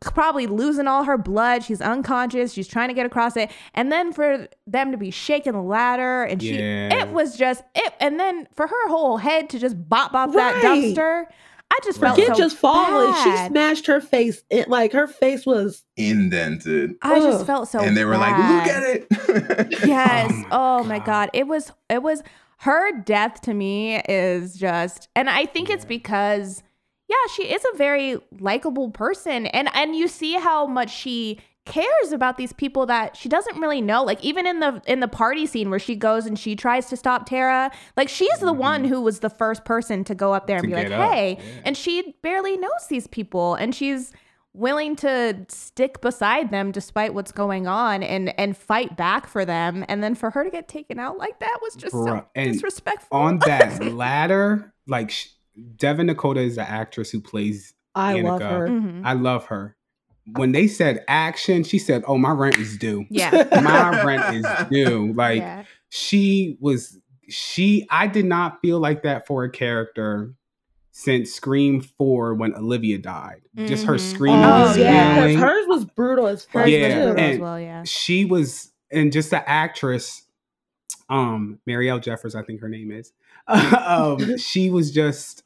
probably 0.00 0.46
losing 0.46 0.86
all 0.86 1.04
her 1.04 1.18
blood. 1.18 1.64
She's 1.64 1.80
unconscious. 1.80 2.52
She's 2.52 2.68
trying 2.68 2.88
to 2.88 2.94
get 2.94 3.06
across 3.06 3.36
it. 3.36 3.50
And 3.74 3.90
then 3.92 4.12
for 4.12 4.48
them 4.66 4.92
to 4.92 4.98
be 4.98 5.10
shaking 5.10 5.52
the 5.52 5.62
ladder 5.62 6.24
and 6.24 6.40
she 6.42 6.58
Yeah. 6.58 7.02
it 7.02 7.08
was 7.10 7.36
just 7.36 7.62
it 7.74 7.92
and 8.00 8.18
then 8.18 8.48
for 8.54 8.66
her 8.66 8.88
whole 8.88 9.16
head 9.18 9.48
to 9.50 9.58
just 9.58 9.76
bop 9.88 10.12
bop 10.12 10.32
that 10.32 10.62
dumpster. 10.62 11.24
I 11.70 11.78
just 11.84 12.00
felt 12.00 12.18
Forget 12.18 12.34
so 12.36 12.42
just 12.42 12.56
falling. 12.56 13.12
She 13.22 13.46
smashed 13.48 13.86
her 13.88 14.00
face. 14.00 14.42
It, 14.48 14.68
like 14.68 14.92
her 14.92 15.06
face 15.06 15.44
was. 15.44 15.84
Indented. 15.98 16.94
I 17.02 17.20
just 17.20 17.44
felt 17.44 17.68
so 17.68 17.80
and 17.80 17.94
they 17.96 18.04
were 18.06 18.16
like, 18.16 18.36
look 18.38 18.74
at 18.74 18.82
it. 18.84 19.06
Yes. 19.86 20.32
Oh 20.50 20.78
Oh 20.78 20.82
my 20.84 20.88
my, 20.90 20.98
God. 20.98 21.04
god. 21.06 21.30
It 21.34 21.46
was 21.46 21.72
it 21.90 22.02
was 22.02 22.22
her 22.62 22.90
death 23.02 23.40
to 23.42 23.54
me 23.54 24.00
is 24.08 24.54
just 24.54 25.08
and 25.14 25.28
I 25.30 25.44
think 25.46 25.70
it's 25.70 25.84
because 25.84 26.62
yeah, 27.08 27.16
she 27.34 27.44
is 27.44 27.64
a 27.72 27.76
very 27.76 28.18
likable 28.38 28.90
person 28.90 29.46
and 29.46 29.68
and 29.74 29.96
you 29.96 30.08
see 30.08 30.34
how 30.34 30.66
much 30.66 30.90
she 30.90 31.38
cares 31.64 32.12
about 32.12 32.38
these 32.38 32.52
people 32.52 32.86
that 32.86 33.16
she 33.16 33.28
doesn't 33.28 33.58
really 33.60 33.80
know. 33.80 34.02
Like 34.02 34.22
even 34.24 34.46
in 34.46 34.60
the 34.60 34.82
in 34.86 35.00
the 35.00 35.08
party 35.08 35.46
scene 35.46 35.70
where 35.70 35.78
she 35.78 35.96
goes 35.96 36.26
and 36.26 36.38
she 36.38 36.56
tries 36.56 36.86
to 36.86 36.96
stop 36.96 37.28
Tara 37.28 37.70
like 37.96 38.08
she's 38.08 38.38
the 38.38 38.52
one 38.52 38.82
mm-hmm. 38.82 38.92
who 38.92 39.00
was 39.00 39.20
the 39.20 39.30
first 39.30 39.64
person 39.64 40.04
to 40.04 40.14
go 40.14 40.32
up 40.32 40.46
there 40.46 40.56
and 40.56 40.64
To 40.64 40.68
be 40.68 40.74
like 40.74 40.90
up, 40.90 41.12
hey 41.12 41.36
yeah. 41.38 41.62
and 41.64 41.76
she 41.76 42.14
barely 42.22 42.56
knows 42.56 42.86
these 42.88 43.06
people 43.06 43.54
and 43.54 43.74
she's 43.74 44.12
willing 44.54 44.96
to 44.96 45.46
stick 45.48 46.00
beside 46.00 46.50
them 46.50 46.72
despite 46.72 47.14
what's 47.14 47.32
going 47.32 47.66
on 47.66 48.02
and 48.02 48.38
and 48.38 48.56
fight 48.56 48.96
back 48.96 49.26
for 49.26 49.44
them. 49.44 49.84
And 49.88 50.02
then 50.02 50.14
for 50.14 50.30
her 50.30 50.44
to 50.44 50.50
get 50.50 50.68
taken 50.68 50.98
out 50.98 51.18
like 51.18 51.38
that 51.40 51.58
was 51.62 51.74
just 51.74 51.92
so 51.92 51.98
Bruh, 51.98 52.26
and 52.34 52.52
disrespectful. 52.52 53.16
on 53.16 53.38
that 53.40 53.84
ladder, 53.94 54.72
like 54.86 55.12
Devyn 55.76 56.10
Nekoda 56.10 56.38
is 56.38 56.56
the 56.56 56.68
actress 56.68 57.10
who 57.10 57.20
plays. 57.20 57.74
I 57.94 58.20
love 58.20 58.40
Annika. 58.40 58.48
her. 58.50 58.68
Mhm. 58.68 59.02
I 59.04 59.12
love 59.14 59.46
her. 59.46 59.76
When 60.36 60.52
they 60.52 60.66
said 60.68 61.04
action, 61.08 61.64
she 61.64 61.78
said, 61.78 62.04
"Oh, 62.06 62.18
my 62.18 62.30
rent 62.32 62.56
is 62.58 62.76
due. 62.76 63.06
yeah 63.10 63.30
My 63.62 64.02
rent 64.04 64.36
is 64.36 64.46
due." 64.70 65.12
Like 65.14 65.40
yeah 65.40 65.64
she 65.88 66.56
was. 66.60 66.98
She. 67.30 67.86
I 67.90 68.06
did 68.06 68.24
not 68.26 68.60
feel 68.60 68.78
like 68.78 69.02
that 69.02 69.26
for 69.26 69.44
a 69.44 69.50
character 69.50 70.34
since 70.92 71.32
Scream 71.32 71.80
Four 71.80 72.34
when 72.34 72.54
Olivia 72.54 72.98
died. 72.98 73.40
Just 73.56 73.84
her 73.86 73.94
Mhm. 73.94 74.00
screaming 74.00 74.44
Oh 74.44 74.70
and 74.70 74.78
yeah, 74.80 75.16
'cause 75.26 75.34
hers 75.36 75.64
was 75.68 75.84
brutal 75.84 76.26
as 76.26 76.44
fuck. 76.44 76.66
Yeah, 76.68 77.06
was 77.06 77.14
too. 77.16 77.20
as 77.20 77.38
well 77.38 77.58
yeah 77.60 77.82
she 77.84 78.24
was 78.24 78.72
and 78.90 79.12
just 79.12 79.30
the 79.30 79.48
actress 79.48 80.22
um 81.10 81.58
marielle 81.68 82.02
jeffers 82.02 82.34
i 82.34 82.42
think 82.42 82.60
her 82.60 82.68
name 82.68 82.90
is 82.90 83.12
um 83.48 84.36
she 84.38 84.68
was 84.70 84.90
just 84.90 85.42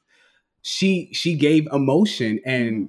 she 0.62 1.10
she 1.12 1.34
gave 1.34 1.66
emotion 1.72 2.40
and 2.44 2.88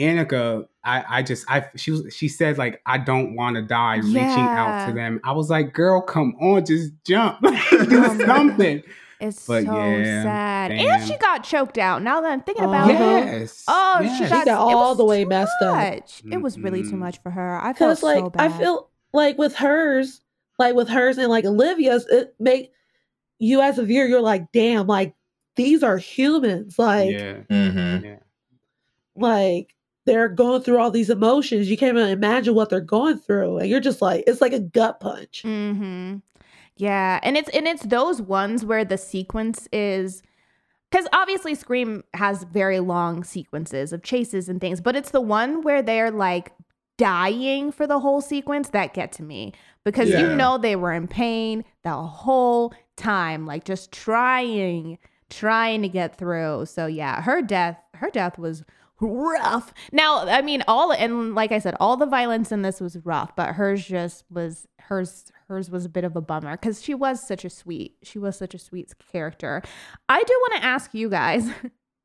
Annika, 0.00 0.68
I, 0.84 1.04
I 1.08 1.22
just 1.22 1.44
I 1.50 1.66
she 1.74 1.90
was 1.90 2.14
she 2.14 2.28
said 2.28 2.56
like 2.56 2.80
I 2.86 2.98
don't 2.98 3.34
want 3.34 3.56
to 3.56 3.62
die 3.62 3.96
reaching 3.96 4.18
out 4.20 4.86
to 4.86 4.92
them. 4.92 5.20
I 5.24 5.32
was 5.32 5.50
like, 5.50 5.72
girl, 5.72 6.00
come 6.00 6.36
on, 6.40 6.64
just 6.64 6.92
jump, 7.04 7.40
do 7.42 7.48
Oh 7.70 8.16
something. 8.24 8.82
it's 9.20 9.44
But 9.44 9.64
so 9.64 9.74
yeah, 9.74 10.22
sad 10.22 10.70
and 10.70 11.02
she 11.08 11.16
got 11.16 11.42
choked 11.42 11.78
out 11.78 12.02
now 12.04 12.20
that 12.20 12.30
i'm 12.30 12.40
thinking 12.42 12.64
Oh, 12.64 12.68
about 12.68 12.88
it 12.90 12.94
Yes. 12.94 13.64
oh 13.66 13.98
yes. 14.00 14.16
she 14.18 14.24
She 14.24 14.30
got, 14.30 14.46
got 14.46 14.58
all 14.60 14.94
the 14.94 15.04
way 15.04 15.24
too 15.24 15.28
messed 15.30 15.60
up. 15.62 15.74
much. 15.74 16.22
it 16.30 16.36
was 16.40 16.56
really 16.56 16.84
too 16.84 16.96
much 16.96 17.20
for 17.20 17.30
her 17.30 17.60
i 17.60 17.72
felt 17.72 18.00
like 18.04 18.18
so 18.20 18.30
I 18.38 18.48
feel 18.48 18.88
like 19.12 19.36
with 19.36 19.56
hers, 19.56 20.20
like 20.60 20.76
with 20.76 20.88
hers 20.88 21.18
and 21.18 21.28
like 21.28 21.44
Olivia's, 21.44 22.06
it 22.06 22.36
make 22.38 22.70
you 23.40 23.60
as 23.60 23.78
a 23.78 23.84
viewer, 23.84 24.04
you're 24.06 24.20
like, 24.20 24.52
damn, 24.52 24.86
like 24.86 25.14
these 25.58 25.82
are 25.82 25.98
humans. 25.98 26.78
Like 26.78 27.10
yeah, 27.10 27.34
Mhm. 27.50 28.04
yeah. 28.04 28.16
like 29.14 29.74
they're 30.06 30.28
going 30.28 30.62
through 30.62 30.78
all 30.78 30.90
these 30.90 31.10
emotions. 31.10 31.68
You 31.68 31.76
can't 31.76 31.96
even 31.98 32.08
imagine 32.08 32.54
what 32.54 32.70
they're 32.70 32.80
going 32.80 33.18
through. 33.18 33.58
And 33.58 33.68
you're 33.68 33.78
just 33.80 34.00
like, 34.00 34.24
it's 34.26 34.40
like 34.40 34.54
a 34.54 34.60
gut 34.60 35.00
punch. 35.00 35.42
Mm-hmm. 35.44 36.16
Yeah, 36.78 37.20
and 37.22 37.36
it's 37.36 37.48
and 37.50 37.66
it's 37.66 37.82
those 37.84 38.22
ones 38.22 38.64
where 38.64 38.84
the 38.84 38.96
sequence 38.96 39.68
is 39.72 40.22
because 40.90 41.06
obviously 41.12 41.54
Scream 41.54 42.04
has 42.14 42.44
very 42.44 42.80
long 42.80 43.22
sequences 43.24 43.92
of 43.92 44.02
chases 44.02 44.48
and 44.48 44.60
things, 44.60 44.80
but 44.80 44.96
it's 44.96 45.10
the 45.10 45.20
one 45.20 45.60
where 45.62 45.82
they're 45.82 46.10
like 46.12 46.52
dying 46.96 47.70
for 47.72 47.86
the 47.86 47.98
whole 47.98 48.20
sequence 48.20 48.70
that 48.70 48.94
get 48.94 49.12
to 49.12 49.22
me 49.22 49.52
because 49.84 50.08
Yeah. 50.08 50.20
you 50.20 50.36
know 50.36 50.56
they 50.56 50.76
were 50.76 50.92
in 50.92 51.06
pain 51.08 51.64
the 51.82 51.92
whole 51.94 52.72
time, 52.96 53.44
like 53.44 53.64
just 53.64 53.92
trying, 53.92 54.98
trying 55.30 55.82
to 55.82 55.88
get 55.88 56.16
through. 56.16 56.66
So 56.66 56.86
yeah, 56.86 57.22
her 57.22 57.42
death, 57.42 57.78
her 57.94 58.10
death 58.10 58.38
was 58.38 58.64
rough. 59.00 59.72
Now, 59.92 60.26
I 60.26 60.42
mean, 60.42 60.62
all 60.66 60.92
and 60.92 61.34
like 61.34 61.52
I 61.52 61.58
said, 61.58 61.76
all 61.80 61.96
the 61.96 62.06
violence 62.06 62.52
in 62.52 62.62
this 62.62 62.80
was 62.80 62.96
rough, 63.04 63.34
but 63.36 63.54
hers 63.54 63.86
just 63.86 64.24
was 64.30 64.66
hers. 64.80 65.32
Hers 65.48 65.70
was 65.70 65.86
a 65.86 65.88
bit 65.88 66.04
of 66.04 66.14
a 66.14 66.20
bummer 66.20 66.58
because 66.58 66.82
she 66.82 66.94
was 66.94 67.26
such 67.26 67.42
a 67.42 67.48
sweet. 67.48 67.96
She 68.02 68.18
was 68.18 68.36
such 68.36 68.52
a 68.52 68.58
sweet 68.58 68.92
character. 69.10 69.62
I 70.08 70.22
do 70.22 70.32
want 70.42 70.56
to 70.56 70.66
ask 70.66 70.92
you 70.92 71.08
guys, 71.08 71.48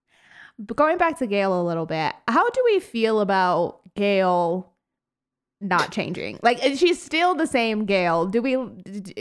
going 0.75 0.97
back 0.97 1.19
to 1.19 1.27
Gale 1.27 1.59
a 1.59 1.63
little 1.63 1.85
bit, 1.85 2.13
how 2.27 2.49
do 2.49 2.61
we 2.63 2.79
feel 2.79 3.19
about 3.19 3.81
Gale 3.95 4.72
not 5.63 5.91
changing? 5.91 6.39
Like, 6.43 6.59
she's 6.75 7.01
still 7.01 7.33
the 7.35 7.47
same 7.47 7.85
Gale? 7.85 8.25
Do 8.25 8.41
we? 8.41 8.55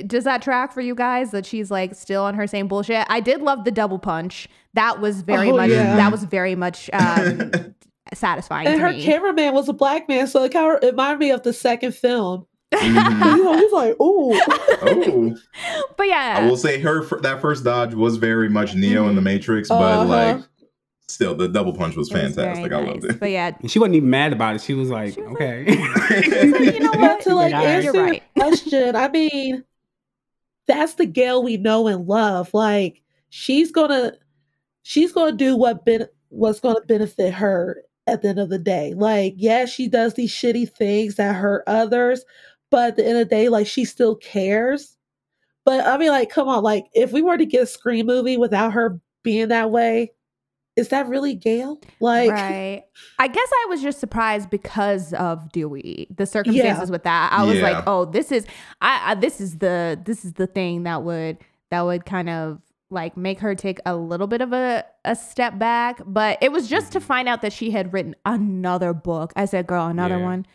Does 0.07 0.25
that 0.25 0.43
track 0.43 0.73
for 0.73 0.81
you 0.81 0.95
guys 0.95 1.31
that 1.31 1.47
she's 1.47 1.71
like 1.71 1.95
still 1.95 2.25
on 2.25 2.35
her 2.35 2.47
same 2.47 2.69
bullshit? 2.69 3.07
I 3.09 3.21
did 3.21 3.43
love 3.43 3.65
the 3.65 3.71
double 3.71 3.99
punch. 3.99 4.49
That 4.75 5.01
was 5.01 5.23
very 5.23 5.51
Oh, 5.51 5.57
much. 5.57 5.71
yeah. 5.71 5.97
That 5.97 6.11
was 6.13 6.25
very 6.25 6.55
much 6.55 6.89
um, 6.93 7.51
satisfying 8.15 8.67
And 8.67 8.77
to 8.77 8.81
her 8.83 8.93
me. 8.93 9.03
cameraman 9.03 9.55
was 9.55 9.69
a 9.69 9.73
black 9.73 10.09
man, 10.09 10.27
so 10.27 10.43
it 10.45 10.53
kind 10.53 10.75
of 10.77 10.83
reminded 10.83 11.19
me 11.21 11.31
of 11.31 11.43
the 11.43 11.53
second 11.53 11.95
film. 11.95 12.47
Mhm. 12.73 13.37
You 13.37 13.45
know, 13.45 13.53
he's 13.59 13.73
like, 13.73 13.93
ooh. 14.01 14.33
oh, 14.83 15.37
but 15.97 16.07
yeah, 16.09 16.37
I 16.41 16.47
will 16.47 16.57
say 16.57 16.81
her 16.81 17.05
that 17.21 17.43
first 17.43 17.65
dodge 17.65 17.93
was 17.95 18.17
very 18.17 18.49
much 18.49 18.75
Neo 18.75 19.09
in 19.09 19.15
the 19.15 19.21
Matrix, 19.21 19.69
but 19.69 19.75
Uh-huh. 19.77 20.05
like 20.07 20.43
still 21.09 21.35
the 21.35 21.49
double 21.49 21.73
punch 21.75 21.97
was 21.97 22.11
it 22.11 22.15
was 22.15 22.21
very 22.21 22.33
fantastic. 22.33 22.73
I 22.73 22.81
loved 22.81 23.03
nice. 23.03 23.13
it. 23.15 23.21
But 23.21 23.31
yeah, 23.31 23.57
And 23.61 23.71
she 23.71 23.79
wasn't 23.79 23.97
even 23.97 24.11
mad 24.11 24.33
about 24.33 24.55
it. 24.57 24.61
She 24.63 24.75
was 24.75 24.89
like, 24.91 25.15
She 25.15 25.21
was 25.23 25.33
okay. 25.35 25.65
She's 26.23 26.53
like, 26.53 26.75
you 26.75 26.81
know 26.81 26.93
what? 26.99 27.21
to 27.23 27.35
like 27.35 27.53
Like, 27.53 27.55
all 27.55 27.65
right. 27.67 27.69
answer 27.69 27.85
You're 27.85 27.95
your 27.95 28.05
right. 28.05 28.23
question, 28.37 28.97
I 28.97 29.09
mean, 29.09 29.65
that's 30.67 30.95
the 30.95 31.07
Gale 31.07 31.43
we 31.43 31.57
know 31.57 31.87
and 31.89 32.07
love. 32.07 32.53
Like 32.55 33.03
she's 33.29 33.71
gonna, 33.73 34.15
she's 34.83 35.13
gonna 35.13 35.33
do 35.33 35.57
what 35.57 35.85
ben, 35.85 36.07
what's 36.29 36.61
gonna 36.61 36.81
benefit 36.83 37.35
her 37.35 37.83
at 38.07 38.23
the 38.23 38.29
end 38.29 38.39
of 38.39 38.49
the 38.49 38.59
day. 38.59 38.95
Like, 38.95 39.35
yeah, 39.37 39.67
she 39.67 39.89
does 39.89 40.15
these 40.15 40.33
shitty 40.33 40.73
things 40.75 41.17
that 41.17 41.35
hurt 41.35 41.65
others, 41.67 42.25
but 42.71 42.89
at 42.89 42.97
the 42.97 43.05
end 43.07 43.19
of 43.19 43.29
the 43.29 43.35
day, 43.35 43.49
like 43.49 43.67
she 43.67 43.85
still 43.85 44.17
cares. 44.17 44.97
But 45.65 45.87
I 45.87 45.99
mean, 45.99 46.09
like, 46.09 46.31
come 46.31 46.49
on, 46.49 46.63
like 46.63 46.87
if 46.95 47.13
we 47.13 47.23
were 47.23 47.37
to 47.39 47.47
get 47.47 47.63
a 47.63 47.67
Scream 47.67 48.07
movie 48.07 48.37
without 48.37 48.73
her 48.73 49.01
being 49.23 49.49
that 49.49 49.71
way, 49.71 50.13
is 50.77 50.89
that 50.89 51.07
really 51.09 51.35
Gale? 51.35 51.79
Like, 52.01 52.31
right. 52.31 52.85
I 53.19 53.29
guess 53.29 53.49
I 53.53 53.67
was 53.69 53.83
just 53.83 54.01
surprised 54.01 54.49
because 54.51 55.13
of 55.15 55.53
Dewey, 55.53 56.07
the 56.15 56.25
circumstances 56.27 56.91
with 56.91 57.03
that. 57.05 57.33
I 57.33 57.45
was 57.45 57.57
Yeah. 57.59 57.63
like, 57.71 57.85
oh, 57.87 58.07
this 58.07 58.33
is, 58.33 58.47
I, 58.81 59.13
I, 59.13 59.15
this 59.15 59.41
is 59.41 59.59
the, 59.59 60.01
this 60.05 60.25
is 60.25 60.33
the 60.35 60.47
thing 60.47 60.85
that 60.85 61.03
would, 61.03 61.39
that 61.71 61.83
would 61.83 62.05
kind 62.07 62.29
of 62.31 62.61
like 62.91 63.17
make 63.17 63.41
her 63.41 63.55
take 63.55 63.81
a 63.87 63.97
little 63.97 64.27
bit 64.27 64.41
of 64.41 64.53
a, 64.53 64.85
a 65.05 65.15
step 65.17 65.59
back. 65.59 66.01
But 66.07 66.39
it 66.43 66.53
was 66.53 66.69
just 66.69 66.93
to 66.93 66.99
Mm-hmm. 66.99 67.07
find 67.07 67.29
out 67.29 67.43
that 67.43 67.53
she 67.53 67.71
had 67.71 67.93
written 67.93 68.15
another 68.25 68.93
book. 68.95 69.33
I 69.37 69.45
said, 69.47 69.67
girl, 69.67 69.87
another 69.89 70.19
Yeah. 70.19 70.25
one. 70.25 70.47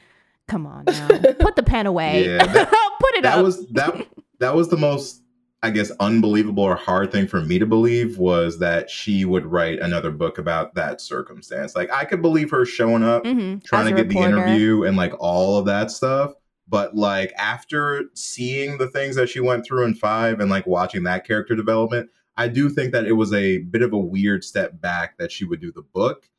Come 0.48 0.66
on 0.66 0.86
now, 0.88 1.08
put 1.40 1.56
the 1.58 1.64
pen 1.64 1.86
away. 1.88 2.26
Yeah, 2.26 2.46
that- 2.46 2.70
put 3.00 3.14
it 3.16 3.24
that 3.24 3.38
up. 3.40 3.44
was 3.44 3.68
that 3.70 4.08
that 4.40 4.56
was 4.56 4.70
the 4.70 4.78
most 4.78 5.22
I 5.64 5.72
guess 5.72 5.92
unbelievable 6.00 6.64
or 6.64 6.76
hard 6.76 7.12
thing 7.12 7.28
for 7.28 7.42
me 7.42 7.58
to 7.58 7.66
believe 7.66 8.18
was 8.20 8.60
that 8.60 8.90
she 8.92 9.26
would 9.26 9.46
write 9.46 9.80
another 9.80 10.12
book 10.12 10.38
about 10.38 10.76
that 10.76 11.02
circumstance. 11.02 11.76
Like 11.76 11.92
I 11.92 12.06
could 12.06 12.22
believe 12.22 12.52
her 12.52 12.64
showing 12.66 13.04
up, 13.04 13.24
Mhm. 13.24 13.64
trying 13.64 13.88
to 13.88 13.96
get 13.96 14.08
the 14.10 14.20
interview 14.20 14.84
and 14.84 14.96
like 14.96 15.14
all 15.20 15.58
of 15.58 15.66
that 15.66 15.90
stuff. 15.90 16.34
But 16.70 16.96
like 16.96 17.34
after 17.38 18.06
seeing 18.14 18.78
the 18.78 18.88
things 18.88 19.16
that 19.16 19.30
she 19.30 19.40
went 19.40 19.66
through 19.66 19.86
in 19.86 19.96
five 19.96 20.40
and 20.40 20.50
like 20.52 20.68
watching 20.68 21.04
that 21.04 21.26
character 21.26 21.56
development, 21.56 22.10
I 22.36 22.50
do 22.50 22.70
think 22.70 22.92
that 22.92 23.06
it 23.08 23.14
was 23.14 23.34
a 23.34 23.58
bit 23.60 23.82
of 23.82 23.94
a 23.94 23.98
weird 23.98 24.44
step 24.44 24.80
back 24.80 25.18
that 25.18 25.32
she 25.32 25.44
would 25.44 25.60
do 25.60 25.72
the 25.72 25.82
book. 25.82 26.30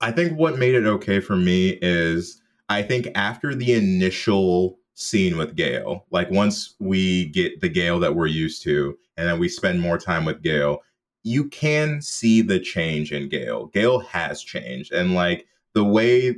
I 0.00 0.10
think 0.10 0.38
what 0.38 0.58
made 0.58 0.74
it 0.74 0.86
okay 0.86 1.20
for 1.20 1.36
me 1.36 1.78
is 1.82 2.40
I 2.70 2.80
think 2.82 3.08
after 3.14 3.54
the 3.54 3.74
initial 3.74 4.78
scene 5.00 5.38
with 5.38 5.56
Gale, 5.56 6.04
like 6.10 6.30
once 6.30 6.74
we 6.78 7.26
get 7.26 7.60
the 7.60 7.68
Gale 7.68 7.98
that 8.00 8.14
we're 8.14 8.26
used 8.26 8.62
to, 8.64 8.96
and 9.16 9.26
then 9.26 9.38
we 9.38 9.48
spend 9.48 9.80
more 9.80 9.98
time 9.98 10.24
with 10.24 10.42
Gale, 10.42 10.78
you 11.22 11.48
can 11.48 12.00
see 12.02 12.42
the 12.42 12.60
change 12.60 13.12
in 13.12 13.28
Gale. 13.28 13.66
Gale 13.66 14.00
has 14.00 14.42
changed, 14.42 14.92
and 14.92 15.14
like 15.14 15.46
the 15.74 15.84
way 15.84 16.36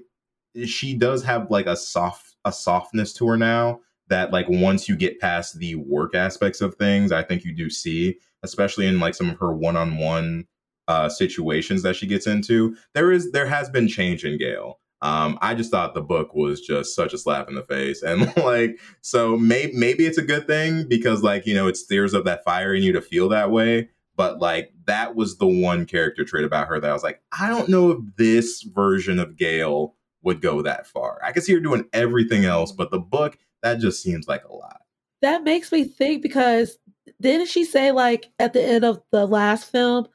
she 0.65 0.95
does 0.95 1.25
have 1.25 1.51
like 1.51 1.67
a 1.67 1.77
soft 1.77 2.37
a 2.45 2.53
softness 2.53 3.13
to 3.15 3.27
her 3.27 3.37
now 3.37 3.81
that 4.09 4.33
like 4.33 4.49
once 4.49 4.89
you 4.89 4.97
get 4.97 5.21
past 5.21 5.59
the 5.59 5.75
work 5.77 6.15
aspects 6.15 6.61
of 6.61 6.75
things, 6.77 7.13
I 7.13 7.23
think 7.23 7.45
you 7.45 7.53
do 7.53 7.71
see, 7.71 8.19
especially 8.43 8.87
in 8.87 9.01
like 9.01 9.15
some 9.15 9.31
of 9.31 9.39
her 9.39 9.53
one 9.53 9.77
on 9.77 9.99
one 9.99 10.47
uh 10.89 11.09
situations 11.09 11.83
that 11.83 11.95
she 11.95 12.09
gets 12.09 12.27
into 12.27 12.77
there 12.93 13.13
is 13.13 13.31
there 13.31 13.47
has 13.47 13.71
been 13.71 13.89
change 13.89 14.25
in 14.25 14.39
Gale. 14.39 14.79
Um, 15.03 15.37
I 15.43 15.55
just 15.55 15.73
thought 15.73 15.95
the 15.95 16.01
book 16.01 16.33
was 16.33 16.61
just 16.61 16.95
such 16.95 17.13
a 17.13 17.19
slap 17.19 17.49
in 17.49 17.57
the 17.57 17.63
face, 17.63 18.03
and 18.03 18.35
like, 18.37 18.79
so 19.01 19.37
maybe 19.37 19.73
maybe 19.75 20.07
it's 20.07 20.19
a 20.19 20.23
good 20.23 20.47
thing 20.47 20.89
because 20.89 21.23
like 21.23 21.45
you 21.45 21.55
know 21.55 21.67
it 21.67 21.77
stirs 21.77 22.15
up 22.15 22.25
that 22.25 22.45
fire 22.45 22.73
in 22.73 22.83
you 22.83 22.93
to 22.93 23.03
feel 23.03 23.29
that 23.31 23.51
way. 23.51 23.91
But 24.15 24.39
like 24.41 24.73
that 24.87 25.17
was 25.17 25.39
the 25.39 25.47
one 25.47 25.87
character 25.87 26.25
trait 26.25 26.45
about 26.45 26.69
her 26.69 26.79
that 26.79 26.91
I 26.91 26.93
was 26.93 27.03
like, 27.03 27.21
I 27.39 27.49
don't 27.49 27.69
know 27.69 27.91
if 27.91 27.99
this 28.17 28.63
version 28.63 29.19
of 29.19 29.37
Gale 29.37 29.97
would 30.23 30.41
go 30.41 30.63
that 30.63 30.87
far. 30.87 31.19
I 31.25 31.33
could 31.33 31.43
see 31.43 31.55
her 31.55 31.61
doing 31.61 31.89
everything 31.93 32.45
else, 32.45 32.71
but 32.73 32.91
the 32.91 33.01
book 33.01 33.39
that 33.63 33.81
just 33.81 34.03
seems 34.03 34.29
like 34.29 34.45
a 34.45 34.53
lot. 34.53 34.83
that 35.23 35.45
makes 35.45 35.73
me 35.73 35.85
think 35.85 36.23
because 36.23 36.79
didn't 37.21 37.49
she 37.49 37.65
say 37.65 37.91
like 37.93 38.31
at 38.39 38.53
the 38.53 38.63
end 38.63 38.85
of 38.85 39.03
the 39.11 39.27
last 39.27 39.71
film, 39.71 40.07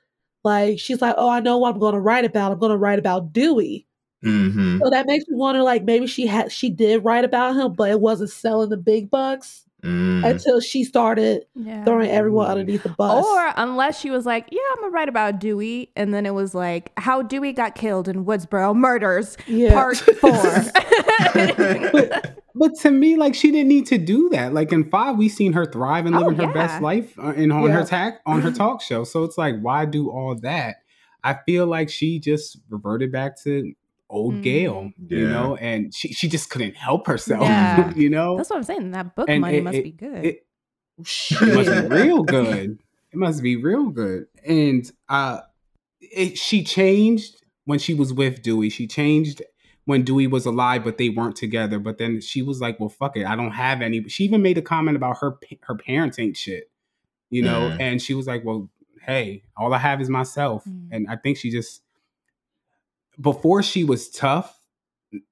like 0.43 0.79
she's 0.79 1.01
like, 1.01 1.15
"Oh, 1.17 1.29
I 1.29 1.39
know 1.39 1.57
what 1.57 1.73
I'm 1.73 1.79
going 1.79 1.93
to 1.93 1.99
write 1.99 2.25
about. 2.25 2.51
I'm 2.51 2.59
going 2.59 2.71
to 2.71 2.77
write 2.77 2.99
about 2.99 3.33
Dewey." 3.33 3.86
Mm-hmm. 4.25 4.79
So 4.83 4.89
that 4.89 5.05
makes 5.05 5.25
me 5.27 5.35
wonder, 5.37 5.61
like 5.63 5.83
maybe 5.83 6.07
she 6.07 6.25
had 6.27 6.51
she 6.51 6.69
did 6.69 7.03
write 7.05 7.23
about 7.23 7.55
him, 7.55 7.73
but 7.73 7.89
it 7.91 7.99
wasn't 7.99 8.29
selling 8.31 8.69
the 8.69 8.77
big 8.77 9.09
bucks 9.09 9.63
Mm. 9.83 10.25
until 10.27 10.59
she 10.59 10.83
started 10.83 11.45
Yeah. 11.53 11.83
throwing 11.85 12.09
everyone 12.09 12.47
underneath 12.49 12.81
the 12.81 12.89
bus. 12.89 13.23
Or 13.23 13.53
unless 13.57 13.99
she 13.99 14.09
was 14.09 14.25
like, 14.25 14.47
yeah, 14.51 14.59
I'm 14.71 14.81
gonna 14.81 14.91
write 14.91 15.07
about 15.07 15.37
Dewey, 15.39 15.91
and 15.95 16.11
then 16.15 16.25
it 16.25 16.33
was 16.33 16.55
like 16.55 16.91
how 16.97 17.21
Dewey 17.21 17.53
got 17.53 17.75
killed 17.75 18.07
in 18.07 18.25
Woodsboro 18.25 18.75
murders, 18.75 19.37
yeah. 19.45 19.73
part 19.73 19.97
four. 20.19 20.31
But 22.59 22.73
to 22.79 22.89
me, 22.89 23.17
like 23.17 23.35
she 23.35 23.51
didn't 23.51 23.67
need 23.67 23.85
to 23.87 23.99
do 23.99 24.29
that. 24.29 24.51
Like 24.51 24.73
in 24.73 24.89
five, 24.89 25.15
we 25.15 25.29
seen 25.29 25.53
her 25.53 25.63
thrive 25.65 26.07
and 26.07 26.15
Oh, 26.15 26.21
living 26.21 26.43
her 26.47 26.51
best 26.51 26.81
life 26.81 27.17
uh, 27.19 27.33
and 27.37 27.53
on 27.53 27.65
Yeah. 27.65 27.73
her 27.73 27.85
tack 27.85 28.19
on 28.25 28.41
her 28.41 28.51
talk 28.51 28.81
show. 28.81 29.03
So 29.03 29.23
it's 29.23 29.37
like, 29.37 29.59
why 29.61 29.85
do 29.85 30.09
all 30.09 30.33
that? 30.41 30.77
I 31.23 31.35
feel 31.45 31.67
like 31.67 31.89
she 31.91 32.19
just 32.19 32.57
reverted 32.69 33.11
back 33.11 33.39
to 33.43 33.73
old 34.09 34.35
Mm. 34.35 34.43
Gale, 34.43 34.91
you 35.09 35.17
Yeah. 35.25 35.31
know, 35.31 35.55
and 35.57 35.93
she 35.93 36.13
she 36.13 36.27
just 36.29 36.49
couldn't 36.49 36.75
help 36.75 37.07
herself, 37.07 37.43
Yeah. 37.43 37.93
you 37.95 38.09
know. 38.09 38.37
That's 38.37 38.49
what 38.49 38.57
I'm 38.57 38.63
saying. 38.63 38.91
That 38.91 39.15
book 39.15 39.29
And 39.29 39.41
money 39.41 39.57
it- 39.57 39.63
must 39.63 39.77
it- 39.77 39.83
be 39.83 39.91
good. 39.91 40.25
It, 40.25 40.45
it 40.97 41.53
must 41.55 41.89
be 41.89 41.95
real 41.95 42.23
good. 42.23 42.79
It 43.11 43.17
must 43.17 43.41
be 43.43 43.55
real 43.55 43.89
good. 43.89 44.25
And 44.45 44.89
uh 45.09 45.41
it, 46.01 46.37
she 46.37 46.63
changed 46.63 47.41
when 47.65 47.79
she 47.79 47.93
was 47.93 48.13
with 48.13 48.41
Dewey. 48.41 48.69
She 48.69 48.87
changed 48.87 49.41
when 49.85 50.03
Dewey 50.03 50.27
was 50.27 50.45
alive, 50.45 50.83
but 50.83 50.97
they 50.97 51.09
weren't 51.09 51.35
together. 51.35 51.79
But 51.79 51.97
then 51.97 52.21
she 52.21 52.41
was 52.41 52.61
like, 52.61 52.79
"Well, 52.79 52.89
fuck 52.89 53.17
it, 53.17 53.25
I 53.25 53.35
don't 53.35 53.51
have 53.51 53.81
any." 53.81 54.03
She 54.07 54.23
even 54.25 54.41
made 54.41 54.57
a 54.57 54.61
comment 54.61 54.95
about 54.97 55.17
her 55.21 55.37
her 55.61 55.75
parents 55.75 56.19
ain't 56.19 56.37
shit, 56.37 56.69
you 57.29 57.41
know. 57.41 57.69
Mm. 57.71 57.79
And 57.81 58.01
she 58.01 58.13
was 58.13 58.27
like, 58.27 58.43
"Well, 58.45 58.69
hey, 59.05 59.43
all 59.57 59.73
I 59.73 59.79
have 59.79 59.99
is 60.01 60.09
myself." 60.09 60.63
Mm. 60.65 60.87
And 60.91 61.07
I 61.09 61.15
think 61.15 61.37
she 61.37 61.49
just 61.49 61.81
before 63.19 63.63
she 63.63 63.83
was 63.83 64.09
tough, 64.09 64.59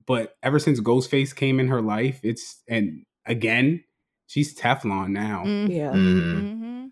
but 0.06 0.36
ever 0.42 0.60
since 0.60 0.80
Ghostface 0.80 1.36
came 1.36 1.60
in 1.60 1.68
her 1.68 1.82
life, 1.82 2.20
it's 2.24 2.62
and 2.68 3.04
again, 3.26 3.84
she's 4.28 4.56
Teflon 4.56 5.10
now. 5.10 5.44
Mm. 5.46 5.70
yeah. 5.70 5.92
Mhm. 5.92 6.34
Mhm. 6.34 6.92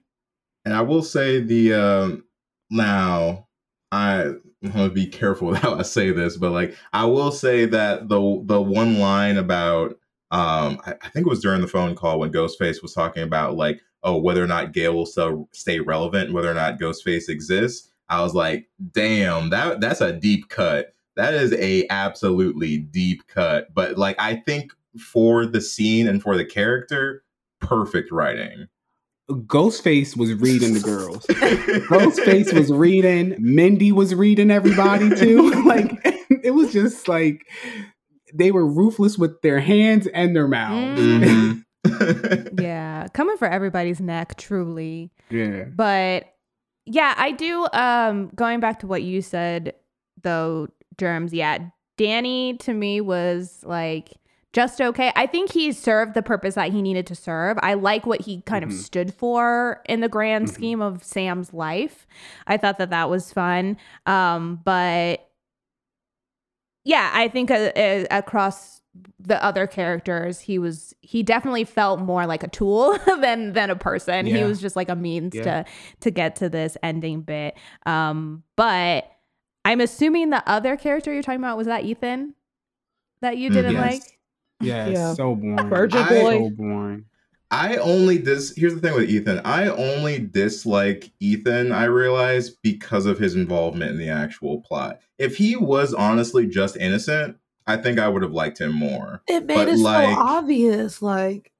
And 0.65 0.73
I 0.73 0.81
will 0.81 1.03
say 1.03 1.39
the 1.39 1.73
um 1.73 2.23
now 2.69 3.47
I 3.91 4.33
want 4.61 4.75
to 4.75 4.89
be 4.89 5.07
careful 5.07 5.53
how 5.55 5.75
I 5.75 5.83
say 5.83 6.11
this, 6.11 6.37
but 6.37 6.51
like 6.51 6.75
I 6.93 7.05
will 7.05 7.31
say 7.31 7.65
that 7.65 8.09
the 8.09 8.41
the 8.45 8.61
one 8.61 8.99
line 8.99 9.37
about 9.37 9.91
um 10.31 10.79
I, 10.85 10.95
I 11.01 11.09
think 11.09 11.25
it 11.25 11.29
was 11.29 11.41
during 11.41 11.61
the 11.61 11.67
phone 11.67 11.95
call 11.95 12.19
when 12.19 12.31
Ghostface 12.31 12.81
was 12.81 12.93
talking 12.93 13.23
about 13.23 13.55
like 13.55 13.81
oh 14.03 14.17
whether 14.17 14.43
or 14.43 14.47
not 14.47 14.73
Gale 14.73 14.93
will 14.93 15.05
still 15.05 15.49
stay 15.53 15.79
relevant, 15.79 16.33
whether 16.33 16.51
or 16.51 16.55
not 16.55 16.79
Ghostface 16.79 17.29
exists. 17.29 17.89
I 18.09 18.21
was 18.21 18.33
like, 18.33 18.69
damn, 18.91 19.49
that 19.49 19.81
that's 19.81 20.01
a 20.01 20.13
deep 20.13 20.49
cut. 20.49 20.93
That 21.15 21.33
is 21.33 21.53
a 21.53 21.85
absolutely 21.89 22.77
deep 22.77 23.27
cut. 23.27 23.73
But 23.73 23.97
like 23.97 24.15
I 24.19 24.35
think 24.35 24.71
for 24.99 25.45
the 25.45 25.61
scene 25.61 26.07
and 26.07 26.21
for 26.21 26.37
the 26.37 26.45
character, 26.45 27.23
perfect 27.59 28.11
writing. 28.11 28.67
Ghostface 29.29 30.17
was 30.17 30.33
reading 30.33 30.73
the 30.73 30.81
girls. 30.81 31.25
Ghostface 31.27 32.53
was 32.53 32.71
reading. 32.71 33.35
Mindy 33.39 33.91
was 33.91 34.13
reading 34.13 34.51
everybody 34.51 35.15
too. 35.15 35.51
like 35.65 35.91
it 36.43 36.51
was 36.53 36.73
just 36.73 37.07
like 37.07 37.47
they 38.33 38.51
were 38.51 38.65
ruthless 38.67 39.17
with 39.17 39.41
their 39.41 39.59
hands 39.59 40.07
and 40.07 40.35
their 40.35 40.47
mouths. 40.47 40.99
Mhm. 40.99 41.63
Yeah, 42.59 43.07
coming 43.13 43.37
for 43.37 43.47
everybody's 43.47 44.01
neck, 44.01 44.35
truly. 44.37 45.11
Yeah. 45.29 45.65
But 45.65 46.32
yeah, 46.85 47.13
I 47.17 47.31
do. 47.31 47.67
Um, 47.73 48.29
going 48.35 48.59
back 48.59 48.79
to 48.79 48.87
what 48.87 49.03
you 49.03 49.21
said, 49.21 49.73
though, 50.21 50.67
Jermz. 50.97 51.29
Yeah, 51.31 51.59
Danny 51.97 52.57
to 52.57 52.73
me 52.73 53.01
was 53.01 53.63
like 53.65 54.11
just 54.53 54.79
okay. 54.79 55.11
I 55.15 55.25
think 55.25 55.51
he 55.51 55.71
served 55.71 56.13
the 56.13 56.21
purpose 56.21 56.53
that 56.55 56.71
he 56.71 56.81
needed 56.81 57.07
to 57.07 57.15
serve. 57.15 57.57
I 57.63 57.73
like 57.73 58.05
what 58.05 58.21
he 58.21 58.41
kind 58.41 58.63
Mhm. 58.63 58.67
of 58.67 58.73
stood 58.73 59.13
for 59.13 59.81
in 59.89 60.01
the 60.01 60.09
grand 60.09 60.47
Mhm. 60.47 60.53
scheme 60.53 60.81
of 60.81 61.03
Sam's 61.03 61.53
life. 61.53 62.05
I 62.45 62.57
thought 62.57 62.77
that 62.77 62.91
that 62.91 63.09
was 63.09 63.33
fun. 63.33 63.77
Um, 64.05 64.61
but 64.63 65.27
yeah, 66.85 67.09
I 67.13 67.29
think 67.29 67.49
uh, 67.49 67.71
uh, 67.75 68.05
across 68.11 68.81
the 69.19 69.43
other 69.43 69.65
characters, 69.65 70.39
he 70.39 70.59
was 70.59 70.93
he 71.01 71.23
definitely 71.23 71.63
felt 71.63 71.99
more 71.99 72.25
like 72.27 72.43
a 72.43 72.47
tool 72.47 72.97
than 73.21 73.53
than 73.53 73.69
a 73.69 73.75
person. 73.75 74.25
He 74.25 74.43
was 74.43 74.61
just 74.61 74.75
like 74.75 74.89
a 74.89 74.95
means 74.95 75.33
Yeah. 75.35 75.43
to 75.63 75.65
to 76.01 76.11
get 76.11 76.35
to 76.37 76.49
this 76.49 76.77
ending 76.83 77.21
bit. 77.21 77.55
Um, 77.85 78.43
but 78.55 79.09
I'm 79.65 79.81
assuming 79.81 80.29
the 80.29 80.47
other 80.47 80.75
character 80.77 81.11
you're 81.13 81.23
talking 81.23 81.39
about 81.39 81.57
was 81.57 81.67
that 81.67 81.83
Ethan 81.85 82.35
that 83.21 83.37
you 83.37 83.49
Mm, 83.49 83.53
didn't 83.53 83.71
yes. 83.73 83.81
like. 83.81 84.01
Yeah, 84.61 84.87
Yeah. 84.89 85.13
so 85.13 85.35
boring. 85.35 85.69
Virgin 85.69 86.05
boy. 86.07 86.31
So 86.31 86.49
boring. 86.51 87.05
I 87.49 87.77
only 87.77 88.17
dis. 88.17 88.53
Here's 88.55 88.73
the 88.73 88.79
thing 88.81 88.95
with 88.95 89.09
Ethan. 89.09 89.41
I 89.45 89.67
only 89.69 90.19
dislike 90.19 91.11
Ethan. 91.19 91.71
I 91.71 91.85
realize 91.85 92.49
because 92.49 93.05
of 93.05 93.19
his 93.19 93.35
involvement 93.35 93.91
in 93.91 93.97
the 93.97 94.09
actual 94.09 94.61
plot. 94.61 94.99
If 95.19 95.37
he 95.37 95.55
was 95.55 95.93
honestly 95.93 96.47
just 96.47 96.75
innocent, 96.77 97.37
I 97.65 97.77
think 97.77 97.99
I 97.99 98.07
would 98.07 98.21
have 98.23 98.33
liked 98.33 98.59
him 98.59 98.73
more. 98.73 99.21
It 99.27 99.45
made 99.45 99.55
But, 99.55 99.69
it 99.69 99.77
like- 99.77 100.15
so 100.15 100.21
obvious. 100.21 101.01
Like 101.01 101.51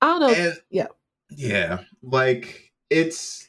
I 0.00 0.06
don't 0.06 0.20
know. 0.20 0.34
And 0.34 0.54
yeah. 0.70 0.86
yeah, 1.30 1.80
like 2.02 2.72
it's 2.90 3.48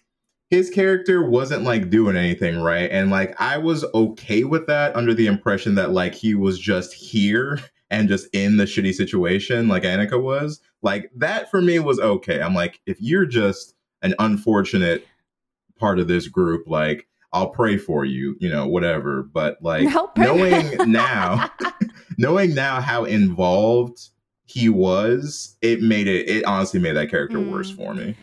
his 0.49 0.69
character 0.69 1.27
wasn't 1.27 1.63
like 1.63 1.89
doing 1.89 2.15
anything 2.15 2.61
right, 2.61 2.89
and 2.89 3.11
like 3.11 3.39
I 3.41 3.57
was 3.57 3.83
okay 3.93 4.43
with 4.43 4.67
that 4.67 4.95
under 4.95 5.13
the 5.13 5.27
impression 5.27 5.75
that 5.75 5.91
like 5.91 6.13
he 6.13 6.33
was 6.33 6.59
just 6.59 6.93
here 6.93 7.59
and 7.91 8.07
just 8.07 8.27
in 8.33 8.57
the 8.57 8.63
shitty 8.65 8.93
situation, 8.93 9.67
like 9.67 9.83
Annika 9.83 10.21
was. 10.21 10.59
Like 10.81 11.11
that 11.15 11.51
for 11.51 11.61
me 11.61 11.79
was 11.79 11.99
okay. 11.99 12.41
I'm 12.41 12.53
like, 12.53 12.79
if 12.85 13.01
you're 13.01 13.25
just 13.25 13.75
an 14.01 14.15
unfortunate 14.19 15.05
part 15.77 15.99
of 15.99 16.07
this 16.07 16.27
group, 16.27 16.67
like 16.67 17.07
I'll 17.35 17.49
pray 17.49 17.77
for 17.77 18.05
you, 18.05 18.35
you 18.39 18.49
know, 18.49 18.65
whatever. 18.67 19.23
But 19.23 19.57
like 19.61 19.83
No, 19.83 20.11
knowing 20.17 20.71
now, 20.91 21.49
knowing 22.17 22.55
now 22.55 22.81
how 22.81 23.03
involved 23.03 24.09
he 24.45 24.69
was, 24.69 25.57
it 25.61 25.81
made 25.81 26.07
it. 26.07 26.29
It 26.29 26.45
honestly 26.45 26.79
made 26.79 26.93
that 26.93 27.09
character 27.11 27.39
worse 27.39 27.71
Mm. 27.71 27.75
for 27.75 27.93
me. 27.93 28.15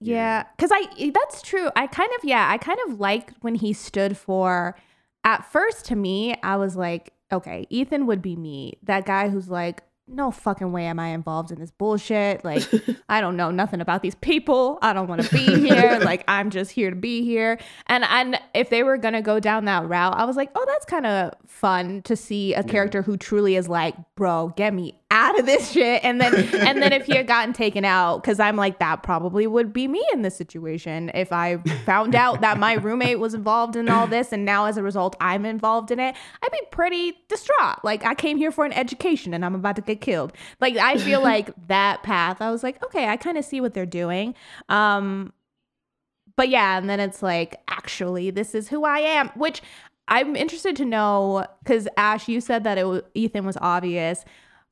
Yeah, 0.00 0.44
because 0.56 0.70
I 0.72 1.10
that's 1.12 1.40
true. 1.42 1.70
I 1.76 1.86
kind 1.86 2.10
of 2.18 2.24
yeah, 2.24 2.48
I 2.50 2.58
kind 2.58 2.78
of 2.86 3.00
liked 3.00 3.34
when 3.40 3.54
he 3.54 3.72
stood 3.72 4.16
for. 4.16 4.76
At 5.24 5.50
first, 5.50 5.86
to 5.86 5.96
me, 5.96 6.34
I 6.42 6.56
was 6.56 6.76
like, 6.76 7.12
okay, 7.32 7.66
Ethan 7.70 8.06
would 8.06 8.22
be 8.22 8.36
me, 8.36 8.74
that 8.84 9.06
guy 9.06 9.28
who's 9.28 9.48
like, 9.48 9.82
no 10.08 10.30
fucking 10.30 10.70
way 10.70 10.86
am 10.86 10.98
I 10.98 11.08
involved 11.08 11.50
in 11.50 11.58
this 11.58 11.70
bullshit. 11.70 12.44
Like, 12.44 12.62
I 13.08 13.20
don't 13.20 13.36
know 13.36 13.50
nothing 13.50 13.80
about 13.80 14.02
these 14.02 14.14
people. 14.16 14.78
I 14.82 14.92
don't 14.92 15.08
want 15.08 15.22
to 15.22 15.34
be 15.34 15.68
here. 15.68 15.98
like, 16.02 16.24
I'm 16.28 16.50
just 16.50 16.70
here 16.70 16.90
to 16.90 16.96
be 16.96 17.24
here. 17.24 17.58
And 17.86 18.04
and 18.04 18.40
if 18.54 18.70
they 18.70 18.82
were 18.82 18.98
gonna 18.98 19.22
go 19.22 19.40
down 19.40 19.64
that 19.64 19.88
route, 19.88 20.14
I 20.16 20.24
was 20.24 20.36
like, 20.36 20.50
oh, 20.54 20.64
that's 20.66 20.84
kind 20.84 21.06
of 21.06 21.34
fun 21.46 22.02
to 22.02 22.14
see 22.14 22.54
a 22.54 22.62
character 22.62 23.02
who 23.02 23.16
truly 23.16 23.56
is 23.56 23.68
like, 23.68 23.94
bro, 24.14 24.52
get 24.56 24.72
me 24.72 24.98
out 25.10 25.38
of 25.38 25.46
this 25.46 25.70
shit. 25.70 26.02
And 26.04 26.20
then 26.20 26.34
and 26.54 26.82
then 26.82 26.92
if 26.92 27.06
he 27.06 27.16
had 27.16 27.26
gotten 27.26 27.52
taken 27.52 27.84
out, 27.84 28.22
because 28.22 28.40
I'm 28.40 28.56
like, 28.56 28.78
that 28.78 29.02
probably 29.02 29.46
would 29.46 29.72
be 29.72 29.88
me 29.88 30.04
in 30.12 30.22
this 30.22 30.36
situation 30.36 31.10
if 31.14 31.32
I 31.32 31.58
found 31.84 32.14
out 32.14 32.40
that 32.40 32.58
my 32.58 32.74
roommate 32.74 33.18
was 33.18 33.34
involved 33.34 33.76
in 33.76 33.88
all 33.88 34.06
this, 34.06 34.32
and 34.32 34.44
now 34.44 34.66
as 34.66 34.76
a 34.76 34.82
result 34.82 35.16
I'm 35.20 35.44
involved 35.44 35.90
in 35.90 36.00
it, 36.00 36.14
I'd 36.42 36.52
be 36.52 36.60
pretty 36.70 37.16
distraught. 37.28 37.84
Like 37.84 38.04
I 38.04 38.14
came 38.14 38.36
here 38.36 38.50
for 38.50 38.64
an 38.64 38.72
education 38.72 39.34
and 39.34 39.44
I'm 39.44 39.54
about 39.54 39.76
to 39.76 39.82
get 39.82 40.00
killed. 40.00 40.32
Like 40.60 40.76
I 40.76 40.98
feel 40.98 41.22
like 41.32 41.50
that 41.68 42.02
path. 42.02 42.40
I 42.40 42.50
was 42.50 42.62
like, 42.62 42.82
okay, 42.84 43.08
I 43.08 43.16
kind 43.16 43.38
of 43.38 43.44
see 43.44 43.60
what 43.60 43.74
they're 43.74 43.86
doing. 43.86 44.34
Um, 44.68 45.32
but 46.36 46.50
yeah, 46.50 46.76
and 46.76 46.88
then 46.88 47.00
it's 47.00 47.22
like, 47.22 47.62
actually, 47.68 48.30
this 48.30 48.54
is 48.54 48.68
who 48.68 48.84
I 48.84 48.98
am, 48.98 49.30
which 49.36 49.62
I'm 50.08 50.36
interested 50.36 50.76
to 50.76 50.84
know 50.84 51.46
because 51.62 51.88
Ash, 51.96 52.28
you 52.28 52.40
said 52.40 52.62
that 52.64 52.78
it 52.78 52.86
was, 52.86 53.02
Ethan 53.14 53.44
was 53.46 53.56
obvious. 53.60 54.24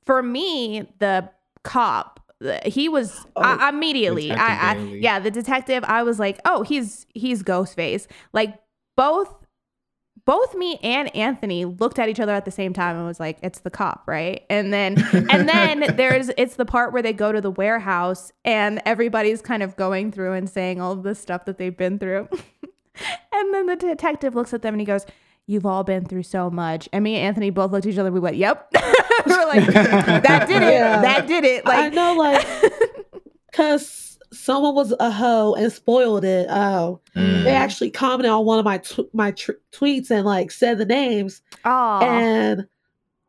For 0.07 0.23
me, 0.23 0.87
the 0.99 1.31
cop 1.63 2.21
he 2.67 2.89
was 2.89 3.25
Oh, 3.37 3.43
I, 3.43 3.69
immediately. 3.71 4.31
I, 4.31 4.73
I 4.73 4.77
yeah, 4.77 5.19
the 5.19 5.31
detective. 5.31 5.85
I 5.85 6.03
was 6.03 6.19
like, 6.19 6.41
oh, 6.45 6.63
he's 6.63 7.07
he's 7.15 7.43
Ghostface. 7.43 8.07
Like 8.33 8.59
both 8.97 9.35
both 10.27 10.55
me 10.55 10.79
and 10.83 11.15
Anthony 11.15 11.65
looked 11.65 11.99
at 11.99 12.09
each 12.09 12.21
other 12.21 12.33
at 12.33 12.45
the 12.45 12.51
same 12.51 12.73
time 12.73 12.97
and 12.97 13.07
was 13.07 13.21
like, 13.21 13.39
"It's 13.43 13.61
the 13.61 13.71
cop, 13.71 14.05
right?" 14.07 14.45
And 14.49 14.73
then 14.73 14.97
and 15.13 15.49
then 15.49 15.85
there's 15.97 16.31
it's 16.37 16.57
the 16.57 16.65
part 16.65 16.93
where 16.93 17.03
they 17.03 17.13
go 17.13 17.33
to 17.33 17.41
the 17.41 17.51
warehouse 17.51 18.33
and 18.45 18.81
everybody's 18.87 19.43
kind 19.43 19.63
of 19.63 19.77
going 19.77 20.13
through 20.13 20.33
and 20.33 20.49
saying 20.49 20.81
all 20.81 20.97
the 20.97 21.15
stuff 21.15 21.45
that 21.45 21.59
they've 21.59 21.77
been 21.77 21.99
through. 21.99 22.29
and 23.33 23.55
then 23.55 23.67
the 23.67 23.77
detective 23.77 24.35
looks 24.35 24.55
at 24.55 24.63
them 24.63 24.75
and 24.75 24.81
he 24.81 24.87
goes, 24.87 25.05
"You've 25.47 25.67
all 25.67 25.85
been 25.85 26.05
through 26.05 26.23
so 26.25 26.51
much." 26.51 26.89
And 26.93 27.03
me 27.05 27.17
and 27.17 27.27
Anthony 27.29 27.51
both 27.51 27.71
looked 27.73 27.87
at 27.87 27.93
each 27.93 27.99
other. 27.99 28.11
We 28.13 28.21
went, 28.21 28.37
"Yep." 28.37 28.69
we 28.75 28.81
were 29.37 29.47
like, 29.47 29.67
"That 29.67 30.45
did 30.49 30.63
it. 30.63 30.73
Yeah. 30.73 31.01
That 31.01 31.27
did 31.27 31.45
it." 31.45 31.65
Like 31.65 31.77
I 31.77 31.83
Like, 31.85 31.95
know, 31.95 32.15
like, 32.15 32.47
because 33.51 34.19
someone 34.33 34.75
was 34.75 34.93
a 34.99 35.11
hoe 35.11 35.55
and 35.55 35.73
spoiled 35.73 36.25
it. 36.25 36.47
Oh, 36.51 37.01
Mm. 37.17 37.45
they 37.45 37.51
actually 37.55 37.91
commented 37.91 38.31
on 38.33 38.45
one 38.45 38.59
of 38.59 38.65
my 38.65 38.79
tw- 38.79 39.13
my 39.15 39.31
tr- 39.31 39.53
tweets 39.73 40.11
and 40.11 40.25
like 40.27 40.51
said 40.51 40.79
the 40.79 40.85
names, 40.87 41.43
oh, 41.65 42.01
and 42.01 42.67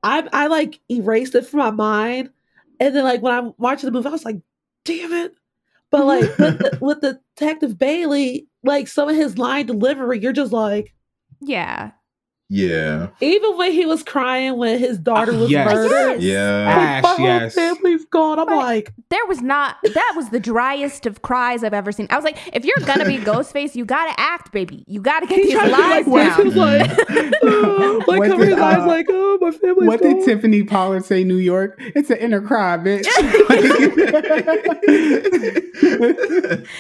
I 0.02 0.28
I 0.34 0.48
like 0.48 0.80
erased 0.90 1.36
it 1.36 1.46
from 1.46 1.60
my 1.60 1.72
mind. 1.72 2.32
And 2.80 2.96
then 2.96 3.04
like 3.04 3.22
when 3.22 3.34
I'm 3.34 3.54
watching 3.58 3.86
the 3.88 3.92
movie, 3.92 4.08
I 4.08 4.12
was 4.12 4.26
like, 4.26 4.40
"Damn 4.86 5.14
it!" 5.14 5.36
But 5.92 6.06
like 6.08 6.38
with, 6.40 6.58
the, 6.60 6.78
with 6.82 7.02
Detective 7.02 7.78
Bailey, 7.78 8.48
like 8.64 8.88
some 8.88 9.08
of 9.08 9.16
his 9.16 9.38
line 9.38 9.68
delivery, 9.68 10.20
you're 10.20 10.34
just 10.34 10.52
like, 10.52 10.94
yeah. 11.42 11.92
Yeah. 12.48 13.08
even 13.22 13.58
when 13.58 13.72
he 13.72 13.88
was 13.88 14.04
crying 14.04 14.58
when 14.58 14.78
his 14.78 15.00
daughter 15.00 15.34
was 15.34 15.50
Yes. 15.50 15.74
murdered, 15.74 16.22
Yeah. 16.22 16.66
like, 16.68 16.78
Ash, 16.78 17.04
my 17.04 17.10
whole 17.16 17.26
yes. 17.26 17.56
family's 17.56 18.06
gone. 18.06 18.38
I'm 18.38 18.46
But- 18.46 18.58
like, 18.58 18.94
There 19.10 19.26
was 19.28 19.42
not 19.42 19.78
that 19.84 20.14
was 20.16 20.30
the 20.30 20.40
driest 20.40 21.08
of 21.08 21.24
cries 21.24 21.64
I've 21.64 21.74
ever 21.74 21.92
seen. 21.92 22.06
I 22.12 22.16
was 22.16 22.24
like, 22.24 22.38
if 22.54 22.64
you're 22.64 22.78
gonna 22.86 23.06
be 23.06 23.18
Ghostface, 23.32 23.74
you 23.76 23.84
gotta 23.84 24.14
act, 24.20 24.52
baby. 24.52 24.84
You 24.88 25.02
gotta 25.02 25.26
get 25.26 25.40
he 25.40 25.46
these 25.46 25.54
tried 25.54 25.70
to 25.70 25.76
be 25.76 25.82
lies 25.82 26.08
like, 26.08 26.28
down. 26.28 26.38
he 26.38 26.44
was 26.44 26.56
like, 26.56 26.92
oh, 27.44 28.04
like 28.08 28.20
What 28.20 28.30
cover 28.30 28.46
did, 28.46 28.54
his 28.54 28.62
eyes, 28.62 28.78
uh, 28.78 28.88
like, 28.88 29.06
oh, 29.10 29.38
my 29.42 29.52
family's 29.52 29.88
What 29.88 30.02
gone. 30.02 30.12
What 30.14 30.18
did 30.20 30.26
Tiffany 30.26 30.64
Pollard 30.64 31.04
say? 31.06 31.24
New 31.24 31.38
York? 31.38 31.82
It's 31.96 32.12
an 32.12 32.18
inner 32.18 32.42
cry, 32.42 32.78
bitch. 32.78 33.06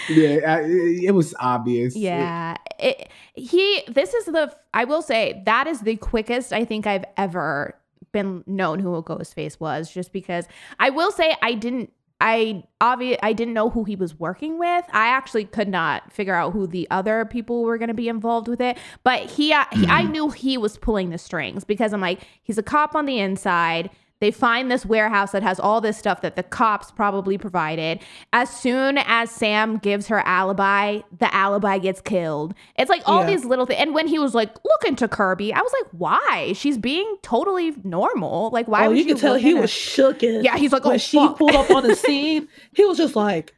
yeah, 0.09 0.55
I, 0.55 0.61
it 1.05 1.13
was 1.13 1.33
obvious. 1.39 1.95
Yeah. 1.95 2.55
It, 2.79 3.09
he 3.35 3.83
this 3.87 4.13
is 4.13 4.25
the 4.25 4.53
I 4.75 4.83
will 4.83 5.01
say 5.01 5.41
that 5.45 5.65
is 5.65 5.81
the 5.81 5.95
quickest 5.95 6.53
I 6.53 6.65
think 6.65 6.85
I've 6.85 7.05
ever 7.17 7.79
been 8.11 8.43
known 8.45 8.79
who 8.79 8.95
a 8.95 9.01
ghost 9.01 9.33
face 9.33 9.59
was 9.59 9.91
just 9.91 10.13
because 10.13 10.47
I 10.79 10.89
will 10.91 11.11
say 11.11 11.35
I 11.41 11.53
didn't 11.53 11.91
I 12.21 12.63
obvious 12.79 13.17
I 13.23 13.33
didn't 13.33 13.53
know 13.53 13.69
who 13.69 13.83
he 13.83 13.95
was 13.95 14.17
working 14.17 14.57
with. 14.57 14.85
I 14.93 15.07
actually 15.07 15.45
could 15.45 15.67
not 15.67 16.13
figure 16.13 16.33
out 16.33 16.53
who 16.53 16.65
the 16.65 16.87
other 16.91 17.25
people 17.25 17.63
were 17.63 17.77
going 17.77 17.89
to 17.89 17.93
be 17.93 18.07
involved 18.07 18.47
with 18.47 18.61
it, 18.61 18.77
but 19.03 19.21
he, 19.21 19.51
uh, 19.51 19.65
he 19.71 19.85
I 19.87 20.03
knew 20.03 20.29
he 20.29 20.57
was 20.57 20.77
pulling 20.77 21.09
the 21.09 21.17
strings 21.17 21.63
because 21.63 21.91
I'm 21.93 22.01
like 22.01 22.21
he's 22.41 22.57
a 22.57 22.63
cop 22.63 22.95
on 22.95 23.05
the 23.05 23.19
inside. 23.19 23.89
They 24.21 24.31
find 24.31 24.71
this 24.71 24.85
warehouse 24.85 25.31
that 25.33 25.43
has 25.43 25.59
all 25.59 25.81
this 25.81 25.97
stuff 25.97 26.21
that 26.21 26.37
the 26.37 26.43
cops 26.43 26.89
probably 26.89 27.37
provided. 27.37 27.99
As 28.31 28.49
soon 28.49 28.97
as 28.99 29.29
Sam 29.29 29.77
gives 29.77 30.07
her 30.07 30.19
alibi, 30.25 31.01
the 31.19 31.33
alibi 31.35 31.77
gets 31.79 31.99
killed. 31.99 32.53
It's 32.79 32.89
like 32.89 33.01
all 33.05 33.21
Yeah. 33.21 33.31
these 33.35 33.43
little 33.45 33.65
things. 33.65 33.81
And 33.81 33.93
when 33.93 34.07
he 34.07 34.17
was 34.17 34.33
like 34.33 34.51
looking 34.63 34.95
to 34.97 35.09
Kirby, 35.09 35.53
I 35.53 35.59
was 35.59 35.73
like, 35.81 35.91
why? 35.91 36.53
She's 36.55 36.77
being 36.77 37.17
totally 37.23 37.73
normal. 37.83 38.51
Like, 38.51 38.69
why 38.69 38.85
oh, 38.85 38.89
would 38.89 38.97
you 38.97 39.05
can 39.05 39.17
tell 39.17 39.33
look 39.33 39.41
he 39.41 39.51
in 39.51 39.59
was 39.59 39.69
her- 39.71 40.13
shooken. 40.13 40.43
Yeah, 40.45 40.55
he's 40.57 40.71
like, 40.71 40.85
when 40.85 40.95
oh, 40.95 40.97
she 40.97 41.17
fuck. 41.17 41.37
pulled 41.37 41.53
up 41.55 41.69
on 41.71 41.83
the 41.85 41.95
scene, 41.97 42.47
he 42.73 42.85
was 42.85 42.97
just 42.97 43.17
like, 43.17 43.53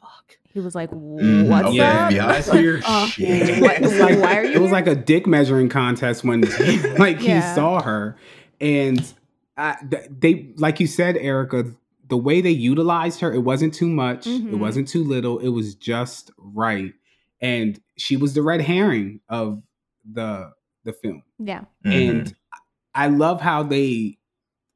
fuck. 0.00 0.36
He 0.52 0.60
was 0.60 0.74
like, 0.74 0.90
Mhm. 0.90 1.48
what's 1.48 1.68
okay, 1.68 1.80
up? 1.80 2.12
FBI's 2.12 2.52
here. 2.52 2.82
Uh, 2.84 3.06
Shit. 3.06 3.60
what- 3.62 3.80
It's 3.80 3.98
like, 3.98 4.18
why 4.18 4.36
are 4.38 4.44
you 4.44 4.52
it 4.56 4.58
was 4.60 4.66
here? 4.68 4.72
like 4.72 4.86
a 4.88 4.94
dick 4.94 5.26
measuring 5.26 5.70
contest 5.70 6.22
when 6.22 6.42
like 6.98 7.18
he 7.18 7.40
saw 7.40 7.80
her 7.80 8.18
and 8.60 9.12
uh, 9.56 9.74
they 10.10 10.52
like 10.56 10.80
you 10.80 10.86
said 10.86 11.16
erica 11.16 11.64
the 12.08 12.16
way 12.16 12.40
they 12.40 12.50
utilized 12.50 13.20
her 13.20 13.32
it 13.32 13.40
wasn't 13.42 13.72
too 13.74 13.88
much 13.88 14.26
it 14.26 14.42
Mhm. 14.42 14.58
wasn't 14.58 14.86
too 14.88 15.02
little 15.02 15.38
it 15.38 15.48
was 15.48 15.74
just 15.74 16.30
right 16.38 16.92
and 17.40 17.80
she 17.96 18.16
was 18.16 18.34
the 18.34 18.42
red 18.42 18.60
herring 18.60 19.20
of 19.28 19.62
the 20.10 20.52
the 20.84 20.92
film 20.92 21.22
yeah. 21.38 21.64
Mhm. 21.84 22.08
and 22.08 22.36
i 22.94 23.08
love 23.08 23.40
how 23.40 23.62
they 23.62 24.18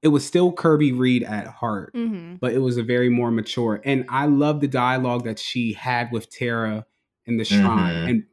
it 0.03 0.09
was 0.09 0.27
still 0.27 0.51
kirby 0.53 0.93
reed 0.93 1.23
at 1.23 1.47
heart 1.47 1.91
hmm 1.95 2.35
but 2.41 2.55
it 2.55 2.59
was 2.61 2.79
a 2.79 2.83
very 2.83 3.11
more 3.11 3.31
mature. 3.31 3.83
And 3.85 4.07
I 4.09 4.25
love 4.25 4.61
the 4.63 4.69
dialogue 4.69 5.25
that 5.25 5.39
she 5.39 5.75
had 5.75 6.11
with 6.11 6.31
Tara 6.31 6.87
in 7.27 7.37
the 7.37 7.45
shrine. 7.45 7.95
Mhm. 7.95 8.09
And 8.09 8.25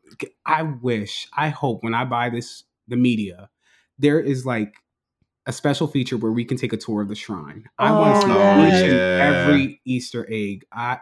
I 0.45 0.61
wish, 0.64 1.28
I 1.36 1.49
hope 1.49 1.84
when 1.84 1.94
I 1.94 2.06
buy 2.06 2.30
this, 2.30 2.64
the 2.88 2.95
media, 2.95 3.49
there 3.99 4.18
is 4.22 4.45
like 4.45 4.76
a 5.48 5.52
special 5.52 5.88
feature 5.88 6.18
where 6.18 6.32
we 6.32 6.45
can 6.45 6.57
take 6.57 6.74
a 6.74 6.78
tour 6.78 7.02
of 7.02 7.07
the 7.07 7.15
shrine. 7.15 7.65
I 7.80 7.91
want 7.91 8.22
to 8.22 8.28
Oh, 8.28 8.34
see 8.34 8.38
yes. 8.40 8.74
each 8.76 8.84
and 8.90 8.94
Yeah. 8.98 9.44
every 9.48 9.82
Easter 9.86 10.28
egg. 10.30 10.65
I 10.72 10.99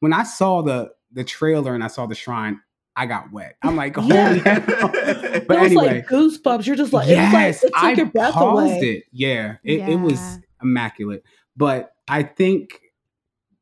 when 0.00 0.12
I 0.12 0.22
saw 0.22 0.62
the 0.62 0.90
the 1.10 1.24
trailer 1.24 1.74
and 1.74 1.82
I 1.82 1.88
saw 1.88 2.06
the 2.06 2.14
shrine, 2.14 2.60
I 2.94 3.06
got 3.06 3.32
wet. 3.32 3.56
I'm 3.62 3.74
like, 3.76 3.96
holy 3.96 4.14
Yeah. 4.14 4.34
hell. 4.34 4.90
it 4.94 5.46
But 5.48 5.58
was 5.60 5.66
anyway, 5.72 5.86
like 5.86 6.06
goosebumps. 6.06 6.66
You're 6.66 6.76
just 6.76 6.92
like, 6.92 7.08
yes, 7.08 7.64
it 7.64 7.72
like, 7.72 7.72
it 7.72 7.74
took 7.74 7.82
I 7.82 7.92
your 7.92 8.06
breath 8.06 8.34
paused 8.34 8.62
away. 8.76 8.78
it. 8.80 9.04
Yeah, 9.10 9.56
it, 9.64 9.80
it 9.88 9.96
was 9.96 10.20
immaculate. 10.62 11.24
But 11.56 11.92
I 12.06 12.22
think 12.24 12.80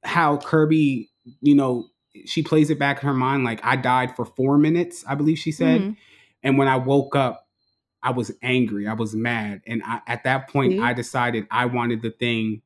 how 0.02 0.36
Kirby, 0.38 1.08
you 1.40 1.54
know, 1.54 1.86
she 2.24 2.42
plays 2.42 2.70
it 2.70 2.78
back 2.78 3.02
in 3.02 3.06
her 3.06 3.14
mind 3.14 3.44
like 3.44 3.60
I 3.64 3.76
died 3.76 4.16
for 4.16 4.24
four 4.24 4.58
minutes, 4.58 5.04
I 5.08 5.14
believe 5.14 5.38
she 5.38 5.52
said. 5.52 5.80
Mhm. 5.80 5.96
And 6.42 6.58
when 6.58 6.66
I 6.68 6.76
woke 6.76 7.14
up, 7.16 7.45
I 8.06 8.10
was 8.10 8.30
angry. 8.42 8.86
I 8.86 8.92
was 8.94 9.14
mad. 9.14 9.62
And 9.66 9.82
I, 9.84 10.00
at 10.06 10.22
that 10.24 10.48
point, 10.48 10.72
See? 10.74 10.78
I 10.80 10.92
decided 10.92 11.46
I 11.50 11.66
wanted 11.66 12.02
the 12.02 12.10
thing 12.10 12.62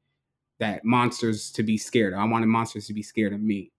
that 0.58 0.84
monsters 0.84 1.50
to 1.52 1.62
be 1.62 1.78
scared 1.78 2.12
of. 2.12 2.18
I 2.18 2.24
wanted 2.26 2.46
monsters 2.46 2.86
to 2.88 2.92
be 2.94 3.02
scared 3.02 3.32
of 3.32 3.40
me. 3.40 3.72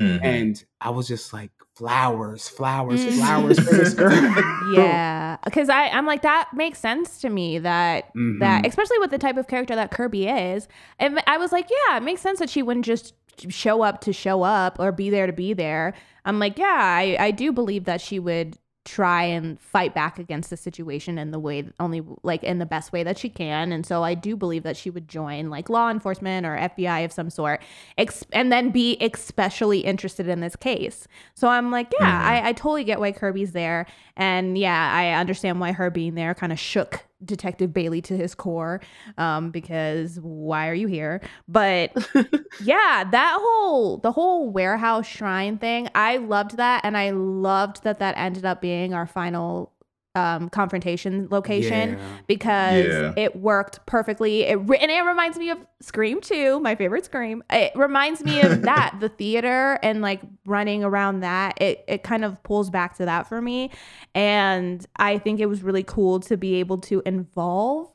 Mhm. 0.00 0.20
And 0.22 0.64
I 0.78 0.90
was 0.90 1.08
just 1.08 1.32
like, 1.32 1.50
flowers, 1.74 2.48
flowers, 2.48 3.02
Mhm. 3.04 3.16
flowers 3.18 3.58
for 3.58 3.74
this 3.74 3.94
girl. 4.02 4.12
Yeah, 4.74 5.36
because 5.44 5.68
I 5.70 5.88
I'm 5.88 6.04
like 6.06 6.22
that 6.22 6.48
makes 6.52 6.78
sense 6.80 7.20
to 7.20 7.30
me 7.30 7.58
that 7.60 8.12
Mhm. 8.14 8.40
that 8.40 8.66
especially 8.66 8.98
with 8.98 9.10
the 9.10 9.18
type 9.18 9.36
of 9.38 9.46
character 9.48 9.74
that 9.76 9.90
Kirby 9.92 10.26
is. 10.28 10.68
And 10.98 11.22
I 11.26 11.38
was 11.38 11.52
like, 11.52 11.68
yeah, 11.70 11.96
it 11.96 12.02
makes 12.02 12.20
sense 12.20 12.40
that 12.40 12.50
she 12.50 12.62
wouldn't 12.62 12.84
just 12.84 13.14
show 13.48 13.82
up 13.82 14.00
to 14.02 14.12
show 14.12 14.42
up 14.42 14.78
or 14.78 14.92
be 14.92 15.08
there 15.08 15.26
to 15.26 15.32
be 15.32 15.54
there. 15.54 15.94
I'm 16.26 16.38
like, 16.38 16.58
yeah, 16.58 16.66
I 16.66 17.16
I 17.18 17.30
do 17.30 17.52
believe 17.52 17.84
that 17.84 18.00
she 18.02 18.18
would 18.18 18.58
try 18.86 19.24
and 19.24 19.60
fight 19.60 19.92
back 19.94 20.18
against 20.18 20.48
the 20.48 20.56
situation 20.56 21.18
in 21.18 21.32
the 21.32 21.38
way 21.38 21.68
only 21.80 22.02
like 22.22 22.42
in 22.44 22.58
the 22.58 22.64
best 22.64 22.92
way 22.92 23.02
that 23.02 23.18
she 23.18 23.28
can. 23.28 23.72
And 23.72 23.84
so 23.84 24.02
i 24.04 24.14
do 24.14 24.36
believe 24.36 24.62
that 24.62 24.76
she 24.76 24.88
would 24.90 25.08
join 25.08 25.50
like 25.50 25.68
law 25.68 25.90
enforcement 25.90 26.46
or 26.46 26.56
fbi 26.56 27.04
of 27.04 27.12
some 27.12 27.28
sort 27.28 27.60
ex- 27.98 28.24
and 28.32 28.50
then 28.52 28.70
be 28.70 28.96
especially 29.00 29.80
interested 29.80 30.28
in 30.28 30.40
this 30.40 30.56
case. 30.56 31.08
So 31.34 31.48
i'm 31.48 31.70
like 31.70 31.92
yeah 32.00 32.06
Mhm. 32.22 32.24
I, 32.44 32.48
I 32.48 32.52
totally 32.52 32.84
get 32.84 33.00
why 33.00 33.12
kirby's 33.12 33.52
there. 33.52 33.86
And 34.16 34.56
yeah 34.56 34.92
i 34.94 35.10
understand 35.12 35.60
why 35.60 35.72
her 35.72 35.90
being 35.90 36.14
there 36.14 36.32
kind 36.34 36.52
of 36.52 36.58
shook 36.60 37.04
detective 37.26 37.72
bailey 37.72 38.00
to 38.02 38.16
his 38.16 38.34
core 38.34 38.80
um 39.18 39.50
because 39.50 40.18
why 40.20 40.68
are 40.68 40.74
you 40.74 40.86
here? 40.86 41.20
But 41.48 41.92
yeah 42.62 43.04
that 43.10 43.38
whole 43.40 43.98
the 43.98 44.12
whole 44.12 44.48
warehouse 44.50 45.06
shrine 45.06 45.58
thing 45.58 45.88
i 45.94 46.16
loved 46.16 46.56
that 46.56 46.84
and 46.84 46.96
i 46.96 47.10
loved 47.10 47.82
that 47.84 47.98
that 47.98 48.16
ended 48.16 48.44
up 48.44 48.60
being 48.60 48.94
our 48.94 49.06
final 49.06 49.72
um 50.16 50.48
confrontation 50.48 51.28
location 51.30 51.90
Yeah. 51.90 51.98
because 52.26 52.84
Yeah. 52.86 53.12
it 53.16 53.36
worked 53.36 53.84
perfectly 53.86 54.42
it 54.44 54.56
re- 54.56 54.78
and 54.78 54.90
it 54.90 55.00
reminds 55.02 55.36
me 55.38 55.50
of 55.50 55.58
scream 55.80 56.20
2 56.20 56.58
my 56.60 56.74
favorite 56.74 57.04
scream 57.04 57.44
it 57.50 57.70
reminds 57.76 58.22
me 58.24 58.40
of 58.40 58.62
that 58.70 58.96
the 59.00 59.08
theater 59.10 59.78
and 59.82 60.00
like 60.00 60.20
running 60.46 60.82
around 60.82 61.20
that 61.20 61.60
it 61.60 61.84
it 61.86 62.02
kind 62.02 62.24
of 62.24 62.42
pulls 62.42 62.70
back 62.70 62.96
to 62.96 63.04
that 63.04 63.28
for 63.28 63.40
me 63.42 63.70
and 64.14 64.86
i 64.96 65.18
think 65.18 65.38
it 65.38 65.46
was 65.46 65.62
really 65.62 65.82
cool 65.82 66.18
to 66.20 66.36
be 66.36 66.54
able 66.56 66.78
to 66.78 67.02
involve 67.04 67.94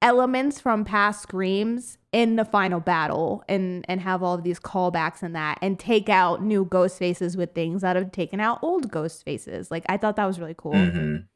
elements 0.00 0.60
from 0.60 0.84
past 0.84 1.22
screams 1.22 1.98
in 2.12 2.36
the 2.36 2.44
final 2.44 2.78
battle 2.80 3.42
and 3.48 3.84
and 3.88 4.00
have 4.00 4.22
all 4.22 4.34
of 4.34 4.44
these 4.44 4.60
callbacks 4.60 5.22
and 5.22 5.34
that 5.34 5.58
and 5.60 5.78
take 5.78 6.08
out 6.08 6.42
new 6.42 6.64
ghost 6.64 6.98
faces 6.98 7.36
with 7.36 7.52
things 7.52 7.82
that 7.82 7.96
have 7.96 8.12
taken 8.12 8.38
out 8.38 8.58
old 8.62 8.90
ghost 8.90 9.24
faces 9.24 9.70
like 9.72 9.84
i 9.88 9.96
thought 9.96 10.14
that 10.14 10.24
was 10.26 10.38
really 10.38 10.54
cool 10.56 10.72
Mhm. 10.72 11.26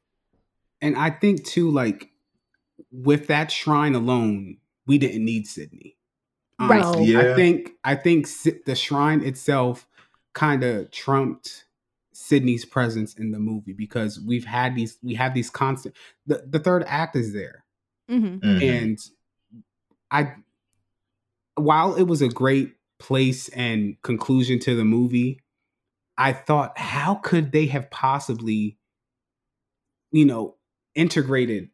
And 0.82 0.96
I 0.96 1.10
think 1.10 1.46
too, 1.46 1.70
like 1.70 2.10
with 2.90 3.28
that 3.28 3.50
shrine 3.50 3.94
alone, 3.94 4.58
we 4.86 4.98
didn't 4.98 5.24
need 5.24 5.46
Sidney. 5.46 5.96
Right. 6.60 7.00
Yeah. 7.00 7.32
I 7.32 7.34
think 7.34 7.70
I 7.84 7.94
think 7.94 8.26
the 8.66 8.74
shrine 8.74 9.22
itself 9.22 9.86
kind 10.34 10.64
of 10.64 10.90
trumped 10.90 11.66
Sidney's 12.12 12.64
presence 12.64 13.14
in 13.14 13.30
the 13.30 13.38
movie 13.38 13.72
because 13.72 14.20
we've 14.20 14.44
had 14.44 14.74
these 14.74 14.98
we 15.02 15.14
have 15.14 15.34
these 15.34 15.50
constant 15.50 15.94
the, 16.26 16.44
the 16.46 16.58
third 16.58 16.84
act 16.86 17.16
is 17.16 17.32
there. 17.32 17.61
Hmm 18.18 18.36
Mhm. 18.38 18.62
And 18.62 18.98
I 20.10 20.34
while 21.56 21.94
it 21.94 22.04
was 22.04 22.22
a 22.22 22.28
great 22.28 22.74
place 22.98 23.48
and 23.50 24.00
conclusion 24.02 24.58
to 24.60 24.74
the 24.74 24.84
movie, 24.84 25.40
I 26.16 26.32
thought 26.32 26.78
how 26.78 27.16
could 27.16 27.52
they 27.52 27.66
have 27.66 27.90
possibly 27.90 28.78
you 30.12 30.26
know, 30.26 30.56
integrated 30.94 31.70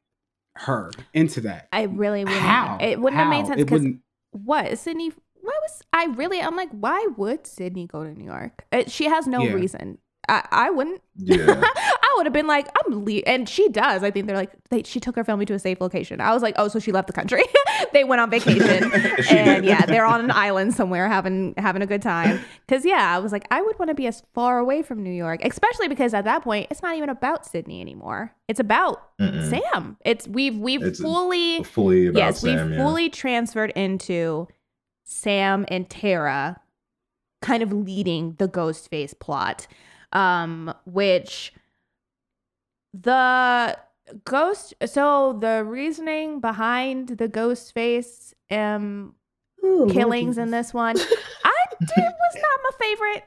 her 0.54 0.90
into 1.12 1.40
that. 1.42 1.68
I 1.72 1.82
really 1.82 2.24
wouldn't. 2.24 2.42
How? 2.42 2.78
It 2.80 3.00
wouldn't 3.00 3.20
have 3.20 3.28
made 3.28 3.46
sense 3.46 3.62
because 3.64 3.84
what 4.30 4.78
Sidney? 4.78 5.12
Why 5.40 5.58
was 5.62 5.82
I 5.92 6.04
really? 6.06 6.40
I'm 6.40 6.56
like, 6.56 6.70
why 6.70 7.06
would 7.16 7.46
Sidney 7.46 7.86
go 7.86 8.04
to 8.04 8.10
New 8.10 8.24
York? 8.24 8.64
Uh, 8.72 8.84
she 8.86 9.04
has 9.06 9.26
no 9.26 9.44
Yeah. 9.44 9.52
reason. 9.52 9.98
I, 10.28 10.46
I 10.50 10.70
wouldn't. 10.70 11.02
Yeah. 11.16 11.64
Would 12.18 12.26
have 12.26 12.32
been 12.32 12.48
like, 12.48 12.68
I'm 12.84 13.04
le-, 13.04 13.22
and 13.26 13.48
she 13.48 13.68
does. 13.68 14.02
I 14.02 14.10
think 14.10 14.26
they're 14.26 14.36
like, 14.36 14.50
they, 14.70 14.82
she 14.82 14.98
took 14.98 15.14
her 15.14 15.22
family 15.22 15.46
to 15.46 15.54
a 15.54 15.58
safe 15.58 15.80
location. 15.80 16.20
I 16.20 16.34
was 16.34 16.42
like, 16.42 16.54
oh, 16.58 16.66
so 16.66 16.80
she 16.80 16.90
left 16.90 17.06
the 17.06 17.12
country. 17.12 17.44
they 17.92 18.02
went 18.02 18.20
on 18.20 18.28
vacation, 18.28 18.92
and 19.30 19.62
did. 19.62 19.64
yeah, 19.64 19.86
they're 19.86 20.04
on 20.04 20.20
an 20.20 20.32
island 20.32 20.74
somewhere 20.74 21.08
having 21.08 21.54
having 21.56 21.80
a 21.80 21.86
good 21.86 22.02
time. 22.02 22.40
Because 22.66 22.84
yeah, 22.84 23.14
I 23.14 23.20
was 23.20 23.30
like, 23.30 23.46
I 23.52 23.62
would 23.62 23.78
want 23.78 23.88
to 23.90 23.94
be 23.94 24.08
as 24.08 24.24
far 24.34 24.58
away 24.58 24.82
from 24.82 25.02
New 25.02 25.12
York, 25.12 25.40
especially 25.44 25.86
because 25.86 26.12
at 26.12 26.24
that 26.24 26.42
point, 26.42 26.66
it's 26.70 26.82
not 26.82 26.96
even 26.96 27.08
about 27.08 27.46
Sidney 27.46 27.80
anymore. 27.80 28.34
It's 28.48 28.60
about 28.60 29.16
Mm-mm. 29.18 29.48
Sam. 29.48 29.96
It's 30.04 30.26
we've 30.26 30.56
we've 30.58 30.82
It's 30.82 31.00
fully 31.00 31.62
fully 31.62 32.08
about 32.08 32.18
yes, 32.18 32.40
Sam. 32.40 32.70
we've 32.70 32.78
yeah. 32.78 32.84
fully 32.84 33.10
transferred 33.10 33.70
into 33.70 34.48
Sam 35.04 35.64
and 35.68 35.88
Tara 35.88 36.60
kind 37.40 37.62
of 37.62 37.72
leading 37.72 38.34
the 38.38 38.48
Ghostface 38.48 39.16
plot. 39.18 39.68
Um, 40.12 40.74
which 40.86 41.52
the 42.94 43.78
ghost 44.24 44.74
so 44.86 45.36
the 45.38 45.62
reasoning 45.64 46.40
behind 46.40 47.08
the 47.08 47.28
ghost 47.28 47.74
face 47.74 48.32
um 48.50 49.14
Ooh, 49.64 49.88
killings 49.92 50.38
in 50.38 50.50
this 50.50 50.72
one, 50.72 50.96
I 51.44 51.64
did 51.80 51.90
was 51.90 52.36
not 52.36 52.60
my 52.62 52.70
favorite. 52.80 53.24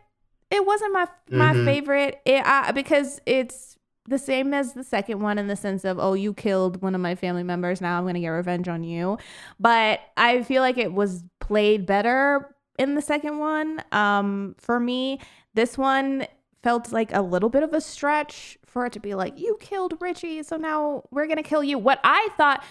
It 0.50 0.66
wasn't 0.66 0.94
my 0.94 1.08
my 1.30 1.54
Mhm. 1.54 1.66
favorite. 1.66 2.22
It 2.26 2.44
I, 2.46 2.72
because 2.72 3.22
it's 3.26 3.78
the 4.08 4.18
same 4.18 4.54
as 4.54 4.74
the 4.74 4.84
second 4.84 5.20
one 5.20 5.38
in 5.38 5.48
the 5.48 5.56
sense 5.56 5.86
of 5.86 6.00
oh 6.00 6.14
you 6.14 6.34
killed 6.34 6.82
one 6.82 6.96
of 6.96 7.02
my 7.02 7.14
family 7.16 7.44
members 7.44 7.80
now 7.82 8.00
I'm 8.00 8.06
gonna 8.06 8.20
get 8.20 8.30
revenge 8.30 8.68
on 8.68 8.84
you, 8.84 9.18
but 9.60 10.00
I 10.18 10.42
feel 10.44 10.62
like 10.62 10.78
it 10.78 10.94
was 10.94 11.24
played 11.40 11.86
better 11.86 12.56
in 12.80 12.96
the 12.96 13.02
second 13.02 13.38
one. 13.38 13.84
Um, 13.92 14.56
for 14.58 14.80
me, 14.80 15.20
this 15.54 15.78
one 15.78 16.26
felt 16.64 16.92
like 16.92 17.14
a 17.14 17.22
little 17.22 17.50
bit 17.50 17.64
of 17.64 17.74
a 17.74 17.82
stretch 17.82 18.58
for 18.66 18.86
it 18.86 18.94
to 18.94 19.00
be 19.00 19.16
like 19.16 19.40
you 19.40 19.58
killed 19.60 19.96
Richie, 20.00 20.44
so 20.44 20.58
now 20.58 21.04
we're 21.12 21.28
gonna 21.28 21.44
kill 21.44 21.64
you. 21.64 21.78
What 21.78 22.00
I 22.04 22.30
thought 22.38 22.64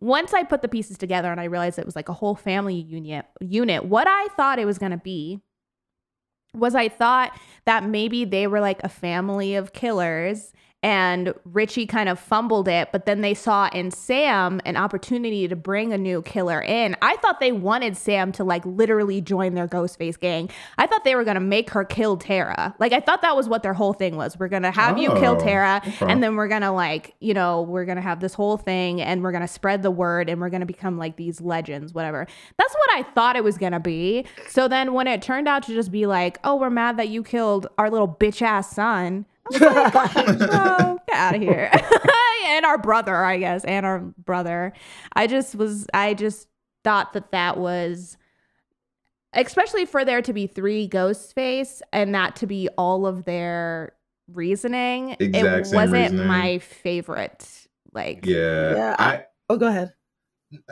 once 0.00 0.32
I 0.32 0.42
put 0.42 0.62
the 0.62 0.68
pieces 0.68 0.96
together 0.96 1.30
and 1.30 1.40
I 1.40 1.44
realized 1.44 1.78
it 1.78 1.86
was 1.86 1.96
like 1.96 2.08
a 2.08 2.14
whole 2.14 2.34
family 2.34 2.74
unit 2.74 3.26
unit, 3.40 3.84
what 3.84 4.06
I 4.08 4.28
thought 4.36 4.58
it 4.58 4.64
was 4.64 4.78
gonna 4.78 4.96
be 4.96 5.40
was 6.54 6.74
I 6.74 6.88
thought 6.88 7.38
that 7.64 7.84
maybe 7.84 8.24
they 8.24 8.46
were 8.46 8.60
like 8.60 8.82
a 8.82 8.88
family 8.88 9.54
of 9.54 9.72
killers 9.72 10.52
and 10.82 11.32
Richie 11.44 11.86
kind 11.86 12.08
of 12.08 12.18
fumbled 12.18 12.66
it, 12.66 12.88
but 12.90 13.06
then 13.06 13.20
they 13.20 13.34
saw 13.34 13.68
in 13.72 13.90
Sam 13.90 14.60
an 14.64 14.76
opportunity 14.76 15.46
to 15.46 15.54
bring 15.54 15.92
a 15.92 15.98
new 15.98 16.22
killer 16.22 16.60
in. 16.60 16.96
I 17.00 17.16
thought 17.16 17.38
they 17.38 17.52
wanted 17.52 17.96
Sam 17.96 18.32
to 18.32 18.44
like 18.44 18.66
literally 18.66 19.20
join 19.20 19.54
their 19.54 19.68
Ghostface 19.68 20.18
gang. 20.18 20.50
I 20.78 20.86
thought 20.86 21.04
they 21.04 21.14
were 21.14 21.24
gonna 21.24 21.40
make 21.40 21.70
her 21.70 21.84
kill 21.84 22.16
Tara. 22.16 22.74
Like 22.80 22.92
I 22.92 23.00
thought 23.00 23.22
that 23.22 23.36
was 23.36 23.48
what 23.48 23.62
their 23.62 23.74
whole 23.74 23.92
thing 23.92 24.16
was. 24.16 24.38
We're 24.38 24.48
gonna 24.48 24.72
have 24.72 24.98
you 24.98 25.10
kill 25.14 25.36
Oh, 25.36 25.38
Tara, 25.38 25.80
okay. 25.86 26.06
and 26.12 26.22
then 26.22 26.34
we're 26.36 26.48
gonna 26.48 26.72
like, 26.72 27.14
you 27.20 27.32
know, 27.32 27.62
we're 27.62 27.84
gonna 27.84 28.00
have 28.00 28.20
this 28.20 28.34
whole 28.34 28.56
thing 28.56 29.00
and 29.00 29.22
we're 29.22 29.32
gonna 29.32 29.46
spread 29.48 29.82
the 29.82 29.90
word 29.90 30.28
and 30.28 30.40
we're 30.40 30.50
gonna 30.50 30.66
become 30.66 30.98
like 30.98 31.16
these 31.16 31.40
legends, 31.40 31.94
whatever. 31.94 32.26
That's 32.58 32.74
what 32.74 32.90
I 32.98 33.02
thought 33.14 33.36
it 33.36 33.44
was 33.44 33.56
gonna 33.56 33.80
be. 33.80 34.26
So 34.48 34.66
then 34.68 34.92
when 34.94 35.06
it 35.06 35.22
turned 35.22 35.46
out 35.48 35.62
to 35.64 35.72
just 35.74 35.92
be 35.92 36.06
like, 36.06 36.38
oh, 36.44 36.56
we're 36.56 36.70
mad 36.70 36.96
that 36.96 37.08
you 37.08 37.22
killed 37.22 37.68
our 37.78 37.88
little 37.88 38.08
bitch 38.08 38.42
ass 38.42 38.70
son. 38.74 39.26
I 39.60 40.36
oh, 40.52 40.98
get 41.08 41.16
out 41.16 41.34
of 41.34 41.40
here. 41.40 41.70
and 42.46 42.64
our 42.64 42.78
brother, 42.78 43.16
I 43.16 43.38
guess, 43.38 43.64
and 43.64 43.86
our 43.86 43.98
brother. 43.98 44.72
I 45.14 45.26
just 45.26 45.54
was, 45.54 45.86
I 45.94 46.14
just 46.14 46.48
thought 46.84 47.12
that 47.12 47.32
that 47.32 47.58
was, 47.58 48.16
especially 49.32 49.84
for 49.84 50.04
there 50.04 50.22
to 50.22 50.32
be 50.32 50.46
three 50.46 50.86
ghost 50.86 51.34
face 51.34 51.82
and 51.92 52.14
that 52.14 52.36
to 52.36 52.46
be 52.46 52.68
all 52.76 53.06
of 53.06 53.24
their 53.24 53.92
reasoning. 54.32 55.16
Exact 55.20 55.66
it 55.66 55.66
same 55.66 55.76
wasn't 55.76 56.02
reasoning. 56.02 56.26
my 56.26 56.58
favorite. 56.58 57.48
Like, 57.92 58.24
Yeah. 58.26 58.74
Yeah, 58.74 58.96
I, 58.98 59.24
Oh, 59.48 59.56
go 59.58 59.66
ahead. 59.66 59.92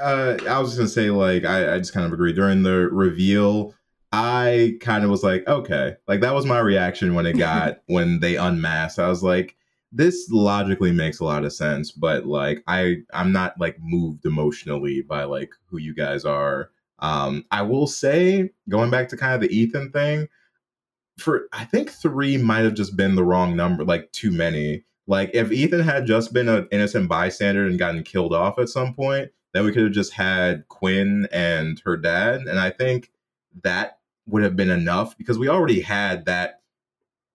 uh, 0.00 0.38
I 0.48 0.58
was 0.58 0.70
just 0.70 0.78
gonna 0.78 0.88
say, 0.88 1.10
like, 1.10 1.44
I, 1.44 1.74
I 1.74 1.78
just 1.78 1.92
kind 1.92 2.06
of 2.06 2.12
agree. 2.12 2.32
During 2.32 2.62
the 2.62 2.88
reveal, 2.90 3.74
I 4.12 4.76
kind 4.80 5.04
of 5.04 5.10
was 5.10 5.22
like, 5.22 5.46
okay, 5.46 5.96
like 6.08 6.20
that 6.20 6.34
was 6.34 6.44
my 6.44 6.58
reaction 6.58 7.14
when 7.14 7.26
it 7.26 7.38
got 7.38 7.82
when 7.86 8.20
they 8.20 8.36
unmasked. 8.36 8.98
I 8.98 9.08
was 9.08 9.22
like, 9.22 9.56
this 9.92 10.28
logically 10.30 10.92
makes 10.92 11.20
a 11.20 11.24
lot 11.24 11.44
of 11.44 11.52
sense, 11.52 11.92
but 11.92 12.26
like, 12.26 12.62
I 12.66 12.96
I'm 13.14 13.32
not 13.32 13.58
like 13.60 13.76
moved 13.80 14.26
emotionally 14.26 15.02
by 15.02 15.24
like 15.24 15.52
who 15.66 15.78
you 15.78 15.94
guys 15.94 16.24
are. 16.24 16.70
Um, 16.98 17.44
I 17.50 17.62
will 17.62 17.86
say, 17.86 18.50
going 18.68 18.90
back 18.90 19.08
to 19.08 19.16
kind 19.16 19.34
of 19.34 19.40
the 19.40 19.56
Ethan 19.56 19.90
thing, 19.92 20.28
for 21.18 21.48
I 21.52 21.64
think 21.64 21.90
three 21.90 22.36
might 22.36 22.64
have 22.64 22.74
just 22.74 22.96
been 22.96 23.14
the 23.14 23.24
wrong 23.24 23.56
number, 23.56 23.84
like 23.84 24.10
too 24.12 24.30
many. 24.30 24.84
Like 25.06 25.30
if 25.34 25.52
Ethan 25.52 25.80
had 25.80 26.06
just 26.06 26.32
been 26.32 26.48
an 26.48 26.68
innocent 26.72 27.08
bystander 27.08 27.64
and 27.66 27.78
gotten 27.78 28.02
killed 28.02 28.34
off 28.34 28.58
at 28.58 28.68
some 28.68 28.94
point, 28.94 29.30
then 29.52 29.64
we 29.64 29.72
could 29.72 29.84
have 29.84 29.92
just 29.92 30.12
had 30.12 30.66
Quinn 30.68 31.28
and 31.32 31.80
her 31.84 31.96
dad, 31.96 32.42
and 32.42 32.58
I 32.58 32.70
think 32.70 33.12
that 33.62 33.99
would 34.26 34.42
have 34.42 34.56
been 34.56 34.70
enough 34.70 35.16
because 35.18 35.38
we 35.38 35.48
already 35.48 35.80
had 35.80 36.24
that 36.26 36.60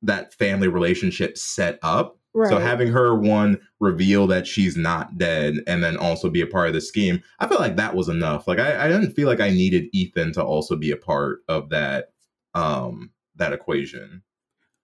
that 0.02 0.34
family 0.34 0.68
relationship 0.68 1.38
set 1.38 1.80
up. 1.82 2.18
Right. 2.34 2.50
So 2.50 2.60
having 2.60 2.90
her 2.90 3.16
one 3.16 3.60
reveal 3.80 4.28
that 4.28 4.46
she's 4.46 4.76
not 4.76 5.18
dead 5.18 5.56
and 5.68 5.82
then 5.84 5.96
also 5.96 6.30
be 6.30 6.42
a 6.42 6.48
part 6.48 6.68
of 6.68 6.74
the 6.74 6.82
scheme, 6.82 7.24
I 7.40 7.48
felt 7.48 7.62
like 7.62 7.78
that 7.78 7.96
was 7.96 8.10
enough. 8.10 8.48
Like 8.48 8.60
I, 8.60 8.86
I 8.86 8.88
didn't 8.90 9.14
feel 9.14 9.28
like 9.28 9.40
I 9.40 9.50
needed 9.50 9.86
Ethan 9.94 10.34
to 10.34 10.44
also 10.44 10.76
be 10.76 10.92
a 10.92 10.98
part 10.98 11.40
of 11.48 11.70
that 11.70 12.10
um 12.54 13.12
that 13.36 13.54
equation. 13.54 14.22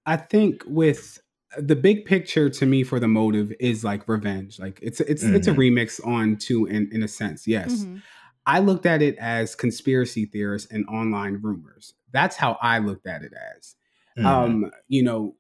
I 0.06 0.18
think 0.18 0.64
with 0.66 1.20
the 1.58 1.76
big 1.76 2.06
picture 2.06 2.50
to 2.50 2.66
me 2.66 2.84
for 2.84 3.00
the 3.00 3.08
motive 3.08 3.52
is 3.60 3.84
like 3.84 4.08
revenge. 4.08 4.60
Like 4.60 4.80
it's 4.82 5.02
it's 5.02 5.24
it's 5.24 5.48
a 5.48 5.54
remix 5.54 6.06
on 6.06 6.38
two 6.38 6.66
in 6.66 6.90
in 6.92 7.04
a 7.04 7.08
sense. 7.08 7.48
Yes. 7.48 7.84
mhm. 7.84 8.02
I 8.46 8.60
looked 8.60 8.86
at 8.86 9.02
it 9.02 9.18
as 9.18 9.56
conspiracy 9.56 10.26
theorists 10.26 10.72
and 10.72 10.86
online 10.88 11.36
rumors. 11.42 11.94
That's 12.12 12.36
how 12.36 12.58
I 12.62 12.80
looked 12.80 13.08
at 13.08 13.24
it 13.24 13.34
as. 13.58 13.76
Mhm. 14.18 14.26
Um, 14.26 14.72
you 14.88 15.04
know, 15.04 15.36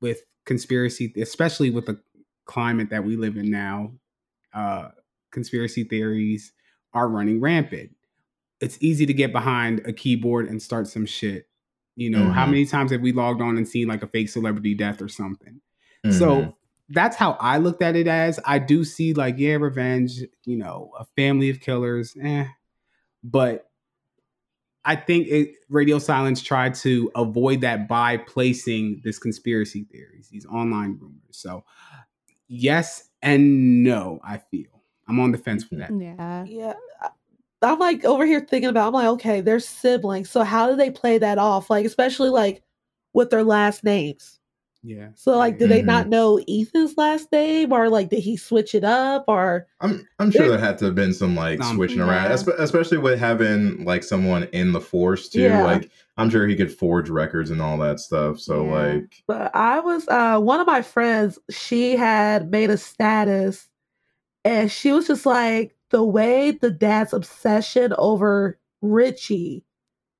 with 0.00 0.22
conspiracy, 0.44 1.12
especially 1.16 1.70
with 1.70 1.86
the 1.86 2.00
climate 2.44 2.90
that 2.90 3.04
we 3.04 3.16
live 3.16 3.36
in 3.36 3.50
now, 3.50 3.92
uh, 4.52 4.90
conspiracy 5.30 5.84
theories 5.84 6.52
are 6.92 7.08
running 7.08 7.40
rampant. 7.40 7.94
It's 8.60 8.78
easy 8.80 9.06
to 9.06 9.14
get 9.14 9.32
behind 9.32 9.80
a 9.86 9.92
keyboard 9.92 10.48
and 10.48 10.62
start 10.62 10.86
some 10.86 11.06
shit. 11.06 11.48
You 11.96 12.10
know, 12.10 12.30
how 12.30 12.46
Mhm. 12.46 12.50
many 12.50 12.66
times 12.66 12.90
have 12.92 13.00
we 13.02 13.12
logged 13.12 13.42
on 13.42 13.56
and 13.56 13.68
seen 13.68 13.88
like 13.88 14.02
a 14.02 14.06
fake 14.06 14.28
celebrity 14.28 14.74
death 14.74 15.02
or 15.02 15.08
something? 15.08 15.60
Mhm. 16.04 16.12
So 16.12 16.56
that's 16.92 17.16
how 17.16 17.36
I 17.40 17.58
looked 17.58 17.82
at 17.82 17.96
it 17.96 18.06
as. 18.06 18.38
I 18.44 18.58
do 18.58 18.84
see 18.84 19.14
like, 19.14 19.36
yeah, 19.38 19.54
revenge, 19.54 20.20
you 20.44 20.56
know, 20.56 20.90
a 20.98 21.04
family 21.16 21.50
of 21.50 21.60
killers, 21.60 22.14
eh. 22.22 22.46
But 23.24 23.68
I 24.84 24.96
think 24.96 25.28
it, 25.28 25.54
Radio 25.68 25.98
Silence 25.98 26.42
tried 26.42 26.74
to 26.76 27.10
avoid 27.14 27.60
that 27.60 27.88
by 27.88 28.16
placing 28.16 29.00
this 29.04 29.18
conspiracy 29.18 29.84
theories, 29.90 30.28
these 30.30 30.46
online 30.46 30.98
rumors. 31.00 31.20
So 31.30 31.64
yes 32.48 33.08
and 33.22 33.82
no, 33.84 34.20
I 34.24 34.38
feel. 34.38 34.82
I'm 35.08 35.20
on 35.20 35.32
the 35.32 35.38
fence 35.38 35.64
for 35.64 35.76
that. 35.76 35.90
Yeah. 35.96 36.44
Yeah. 36.44 36.74
I- 37.00 37.10
I'm 37.64 37.78
like 37.78 38.04
over 38.04 38.26
here 38.26 38.40
thinking 38.40 38.70
about 38.70 38.88
I'm 38.88 38.92
like, 38.94 39.06
okay, 39.06 39.40
they're 39.40 39.60
siblings. 39.60 40.28
So 40.28 40.42
how 40.42 40.68
do 40.68 40.74
they 40.74 40.90
play 40.90 41.18
that 41.18 41.38
off? 41.38 41.70
Like, 41.70 41.86
especially 41.86 42.30
like 42.30 42.60
with 43.12 43.30
their 43.30 43.44
last 43.44 43.84
names. 43.84 44.40
Yeah. 44.84 45.08
So 45.14 45.36
like, 45.38 45.58
did 45.58 45.70
yeah. 45.70 45.76
they 45.76 45.82
not 45.82 46.08
know 46.08 46.40
Ethan's 46.48 46.96
last 46.96 47.30
name, 47.30 47.72
or 47.72 47.88
like 47.88 48.08
did 48.08 48.18
he 48.20 48.36
switch 48.36 48.74
it 48.74 48.82
up, 48.82 49.24
or 49.28 49.66
I'm 49.80 50.06
I'm 50.18 50.30
sure 50.32 50.42
There- 50.42 50.50
there 50.56 50.58
had 50.66 50.78
to 50.78 50.86
have 50.86 50.94
been 50.96 51.12
some 51.14 51.36
like 51.36 51.62
Some- 51.62 51.76
switching 51.76 52.00
around, 52.00 52.30
Yeah. 52.30 52.36
espe- 52.36 52.58
especially 52.58 52.98
with 52.98 53.18
having 53.18 53.84
like 53.84 54.02
someone 54.02 54.44
in 54.52 54.72
the 54.72 54.80
force 54.80 55.28
too. 55.28 55.42
Yeah. 55.42 55.62
Like 55.64 55.90
I'm 56.16 56.30
sure 56.30 56.46
he 56.48 56.56
could 56.56 56.72
forge 56.72 57.08
records 57.10 57.50
and 57.50 57.62
all 57.62 57.78
that 57.78 58.00
stuff. 58.00 58.40
So 58.40 58.64
Yeah. 58.64 58.70
like, 58.72 59.22
But 59.28 59.54
I 59.54 59.78
was 59.80 60.08
uh 60.08 60.40
one 60.40 60.58
of 60.60 60.66
my 60.66 60.82
friends, 60.82 61.38
she 61.50 61.94
had 61.96 62.50
made 62.50 62.70
a 62.70 62.76
status 62.76 63.68
and 64.44 64.70
she 64.70 64.90
was 64.90 65.06
just 65.06 65.26
like 65.26 65.76
the 65.90 66.02
way 66.02 66.50
the 66.50 66.70
dad's 66.72 67.12
obsession 67.12 67.94
over 67.98 68.58
Richie 68.80 69.64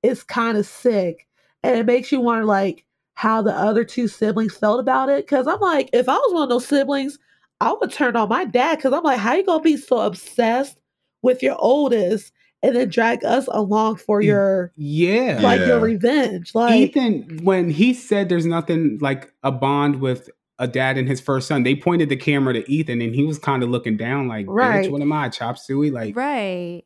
is 0.03 0.23
kind 0.23 0.57
of 0.57 0.65
sick. 0.65 1.27
And 1.63 1.77
it 1.77 1.85
makes 1.85 2.11
you 2.13 2.21
wonder 2.21 2.45
like 2.45 2.85
how 3.15 3.41
the 3.41 3.53
other 3.53 3.83
two 3.83 4.07
siblings 4.07 4.55
felt 4.55 4.79
about 4.79 5.09
it. 5.09 5.27
Cause 5.27 5.47
I'm 5.47 5.59
like, 5.59 5.89
if 5.93 6.09
I 6.09 6.15
was 6.15 6.33
one 6.33 6.43
of 6.43 6.49
those 6.49 6.65
siblings, 6.67 7.19
I 7.61 7.73
would 7.79 7.91
turn 7.91 8.15
on 8.15 8.29
my 8.29 8.45
dad 8.45 8.77
because 8.77 8.93
I'm 8.93 9.03
like, 9.03 9.19
how 9.19 9.33
you 9.35 9.45
gonna 9.45 9.61
be 9.63 9.77
so 9.77 9.99
obsessed 9.99 10.79
with 11.21 11.41
your 11.43 11.55
oldest 11.59 12.31
and 12.61 12.75
then 12.75 12.89
drag 12.89 13.23
us 13.23 13.47
along 13.51 13.97
for 13.97 14.21
Mm. 14.21 14.25
your 14.25 14.71
Yeah. 14.75 15.39
like 15.41 15.59
Yeah. 15.61 15.67
your 15.67 15.79
revenge? 15.79 16.55
Like 16.55 16.73
Ethan, 16.75 17.39
when 17.43 17.69
he 17.69 17.93
said 17.93 18.29
there's 18.29 18.45
nothing 18.45 18.97
like 19.01 19.31
a 19.43 19.51
bond 19.51 20.01
with 20.01 20.29
a 20.59 20.67
dad 20.67 20.97
and 20.97 21.07
his 21.07 21.19
first 21.19 21.47
son. 21.47 21.63
They 21.63 21.75
pointed 21.75 22.09
the 22.09 22.15
camera 22.15 22.53
to 22.53 22.71
Ethan, 22.71 23.01
and 23.01 23.13
he 23.15 23.25
was 23.25 23.39
kind 23.39 23.63
of 23.63 23.69
looking 23.69 23.97
down, 23.97 24.27
like, 24.27 24.45
Right. 24.47 24.85
"Bitch, 24.85 24.91
what 24.91 25.01
am 25.01 25.11
I, 25.11 25.27
chop 25.29 25.57
suey?" 25.57 25.89
Like, 25.89 26.15
Right. 26.15 26.83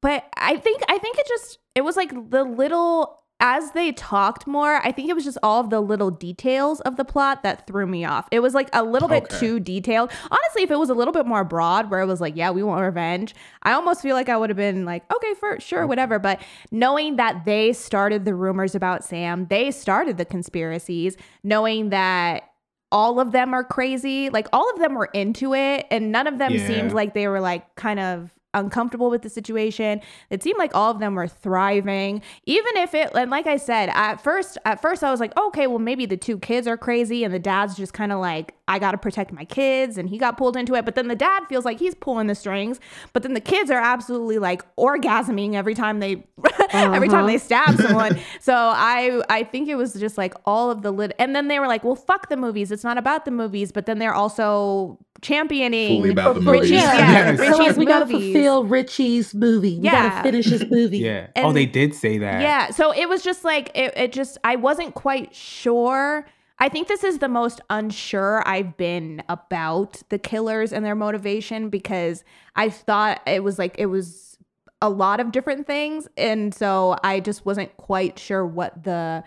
But 0.00 0.24
I 0.36 0.56
think 0.56 0.80
I 0.88 0.96
think 0.98 1.18
it 1.18 1.26
just 1.28 1.58
it 1.74 1.82
was 1.82 1.96
like 1.96 2.30
the 2.30 2.42
little 2.44 3.19
as 3.40 3.72
they 3.72 3.92
talked 3.92 4.46
more, 4.46 4.76
I 4.84 4.92
think 4.92 5.08
it 5.08 5.14
was 5.14 5.24
just 5.24 5.38
all 5.42 5.60
of 5.60 5.70
the 5.70 5.80
little 5.80 6.10
details 6.10 6.80
of 6.82 6.96
the 6.96 7.04
plot 7.04 7.42
that 7.42 7.66
threw 7.66 7.86
me 7.86 8.04
off. 8.04 8.28
It 8.30 8.40
was 8.40 8.54
like 8.54 8.68
a 8.72 8.82
little 8.84 9.08
bit 9.08 9.24
Okay. 9.24 9.38
too 9.38 9.60
detailed. 9.60 10.10
Honestly, 10.30 10.62
if 10.62 10.70
it 10.70 10.78
was 10.78 10.90
a 10.90 10.94
little 10.94 11.12
bit 11.12 11.26
more 11.26 11.42
broad 11.42 11.90
where 11.90 12.00
it 12.00 12.06
was 12.06 12.20
like, 12.20 12.36
yeah, 12.36 12.50
we 12.50 12.62
want 12.62 12.82
revenge, 12.84 13.34
I 13.62 13.72
almost 13.72 14.02
feel 14.02 14.14
like 14.14 14.28
I 14.28 14.36
would 14.36 14.50
have 14.50 14.56
been 14.56 14.84
like, 14.84 15.02
okay, 15.14 15.34
for 15.34 15.58
sure, 15.58 15.86
whatever. 15.86 16.18
But 16.18 16.40
knowing 16.70 17.16
that 17.16 17.44
they 17.44 17.72
started 17.72 18.24
the 18.24 18.34
rumors 18.34 18.74
about 18.74 19.04
Sam, 19.04 19.46
they 19.48 19.70
started 19.70 20.18
the 20.18 20.24
conspiracies, 20.26 21.16
knowing 21.42 21.90
that 21.90 22.44
all 22.92 23.20
of 23.20 23.32
them 23.32 23.54
are 23.54 23.64
crazy, 23.64 24.30
like 24.30 24.48
all 24.52 24.68
of 24.70 24.80
them 24.80 24.94
were 24.94 25.08
into 25.14 25.54
it 25.54 25.86
and 25.90 26.10
none 26.12 26.26
of 26.26 26.38
them 26.38 26.54
Yeah. 26.54 26.66
seemed 26.66 26.92
like 26.92 27.14
they 27.14 27.28
were 27.28 27.40
like 27.40 27.74
kind 27.76 28.00
of 28.00 28.32
uncomfortable 28.54 29.10
with 29.10 29.22
the 29.22 29.28
situation. 29.30 30.00
It 30.30 30.42
seemed 30.42 30.58
like 30.58 30.74
all 30.74 30.90
of 30.90 30.98
them 30.98 31.14
were 31.14 31.28
thriving. 31.28 32.22
Even 32.46 32.76
if 32.76 32.94
it 32.94 33.10
and 33.14 33.30
like 33.30 33.46
I 33.46 33.56
said, 33.56 33.90
at 33.94 34.20
first 34.22 34.58
at 34.64 34.80
first 34.82 35.04
I 35.04 35.10
was 35.10 35.20
like, 35.20 35.36
okay, 35.38 35.66
well 35.66 35.78
maybe 35.78 36.06
the 36.06 36.16
two 36.16 36.38
kids 36.38 36.66
are 36.66 36.76
crazy 36.76 37.24
and 37.24 37.32
the 37.32 37.38
dad's 37.38 37.76
just 37.76 37.92
kind 37.92 38.12
of 38.12 38.18
like 38.20 38.54
I 38.68 38.78
got 38.78 38.92
to 38.92 38.98
protect 38.98 39.32
my 39.32 39.44
kids 39.44 39.98
and 39.98 40.08
he 40.08 40.16
got 40.16 40.36
pulled 40.38 40.56
into 40.56 40.74
it, 40.76 40.84
but 40.84 40.94
then 40.94 41.08
the 41.08 41.16
dad 41.16 41.44
feels 41.48 41.64
like 41.64 41.80
he's 41.80 41.94
pulling 41.94 42.28
the 42.28 42.36
strings, 42.36 42.78
but 43.12 43.24
then 43.24 43.34
the 43.34 43.40
kids 43.40 43.68
are 43.70 43.80
absolutely 43.80 44.38
like 44.38 44.62
orgasming 44.76 45.54
every 45.54 45.74
time 45.74 45.98
they 46.00 46.22
every 46.72 47.08
time 47.08 47.18
Uh-huh. 47.20 47.26
they 47.26 47.38
stab 47.38 47.76
someone. 47.80 48.18
so 48.40 48.54
I 48.54 49.22
I 49.28 49.44
think 49.44 49.68
it 49.68 49.74
was 49.76 49.94
just 49.94 50.16
like 50.18 50.34
all 50.44 50.70
of 50.70 50.82
the 50.82 50.90
lit 50.92 51.12
and 51.18 51.34
then 51.34 51.48
they 51.48 51.58
were 51.58 51.66
like, 51.66 51.82
"Well, 51.84 51.96
fuck 51.96 52.28
the 52.28 52.36
movies. 52.36 52.70
It's 52.72 52.84
not 52.84 52.96
about 52.98 53.24
the 53.24 53.30
movies." 53.30 53.72
But 53.72 53.86
then 53.86 53.98
they're 53.98 54.14
also 54.14 54.98
championing 55.22 55.98
Fully 56.00 56.10
about 56.10 56.34
the 56.34 56.40
movies. 56.40 56.60
Richie's, 56.70 56.70
Yeah, 56.82 56.94
yeah, 56.94 57.32
Yes. 57.32 57.56
So, 57.56 57.62
like, 57.62 57.76
we 57.76 57.84
movies. 57.86 58.32
Fulfill 58.42 58.64
Richie's 58.64 59.34
movie. 59.34 59.78
We 59.78 59.84
Yeah. 59.86 60.08
gotta 60.10 60.22
finish 60.22 60.46
his 60.46 60.64
movie. 60.70 60.98
yeah. 61.10 61.26
Oh, 61.28 61.32
and- 61.36 61.46
oh, 61.46 61.52
they 61.52 61.66
did 61.66 61.94
say 61.94 62.18
that. 62.18 62.40
Yeah. 62.42 62.70
So 62.70 62.92
it 62.92 63.08
was 63.08 63.22
just 63.22 63.44
like 63.44 63.70
it, 63.74 63.92
it 63.96 64.12
just 64.12 64.38
I 64.44 64.56
wasn't 64.56 64.94
quite 64.94 65.34
sure. 65.34 66.26
I 66.58 66.68
think 66.68 66.88
this 66.88 67.04
is 67.04 67.18
the 67.20 67.28
most 67.28 67.60
unsure 67.70 68.42
I've 68.46 68.76
been 68.76 69.22
about 69.30 70.02
the 70.10 70.18
killers 70.18 70.72
and 70.74 70.84
their 70.84 70.94
motivation 70.94 71.70
because 71.70 72.22
I 72.54 72.68
thought 72.68 73.20
it 73.26 73.42
was 73.42 73.58
like 73.58 73.74
it 73.78 73.86
was 73.86 74.36
a 74.82 74.90
lot 74.90 75.20
of 75.20 75.32
different 75.32 75.66
things. 75.66 76.06
And 76.16 76.54
so 76.54 76.96
I 77.04 77.20
just 77.20 77.46
wasn't 77.46 77.74
quite 77.78 78.18
sure 78.18 78.46
what 78.46 78.82
the 78.84 79.24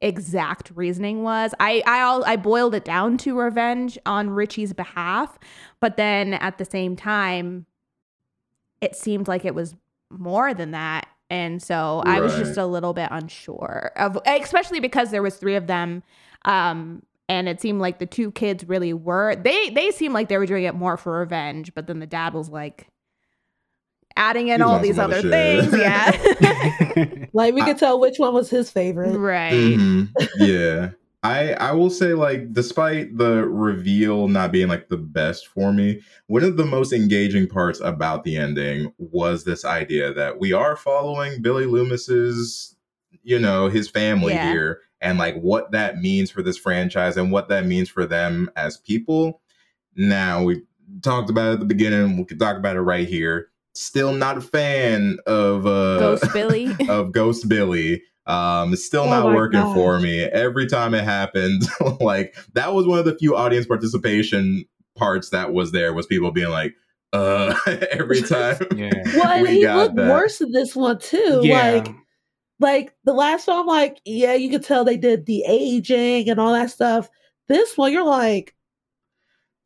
exact 0.00 0.70
reasoning 0.76 1.24
was. 1.24 1.52
I 1.58 1.82
I 1.84 1.98
al- 1.98 2.24
I 2.24 2.36
boiled 2.36 2.74
it 2.76 2.84
down 2.84 3.16
to 3.18 3.36
revenge 3.36 3.98
on 4.06 4.30
Richie's 4.30 4.72
behalf, 4.72 5.36
but 5.80 5.96
then 5.96 6.34
at 6.34 6.58
the 6.58 6.64
same 6.64 6.94
time 6.94 7.66
it 8.80 8.94
seemed 8.96 9.28
like 9.28 9.44
it 9.44 9.54
was 9.54 9.74
more 10.10 10.54
than 10.54 10.70
that. 10.72 11.06
And 11.30 11.62
so 11.62 12.02
I 12.06 12.20
was 12.20 12.34
just 12.36 12.56
a 12.56 12.64
little 12.66 12.94
bit 12.94 13.08
unsure 13.10 13.92
of 13.96 14.18
especially 14.26 14.80
because 14.80 15.10
there 15.10 15.22
was 15.22 15.36
3 15.36 15.56
of 15.56 15.66
them 15.66 16.02
um 16.46 17.02
and 17.28 17.48
it 17.48 17.60
seemed 17.60 17.80
like 17.80 17.98
the 17.98 18.06
two 18.06 18.30
kids 18.30 18.66
really 18.66 18.94
were 18.94 19.36
they 19.36 19.68
they 19.70 19.90
seemed 19.90 20.14
like 20.14 20.28
they 20.28 20.38
were 20.38 20.46
doing 20.46 20.64
it 20.64 20.74
more 20.74 20.96
for 20.96 21.18
revenge, 21.18 21.74
but 21.74 21.86
then 21.86 21.98
the 21.98 22.06
dad 22.06 22.32
was 22.32 22.48
like 22.48 22.86
adding 24.16 24.48
in 24.48 24.60
He's 24.60 24.66
all 24.68 24.78
these 24.78 24.98
other 24.98 25.16
other 25.18 25.22
shit. 25.28 25.70
things. 25.70 25.80
Yeah. 25.80 27.24
Like 27.34 27.52
we 27.54 27.62
could 27.66 27.76
tell 27.78 28.00
which 28.00 28.18
one 28.18 28.32
was 28.32 28.48
his 28.48 28.70
favorite. 28.70 29.16
right. 29.16 29.52
Mhm. 29.52 30.08
Yeah. 30.38 30.90
I 31.22 31.52
I 31.54 31.72
will 31.72 31.90
say 31.90 32.14
like 32.14 32.52
despite 32.52 33.16
the 33.16 33.44
reveal 33.44 34.28
not 34.28 34.52
being 34.52 34.68
like 34.68 34.88
the 34.88 34.96
best 34.96 35.48
for 35.48 35.72
me, 35.72 36.00
one 36.28 36.44
of 36.44 36.56
the 36.56 36.64
most 36.64 36.92
engaging 36.92 37.48
parts 37.48 37.80
about 37.80 38.24
the 38.24 38.36
ending 38.36 38.92
was 38.98 39.44
this 39.44 39.64
idea 39.64 40.12
that 40.14 40.38
we 40.38 40.52
are 40.52 40.76
following 40.76 41.42
Billy 41.42 41.66
Loomis's 41.66 42.76
you 43.24 43.38
know, 43.38 43.68
his 43.68 43.88
family 43.90 44.32
Yeah. 44.32 44.50
here 44.50 44.80
and 45.00 45.18
like 45.18 45.36
what 45.40 45.72
that 45.72 45.98
means 45.98 46.30
for 46.30 46.42
this 46.42 46.56
franchise 46.56 47.16
and 47.16 47.30
what 47.30 47.48
that 47.48 47.66
means 47.66 47.88
for 47.88 48.06
them 48.06 48.50
as 48.56 48.78
people. 48.78 49.42
Now 49.96 50.42
we 50.42 50.62
talked 51.02 51.28
about 51.28 51.50
it 51.50 51.52
at 51.54 51.58
the 51.60 51.66
beginning, 51.66 52.16
we 52.16 52.24
could 52.24 52.38
talk 52.38 52.56
about 52.56 52.76
it 52.76 52.80
right 52.80 53.06
here. 53.06 53.48
Still 53.74 54.12
not 54.12 54.38
a 54.38 54.40
fan 54.40 55.18
of 55.26 55.66
uh 55.66 55.98
Ghost 55.98 56.32
Billy. 56.32 56.76
of 56.88 57.12
Ghost 57.12 57.48
Billy. 57.48 58.02
Um, 58.28 58.72
it's 58.74 58.84
still 58.84 59.04
Oh 59.04 59.10
not 59.10 59.34
working 59.34 59.60
gosh. 59.60 59.74
for 59.74 59.98
me. 59.98 60.22
Every 60.22 60.66
time 60.66 60.94
it 60.94 61.02
happened, 61.04 61.62
like 62.00 62.36
that 62.52 62.74
was 62.74 62.86
one 62.86 62.98
of 62.98 63.04
the 63.06 63.16
few 63.18 63.34
audience 63.34 63.66
participation 63.66 64.64
parts 64.96 65.30
that 65.30 65.52
was 65.52 65.72
there 65.72 65.92
was 65.94 66.06
people 66.06 66.30
being 66.30 66.50
like, 66.50 66.74
uh, 67.14 67.54
every 67.90 68.20
time. 68.22 68.58
Yeah. 68.76 68.90
Well, 69.16 69.28
and 69.30 69.42
We 69.42 69.48
he 69.54 69.62
got 69.62 69.76
looked 69.76 69.96
that. 69.96 70.10
worse 70.10 70.40
in 70.42 70.52
this 70.52 70.76
one 70.76 70.98
too. 70.98 71.40
yeah. 71.42 71.70
Like, 71.72 71.88
like 72.60 72.94
the 73.04 73.12
last 73.14 73.46
one, 73.48 73.56
I'm 73.60 73.66
like, 73.66 73.98
yeah, 74.04 74.34
you 74.34 74.50
could 74.50 74.64
tell 74.64 74.84
they 74.84 74.96
did 74.98 75.24
the 75.26 75.44
aging 75.48 76.28
and 76.28 76.38
all 76.38 76.52
that 76.52 76.70
stuff. 76.70 77.08
This 77.48 77.78
one, 77.78 77.92
you're 77.92 78.04
like, 78.04 78.54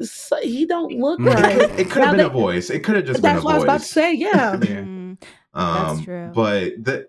so- 0.01 0.36
he 0.43 0.66
don't 0.66 0.93
look 0.98 1.18
right. 1.20 1.59
could- 1.59 1.80
it 1.80 1.90
could 1.90 2.02
have 2.02 2.10
been 2.12 2.18
they- 2.18 2.24
a 2.24 2.28
voice. 2.28 2.70
It 2.70 2.80
could 2.84 2.97
have 2.97 3.06
just 3.06 3.22
been 3.22 3.36
a 3.36 3.40
voice. 3.40 3.43
That's 3.43 3.44
what 3.44 3.55
I 3.55 3.56
was 3.56 3.64
about 3.64 3.80
to 3.80 3.86
say. 3.86 4.12
Yeah. 4.14 4.60
Yeah. 4.62 4.78
Um, 4.80 5.18
That's 5.55 6.05
true. 6.05 6.30
But 6.34 6.72
the, 6.84 7.09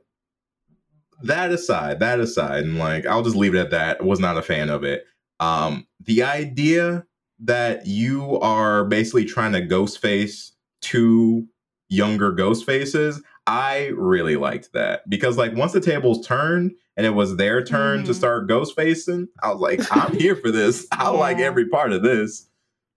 that 1.24 1.52
aside, 1.52 2.00
that 2.00 2.20
aside, 2.20 2.64
and 2.64 2.78
like 2.78 3.06
I'll 3.06 3.24
just 3.24 3.36
leave 3.36 3.56
it 3.56 3.60
at 3.60 3.72
that. 3.72 4.04
Was 4.04 4.20
not 4.20 4.38
a 4.38 4.42
fan 4.42 4.70
of 4.70 4.84
it. 4.84 5.06
Um, 5.40 5.88
the 6.06 6.24
idea 6.24 7.06
that 7.40 7.86
you 7.88 8.40
are 8.40 8.86
basically 8.86 9.26
trying 9.26 9.52
to 9.54 9.62
ghost 9.62 10.00
face 10.00 10.54
two 10.82 11.48
younger 11.90 12.32
ghost 12.32 12.66
faces, 12.66 13.22
I 13.48 13.88
really 13.96 14.36
liked 14.38 14.72
that 14.74 15.10
because 15.10 15.38
like 15.38 15.54
once 15.56 15.74
the 15.74 15.82
tables 15.82 16.26
turned 16.26 16.72
and 16.96 17.06
it 17.06 17.12
was 17.12 17.36
their 17.38 17.64
turn 17.64 18.04
to 18.06 18.12
Mhm. 18.12 18.16
start 18.16 18.48
ghost 18.48 18.76
facing, 18.76 19.28
I 19.42 19.52
was 19.52 19.60
like, 19.60 19.82
I'm 19.92 20.14
here 20.18 20.36
for 20.36 20.52
this. 20.52 20.88
I 20.92 21.10
like 21.10 21.40
every 21.40 21.68
part 21.68 21.92
of 21.92 22.04
this. 22.04 22.48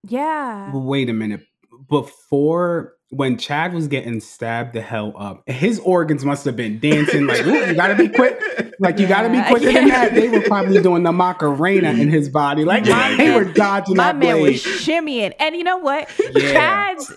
Yeah. 0.08 0.70
Wait 0.74 1.08
a 1.08 1.12
minute. 1.14 1.40
Before 1.88 2.95
when 3.10 3.38
Chad 3.38 3.72
was 3.72 3.86
getting 3.86 4.18
stabbed 4.20 4.72
the 4.72 4.80
hell 4.80 5.12
up, 5.16 5.42
his 5.48 5.78
organs 5.80 6.24
must 6.24 6.44
have 6.44 6.56
been 6.56 6.80
dancing 6.80 7.26
like, 7.26 7.46
Ooh, 7.46 7.54
you 7.66 7.74
gotta 7.74 7.94
be 7.94 8.08
quick. 8.08 8.40
Like 8.80 8.98
you 8.98 9.06
gotta 9.06 9.28
be 9.28 9.36
Yeah. 9.36 9.48
quicker 9.50 9.72
than 9.72 9.88
that. 9.88 10.14
They 10.14 10.28
were 10.28 10.40
probably 10.42 10.82
doing 10.82 11.02
the 11.04 11.12
Macarena 11.12 11.90
in 11.92 12.08
his 12.10 12.28
body. 12.28 12.64
Like 12.64 12.84
Yeah, 12.84 13.16
they 13.16 13.26
yeah. 13.28 13.36
were 13.36 13.44
dodging 13.44 13.96
My 13.96 14.12
that 14.12 14.16
man 14.16 14.40
was 14.40 14.54
shimmying. 14.54 15.32
And 15.38 15.54
you 15.56 15.62
know 15.64 15.78
what? 15.78 16.10
Yeah. 16.34 16.52
Chad's 16.52 17.14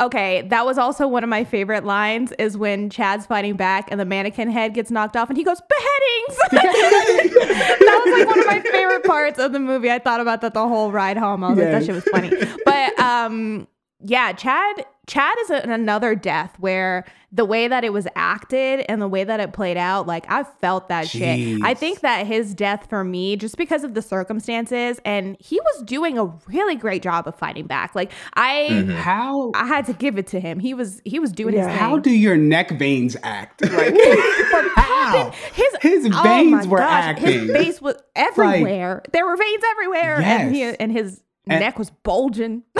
okay, 0.00 0.42
that 0.48 0.64
was 0.66 0.78
also 0.78 1.06
one 1.06 1.22
of 1.22 1.30
my 1.30 1.44
favorite 1.44 1.84
lines 1.84 2.32
is 2.38 2.56
when 2.56 2.90
Chad's 2.90 3.26
fighting 3.26 3.54
back 3.56 3.88
and 3.90 4.00
the 4.00 4.04
mannequin 4.04 4.50
head 4.50 4.72
gets 4.74 4.90
knocked 4.90 5.16
off 5.16 5.28
and 5.28 5.36
he 5.38 5.44
goes, 5.44 5.60
beheadings. 5.68 6.38
that 6.52 8.02
was 8.04 8.18
like 8.18 8.26
one 8.28 8.38
of 8.40 8.46
my 8.46 8.60
favorite 8.60 9.04
parts 9.04 9.38
of 9.38 9.52
the 9.52 9.60
movie. 9.60 9.90
I 9.90 9.98
thought 9.98 10.20
about 10.20 10.40
that 10.42 10.54
the 10.54 10.66
whole 10.66 10.90
ride 10.92 11.16
home. 11.16 11.44
I 11.44 11.50
was 11.50 11.58
like, 11.58 11.68
that 11.70 11.84
shit 11.84 11.94
was 11.94 12.04
funny. 12.04 12.30
But 12.64 12.98
um 12.98 13.66
yeah, 14.04 14.32
Chad 14.32 14.84
Chad 15.06 15.36
is 15.42 15.50
a- 15.50 15.70
another 15.70 16.14
death 16.14 16.54
where 16.58 17.04
the 17.30 17.44
way 17.44 17.68
that 17.68 17.84
it 17.84 17.92
was 17.92 18.06
acted 18.16 18.86
and 18.88 19.02
the 19.02 19.08
way 19.08 19.22
that 19.24 19.38
it 19.40 19.52
played 19.52 19.76
out, 19.76 20.06
like 20.06 20.24
I 20.30 20.44
felt 20.44 20.88
that 20.88 21.08
shit. 21.08 21.60
I 21.62 21.74
think 21.74 22.00
that 22.00 22.26
his 22.26 22.54
death 22.54 22.86
for 22.88 23.02
me, 23.04 23.36
just 23.36 23.56
because 23.58 23.82
of 23.84 23.92
the 23.94 24.00
circumstances, 24.00 25.00
and 25.04 25.36
he 25.40 25.58
was 25.60 25.82
doing 25.82 26.16
a 26.18 26.26
really 26.46 26.76
great 26.76 27.02
job 27.02 27.26
of 27.28 27.34
fighting 27.34 27.66
back. 27.66 27.94
Like 27.94 28.12
I, 28.34 28.68
Mhm. 28.70 28.94
How 28.94 29.50
I 29.54 29.66
had 29.66 29.84
to 29.86 29.92
give 29.92 30.16
it 30.16 30.26
to 30.28 30.40
him. 30.40 30.58
He 30.60 30.72
was 30.74 31.02
he 31.04 31.18
was 31.18 31.32
doing 31.32 31.54
Yeah. 31.54 31.62
his 31.62 31.68
thing. 31.70 31.78
how 31.78 31.98
do 31.98 32.10
your 32.10 32.36
neck 32.36 32.70
veins 32.70 33.16
act? 33.22 33.62
Like 33.70 33.94
how? 34.76 35.32
his 35.52 35.76
His 35.82 36.06
oh 36.14 36.22
veins 36.22 36.66
my 36.66 36.66
were 36.66 36.78
gosh, 36.78 37.04
acting. 37.04 37.26
His 37.26 37.50
face 37.52 37.82
was 37.82 37.96
everywhere. 38.16 39.02
there 39.12 39.26
were 39.26 39.36
veins 39.36 39.62
everywhere, 39.72 40.16
and 40.22 40.54
he 40.54 40.60
Yes. 40.60 40.76
and 40.80 40.92
his 40.92 41.20
And- 41.46 41.60
neck 41.60 41.78
was 41.78 41.90
bulging. 41.90 42.62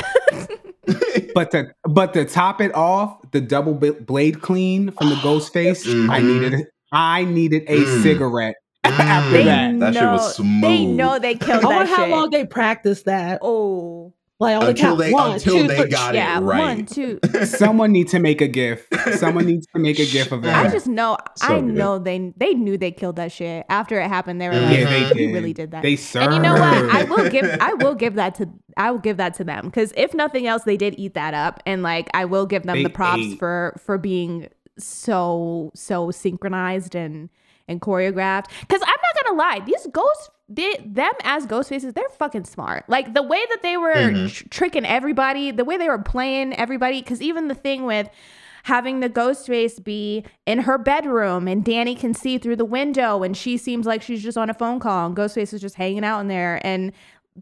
But 1.35 1.51
to 1.51 1.66
but 1.85 2.12
to 2.15 2.24
top 2.24 2.61
it 2.61 2.74
off, 2.74 3.19
the 3.32 3.40
double 3.40 3.74
bi- 3.74 3.90
blade 3.90 4.40
clean 4.40 4.90
from 4.93 5.09
the 5.11 5.16
ghost 5.16 5.52
face, 5.52 5.85
I 5.86 6.20
Mhm. 6.20 6.24
needed 6.27 6.66
I 6.93 7.24
needed 7.24 7.65
a 7.66 7.85
Mm. 7.85 8.02
cigarette 8.02 8.55
after 8.85 9.39
Mm. 9.39 9.44
that. 9.44 9.78
That 9.81 9.94
shit 9.94 10.02
was 10.05 10.36
They 10.36 10.85
know 10.86 11.19
they 11.19 11.31
I 11.31 11.35
killed 11.35 11.65
wonder 11.65 11.85
that 11.85 11.89
how 11.89 12.05
shit. 12.05 12.11
long 12.11 12.31
they 12.31 12.47
practiced 12.47 13.05
that. 13.06 13.40
oh, 13.43 14.14
Like 14.40 14.56
on 14.56 14.65
the 14.65 14.69
Until 14.70 14.85
count 14.86 14.98
they 14.98 15.12
one, 15.12 15.32
until 15.35 15.59
two, 15.62 15.69
they 15.69 15.77
three. 15.82 15.90
got 15.90 16.15
yeah, 16.15 16.39
it 16.39 16.40
right. 16.43 16.59
one, 16.59 16.86
two. 16.86 17.20
Someone 17.44 17.93
needs 17.93 18.11
to 18.11 18.19
make 18.19 18.40
a 18.40 18.48
gif. 18.48 18.85
Someone 19.12 19.47
needs 19.47 19.65
to 19.69 19.78
make 19.78 20.01
a 20.01 20.05
gif 20.06 20.32
of 20.32 20.43
that. 20.43 20.66
I 20.66 20.70
just 20.70 20.89
know, 20.89 21.16
So 21.36 21.47
I 21.55 21.61
good. 21.61 21.73
know 21.74 21.98
they 22.01 22.32
they 22.36 22.52
knew 22.55 22.77
they 22.77 22.90
killed 22.90 23.15
that 23.16 23.31
shit 23.31 23.65
after 23.69 24.01
it 24.01 24.09
happened. 24.09 24.40
They 24.40 24.48
were 24.48 24.56
like, 24.59 24.77
yeah, 24.78 24.85
they 24.90 25.09
"You 25.09 25.15
did. 25.15 25.35
really 25.35 25.52
did 25.52 25.70
that." 25.70 25.82
They 25.82 25.94
served. 25.94 26.27
And 26.27 26.35
you 26.35 26.40
know 26.43 26.55
what? 26.55 26.62
I 26.62 27.05
will 27.05 27.31
give 27.31 27.44
I 27.61 27.74
will 27.74 27.94
give 27.94 28.16
that 28.16 28.35
to 28.36 28.48
I 28.77 28.90
will 28.90 28.98
give 28.98 29.19
that 29.19 29.35
to 29.35 29.44
them 29.44 29.66
because 29.66 29.93
if 29.97 30.12
nothing 30.15 30.48
else, 30.48 30.65
they 30.65 30.77
did 30.77 30.97
eat 30.98 31.15
that 31.15 31.32
up, 31.35 31.62
and 31.65 31.85
like 31.85 32.09
I 32.12 32.24
will 32.24 32.44
give 32.47 32.65
them 32.65 32.78
They 32.78 32.82
the 32.82 32.90
props 32.90 33.23
ate. 33.23 33.39
for 33.39 33.78
for 33.85 33.98
being 33.98 34.48
so 34.78 35.70
so 35.77 36.11
synchronized 36.11 36.97
and 36.97 37.28
and 37.69 37.81
choreographed. 37.81 38.47
Because 38.61 38.82
I'm 38.82 38.89
not 38.89 39.24
gonna 39.24 39.39
lie, 39.39 39.61
these 39.65 39.86
ghost 39.93 40.31
they, 40.48 40.76
them 40.84 41.12
as 41.22 41.46
ghost 41.46 41.68
faces, 41.70 41.94
they're 41.94 42.08
fucking 42.10 42.44
smart. 42.44 42.84
Like 42.88 43.14
the 43.14 43.22
way 43.22 43.42
that 43.50 43.62
they 43.62 43.76
were 43.76 43.94
Mhm. 43.94 44.32
tr- 44.32 44.48
tricking 44.50 44.84
everybody, 44.84 45.50
the 45.50 45.64
way 45.64 45.76
they 45.76 45.88
were 45.88 45.98
playing 45.98 46.52
everybody, 46.54 47.00
because 47.00 47.22
even 47.22 47.48
the 47.48 47.54
thing 47.54 47.84
with 47.84 48.08
having 48.64 49.00
the 49.00 49.08
ghost 49.08 49.46
face 49.46 49.78
be 49.78 50.24
in 50.46 50.60
her 50.60 50.78
bedroom 50.78 51.46
and 51.48 51.64
Danny 51.64 51.94
can 51.94 52.14
see 52.14 52.38
through 52.38 52.56
the 52.56 52.64
window 52.64 53.22
and 53.22 53.36
she 53.36 53.56
seems 53.58 53.86
like 53.86 54.00
she's 54.02 54.22
just 54.22 54.38
on 54.38 54.48
a 54.48 54.54
phone 54.54 54.80
call 54.80 55.06
and 55.06 55.16
Ghostface 55.16 55.52
is 55.52 55.60
just 55.60 55.74
hanging 55.76 56.02
out 56.04 56.20
in 56.20 56.28
there 56.28 56.60
and 56.64 56.92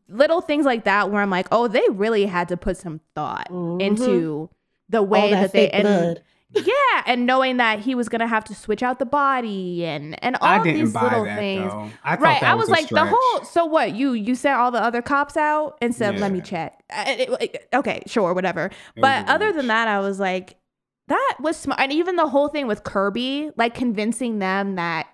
little 0.09 0.41
things 0.41 0.65
like 0.65 0.85
that 0.85 1.11
where 1.11 1.23
I'm 1.23 1.31
like, 1.31 1.47
oh, 1.53 1.69
they 1.69 1.85
really 1.91 2.27
had 2.27 2.49
to 2.49 2.57
put 2.57 2.77
some 2.77 3.01
thought 3.15 3.49
Mhm. 3.51 3.81
into 3.81 4.51
the 4.89 5.03
way 5.03 5.21
All 5.21 5.31
that, 5.31 5.41
that 5.43 5.53
they 5.53 5.67
fake 5.67 5.71
and 5.75 5.83
blood. 5.85 6.23
Yeah, 6.55 7.03
and 7.07 7.27
knowing 7.27 7.57
that 7.57 7.81
he 7.81 7.95
was 7.95 8.09
gonna 8.09 8.27
have 8.27 8.45
to 8.45 8.55
switch 8.55 8.83
out 8.83 8.99
the 8.99 9.07
body 9.07 9.85
and 9.85 10.23
and 10.23 10.37
all 10.37 10.49
I 10.49 10.63
didn't 10.63 10.81
these 10.81 10.93
buy 10.93 11.05
little 11.05 11.25
that 11.25 11.39
things. 11.39 11.71
though. 11.71 11.91
I 12.05 12.17
Right, 12.17 12.43
I 12.43 12.55
was, 12.55 12.69
like 12.69 12.89
the 12.89 13.05
whole. 13.07 13.45
So 13.45 13.65
what? 13.65 13.95
You 13.95 14.13
you 14.13 14.35
sent 14.35 14.59
all 14.59 14.71
the 14.71 14.83
other 14.83 15.03
cops 15.03 15.37
out 15.37 15.79
and 15.81 15.95
said, 15.95 16.19
"Let 16.19 16.33
me 16.33 16.41
check." 16.41 16.83
Uh, 16.91 17.05
it- 17.07 17.69
okay, 17.75 18.03
sure, 18.07 18.35
whatever. 18.35 18.67
It 18.67 19.01
But 19.01 19.29
other 19.29 19.53
than 19.53 19.69
that, 19.69 19.89
I 19.89 20.01
was 20.01 20.21
like, 20.21 20.57
that 21.09 21.37
was 21.41 21.57
smart. 21.57 21.81
And 21.81 21.93
even 21.93 22.17
the 22.17 22.29
whole 22.29 22.49
thing 22.49 22.67
with 22.67 22.85
Kirby, 22.85 23.51
like 23.57 23.75
convincing 23.75 24.39
them 24.39 24.77
that 24.77 25.07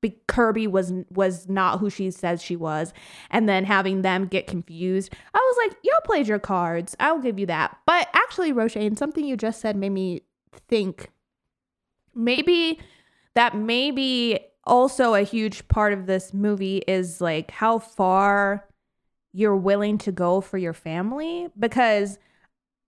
be- 0.00 0.20
Kirby 0.28 0.66
was 0.66 0.92
was 1.10 1.48
not 1.48 1.78
who 1.80 1.88
she 1.90 2.10
says 2.10 2.42
she 2.42 2.56
was, 2.56 2.92
and 3.30 3.48
then 3.48 3.64
having 3.64 4.02
them 4.02 4.26
get 4.26 4.46
confused. 4.46 5.12
I 5.34 5.38
was 5.38 5.56
like, 5.66 5.78
y'all 5.82 6.00
played 6.04 6.28
your 6.28 6.38
cards. 6.38 6.96
I'll 7.00 7.20
give 7.20 7.38
you 7.38 7.46
that. 7.46 7.78
But 7.86 8.08
actually, 8.12 8.52
Roshane, 8.52 8.96
something 8.98 9.24
you 9.24 9.36
just 9.36 9.60
said 9.60 9.76
made 9.76 9.90
me 9.90 10.22
think 10.68 11.10
maybe 12.14 12.78
that 13.34 13.56
maybe 13.56 14.38
also 14.64 15.14
a 15.14 15.22
huge 15.22 15.66
part 15.68 15.92
of 15.92 16.06
this 16.06 16.32
movie 16.32 16.78
is 16.86 17.20
like 17.20 17.50
how 17.50 17.78
far 17.78 18.68
you're 19.32 19.56
willing 19.56 19.98
to 19.98 20.12
go 20.12 20.40
for 20.40 20.58
your 20.58 20.74
family. 20.74 21.48
Because 21.58 22.18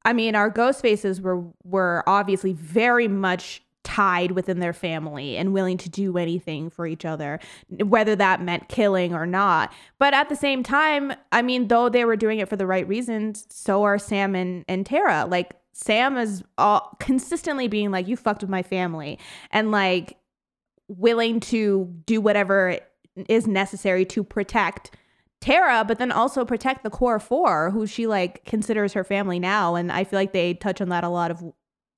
I 0.05 0.13
mean 0.13 0.35
our 0.35 0.51
ghost 0.51 0.83
faces 0.83 1.21
were 1.21 1.43
were 1.65 2.05
obviously 2.07 2.53
very 2.53 3.09
much 3.09 3.63
tied 3.83 4.31
within 4.31 4.61
their 4.61 4.73
family 4.73 5.37
and 5.37 5.53
willing 5.53 5.77
to 5.77 5.91
do 5.91 6.17
anything 6.17 6.71
for 6.71 6.87
each 6.87 7.05
other 7.05 7.39
whether 7.69 8.17
that 8.17 8.41
meant 8.41 8.69
killing 8.69 9.13
or 9.13 9.27
not. 9.27 9.73
But 9.99 10.15
at 10.15 10.29
the 10.29 10.37
same 10.37 10.63
time 10.63 11.13
I 11.33 11.43
mean 11.43 11.69
though 11.69 11.89
they 11.89 12.05
were 12.05 12.17
doing 12.17 12.39
it 12.39 12.49
for 12.49 12.57
the 12.57 12.67
right 12.67 12.87
reasons 12.87 13.47
so 13.51 13.83
are 13.83 13.99
Sam 13.99 14.35
and, 14.35 14.65
and 14.69 14.87
Tara. 14.87 15.27
Like 15.27 15.57
Sam 15.75 16.17
is 16.17 16.43
all 16.57 16.97
consistently 17.01 17.69
being 17.69 17.91
like 17.91 18.07
you 18.07 18.17
fucked 18.17 18.43
with 18.43 18.51
my 18.51 18.63
family 18.63 19.19
and 19.51 19.71
like 19.71 20.17
willing 20.89 21.41
to 21.41 21.93
do 22.07 22.21
whatever 22.21 22.79
is 23.29 23.47
necessary 23.47 24.05
to 24.07 24.23
protect 24.23 24.93
Tara, 25.41 25.85
but 25.87 25.99
then 25.99 26.13
also 26.13 26.45
protect 26.45 26.85
the 26.85 26.91
core 26.91 27.19
four, 27.19 27.71
who 27.71 27.87
she 27.87 28.07
like 28.07 28.45
considers 28.45 28.93
her 28.95 29.05
family 29.05 29.39
now. 29.39 29.75
And 29.75 29.93
I 29.93 30.05
feel 30.05 30.19
like 30.19 30.33
they 30.33 30.55
touch 30.55 30.81
on 30.81 30.89
that 30.89 31.05
a 31.05 31.09
lot 31.09 31.31
of 31.31 31.43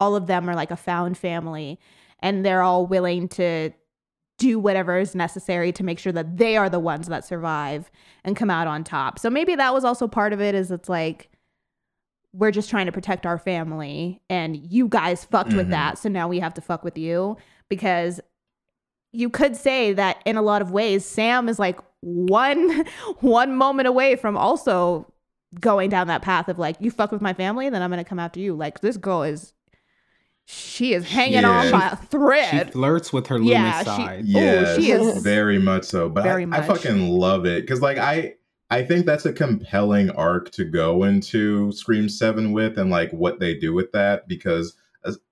all 0.00 0.16
of 0.16 0.26
them 0.26 0.48
are 0.48 0.54
like 0.54 0.70
a 0.70 0.76
found 0.76 1.16
family 1.16 1.78
and 2.20 2.44
they're 2.44 2.62
all 2.62 2.86
willing 2.86 3.28
to 3.28 3.70
do 4.38 4.58
whatever 4.58 4.98
is 4.98 5.14
necessary 5.14 5.70
to 5.72 5.84
make 5.84 5.98
sure 5.98 6.12
that 6.12 6.36
they 6.38 6.56
are 6.56 6.68
the 6.68 6.80
ones 6.80 7.08
that 7.08 7.24
survive 7.24 7.90
and 8.24 8.36
come 8.36 8.50
out 8.50 8.66
on 8.66 8.84
top. 8.84 9.18
So 9.18 9.30
maybe 9.30 9.54
that 9.54 9.72
was 9.72 9.84
also 9.84 10.08
part 10.08 10.32
of 10.32 10.40
it 10.40 10.54
is 10.54 10.70
it's 10.70 10.88
like 10.88 11.30
we're 12.38 12.50
just 12.50 12.68
trying 12.68 12.86
to 12.86 12.92
protect 12.92 13.24
our 13.24 13.38
family 13.38 14.20
and 14.28 14.56
you 14.56 14.88
guys 14.88 15.24
fucked 15.24 15.54
with 15.54 15.68
Mhm. 15.68 15.70
that 15.70 15.98
so 15.98 16.08
now 16.08 16.28
we 16.28 16.38
have 16.40 16.52
to 16.54 16.60
fuck 16.60 16.84
with 16.84 16.98
you 16.98 17.36
because 17.70 18.20
you 19.12 19.30
could 19.30 19.56
say 19.56 19.92
that 19.94 20.18
in 20.26 20.36
a 20.36 20.42
lot 20.42 20.60
of 20.60 20.70
ways 20.70 21.04
Sam 21.04 21.48
is 21.48 21.58
like 21.58 21.78
one 22.00 22.84
one 23.20 23.54
moment 23.56 23.88
away 23.88 24.16
from 24.16 24.36
also 24.36 25.10
going 25.60 25.88
down 25.88 26.08
that 26.08 26.20
path 26.22 26.48
of 26.48 26.58
like 26.58 26.76
you 26.80 26.90
fuck 26.90 27.10
with 27.12 27.22
my 27.22 27.32
family 27.32 27.70
then 27.70 27.80
I'm 27.82 27.90
going 27.90 28.02
to 28.04 28.08
come 28.08 28.18
after 28.18 28.38
you 28.40 28.54
like 28.54 28.80
this 28.80 28.96
girl 28.98 29.22
is 29.22 29.54
she 30.48 30.92
is 30.92 31.04
hanging 31.08 31.44
on 31.44 31.72
by 31.72 31.88
a 31.88 31.96
thread. 31.96 32.66
She 32.68 32.72
flirts 32.72 33.12
with 33.12 33.26
her 33.28 33.38
Yeah, 33.40 33.62
Loomis 33.62 33.78
she- 33.78 33.84
side. 33.84 34.24
Yes, 34.26 34.76
she 34.76 34.90
is 34.92 35.20
very 35.22 35.58
much 35.58 35.82
so. 35.84 36.08
But 36.08 36.24
I, 36.24 36.44
much. 36.44 36.60
I 36.60 36.62
fucking 36.68 37.08
love 37.08 37.46
it 37.46 37.62
because, 37.62 37.80
like, 37.82 37.98
I 37.98 38.34
I 38.70 38.82
think 38.82 39.06
that's 39.06 39.26
a 39.26 39.32
compelling 39.32 40.10
arc 40.10 40.50
to 40.52 40.64
go 40.64 41.04
into 41.04 41.70
Scream 41.72 42.08
Seven 42.08 42.52
with, 42.52 42.78
and 42.78 42.90
like 42.90 43.12
what 43.12 43.38
they 43.38 43.54
do 43.54 43.72
with 43.72 43.92
that. 43.92 44.26
Because 44.26 44.74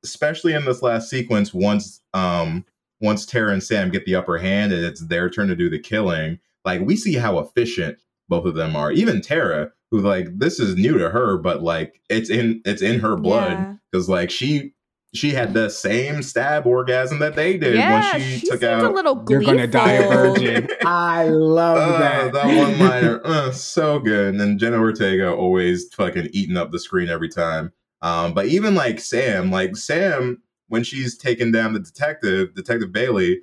especially 0.05 0.53
in 0.55 0.65
this 0.65 0.83
last 0.83 1.11
sequence, 1.11 1.53
once 1.53 2.01
um 2.13 2.65
once 3.01 3.27
Tara 3.27 3.53
and 3.53 3.63
Sam 3.63 3.91
get 3.91 4.05
the 4.07 4.15
upper 4.15 4.39
hand 4.39 4.73
and 4.73 4.85
it's 4.85 5.07
their 5.07 5.29
turn 5.29 5.49
to 5.49 5.57
do 5.57 5.69
the 5.69 5.79
killing, 5.81 6.39
like 6.65 6.81
we 6.83 6.97
see 6.97 7.15
how 7.15 7.39
efficient 7.39 7.99
both 8.29 8.47
of 8.47 8.55
them 8.55 8.77
are. 8.77 8.93
Even 8.93 9.21
Tara, 9.21 9.73
who 9.91 10.01
like 10.01 10.29
this 10.39 10.61
is 10.61 10.77
new 10.77 10.97
to 10.99 11.11
her, 11.11 11.37
but 11.37 11.63
like 11.63 12.01
it's 12.09 12.31
in 12.31 12.63
it's 12.65 12.83
in 12.83 13.01
her 13.01 13.17
blood 13.17 13.53
Yeah. 13.53 13.75
because 13.91 14.09
like 14.09 14.31
she 14.31 14.74
she 15.15 15.31
had 15.31 15.55
the 15.55 15.69
same 15.69 16.23
stab 16.23 16.67
orgasm 16.67 17.21
that 17.21 17.37
they 17.37 17.57
did 17.57 17.77
yeah, 17.77 18.13
when 18.13 18.21
she, 18.21 18.39
she 18.39 18.49
took 18.49 18.63
out 18.65 18.83
a 18.83 18.91
little 18.91 19.25
You're 19.29 19.43
gonna 19.43 19.69
die 19.69 19.93
a 19.93 20.09
virgin. 20.09 20.69
I 20.85 21.29
love 21.29 21.77
uh, 21.77 21.99
that. 21.99 22.33
that 22.33 22.47
one 22.47 22.79
liner, 22.79 23.21
uh, 23.25 23.53
so 23.53 24.01
good. 24.01 24.29
And 24.29 24.41
then 24.41 24.59
Jenna 24.59 24.79
Ortega 24.79 25.33
always 25.33 25.93
fucking 25.95 26.31
eating 26.33 26.57
up 26.57 26.73
the 26.73 26.81
screen 26.81 27.09
every 27.09 27.29
time. 27.29 27.73
Um, 28.03 28.35
but 28.35 28.47
even 28.47 28.75
like 28.75 28.99
Sam, 28.99 29.53
like 29.53 29.77
Sam, 29.77 30.43
when 30.69 30.83
she's 30.83 31.17
taking 31.17 31.53
down 31.53 31.75
the 31.75 31.81
detective, 31.81 32.55
Detective 32.55 32.93
Bailey, 32.93 33.43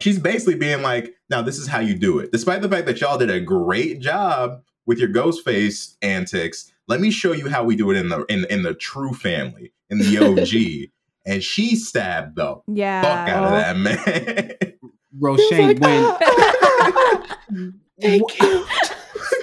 she's 0.00 0.18
basically 0.18 0.56
being 0.56 0.82
like, 0.82 1.14
"Now 1.30 1.40
this 1.40 1.58
is 1.58 1.66
how 1.66 1.80
you 1.80 1.94
do 1.94 2.18
it." 2.18 2.30
Despite 2.30 2.60
the 2.60 2.68
fact 2.68 2.86
that 2.86 3.00
y'all 3.00 3.18
did 3.18 3.30
a 3.30 3.40
great 3.40 4.00
job 4.00 4.62
with 4.84 4.98
your 4.98 5.08
Ghostface 5.08 5.96
antics, 6.02 6.70
let 6.88 7.00
me 7.00 7.10
show 7.10 7.32
you 7.32 7.48
how 7.48 7.64
we 7.64 7.74
do 7.74 7.90
it 7.90 7.96
in 7.96 8.10
the 8.10 8.24
in 8.26 8.44
in 8.50 8.62
the 8.62 8.74
true 8.74 9.14
family, 9.14 9.72
in 9.90 9.98
the 9.98 10.18
OG. 10.18 10.90
and 11.26 11.42
she 11.42 11.76
stabbed 11.76 12.36
the 12.36 12.56
Yeah. 12.66 13.02
fuck 13.02 13.28
out 13.28 13.44
of 13.44 13.50
that 13.52 13.76
man. 13.76 14.72
Roshane, 15.20 15.38
He 15.38 15.66
was 15.66 15.68
like, 15.68 15.78
when 15.80 16.04
"Ah, 16.04 16.18
ah, 16.22 16.92
ah, 16.94 17.38
ah, 17.52 17.70
Thank 18.00 18.40
you. 18.40 18.66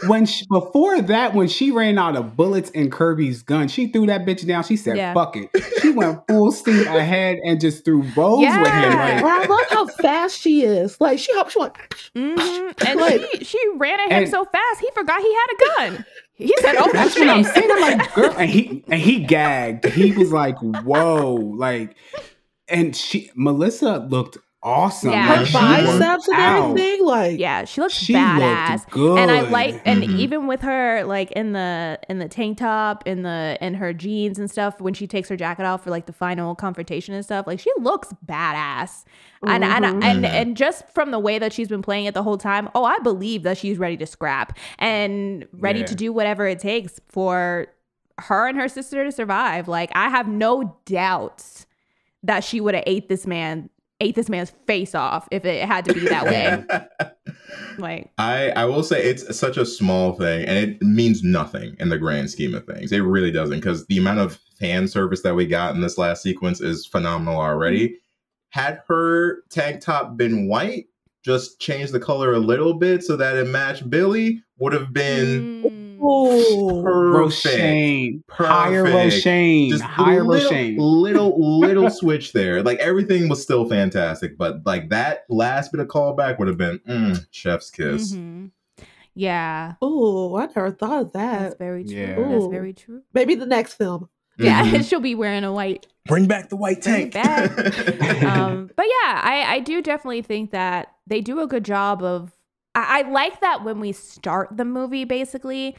When 0.07 0.25
she, 0.25 0.45
before 0.47 1.01
that, 1.01 1.33
when 1.33 1.47
she 1.47 1.71
ran 1.71 1.97
out 1.97 2.15
of 2.15 2.35
bullets 2.35 2.69
in 2.71 2.89
Kirby's 2.89 3.41
gun, 3.43 3.67
she 3.67 3.87
threw 3.87 4.05
that 4.07 4.25
bitch 4.25 4.45
down. 4.47 4.63
She 4.63 4.75
said, 4.77 4.97
Yeah. 4.97 5.13
"Fuck 5.13 5.35
it." 5.37 5.49
She 5.81 5.91
went 5.91 6.19
full 6.27 6.51
steam 6.51 6.87
ahead 6.87 7.37
and 7.45 7.59
just 7.61 7.85
threw 7.85 8.03
bows 8.13 8.39
with 8.39 8.47
him. 8.47 8.53
Yeah. 8.55 8.95
Like, 9.15 9.23
Or 9.23 9.27
I 9.27 9.45
love 9.45 9.65
how 9.69 9.87
fast 9.87 10.39
she 10.39 10.63
is. 10.63 10.99
Like 11.01 11.19
she 11.19 11.31
hopped, 11.33 11.51
she 11.51 11.59
went, 11.59 11.73
Mhm. 12.15 12.73
And 12.87 12.99
Like- 12.99 13.21
she 13.39 13.43
she 13.45 13.59
ran 13.77 13.99
at 13.99 14.07
him 14.11 14.23
And- 14.23 14.29
so 14.29 14.45
fast 14.45 14.79
he 14.81 14.89
forgot 14.93 15.21
he 15.21 15.33
had 15.33 15.47
a 15.53 15.57
gun. 15.93 16.05
He 16.37 16.53
said, 16.59 16.75
"Oh 16.77 16.89
That's 16.91 17.17
what 17.17 17.29
I'm 17.29 17.43
shit." 17.45 17.53
saying. 17.53 17.69
I'm 17.71 17.97
like, 17.97 18.13
girl, 18.13 18.33
and 18.37 18.49
he 18.49 18.83
and 18.89 18.99
he 18.99 19.19
gagged. 19.23 19.85
He 19.85 20.11
was 20.11 20.33
like, 20.33 20.57
"Whoa!" 20.59 21.33
Like, 21.35 21.95
and 22.67 22.93
she 22.95 23.31
Melissa 23.35 23.99
looked 24.09 24.37
awesome. 24.65 25.11
Yeah. 25.11 25.27
her 25.27 25.35
Like, 25.37 25.45
she 25.47 25.53
biceps 25.53 26.01
and 26.01 26.01
worked 26.01 26.29
out. 26.31 26.69
everything. 26.71 27.05
Like 27.05 27.39
Yeah, 27.39 27.63
she 27.65 27.79
looks 27.81 27.93
She 27.93 28.13
badass. 28.13 28.89
good. 28.89 29.19
And 29.19 29.29
I 29.31 29.41
like 29.41 29.79
and 29.85 30.03
Mhm. 30.03 30.17
even 30.19 30.47
with 30.47 30.61
her 30.61 31.03
like 31.05 31.31
in 31.33 31.53
the 31.53 31.99
in 32.09 32.17
the 32.19 32.27
tank 32.27 32.57
top, 32.57 33.03
in 33.07 33.21
the 33.21 33.57
in 33.61 33.75
her 33.75 33.93
jeans 33.93 34.39
and 34.39 34.49
stuff, 34.51 34.81
when 34.81 34.93
she 34.93 35.05
takes 35.07 35.29
her 35.29 35.37
jacket 35.37 35.65
off 35.65 35.83
for 35.83 35.91
like 35.91 36.07
the 36.07 36.13
final 36.13 36.55
confrontation 36.55 37.13
and 37.13 37.23
stuff, 37.23 37.45
like 37.47 37.59
she 37.59 37.71
looks 37.79 38.09
badass. 38.25 39.05
And 39.47 39.63
and, 39.63 39.85
and 39.85 40.03
Mhm. 40.03 40.25
and 40.25 40.57
just 40.57 40.83
from 40.89 41.11
the 41.11 41.19
way 41.19 41.37
that 41.37 41.53
she's 41.53 41.67
been 41.67 41.83
playing 41.83 42.05
it 42.05 42.15
the 42.15 42.23
whole 42.23 42.37
time, 42.39 42.67
oh, 42.73 42.83
I 42.83 42.97
believe 42.99 43.43
that 43.43 43.57
she's 43.59 43.77
ready 43.77 43.95
to 43.97 44.05
scrap 44.07 44.57
and 44.79 45.45
ready 45.53 45.79
Yeah. 45.81 45.85
to 45.85 45.95
do 45.95 46.11
whatever 46.11 46.47
it 46.47 46.57
takes 46.59 46.99
for 47.07 47.67
her 48.19 48.47
and 48.47 48.57
her 48.57 48.67
sister 48.67 49.03
to 49.03 49.11
survive. 49.11 49.67
Like 49.67 49.91
I 49.93 50.09
have 50.09 50.27
no 50.27 50.75
doubts 50.85 51.67
that 52.23 52.43
she 52.43 52.59
would 52.59 52.73
have 52.73 52.83
ate 52.87 53.07
this 53.09 53.27
man 53.27 53.69
ate 53.99 54.15
this 54.15 54.29
man's 54.29 54.51
face 54.67 54.93
off 54.93 55.27
if 55.31 55.45
it 55.45 55.65
had 55.67 55.85
to 55.85 55.93
be 55.93 56.07
that 56.07 56.25
way. 56.25 57.09
like 57.77 58.11
I 58.17 58.49
I 58.51 58.65
will 58.65 58.83
say 58.83 59.01
it's 59.03 59.37
such 59.37 59.57
a 59.57 59.65
small 59.65 60.13
thing 60.13 60.45
and 60.45 60.57
it 60.57 60.81
means 60.81 61.23
nothing 61.23 61.75
in 61.79 61.89
the 61.89 61.97
grand 61.97 62.29
scheme 62.29 62.53
of 62.53 62.65
things. 62.65 62.91
It 62.91 62.99
really 62.99 63.31
doesn't 63.31 63.57
because 63.57 63.85
the 63.87 63.97
amount 63.97 64.19
of 64.19 64.39
fan 64.59 64.87
service 64.87 65.21
that 65.21 65.35
we 65.35 65.45
got 65.45 65.75
in 65.75 65.81
this 65.81 65.97
last 65.97 66.23
sequence 66.23 66.61
is 66.61 66.85
phenomenal 66.85 67.39
already. 67.39 67.97
Had 68.49 68.81
her 68.87 69.43
tank 69.49 69.81
top 69.81 70.15
been 70.15 70.47
white, 70.47 70.85
just 71.23 71.59
change 71.59 71.91
the 71.91 71.99
color 71.99 72.33
a 72.33 72.39
little 72.39 72.73
bit 72.73 73.03
so 73.03 73.17
that 73.17 73.35
it 73.35 73.47
matched 73.47 73.89
Billy, 73.89 74.41
would 74.57 74.71
have 74.71 74.93
been 74.93 75.63
mm. 75.63 75.84
Roshane, 76.83 78.21
higher 78.29 78.83
Perfect. 78.83 79.25
Roshane, 79.25 79.69
Just 79.69 79.83
higher 79.83 80.23
little, 80.23 80.51
Roshane. 80.51 80.75
little 80.77 81.59
little 81.59 81.89
switch 81.89 82.33
there. 82.33 82.61
Like 82.63 82.79
everything 82.79 83.29
was 83.29 83.41
still 83.41 83.67
fantastic, 83.67 84.37
but 84.37 84.65
like 84.65 84.89
that 84.89 85.25
last 85.29 85.71
bit 85.71 85.81
of 85.81 85.87
callback 85.87 86.39
would 86.39 86.47
have 86.47 86.57
been 86.57 86.79
mm, 86.87 87.25
chef's 87.31 87.69
kiss. 87.71 88.13
mhm. 88.13 88.51
Yeah, 89.17 89.75
oh, 89.81 90.35
I 90.35 90.47
never 90.47 90.71
thought 90.71 91.01
of 91.03 91.11
that. 91.13 91.39
that's 91.39 91.55
very 91.55 91.85
true. 91.85 91.95
Yeah. 91.95 92.15
That's 92.27 92.47
very 92.47 92.73
true. 92.73 93.01
Maybe 93.13 93.35
the 93.35 93.45
next 93.45 93.75
film. 93.75 94.09
Yeah, 94.37 94.65
Mhm. 94.65 94.83
she'll 94.89 94.99
be 94.99 95.15
wearing 95.15 95.45
a 95.45 95.53
white. 95.53 95.87
Bring 96.05 96.27
back 96.27 96.49
the 96.49 96.57
white 96.57 96.83
Bring 96.83 97.11
tank. 97.11 97.13
it 97.15 98.23
Um, 98.23 98.69
but 98.75 98.85
yeah, 98.85 99.21
I 99.23 99.45
I 99.47 99.59
do 99.61 99.81
definitely 99.81 100.21
think 100.21 100.51
that 100.51 100.89
they 101.07 101.21
do 101.21 101.39
a 101.39 101.47
good 101.47 101.63
job 101.63 102.03
of 102.03 102.33
I, 102.75 102.99
I 103.05 103.09
like 103.09 103.39
that 103.39 103.63
when 103.63 103.79
we 103.79 103.93
start 103.93 104.49
the 104.57 104.65
movie, 104.65 105.05
basically, 105.05 105.77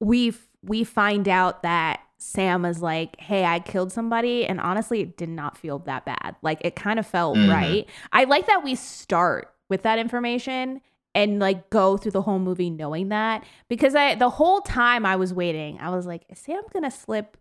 we 0.00 0.32
we 0.62 0.84
find 0.84 1.28
out 1.28 1.62
that 1.62 2.00
Sam 2.18 2.64
is 2.64 2.82
like, 2.82 3.18
"Hey, 3.20 3.44
I 3.44 3.60
killed 3.60 3.92
somebody," 3.92 4.44
and 4.46 4.60
honestly, 4.60 5.00
it 5.00 5.16
did 5.16 5.28
not 5.30 5.56
feel 5.56 5.78
that 5.80 6.04
bad. 6.04 6.36
Like 6.42 6.58
it 6.64 6.76
kind 6.76 6.98
of 6.98 7.06
felt 7.06 7.36
Mhm. 7.36 7.48
right. 7.50 7.88
I 8.12 8.24
like 8.24 8.46
that 8.46 8.62
we 8.64 8.74
start 8.74 9.52
with 9.68 9.82
that 9.82 9.98
information 9.98 10.80
and 11.14 11.38
like 11.40 11.70
go 11.70 11.96
through 11.96 12.12
the 12.12 12.22
whole 12.22 12.38
movie 12.38 12.70
knowing 12.70 13.08
that 13.08 13.44
because 13.68 13.94
I 13.94 14.14
the 14.16 14.30
whole 14.30 14.60
time 14.60 15.06
I 15.06 15.16
was 15.16 15.32
waiting, 15.32 15.78
I 15.80 15.90
was 15.90 16.06
like, 16.06 16.24
"Is 16.28 16.38
Sam 16.38 16.62
gonna 16.72 16.90
slip 16.90 17.36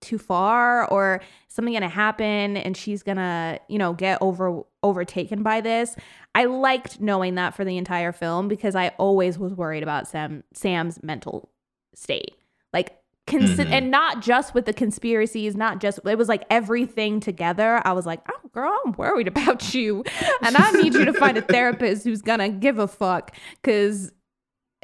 too 0.00 0.18
far 0.18 0.84
or 0.90 1.20
something 1.46 1.74
gonna 1.74 1.88
happen 1.88 2.56
and 2.56 2.76
she's 2.76 3.04
gonna 3.04 3.60
you 3.68 3.78
know 3.78 3.92
get 3.92 4.18
over 4.20 4.62
overtaken 4.82 5.44
by 5.44 5.60
this 5.60 5.94
i 6.34 6.44
liked 6.44 7.00
knowing 7.00 7.36
that 7.36 7.54
for 7.54 7.64
the 7.64 7.76
entire 7.78 8.10
film 8.10 8.48
because 8.48 8.74
i 8.74 8.88
always 8.98 9.38
was 9.38 9.54
worried 9.54 9.84
about 9.84 10.08
sam 10.08 10.42
sam's 10.52 11.00
mental 11.04 11.48
state. 11.94 12.34
Like 12.72 12.98
consi- 13.26 13.56
Mhm. 13.66 13.70
and 13.70 13.90
not 13.90 14.20
just 14.20 14.52
with 14.54 14.64
the 14.64 14.72
conspiracies 14.72 15.54
not 15.54 15.80
just 15.80 16.00
it 16.04 16.18
was 16.18 16.28
like 16.28 16.44
everything 16.50 17.20
together. 17.20 17.80
I 17.84 17.92
was 17.92 18.04
like 18.06 18.20
oh 18.28 18.48
girl 18.52 18.76
i'm 18.84 18.92
worried 18.92 19.28
about 19.34 19.72
you 19.74 20.02
and 20.42 20.56
i 20.56 20.70
need 20.72 20.92
you 20.94 21.04
to 21.06 21.12
find 21.12 21.38
a 21.38 21.42
therapist 21.42 22.04
who's 22.04 22.20
gonna 22.22 22.48
give 22.48 22.78
a 22.78 22.88
fuck. 22.88 23.34
Because 23.62 24.12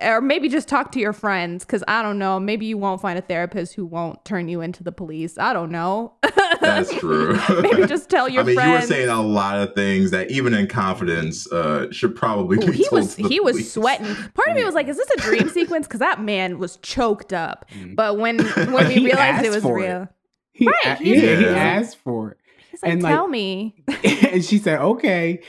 or 0.00 0.20
maybe 0.20 0.48
just 0.48 0.68
talk 0.68 0.92
to 0.92 1.00
your 1.00 1.12
friends 1.12 1.64
because 1.64 1.82
I 1.88 2.02
don't 2.02 2.18
know. 2.18 2.38
Maybe 2.38 2.66
you 2.66 2.78
won't 2.78 3.00
find 3.00 3.18
a 3.18 3.22
therapist 3.22 3.74
who 3.74 3.84
won't 3.86 4.24
turn 4.24 4.48
you 4.48 4.60
into 4.60 4.82
the 4.84 4.92
police. 4.92 5.38
I 5.38 5.52
don't 5.52 5.70
know. 5.70 6.14
That's 6.60 6.92
true. 6.94 7.38
maybe 7.60 7.86
just 7.86 8.08
tell 8.10 8.28
your 8.28 8.42
I 8.42 8.46
mean, 8.46 8.54
friends. 8.56 8.68
you 8.68 8.74
were 8.74 8.86
saying 9.00 9.08
a 9.08 9.22
lot 9.22 9.58
of 9.58 9.74
things 9.74 10.10
that 10.12 10.30
even 10.30 10.54
in 10.54 10.66
confidence 10.66 11.50
uh, 11.52 11.90
should 11.90 12.14
probably 12.16 12.58
Ooh, 12.58 12.70
be 12.70 12.76
he 12.76 12.84
told 12.84 13.00
was 13.02 13.14
to 13.16 13.22
the 13.22 13.28
he 13.28 13.40
was 13.40 13.54
police. 13.54 13.72
sweating. 13.72 14.14
Part 14.34 14.48
of 14.48 14.56
me 14.56 14.64
was 14.64 14.74
like, 14.74 14.88
"Is 14.88 14.96
this 14.96 15.10
a 15.16 15.20
dream 15.20 15.48
sequence?" 15.50 15.86
Because 15.86 16.00
that 16.00 16.20
man 16.20 16.58
was 16.58 16.76
choked 16.78 17.32
up. 17.32 17.66
Mm. 17.74 17.96
But 17.96 18.18
when 18.18 18.38
when 18.46 18.88
we 18.88 18.94
He 18.94 19.04
realized 19.06 19.44
it 19.44 19.50
was 19.50 19.62
for 19.62 19.78
it. 19.78 19.82
real, 19.88 20.08
He, 20.52 20.66
Right, 20.84 20.98
he 20.98 21.14
yeah, 21.14 21.36
he 21.36 21.46
asked 21.46 21.98
for 21.98 22.32
it. 22.32 22.38
he's 22.70 22.82
like, 22.82 22.92
And, 22.92 23.02
like, 23.02 23.12
"Tell 23.14 23.28
me." 23.28 23.74
and 24.32 24.44
she 24.44 24.58
said, 24.58 24.80
"Okay." 24.80 25.40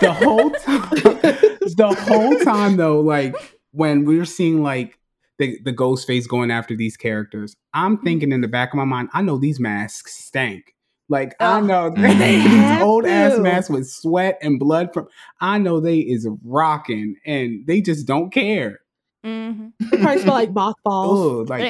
The 0.00 0.12
whole 0.12 0.50
time, 0.50 0.90
the 0.90 1.96
whole 2.06 2.38
time 2.40 2.76
though, 2.76 3.00
like 3.00 3.34
when 3.76 4.04
we 4.04 4.16
were 4.18 4.24
seeing 4.24 4.62
like 4.62 4.98
the 5.38 5.58
the 5.64 5.72
Ghostface 5.72 6.26
going 6.26 6.50
after 6.50 6.74
these 6.76 6.96
characters, 6.96 7.54
I'm 7.74 7.98
thinking 7.98 8.32
in 8.32 8.40
the 8.40 8.48
back 8.48 8.72
of 8.72 8.76
my 8.76 8.84
mind, 8.84 9.10
I 9.12 9.22
know 9.22 9.36
these 9.38 9.60
masks 9.60 10.14
stank. 10.24 10.74
Like 11.08 11.34
I 11.40 11.58
Oh. 11.58 11.60
know 11.60 11.90
Mhm. 11.90 12.18
They 12.18 12.36
these 12.48 12.82
old 12.82 13.04
ass 13.06 13.38
masks 13.38 13.70
with 13.70 13.86
sweat 13.88 14.38
and 14.42 14.58
blood 14.58 14.92
from. 14.92 15.06
I 15.40 15.58
know 15.58 15.78
they 15.78 15.98
is 15.98 16.26
rocking, 16.44 17.16
and 17.24 17.66
they 17.66 17.80
just 17.80 18.06
don't 18.06 18.30
care. 18.32 18.80
Hmm 19.26 19.68
It 19.80 20.00
probably 20.00 20.22
smell 20.22 20.34
like 20.34 20.52
mothballs. 20.52 21.40
Ugh, 21.42 21.48
like 21.50 21.62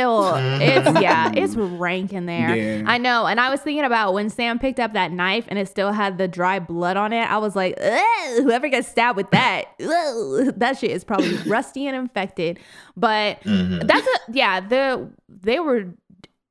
it's 0.60 1.00
yeah, 1.00 1.32
it's 1.34 1.56
rank 1.56 2.12
in 2.12 2.26
there. 2.26 2.54
Yeah. 2.54 2.82
I 2.84 2.98
know. 2.98 3.26
And 3.26 3.40
I 3.40 3.48
was 3.50 3.60
thinking 3.60 3.84
about 3.84 4.12
when 4.12 4.28
Sam 4.28 4.58
picked 4.58 4.78
up 4.78 4.92
that 4.92 5.10
knife 5.12 5.46
and 5.48 5.58
it 5.58 5.66
still 5.68 5.92
had 5.92 6.18
the 6.18 6.28
dry 6.28 6.58
blood 6.58 6.96
on 6.96 7.12
it. 7.12 7.22
I 7.30 7.38
was 7.38 7.56
like, 7.56 7.78
whoever 8.36 8.68
gets 8.68 8.88
stabbed 8.88 9.16
with 9.16 9.30
that, 9.30 9.64
that 9.78 10.76
shit 10.78 10.90
is 10.90 11.02
probably 11.04 11.36
rusty 11.46 11.86
and 11.86 11.96
infected. 11.96 12.58
But 12.96 13.40
Mhm. 13.42 13.86
that's 13.86 14.06
a 14.06 14.32
yeah 14.32 14.60
the 14.60 15.08
they 15.28 15.58
were 15.60 15.94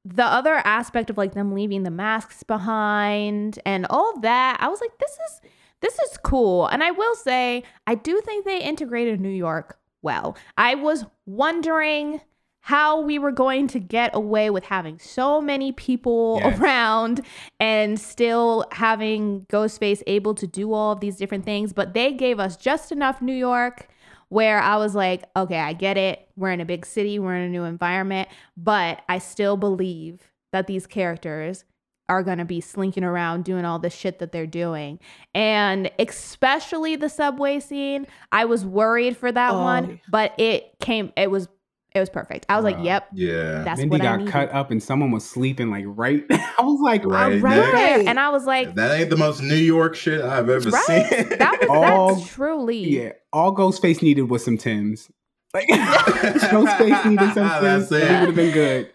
the 0.05 0.23
other 0.23 0.55
aspect 0.65 1.09
of 1.09 1.17
like 1.17 1.33
them 1.33 1.53
leaving 1.53 1.83
the 1.83 1.91
masks 1.91 2.43
behind 2.43 3.57
and 3.65 3.85
all 3.89 4.19
that 4.19 4.55
i 4.59 4.67
was 4.67 4.79
like 4.79 4.95
this 4.99 5.11
is 5.11 5.41
this 5.81 5.97
is 5.99 6.17
cool 6.23 6.67
and 6.67 6.83
i 6.83 6.91
will 6.91 7.15
say 7.15 7.63
i 7.87 7.95
do 7.95 8.21
think 8.21 8.45
they 8.45 8.61
integrated 8.61 9.19
new 9.19 9.29
york 9.29 9.79
well 10.05 10.37
i 10.57 10.73
was 10.73 11.05
wondering 11.25 12.21
how 12.61 12.99
we 12.99 13.19
were 13.19 13.31
going 13.31 13.67
to 13.67 13.79
get 13.79 14.09
away 14.15 14.49
with 14.49 14.63
having 14.63 14.97
so 14.97 15.39
many 15.39 15.71
people 15.71 16.39
Yes. 16.43 16.59
around 16.59 17.21
and 17.59 17.99
still 17.99 18.65
having 18.71 19.45
Ghostface 19.51 20.01
able 20.07 20.33
to 20.33 20.47
do 20.47 20.73
all 20.73 20.91
of 20.91 20.99
these 20.99 21.15
different 21.15 21.45
things. 21.45 21.73
But 21.73 21.93
they 21.93 22.11
gave 22.11 22.39
us 22.39 22.57
just 22.57 22.91
enough 22.91 23.21
New 23.21 23.35
York 23.35 23.87
where 24.29 24.59
I 24.59 24.77
was 24.77 24.95
like, 24.95 25.25
okay, 25.35 25.59
I 25.59 25.73
get 25.73 25.95
it. 25.95 26.27
We're 26.35 26.49
in 26.53 26.59
a 26.59 26.65
big 26.65 26.87
city, 26.87 27.19
we're 27.19 27.35
in 27.35 27.43
a 27.43 27.49
new 27.49 27.65
environment, 27.65 28.29
but 28.57 29.03
I 29.07 29.19
still 29.19 29.57
believe 29.57 30.31
that 30.51 30.65
these 30.65 30.87
characters 30.87 31.65
are 32.07 32.21
going 32.23 32.37
to 32.37 32.45
be 32.45 32.61
slinking 32.61 33.03
around 33.03 33.43
doing 33.45 33.65
all 33.65 33.79
the 33.79 33.89
shit 33.89 34.19
that 34.19 34.31
they're 34.31 34.45
doing. 34.45 34.99
And 35.33 35.89
especially 35.99 36.95
the 36.95 37.09
subway 37.09 37.59
scene, 37.59 38.05
I 38.31 38.45
was 38.45 38.65
worried 38.65 39.17
for 39.17 39.31
that 39.31 39.51
Oh, 39.53 39.61
one, 39.63 39.89
yeah. 39.89 39.95
but 40.09 40.33
it 40.39 40.77
came 40.79 41.11
it 41.17 41.31
was 41.31 41.47
it 41.93 41.99
was 42.01 42.09
perfect. 42.09 42.45
I 42.49 42.57
was 42.57 42.65
like, 42.65 42.75
yep, 42.81 43.07
yeah. 43.13 43.63
that's 43.63 43.79
Mindy 43.79 43.91
what 43.93 44.01
I 44.01 44.03
got 44.03 44.17
needed. 44.19 44.31
cut 44.33 44.51
up 44.51 44.69
and 44.69 44.83
someone 44.83 45.11
was 45.11 45.23
sleeping 45.27 45.71
like 45.71 45.85
right. 45.87 46.25
I 46.29 46.55
was 46.61 46.81
like, 46.81 47.05
Right 47.05 47.41
right 47.41 47.55
next- 47.55 47.71
there. 47.71 47.99
And 48.09 48.19
I 48.19 48.29
was 48.31 48.45
like, 48.45 48.75
that 48.75 48.99
ain't 48.99 49.09
the 49.09 49.15
most 49.15 49.41
New 49.41 49.55
York 49.55 49.95
shit 49.95 50.19
I've 50.21 50.49
ever 50.49 50.69
right? 50.69 50.83
seen. 51.07 51.29
That 51.39 51.57
was 51.61 51.69
All- 51.71 52.15
that's 52.15 52.29
truly 52.33 52.77
Yeah, 53.01 53.11
all 53.31 53.55
Ghostface 53.55 54.01
needed 54.01 54.23
was 54.29 54.43
some 54.43 54.57
Tims. 54.57 55.09
Like 55.53 55.67
Ghostface 55.71 57.05
needed 57.09 57.33
some 57.33 57.61
Tims. 57.61 57.91
it. 57.91 58.01
He 58.07 58.13
would 58.13 58.27
have 58.27 58.35
been 58.35 58.53
good. 58.53 58.91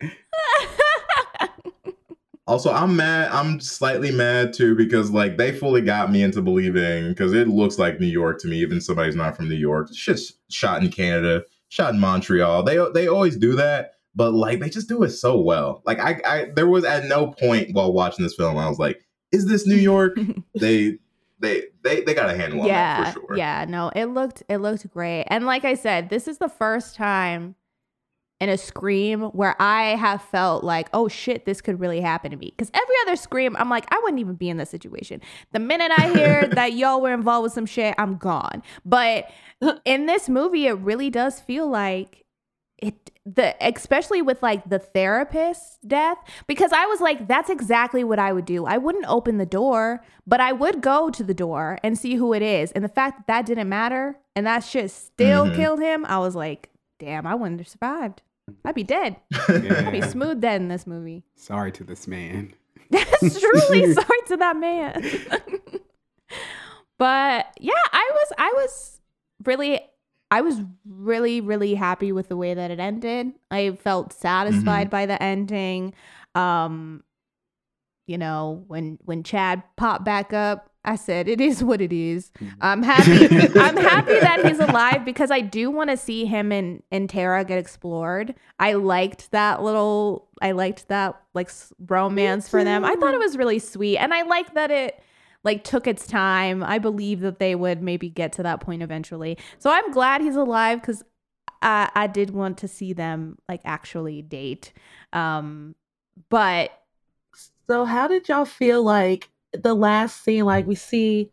Also, 2.50 2.72
I'm 2.72 2.96
mad. 2.96 3.30
I'm 3.30 3.60
slightly 3.60 4.10
mad 4.10 4.52
too 4.52 4.74
because 4.74 5.12
like 5.12 5.36
they 5.36 5.52
fully 5.52 5.82
got 5.82 6.10
me 6.10 6.20
into 6.20 6.42
believing 6.42 7.10
because 7.10 7.32
it 7.32 7.46
looks 7.46 7.78
like 7.78 8.00
New 8.00 8.08
York 8.08 8.40
to 8.40 8.48
me, 8.48 8.56
even 8.56 8.80
somebody's 8.80 9.14
not 9.14 9.36
from 9.36 9.48
New 9.48 9.54
York. 9.54 9.94
Shit's 9.94 10.32
shot 10.48 10.82
in 10.82 10.90
Canada, 10.90 11.44
shot 11.68 11.94
in 11.94 12.00
Montreal. 12.00 12.64
They 12.64 12.84
they 12.92 13.06
always 13.06 13.36
do 13.36 13.54
that, 13.54 13.92
but 14.16 14.32
like 14.32 14.58
they 14.58 14.68
just 14.68 14.88
do 14.88 15.04
it 15.04 15.10
so 15.10 15.40
well. 15.40 15.80
Like 15.86 16.00
I, 16.00 16.20
I 16.26 16.46
there 16.56 16.66
was 16.66 16.82
at 16.82 17.04
no 17.04 17.28
point 17.28 17.72
while 17.72 17.92
watching 17.92 18.24
this 18.24 18.34
film 18.34 18.58
I 18.58 18.68
was 18.68 18.80
like, 18.80 19.00
is 19.30 19.46
this 19.46 19.64
New 19.64 19.76
York? 19.76 20.18
they 20.58 20.98
they 21.38 21.66
they 21.84 22.00
they 22.00 22.14
got 22.14 22.30
a 22.30 22.36
handle 22.36 22.62
on 22.62 22.66
yeah, 22.66 23.04
that 23.04 23.14
for 23.14 23.20
sure. 23.20 23.36
Yeah, 23.36 23.64
no, 23.68 23.92
it 23.94 24.06
looked 24.06 24.42
it 24.48 24.58
looked 24.58 24.90
great. 24.90 25.26
And 25.28 25.46
like 25.46 25.64
I 25.64 25.74
said, 25.74 26.10
this 26.10 26.26
is 26.26 26.38
the 26.38 26.48
first 26.48 26.96
time 26.96 27.54
in 28.40 28.48
a 28.48 28.56
scream 28.56 29.20
where 29.20 29.54
I 29.60 29.96
have 29.96 30.22
felt 30.22 30.64
like, 30.64 30.88
oh 30.94 31.08
shit, 31.08 31.44
this 31.44 31.60
could 31.60 31.78
really 31.78 32.00
happen 32.00 32.30
to 32.30 32.36
me. 32.36 32.54
Because 32.56 32.70
every 32.74 32.94
other 33.02 33.16
scream, 33.16 33.54
I'm 33.56 33.68
like, 33.68 33.84
I 33.92 34.00
wouldn't 34.02 34.20
even 34.20 34.34
be 34.34 34.48
in 34.48 34.56
this 34.56 34.70
situation. 34.70 35.20
The 35.52 35.58
minute 35.58 35.92
I 35.92 36.08
hear 36.14 36.48
that 36.54 36.72
y'all 36.72 37.00
were 37.02 37.12
involved 37.12 37.42
with 37.44 37.52
some 37.52 37.66
shit, 37.66 37.94
I'm 37.98 38.16
gone. 38.16 38.62
But 38.84 39.30
in 39.84 40.06
this 40.06 40.28
movie, 40.28 40.66
it 40.66 40.78
really 40.78 41.10
does 41.10 41.38
feel 41.40 41.68
like 41.68 42.24
it 42.78 43.10
the 43.26 43.54
especially 43.60 44.22
with 44.22 44.42
like 44.42 44.66
the 44.70 44.78
therapist's 44.78 45.76
death 45.86 46.16
because 46.46 46.72
I 46.72 46.86
was 46.86 46.98
like 46.98 47.28
that's 47.28 47.50
exactly 47.50 48.02
what 48.04 48.18
I 48.18 48.32
would 48.32 48.46
do. 48.46 48.64
I 48.64 48.78
wouldn't 48.78 49.04
open 49.06 49.36
the 49.36 49.44
door, 49.44 50.02
but 50.26 50.40
I 50.40 50.52
would 50.52 50.80
go 50.80 51.10
to 51.10 51.22
the 51.22 51.34
door 51.34 51.78
and 51.82 51.98
see 51.98 52.14
who 52.14 52.32
it 52.32 52.40
is. 52.40 52.72
And 52.72 52.82
the 52.82 52.88
fact 52.88 53.18
that 53.18 53.26
that 53.26 53.44
didn't 53.44 53.68
matter 53.68 54.16
and 54.34 54.46
that 54.46 54.60
shit 54.64 54.90
still 54.90 55.44
Mhm. 55.46 55.56
killed 55.56 55.80
him, 55.80 56.06
I 56.06 56.18
was 56.20 56.34
like, 56.34 56.70
damn, 56.98 57.26
I 57.26 57.34
wouldn't 57.34 57.60
have 57.60 57.68
survived. 57.68 58.22
I'd 58.64 58.74
be 58.74 58.84
dead. 58.84 59.16
I'd 59.48 59.92
be 59.92 60.02
smooth 60.02 60.40
dead 60.40 60.60
in 60.60 60.68
this 60.68 60.86
movie. 60.86 61.24
Sorry 61.36 61.72
to 61.72 61.84
this 61.84 62.06
man. 62.06 62.54
That's 62.90 63.40
truly 63.40 63.92
sorry 63.94 64.18
to 64.28 64.36
that 64.38 64.56
man. 64.56 65.02
but 66.98 67.46
yeah, 67.60 67.72
I 67.92 68.10
was 68.12 68.32
I 68.38 68.52
was 68.56 69.00
really 69.44 69.80
I 70.30 70.40
was 70.40 70.60
really 70.84 71.40
really 71.40 71.74
happy 71.74 72.12
with 72.12 72.28
the 72.28 72.36
way 72.36 72.54
that 72.54 72.70
it 72.70 72.80
ended. 72.80 73.32
I 73.50 73.72
felt 73.82 74.12
satisfied 74.12 74.90
by 74.90 75.06
the 75.06 75.20
ending. 75.22 75.94
Um 76.34 77.04
you 78.06 78.18
know, 78.18 78.64
when 78.66 78.98
when 79.04 79.22
Chad 79.22 79.62
popped 79.76 80.04
back 80.04 80.32
up, 80.32 80.69
I 80.84 80.96
said 80.96 81.28
it 81.28 81.40
is 81.40 81.62
what 81.62 81.80
it 81.80 81.92
is. 81.92 82.30
I'm 82.60 82.82
happy 82.82 83.26
I'm 83.58 83.76
happy 83.76 84.18
that 84.18 84.44
he's 84.46 84.58
alive 84.60 85.04
because 85.04 85.30
I 85.30 85.40
do 85.40 85.70
want 85.70 85.90
to 85.90 85.96
see 85.96 86.24
him 86.24 86.52
and 86.52 86.82
and 86.90 87.08
Tara 87.08 87.44
get 87.44 87.58
explored. 87.58 88.34
I 88.58 88.72
liked 88.74 89.30
that 89.32 89.62
little 89.62 90.28
I 90.40 90.52
liked 90.52 90.88
that 90.88 91.20
like 91.34 91.50
romance 91.86 92.48
for 92.48 92.64
them. 92.64 92.84
I 92.84 92.94
thought 92.96 93.12
it 93.14 93.20
was 93.20 93.36
really 93.36 93.58
sweet 93.58 93.98
and 93.98 94.14
I 94.14 94.22
like 94.22 94.54
that 94.54 94.70
it 94.70 95.02
like 95.44 95.64
took 95.64 95.86
its 95.86 96.06
time. 96.06 96.62
I 96.62 96.78
believe 96.78 97.20
that 97.20 97.38
they 97.38 97.54
would 97.54 97.82
maybe 97.82 98.08
get 98.08 98.32
to 98.34 98.42
that 98.42 98.60
point 98.60 98.82
eventually. 98.82 99.36
So 99.58 99.70
I'm 99.70 99.90
glad 99.92 100.22
he's 100.22 100.36
alive 100.36 100.80
cuz 100.80 101.02
I 101.60 101.90
I 101.94 102.06
did 102.06 102.30
want 102.30 102.56
to 102.58 102.68
see 102.68 102.94
them 102.94 103.36
like 103.50 103.60
actually 103.66 104.22
date. 104.22 104.72
Um 105.12 105.74
but 106.30 106.70
So 107.68 107.84
how 107.84 108.08
did 108.08 108.28
y'all 108.28 108.46
feel 108.46 108.82
like 108.82 109.28
the 109.52 109.74
last 109.74 110.22
scene? 110.24 110.44
Like 110.44 110.66
we 110.66 110.74
see, 110.74 111.30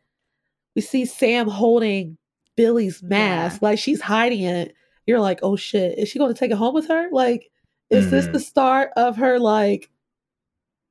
we 0.75 0.81
see 0.81 1.05
Sam 1.05 1.47
holding 1.47 2.17
Billy's 2.55 3.01
mask, 3.03 3.61
like 3.61 3.79
she's 3.79 4.01
hiding 4.01 4.41
it. 4.41 4.73
You're 5.05 5.19
like, 5.19 5.39
oh 5.43 5.55
shit, 5.55 5.97
is 5.97 6.09
she 6.09 6.19
going 6.19 6.33
to 6.33 6.37
take 6.39 6.51
it 6.51 6.57
home 6.57 6.73
with 6.73 6.87
her? 6.89 7.07
Like, 7.11 7.49
is 7.89 8.09
this 8.11 8.27
Mhm. 8.27 8.33
the 8.33 8.39
start 8.39 8.91
of 8.97 9.15
her 9.17 9.39
like, 9.39 9.89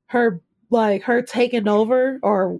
her 0.07 0.41
like 0.69 1.03
her 1.03 1.21
taking 1.21 1.67
over? 1.67 2.19
Or 2.23 2.57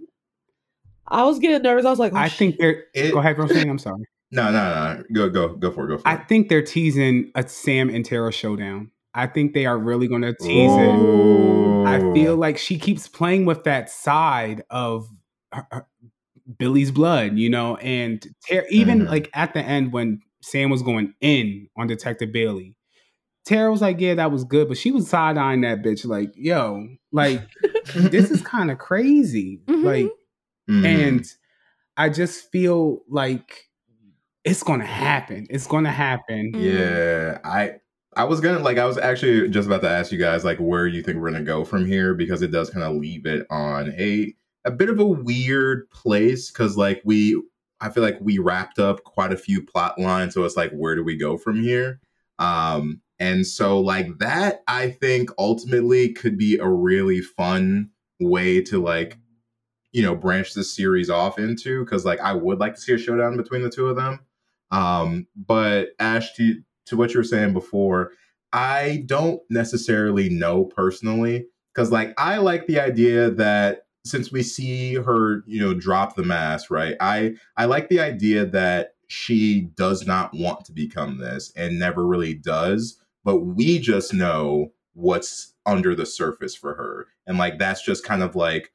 I 1.06 1.24
was 1.24 1.38
getting 1.38 1.62
nervous. 1.62 1.84
I 1.86 1.90
was 1.90 1.98
like, 1.98 2.12
oh, 2.12 2.16
I 2.16 2.28
shit. 2.28 2.38
think 2.38 2.58
they're. 2.58 2.84
It- 2.94 3.12
Go 3.12 3.18
ahead, 3.18 3.38
Roseanne. 3.38 3.68
I'm 3.70 3.78
sorry. 3.78 4.04
No, 4.30 4.52
no, 4.52 4.52
no. 4.52 5.02
Go, 5.12 5.30
go, 5.30 5.56
go 5.56 5.70
for 5.70 5.86
it. 5.86 5.88
Go 5.88 5.98
for 5.98 6.08
it. 6.08 6.12
I 6.12 6.16
think 6.16 6.48
they're 6.50 6.60
teasing 6.62 7.30
a 7.34 7.48
Sam 7.48 7.88
and 7.88 8.04
Tara 8.04 8.30
showdown. 8.30 8.90
I 9.14 9.26
think 9.26 9.54
they 9.54 9.66
are 9.66 9.78
really 9.78 10.06
going 10.08 10.22
to 10.22 10.34
tease 10.34 10.70
it. 10.72 11.86
I 11.86 11.98
feel 12.12 12.36
like 12.36 12.58
she 12.58 12.78
keeps 12.78 13.08
playing 13.08 13.46
with 13.46 13.64
that 13.64 13.90
side 13.90 14.62
of 14.70 15.08
her, 15.52 15.66
her- 15.72 15.86
Billy's 16.58 16.90
blood, 16.90 17.36
you 17.38 17.50
know, 17.50 17.76
and 17.76 18.26
Tara, 18.46 18.64
even 18.70 19.00
Mhm. 19.00 19.08
like 19.08 19.28
at 19.34 19.52
the 19.54 19.60
end 19.62 19.92
when 19.92 20.20
Sam 20.42 20.70
was 20.70 20.82
going 20.82 21.12
in 21.20 21.68
on 21.76 21.86
Detective 21.86 22.32
Bailey, 22.32 22.74
Tara 23.44 23.70
was 23.70 23.80
like, 23.82 24.00
"Yeah, 24.00 24.14
that 24.14 24.30
was 24.32 24.44
good," 24.44 24.68
but 24.68 24.78
she 24.78 24.90
was 24.90 25.08
side 25.08 25.36
eyeing 25.36 25.60
that 25.62 25.82
bitch, 25.82 26.06
like, 26.06 26.32
"Yo, 26.36 26.86
like 27.12 27.42
this 27.94 28.30
is 28.30 28.40
kind 28.42 28.70
of 28.70 28.78
crazy," 28.78 29.60
Mhm. 29.66 29.84
like, 29.84 30.10
Mhm. 30.70 30.84
and 30.86 31.26
I 31.96 32.08
just 32.10 32.50
feel 32.50 33.00
like 33.08 33.68
it's 34.44 34.62
gonna 34.62 34.86
happen. 34.86 35.46
It's 35.50 35.66
gonna 35.66 35.92
happen. 35.92 36.52
Mm. 36.54 36.62
Yeah, 36.62 37.38
I 37.44 37.72
I 38.18 38.24
was 38.24 38.40
gonna 38.40 38.58
like 38.58 38.78
I 38.78 38.84
was 38.84 38.98
actually 38.98 39.48
just 39.48 39.68
about 39.68 39.80
to 39.82 39.88
ask 39.88 40.10
you 40.10 40.18
guys 40.18 40.44
like 40.44 40.58
where 40.58 40.88
you 40.88 41.02
think 41.02 41.18
we're 41.18 41.30
gonna 41.30 41.44
go 41.44 41.64
from 41.64 41.86
here 41.86 42.14
because 42.14 42.42
it 42.42 42.50
does 42.50 42.68
kind 42.68 42.84
of 42.84 42.96
leave 42.96 43.26
it 43.26 43.46
on 43.48 43.92
a 43.92 44.34
a 44.64 44.72
bit 44.72 44.90
of 44.90 44.98
a 44.98 45.06
weird 45.06 45.88
place 45.90 46.50
because 46.50 46.76
like 46.76 47.00
we 47.04 47.40
I 47.80 47.90
feel 47.90 48.02
like 48.02 48.18
we 48.20 48.38
wrapped 48.38 48.80
up 48.80 49.04
quite 49.04 49.32
a 49.32 49.36
few 49.36 49.64
plot 49.64 50.00
lines, 50.00 50.34
so 50.34 50.42
it's 50.42 50.56
like 50.56 50.72
where 50.72 50.96
do 50.96 51.04
we 51.04 51.16
go 51.16 51.38
from 51.38 51.62
here? 51.62 52.00
Um, 52.40 53.02
and 53.20 53.46
so 53.46 53.78
like 53.80 54.18
that 54.18 54.64
I 54.66 54.90
think 54.90 55.30
ultimately 55.38 56.12
could 56.12 56.36
be 56.36 56.58
a 56.58 56.68
really 56.68 57.20
fun 57.20 57.90
way 58.18 58.60
to 58.62 58.82
like 58.82 59.16
you 59.92 60.02
know 60.02 60.16
branch 60.16 60.54
this 60.54 60.74
series 60.74 61.08
off 61.08 61.38
into 61.38 61.84
because 61.84 62.04
like 62.04 62.18
I 62.18 62.32
would 62.32 62.58
like 62.58 62.74
to 62.74 62.80
see 62.80 62.94
a 62.94 62.98
showdown 62.98 63.36
between 63.36 63.62
the 63.62 63.70
two 63.70 63.86
of 63.86 63.94
them. 63.94 64.18
Um, 64.72 65.28
but 65.36 65.90
Ash, 66.00 66.34
to, 66.34 66.62
to 66.88 66.96
what 66.96 67.14
you 67.14 67.20
were 67.20 67.24
saying 67.24 67.52
before, 67.52 68.12
I 68.52 69.04
don't 69.06 69.40
necessarily 69.50 70.28
know 70.28 70.64
personally 70.64 71.46
because, 71.74 71.92
like, 71.92 72.14
I 72.18 72.38
like 72.38 72.66
the 72.66 72.80
idea 72.80 73.30
that 73.30 73.86
since 74.04 74.32
we 74.32 74.42
see 74.42 74.94
her, 74.94 75.42
you 75.46 75.60
know, 75.60 75.74
drop 75.74 76.16
the 76.16 76.22
mask, 76.22 76.70
right? 76.70 76.96
I 77.00 77.34
I 77.56 77.66
like 77.66 77.88
the 77.88 78.00
idea 78.00 78.46
that 78.46 78.94
she 79.08 79.62
does 79.76 80.06
not 80.06 80.34
want 80.34 80.64
to 80.66 80.72
become 80.72 81.18
this 81.18 81.52
and 81.56 81.78
never 81.78 82.06
really 82.06 82.34
does, 82.34 82.98
but 83.24 83.38
we 83.40 83.78
just 83.78 84.12
know 84.12 84.72
what's 84.94 85.54
under 85.66 85.94
the 85.94 86.06
surface 86.06 86.54
for 86.54 86.74
her, 86.74 87.06
and 87.26 87.38
like 87.38 87.58
that's 87.58 87.84
just 87.84 88.04
kind 88.04 88.22
of 88.22 88.34
like 88.34 88.72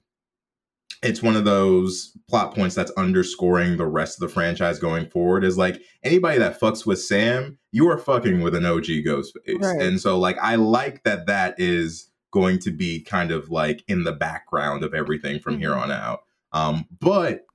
it's 1.03 1.21
one 1.21 1.35
of 1.35 1.45
those 1.45 2.17
plot 2.29 2.55
points 2.55 2.75
that's 2.75 2.91
underscoring 2.91 3.77
the 3.77 3.85
rest 3.85 4.15
of 4.21 4.27
the 4.27 4.33
franchise 4.33 4.79
going 4.79 5.07
forward 5.09 5.43
is 5.43 5.57
like 5.57 5.81
anybody 6.03 6.39
that 6.39 6.59
fucks 6.59 6.85
with 6.85 7.01
Sam, 7.01 7.57
you 7.71 7.89
are 7.89 7.97
fucking 7.97 8.41
with 8.41 8.55
an 8.55 8.65
OG 8.65 8.85
Ghostface. 9.05 9.61
Right. 9.61 9.81
And 9.81 9.99
so 9.99 10.17
like 10.17 10.37
I 10.41 10.55
like 10.55 11.03
that 11.03 11.27
that 11.27 11.55
is 11.57 12.09
going 12.31 12.57
to 12.59 12.71
be 12.71 13.01
kind 13.01 13.31
of 13.31 13.49
like 13.51 13.83
in 13.87 14.03
the 14.03 14.13
background 14.13 14.83
of 14.83 14.93
everything 14.93 15.39
from 15.39 15.59
here 15.59 15.71
Mhm. 15.71 15.81
on 15.83 15.91
out. 15.91 16.19
Um 16.51 16.85
but 16.99 17.45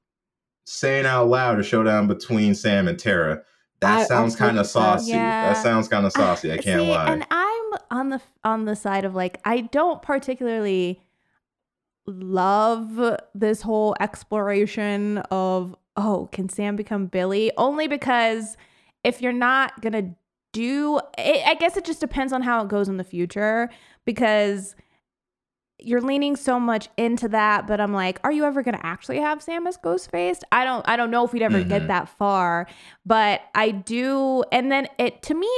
saying 0.66 1.06
out 1.06 1.28
loud 1.28 1.58
a 1.58 1.62
showdown 1.62 2.06
between 2.06 2.54
Sam 2.54 2.88
and 2.88 2.98
Tara, 2.98 3.42
that 3.80 3.98
I 4.00 4.04
sounds 4.04 4.36
kind 4.36 4.58
of 4.58 4.66
saucy. 4.66 5.10
Yeah. 5.12 5.52
That 5.52 5.62
sounds 5.62 5.88
kind 5.88 6.04
of 6.04 6.12
saucy. 6.12 6.52
I 6.52 6.58
can't 6.58 6.82
See, 6.82 6.90
lie. 6.90 7.12
And 7.12 7.26
I'm 7.30 7.72
on 7.90 8.08
the 8.10 8.20
on 8.44 8.64
the 8.66 8.76
side 8.76 9.04
of 9.04 9.14
like 9.14 9.40
I 9.44 9.62
don't 9.62 10.02
particularly 10.02 11.00
love 12.08 13.16
this 13.34 13.62
whole 13.62 13.94
exploration 14.00 15.18
of 15.30 15.76
oh, 15.96 16.28
can 16.32 16.48
Sam 16.48 16.76
become 16.76 17.06
Billy? 17.06 17.50
Only 17.56 17.88
because 17.88 18.56
if 19.04 19.20
you're 19.20 19.32
not 19.32 19.80
gonna 19.82 20.14
do, 20.52 20.98
it, 21.18 21.42
I 21.46 21.54
guess 21.54 21.76
it 21.76 21.84
just 21.84 22.00
depends 22.00 22.32
on 22.32 22.42
how 22.42 22.62
it 22.62 22.68
goes 22.68 22.88
in 22.88 22.96
the 22.98 23.04
future 23.04 23.68
because 24.04 24.74
you're 25.80 26.00
leaning 26.00 26.34
so 26.34 26.58
much 26.58 26.88
into 26.96 27.28
that 27.28 27.68
but 27.68 27.80
i'm 27.80 27.92
like 27.92 28.18
are 28.24 28.32
you 28.32 28.44
ever 28.44 28.64
going 28.64 28.74
to 28.74 28.84
actually 28.84 29.20
have 29.20 29.40
sam 29.40 29.64
as 29.64 29.76
ghost 29.76 30.10
ghostface 30.10 30.40
i 30.50 30.64
don't 30.64 30.84
i 30.88 30.96
don't 30.96 31.08
know 31.12 31.24
if 31.24 31.32
we'd 31.32 31.40
ever 31.40 31.62
Mhm. 31.62 31.68
get 31.68 31.86
that 31.86 32.08
far 32.08 32.66
but 33.06 33.42
i 33.54 33.70
do 33.70 34.42
and 34.50 34.72
then 34.72 34.88
it 34.98 35.22
to 35.22 35.34
me 35.34 35.48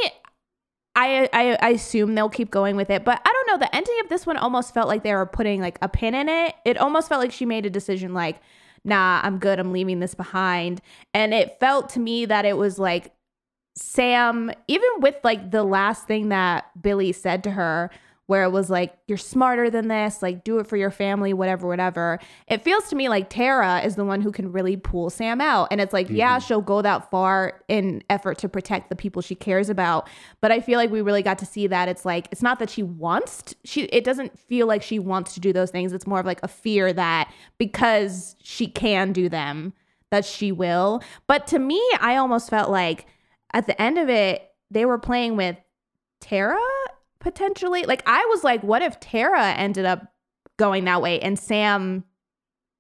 I, 0.97 1.29
I 1.33 1.57
I 1.61 1.69
assume 1.71 2.15
they'll 2.15 2.29
keep 2.29 2.51
going 2.51 2.77
with 2.77 2.91
it, 2.91 3.05
but 3.05 3.21
I 3.25 3.33
don't 3.33 3.47
know. 3.47 3.65
The 3.65 3.75
ending 3.75 3.95
of 4.03 4.09
this 4.09 4.27
one 4.27 4.37
almost 4.37 4.75
felt 4.75 4.89
like 4.89 5.03
they 5.03 5.15
were 5.15 5.27
putting 5.27 5.61
like 5.61 5.79
a 5.83 5.89
pin 5.89 6.15
in 6.15 6.29
it. 6.29 6.55
It 6.65 6.79
almost 6.79 7.09
felt 7.09 7.21
like 7.21 7.33
she 7.33 7.47
made 7.47 7.65
a 7.65 7.71
decision 7.71 8.13
like, 8.13 8.41
nah, 8.85 9.21
I'm 9.23 9.39
good. 9.39 9.59
I'm 9.59 9.73
leaving 9.73 10.01
this 10.01 10.15
behind. 10.15 10.81
And 11.15 11.33
it 11.33 11.59
felt 11.61 11.91
to 11.91 12.01
me 12.01 12.27
that 12.27 12.45
it 12.45 12.57
was 12.57 12.79
like 12.79 13.13
Sam, 13.77 14.51
even 14.69 14.89
with 14.99 15.17
like 15.23 15.51
the 15.51 15.65
last 15.65 16.07
thing 16.07 16.31
that 16.31 16.71
Billy 16.81 17.13
said 17.13 17.45
to 17.45 17.53
her, 17.53 17.91
where 18.31 18.45
it 18.45 18.51
was 18.53 18.71
like, 18.71 18.97
you're 19.09 19.19
smarter 19.19 19.69
than 19.71 19.89
this, 19.89 20.23
like, 20.23 20.45
do 20.45 20.61
it 20.61 20.67
for 20.69 20.77
your 20.77 20.93
family, 20.93 21.33
whatever, 21.33 21.67
whatever. 21.67 22.21
It 22.47 22.63
feels 22.63 22.89
to 22.91 22.95
me 22.95 23.09
like 23.09 23.29
Tara 23.29 23.81
is 23.81 23.97
the 23.97 24.05
one 24.05 24.21
who 24.21 24.31
can 24.31 24.53
really 24.53 24.77
pull 24.77 25.11
Sam 25.11 25.41
out. 25.41 25.67
And 25.73 25.81
it's 25.81 25.93
like, 25.93 26.09
yeah, 26.09 26.39
Mhm. 26.39 26.47
she'll 26.47 26.61
go 26.61 26.81
that 26.81 27.11
far 27.11 27.61
in 27.67 28.05
effort 28.09 28.39
to 28.39 28.49
protect 28.49 28.89
the 28.89 28.95
people 28.95 29.21
she 29.21 29.35
cares 29.35 29.69
about. 29.69 30.09
But 30.41 30.53
I 30.53 30.61
feel 30.61 30.79
like 30.79 30.93
we 30.93 31.01
really 31.03 31.23
got 31.25 31.39
to 31.39 31.45
see 31.45 31.67
that 31.67 31.89
it's 31.89 32.05
like, 32.05 32.29
it's 32.31 32.41
not 32.41 32.61
that 32.61 32.71
she 32.71 32.85
wants, 32.85 33.43
t- 33.43 33.57
she, 33.65 33.81
it 33.87 34.05
doesn't 34.05 34.39
feel 34.39 34.69
like 34.69 34.83
she 34.85 35.01
wants 35.01 35.35
to 35.35 35.41
do 35.41 35.53
those 35.53 35.73
things. 35.73 35.93
It's 35.93 36.07
more 36.07 36.21
of 36.21 36.27
like 36.27 36.41
a 36.45 36.49
fear 36.49 36.93
that 36.93 37.33
because 37.59 38.37
she 38.41 38.69
can 38.69 39.13
do 39.13 39.29
them, 39.29 39.73
that 40.13 40.25
she 40.25 40.53
will. 40.53 41.03
But 41.27 41.49
to 41.49 41.59
me, 41.59 41.83
I 42.01 42.15
almost 42.15 42.49
felt 42.49 42.71
like 42.71 43.07
at 43.53 43.67
the 43.67 43.83
end 43.83 43.99
of 43.99 44.09
it, 44.09 44.49
they 44.71 44.85
were 44.87 44.99
playing 44.99 45.35
with 45.37 45.57
Tara 46.21 46.61
potentially. 47.21 47.85
Like 47.85 48.03
I 48.07 48.25
was 48.31 48.43
like, 48.45 48.63
what 48.63 48.83
if 48.83 48.99
Tara 49.01 49.49
ended 49.53 49.85
up 49.87 50.13
going 50.59 50.85
that 50.85 51.01
way 51.01 51.21
and 51.21 51.39
Sam 51.39 52.05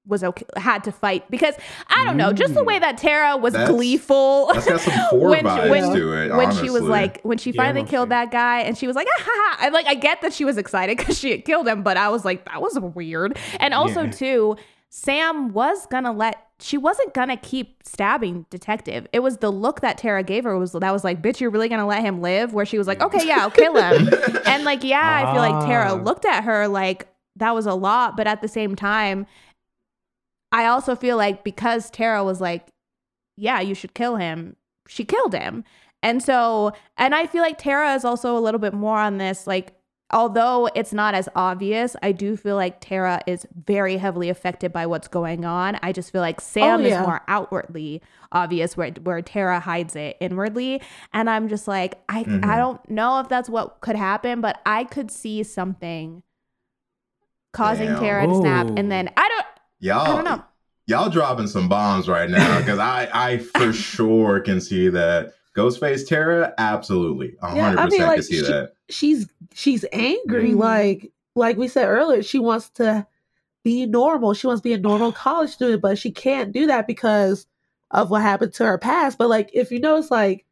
was 0.06 0.24
okay 0.24 0.44
had 0.56 0.82
to 0.84 0.90
fight 0.92 1.30
because 1.30 1.54
I 1.88 2.04
don't 2.04 2.16
know, 2.16 2.32
just 2.32 2.54
the 2.54 2.62
Mm. 2.62 2.66
way 2.66 2.78
that 2.78 2.96
Tara 2.98 3.36
was 3.36 3.52
That's- 3.52 3.70
gleeful. 3.70 4.46
That's 4.52 4.66
got 4.66 4.80
some 4.80 4.94
four 5.10 5.28
when, 5.30 5.44
vibes 5.44 5.70
when, 5.70 5.92
to 5.94 6.12
it. 6.24 6.34
when 6.36 6.54
she 6.56 6.70
was 6.70 6.82
like 6.82 7.20
when 7.22 7.38
she 7.38 7.52
finally 7.52 7.82
mostly. 7.82 7.90
killed 7.90 8.08
that 8.08 8.30
guy 8.32 8.60
and 8.60 8.76
she 8.76 8.86
was 8.86 8.96
like 8.96 9.06
ah, 9.08 9.22
ha, 9.22 9.30
ha. 9.34 9.56
I'm 9.66 9.72
like 9.72 9.86
I 9.86 9.94
get 9.94 10.22
that 10.22 10.32
she 10.32 10.44
was 10.44 10.56
excited 10.58 10.96
because 10.98 11.18
she 11.18 11.30
had 11.30 11.44
killed 11.44 11.68
him 11.68 11.82
but 11.82 11.96
I 11.98 12.08
was 12.08 12.24
like 12.24 12.46
that 12.46 12.60
was 12.62 12.78
weird 12.80 13.38
and 13.60 13.74
also 13.74 14.02
Yeah. 14.04 14.10
too 14.10 14.56
Sam 14.88 15.52
was 15.52 15.86
gonna 15.86 16.12
let 16.12 16.46
she 16.60 16.76
wasn't 16.76 17.12
gonna 17.14 17.36
keep 17.36 17.82
stabbing 17.84 18.44
detective 18.50 19.06
it 19.12 19.20
was 19.20 19.38
the 19.38 19.50
look 19.50 19.80
that 19.80 19.98
Tara 19.98 20.22
gave 20.22 20.44
her 20.44 20.58
was 20.58 20.72
that 20.72 20.92
was 20.92 21.04
like 21.04 21.22
bitch 21.22 21.40
you're 21.40 21.50
really 21.50 21.68
gonna 21.68 21.86
let 21.86 22.02
him 22.02 22.20
live 22.20 22.52
where 22.52 22.66
she 22.66 22.78
was 22.78 22.86
like 22.86 23.00
okay 23.00 23.26
yeah 23.26 23.38
I'll 23.40 23.50
kill 23.50 23.74
him 23.76 24.08
and 24.46 24.64
like 24.64 24.84
yeah 24.84 25.24
I 25.26 25.32
feel 25.32 25.42
like 25.42 25.66
Tara 25.66 25.92
Ah. 25.92 25.94
looked 25.94 26.24
at 26.24 26.44
her 26.44 26.68
like 26.68 27.08
that 27.36 27.54
was 27.54 27.66
a 27.66 27.74
lot 27.74 28.16
but 28.16 28.26
at 28.26 28.42
the 28.42 28.48
same 28.48 28.76
time 28.76 29.26
I 30.52 30.66
also 30.66 30.96
feel 30.96 31.16
like 31.16 31.44
because 31.44 31.90
Tara 31.90 32.22
was 32.24 32.40
like 32.40 32.68
yeah, 33.36 33.60
you 33.60 33.74
should 33.74 33.94
kill 33.94 34.16
him. 34.16 34.56
She 34.86 35.02
killed 35.02 35.32
him. 35.32 35.64
And 36.02 36.22
so, 36.22 36.72
and 36.98 37.14
I 37.14 37.26
feel 37.26 37.40
like 37.40 37.56
Tara 37.56 37.94
is 37.94 38.04
also 38.04 38.36
a 38.36 38.40
little 38.40 38.60
bit 38.60 38.74
more 38.74 38.98
on 38.98 39.16
this. 39.16 39.46
Like, 39.46 39.72
although 40.12 40.68
it's 40.74 40.92
not 40.92 41.14
as 41.14 41.28
obvious, 41.36 41.94
I 42.02 42.12
do 42.12 42.36
feel 42.36 42.56
like 42.56 42.80
Tara 42.80 43.20
is 43.26 43.46
very 43.64 43.96
heavily 43.96 44.28
affected 44.28 44.72
by 44.72 44.86
what's 44.86 45.08
going 45.08 45.44
on. 45.44 45.78
I 45.82 45.92
just 45.92 46.10
feel 46.12 46.20
like 46.20 46.40
Sam 46.40 46.82
yeah. 46.82 47.00
is 47.00 47.06
more 47.06 47.20
outwardly 47.28 48.02
obvious, 48.32 48.76
where 48.76 48.90
where 49.02 49.22
Tara 49.22 49.60
hides 49.60 49.96
it 49.96 50.16
inwardly. 50.20 50.82
And 51.12 51.28
I'm 51.30 51.48
just 51.48 51.66
like, 51.68 52.00
I 52.08 52.24
Mhm. 52.24 52.44
I 52.44 52.56
don't 52.56 52.88
know 52.90 53.20
if 53.20 53.28
that's 53.28 53.48
what 53.48 53.80
could 53.80 53.96
happen, 53.96 54.40
but 54.40 54.60
I 54.66 54.84
could 54.84 55.10
see 55.10 55.42
something 55.42 56.22
causing 57.52 57.88
Damn. 57.88 58.00
Tara 58.00 58.26
to 58.26 58.34
snap, 58.36 58.70
Ooh. 58.70 58.74
and 58.76 58.90
then 58.92 59.10
I 59.16 59.28
don't 59.28 59.46
y'all, 59.80 60.00
I 60.00 60.06
don't 60.14 60.24
know. 60.24 60.44
y'all 60.86 61.10
dropping 61.10 61.46
some 61.48 61.68
bombs 61.68 62.08
right 62.08 62.30
now 62.30 62.58
because 62.60 62.78
I, 62.78 63.08
I 63.12 63.38
for 63.38 63.72
sure 63.72 64.40
can 64.40 64.60
see 64.60 64.88
that 64.90 65.32
Ghostface 65.56 66.06
Tara 66.06 66.54
absolutely 66.58 67.36
a 67.42 67.54
Yeah, 67.56 67.62
hundred 67.64 67.78
I 67.78 67.82
mean, 67.82 67.90
percent 67.90 68.06
like, 68.08 68.16
can 68.16 68.22
see 68.22 68.36
she- 68.38 68.42
that. 68.52 68.72
She's 68.90 69.28
she's 69.54 69.84
angry 69.92 70.50
Mhm. 70.52 70.58
like 70.58 71.12
like 71.34 71.56
we 71.56 71.68
said 71.68 71.86
earlier 71.86 72.22
she 72.22 72.38
wants 72.38 72.70
to 72.70 73.06
be 73.62 73.86
normal. 73.86 74.34
She 74.34 74.46
wants 74.46 74.60
to 74.62 74.68
be 74.68 74.72
a 74.72 74.78
normal 74.78 75.12
college 75.12 75.50
student 75.50 75.82
but 75.82 75.98
she 75.98 76.10
can't 76.10 76.52
do 76.52 76.66
that 76.66 76.86
because 76.86 77.46
of 77.90 78.10
what 78.10 78.22
happened 78.22 78.52
to 78.54 78.64
her 78.66 78.78
past. 78.78 79.18
But 79.18 79.28
like 79.28 79.50
if 79.52 79.70
you 79.70 79.80
notice 79.80 80.10
like 80.10 80.44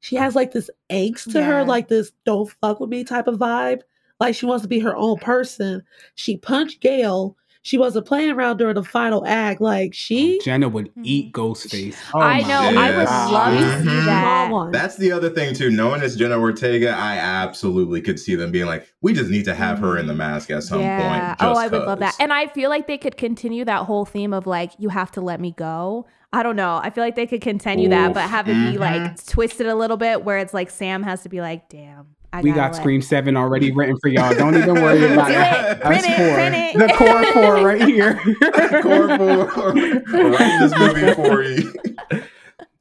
she 0.00 0.16
has 0.16 0.34
like 0.34 0.52
this 0.52 0.70
angst 0.90 1.32
to 1.32 1.42
her 1.42 1.64
like 1.64 1.88
this 1.88 2.12
don't 2.24 2.50
fuck 2.60 2.80
with 2.80 2.90
me 2.90 3.04
type 3.04 3.26
of 3.26 3.38
vibe. 3.38 3.82
Like 4.18 4.34
she 4.34 4.46
wants 4.46 4.62
to 4.62 4.68
be 4.68 4.80
her 4.80 4.96
own 4.96 5.18
person. 5.18 5.82
She 6.14 6.36
punched 6.36 6.80
Gale 6.80 7.36
she 7.62 7.76
wasn't 7.76 8.06
playing 8.06 8.30
around 8.30 8.56
during 8.56 8.74
the 8.74 8.82
final 8.82 9.26
act 9.26 9.60
like 9.60 9.92
she 9.92 10.38
oh, 10.40 10.44
Jenna 10.44 10.68
would 10.68 10.90
eat 11.02 11.26
hmm. 11.26 11.40
Ghostface. 11.40 11.96
Oh 12.14 12.20
I 12.20 12.42
my 12.42 12.48
know. 12.48 12.80
I 12.80 12.96
would 12.96 13.04
love 13.04 13.54
to 13.54 13.82
see 13.82 13.88
mm-hmm. 13.88 14.06
that. 14.06 14.72
That's 14.72 14.96
the 14.96 15.12
other 15.12 15.30
thing 15.30 15.54
too. 15.54 15.70
Knowing 15.70 16.02
it's 16.02 16.16
Jenna 16.16 16.38
Ortega, 16.38 16.90
I 16.90 17.16
absolutely 17.16 18.00
could 18.00 18.18
see 18.18 18.34
them 18.34 18.50
being 18.50 18.66
like, 18.66 18.90
we 19.02 19.12
just 19.12 19.30
need 19.30 19.44
to 19.44 19.54
have 19.54 19.78
her 19.80 19.98
in 19.98 20.06
the 20.06 20.12
mm-hmm. 20.12 20.18
mask 20.18 20.50
at 20.50 20.62
some 20.62 20.78
point. 20.78 21.36
oh, 21.40 21.54
just 21.54 21.60
I 21.60 21.68
would 21.68 21.86
love 21.86 21.98
that. 21.98 22.16
And 22.18 22.32
I 22.32 22.46
feel 22.46 22.70
like 22.70 22.86
they 22.86 22.98
could 22.98 23.16
continue 23.16 23.64
that 23.64 23.84
whole 23.84 24.04
theme 24.04 24.32
of 24.32 24.46
like, 24.46 24.72
you 24.78 24.88
have 24.88 25.10
to 25.12 25.20
let 25.20 25.40
me 25.40 25.52
go. 25.52 26.06
I 26.32 26.42
don't 26.42 26.56
know. 26.56 26.80
I 26.82 26.90
feel 26.90 27.02
like 27.02 27.16
they 27.16 27.26
could 27.26 27.40
continue 27.40 27.88
that, 27.88 28.14
but 28.14 28.22
have 28.22 28.48
it 28.48 28.54
be 28.54 28.78
like 28.78 29.02
Mhm. 29.02 29.28
twisted 29.28 29.66
a 29.66 29.74
little 29.74 29.96
bit, 29.96 30.24
where 30.24 30.38
it's 30.38 30.54
like 30.54 30.70
Sam 30.70 31.02
has 31.02 31.24
to 31.24 31.28
be 31.28 31.40
like, 31.40 31.68
"Damn, 31.68 32.14
I 32.32 32.42
we 32.42 32.52
gotta 32.52 32.74
Scream 32.74 33.02
Seven 33.02 33.36
already 33.36 33.72
written 33.72 33.96
for 34.00 34.08
y'all. 34.08 34.34
Don't 34.34 34.56
even 34.56 34.74
worry 34.74 35.04
about 35.12 35.28
Do 35.28 35.34
it. 35.34 35.72
it. 35.78 35.80
Print 35.80 36.04
Us 36.04 36.10
it, 36.10 36.16
four. 36.16 36.34
print 36.34 36.54
it. 36.54 36.78
The 36.78 36.94
core 36.94 37.32
four 37.32 37.66
right 37.66 37.82
here. 37.88 38.14
Core 38.82 39.16
four. 39.18 39.72
Writing 40.30 40.60
this 40.60 40.78
movie 40.78 41.14
for 41.14 41.42
you. 41.42 41.72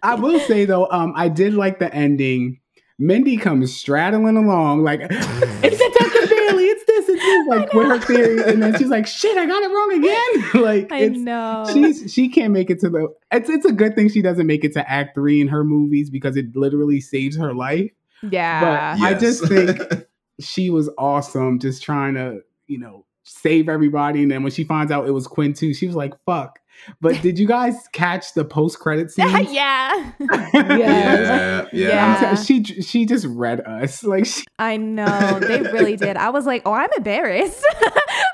I 0.04 0.16
will 0.16 0.40
say 0.42 0.66
though, 0.66 0.88
um, 0.92 1.14
I 1.16 1.30
did 1.30 1.54
like 1.56 1.80
the 1.80 1.94
ending. 1.94 2.60
Mindy 3.02 3.38
comes 3.38 3.76
straddling 3.76 4.36
along 4.36 4.84
like 4.84 5.00
it's 5.02 5.78
Detective 5.78 6.30
Bailey, 6.30 6.66
it's 6.66 6.84
this, 6.86 7.08
it's 7.08 7.22
this, 7.24 7.48
like 7.48 7.74
with 7.74 7.88
her 7.88 8.00
theory, 8.00 8.44
and 8.44 8.62
then 8.62 8.78
she's 8.78 8.90
like, 8.90 9.08
"Shit, 9.08 9.38
I 9.38 9.46
got 9.46 9.64
it 9.64 9.68
wrong 9.70 9.94
again." 9.94 10.64
like 10.64 10.92
I 10.92 10.98
it's 11.04 11.18
know. 11.18 11.66
she's 11.72 12.12
she 12.14 12.28
can't 12.28 12.52
make 12.52 12.70
it 12.70 12.82
to 12.82 12.90
the. 12.90 13.08
It's 13.32 13.50
it's 13.50 13.64
a 13.66 13.72
good 13.72 13.96
thing 13.96 14.10
she 14.10 14.22
doesn't 14.22 14.46
make 14.46 14.66
it 14.66 14.74
to 14.74 14.90
Act 14.90 15.16
Three 15.16 15.40
in 15.40 15.48
her 15.48 15.64
movies 15.64 16.10
because 16.10 16.36
it 16.36 16.54
literally 16.56 17.00
saves 17.00 17.38
her 17.38 17.54
life. 17.54 17.90
Yeah. 18.30 18.96
I 19.00 19.14
just 19.14 19.48
think- 19.48 19.80
She 20.42 20.70
was 20.70 20.90
awesome, 20.98 21.60
just 21.60 21.84
trying 21.84 22.14
to 22.14 22.40
you 22.68 22.80
know 22.80 23.06
save 23.24 23.68
everybody, 23.68 24.24
and 24.24 24.32
then 24.32 24.42
when 24.42 24.54
she 24.54 24.64
finds 24.64 24.90
out 24.90 25.06
it 25.06 25.12
was 25.12 25.28
Quinn 25.28 25.52
too, 25.54 25.74
she 25.74 25.86
was 25.86 25.98
like, 25.98 26.14
"Fuck." 26.26 26.60
But 27.02 27.22
did 27.22 27.38
you 27.38 27.46
guys 27.46 27.76
catch 27.92 28.34
the 28.36 28.46
post 28.46 28.80
credit 28.80 29.12
scene? 29.12 29.28
yeah. 29.54 30.14
yeah, 30.20 30.50
yeah. 30.54 31.68
Yeah. 31.74 32.36
she 32.36 32.64
she 32.64 33.06
just 33.06 33.26
read 33.26 33.60
us 33.62 34.02
like 34.06 34.26
she, 34.26 34.44
I 34.58 34.78
know 34.78 35.40
they 35.42 35.62
really 35.62 35.98
did. 35.98 36.16
I 36.16 36.30
was 36.30 36.46
like, 36.46 36.62
oh, 36.66 36.72
I'm 36.72 36.90
embarrassed. 36.96 37.66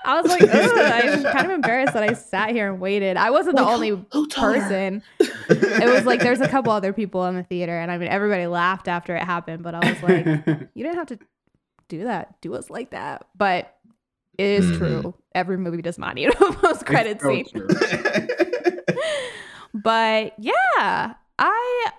I 0.05 0.21
was 0.21 0.29
like, 0.29 0.43
Ugh, 0.43 0.51
I'm 0.53 1.23
kind 1.33 1.45
of 1.47 1.51
embarrassed 1.53 1.93
that 1.93 2.03
I 2.03 2.13
sat 2.13 2.51
here 2.51 2.71
and 2.71 2.79
waited. 2.79 3.17
I 3.17 3.31
wasn't 3.31 3.55
the 3.57 3.65
only 3.65 3.89
Who 3.89 4.27
told 4.27 4.57
her? 4.57 5.01
It 5.49 5.93
was 5.93 6.05
like 6.05 6.19
there's 6.21 6.41
a 6.41 6.47
couple 6.47 6.71
other 6.71 6.93
people 6.93 7.25
in 7.25 7.35
the 7.35 7.43
theater, 7.43 7.77
and 7.77 7.91
I 7.91 7.97
mean 7.97 8.07
everybody 8.09 8.47
laughed 8.47 8.87
after 8.87 9.15
it 9.15 9.23
happened. 9.23 9.63
But 9.63 9.75
I 9.75 9.89
was 9.91 10.03
like, 10.03 10.25
you 10.73 10.83
didn't 10.83 10.95
have 10.95 11.07
to 11.07 11.19
do 11.87 12.03
that. 12.05 12.39
Do 12.41 12.53
us 12.55 12.69
like 12.69 12.91
that. 12.91 13.27
But 13.37 13.75
it 14.37 14.45
is 14.47 14.65
Mhm. 14.71 14.77
true. 14.77 15.13
Every 15.33 15.57
movie 15.57 15.81
does 15.81 15.97
not 15.97 16.15
need 16.15 16.27
a 16.33 16.35
post 16.35 16.85
credit 16.85 17.21
so 17.21 17.29
scene. 17.29 17.45
But 19.73 20.33
yeah, 20.39 21.15
I 21.37 21.91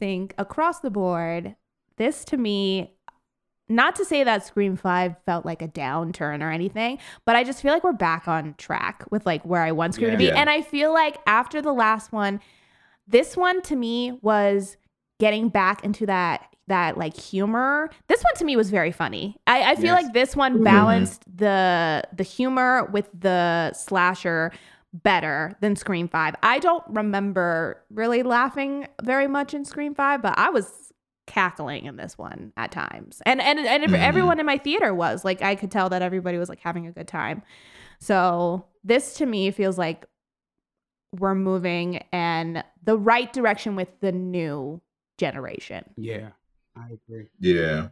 think 0.00 0.34
across 0.36 0.80
the 0.80 0.90
board, 0.90 1.54
this 1.96 2.24
to 2.26 2.36
me, 2.36 2.92
not 3.68 3.94
to 3.96 4.04
say 4.04 4.24
that 4.24 4.44
Scream 4.44 4.76
5 4.76 5.14
felt 5.24 5.46
like 5.46 5.62
a 5.62 5.68
downturn 5.68 6.42
or 6.42 6.50
anything, 6.50 6.98
but 7.24 7.36
I 7.36 7.44
just 7.44 7.62
feel 7.62 7.72
like 7.72 7.84
we're 7.84 7.92
back 7.92 8.26
on 8.26 8.54
track 8.58 9.04
with 9.10 9.24
like 9.26 9.44
where 9.44 9.62
I 9.62 9.70
want 9.72 9.94
Scream 9.94 10.10
to 10.10 10.16
be. 10.16 10.24
Yeah. 10.24 10.40
And 10.40 10.50
I 10.50 10.60
feel 10.60 10.92
like 10.92 11.18
after 11.26 11.62
the 11.62 11.72
last 11.72 12.10
one, 12.10 12.40
this 13.06 13.36
one 13.36 13.62
to 13.62 13.76
me 13.76 14.18
was 14.22 14.76
getting 15.20 15.48
back 15.48 15.84
into 15.84 16.06
that 16.06 16.46
that 16.66 16.96
like 16.96 17.14
humor. 17.14 17.90
This 18.08 18.22
one 18.22 18.34
to 18.36 18.44
me 18.44 18.56
was 18.56 18.70
very 18.70 18.90
funny. 18.90 19.36
I, 19.46 19.72
I 19.72 19.74
feel 19.74 19.94
Yes. 19.94 20.04
like 20.04 20.12
this 20.14 20.34
one 20.34 20.58
Mhm. 20.60 20.64
balanced 20.64 21.24
the 21.36 22.02
the 22.16 22.22
humor 22.22 22.84
with 22.86 23.10
the 23.12 23.72
slasher 23.74 24.50
better 24.94 25.52
than 25.60 25.76
Scream 25.76 26.08
5. 26.08 26.34
I 26.42 26.58
don't 26.60 26.84
remember 26.88 27.82
really 27.90 28.22
laughing 28.22 28.86
very 29.02 29.26
much 29.28 29.52
in 29.52 29.64
Scream 29.64 29.94
5, 29.94 30.22
but 30.22 30.38
I 30.38 30.50
was 30.50 30.92
cackling 31.26 31.84
in 31.86 31.96
this 31.96 32.16
one 32.16 32.52
at 32.56 32.70
times. 32.70 33.20
And 33.26 33.42
and, 33.42 33.58
and 33.58 33.84
Mhm. 33.84 33.98
everyone 33.98 34.40
in 34.40 34.46
my 34.46 34.56
theater 34.58 34.94
was. 34.94 35.24
Like 35.24 35.42
I 35.42 35.56
could 35.56 35.70
tell 35.70 35.88
that 35.90 36.00
everybody 36.00 36.38
was 36.38 36.48
like 36.48 36.60
having 36.60 36.86
a 36.86 36.92
good 36.92 37.08
time. 37.08 37.42
So, 38.00 38.64
this 38.82 39.14
to 39.14 39.26
me 39.26 39.50
feels 39.50 39.78
like 39.78 40.06
we're 41.18 41.34
moving 41.34 41.94
in 42.12 42.62
the 42.82 42.96
right 42.98 43.32
direction 43.32 43.76
with 43.76 43.98
the 44.00 44.12
new 44.12 44.80
generation. 45.18 45.84
yeah, 45.96 46.30
I 46.76 46.88
agree. 46.92 47.28
yeah. 47.40 47.88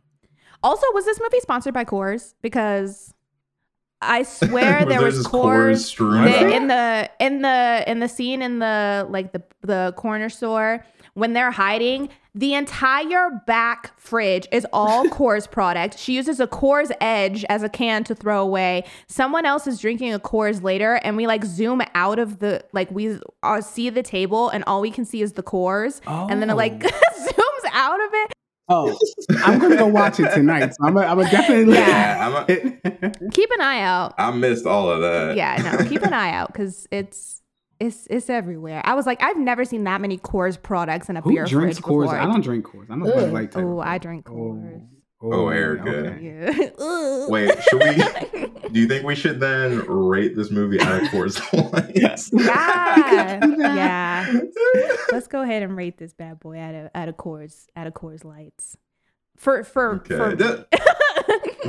Also, 0.63 0.87
was 0.93 1.05
this 1.05 1.19
movie 1.21 1.41
sponsored 1.41 1.75
by 1.75 1.85
Coors? 1.85 2.35
Because 2.43 3.13
I 4.01 4.23
swear 4.39 4.81
there 4.81 4.87
there 4.87 5.03
was 5.03 5.17
just 5.17 5.29
Coors, 5.29 5.73
Coors 5.73 5.79
strewn 5.85 6.25
the- 6.25 6.37
about? 6.39 6.53
in 6.53 6.67
the 6.69 7.11
in 7.21 7.43
the 7.43 7.85
in 7.91 7.99
the 8.01 8.09
scene 8.09 8.43
in 8.43 8.59
the 8.59 9.07
like 9.09 9.33
the 9.33 9.43
the 9.63 9.93
corner 9.97 10.29
store 10.29 10.85
when 11.15 11.33
they're 11.33 11.51
hiding. 11.51 12.09
The 12.35 12.55
entire 12.55 13.29
back 13.47 13.99
fridge 14.01 14.47
is 14.51 14.67
all 14.73 15.05
Coors 15.09 15.51
product. 15.51 15.99
She 15.99 16.15
uses 16.15 16.41
a 16.41 16.47
Coors 16.47 16.91
Edge 17.01 17.45
as 17.51 17.63
a 17.63 17.69
can 17.69 18.05
to 18.05 18.15
throw 18.15 18.41
away. 18.41 18.85
Someone 19.07 19.45
else 19.45 19.67
is 19.67 19.79
drinking 19.79 20.15
a 20.15 20.19
Coors 20.19 20.63
later, 20.63 20.95
and 21.05 21.17
we 21.19 21.27
like 21.27 21.45
zoom 21.45 21.83
out 21.95 22.19
of 22.19 22.39
the 22.39 22.65
like 22.73 22.91
we 22.91 23.19
uh, 23.43 23.61
see 23.61 23.91
the 23.91 24.03
table, 24.03 24.49
and 24.49 24.65
all 24.67 24.81
we 24.81 24.91
can 24.91 25.05
see 25.05 25.21
is 25.21 25.33
the 25.35 25.43
Coors, 25.43 26.01
and 26.07 26.41
then 26.41 26.49
it 26.49 26.55
like 26.55 26.79
zooms 26.81 27.71
out 27.73 28.01
of 28.03 28.11
it. 28.15 28.33
Oh, 28.69 28.97
I'm 29.45 29.59
gonna 29.59 29.77
go 29.77 29.87
watch 29.87 30.19
it 30.19 30.33
tonight. 30.33 30.71
So 30.71 30.87
I'm 30.87 30.95
gonna, 30.95 31.07
I'm 31.07 31.19
gonna 31.19 31.31
definitely. 31.31 31.75
Yeah, 31.75 32.45
I'm 32.49 33.31
Keep 33.33 33.51
an 33.51 33.61
eye 33.61 33.81
out. 33.81 34.15
I 34.17 34.31
missed 34.31 34.65
all 34.65 34.89
of 34.89 35.03
that. 35.03 35.37
yeah, 35.37 35.57
no, 35.77 35.87
keep 35.87 36.01
an 36.03 36.15
eye 36.15 36.33
out 36.33 36.51
because 36.51 36.87
it's 36.91 37.42
it's 37.87 38.07
it's 38.11 38.31
everywhere. 38.31 38.81
I 38.85 38.95
was 38.95 39.07
like, 39.07 39.23
I've 39.23 39.37
never 39.39 39.65
seen 39.65 39.85
that 39.85 40.01
many 40.01 40.19
Coors 40.19 40.61
products 40.61 41.09
in 41.09 41.17
a 41.17 41.21
Who 41.21 41.31
beer 41.31 41.45
drinks 41.45 41.79
fridge 41.79 41.85
Coors? 41.85 42.05
before. 42.05 42.17
I 42.17 42.25
don't 42.27 42.41
drink 42.43 42.65
Coors. 42.67 42.87
I'm 42.91 43.03
a 43.03 43.09
Ugh. 43.09 43.15
Bud 43.15 43.33
Light 43.33 43.53
type. 43.53 43.65
Oh, 43.65 43.81
I 43.81 43.99
drink 43.99 44.29
Oh, 44.31 44.35
Coors. 44.35 44.87
Oh, 45.25 45.49
Erica. 45.49 46.19
Yeah. 46.21 47.27
Wait, 47.29 47.51
should 47.71 47.81
we? 47.81 48.69
Do 48.73 48.81
you 48.81 48.89
think 48.89 49.05
we 49.05 49.15
should 49.15 49.39
then 49.39 49.79
rate 49.87 50.35
this 50.35 50.51
movie 50.51 50.81
out 50.81 51.03
of 51.03 51.09
Coors 51.11 51.39
Yes. 51.95 52.31
yeah, 52.33 53.45
yeah. 53.45 54.41
Let's 55.13 55.29
go 55.29 55.43
ahead 55.43 55.63
and 55.63 55.77
rate 55.77 55.99
this 55.99 56.13
bad 56.13 56.41
boy 56.41 56.59
out 56.59 56.75
of 56.75 56.91
out 56.95 57.09
of 57.09 57.17
Coors 57.17 57.67
out 57.77 57.87
of 57.87 57.93
Coors 57.95 58.25
Lights. 58.25 58.77
For 59.37 59.63
for 59.65 59.97
Okay. 59.97 60.17
for. 60.17 60.35
That- 60.37 60.67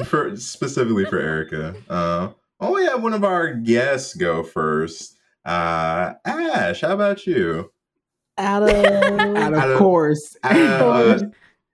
for 0.07 0.35
specifically 0.35 1.06
for 1.06 1.19
Erica. 1.19 1.76
Uh, 1.88 2.30
oh, 2.60 2.73
we 2.73 2.85
have 2.85 3.03
one 3.03 3.14
of 3.14 3.23
our 3.23 3.53
guests 3.53 4.15
go 4.15 4.41
first. 4.44 5.18
Uh, 5.45 6.13
Ash, 6.25 6.81
how 6.81 6.93
about 6.93 7.25
you? 7.27 7.71
Out 8.37 8.63
of 8.63 8.69
Out 9.37 9.53
of 9.53 9.59
Out 9.59 9.71
of- 9.71 9.77
course. 9.77 10.35
Out 10.43 10.55
of, 10.57 11.21
uh, 11.21 11.25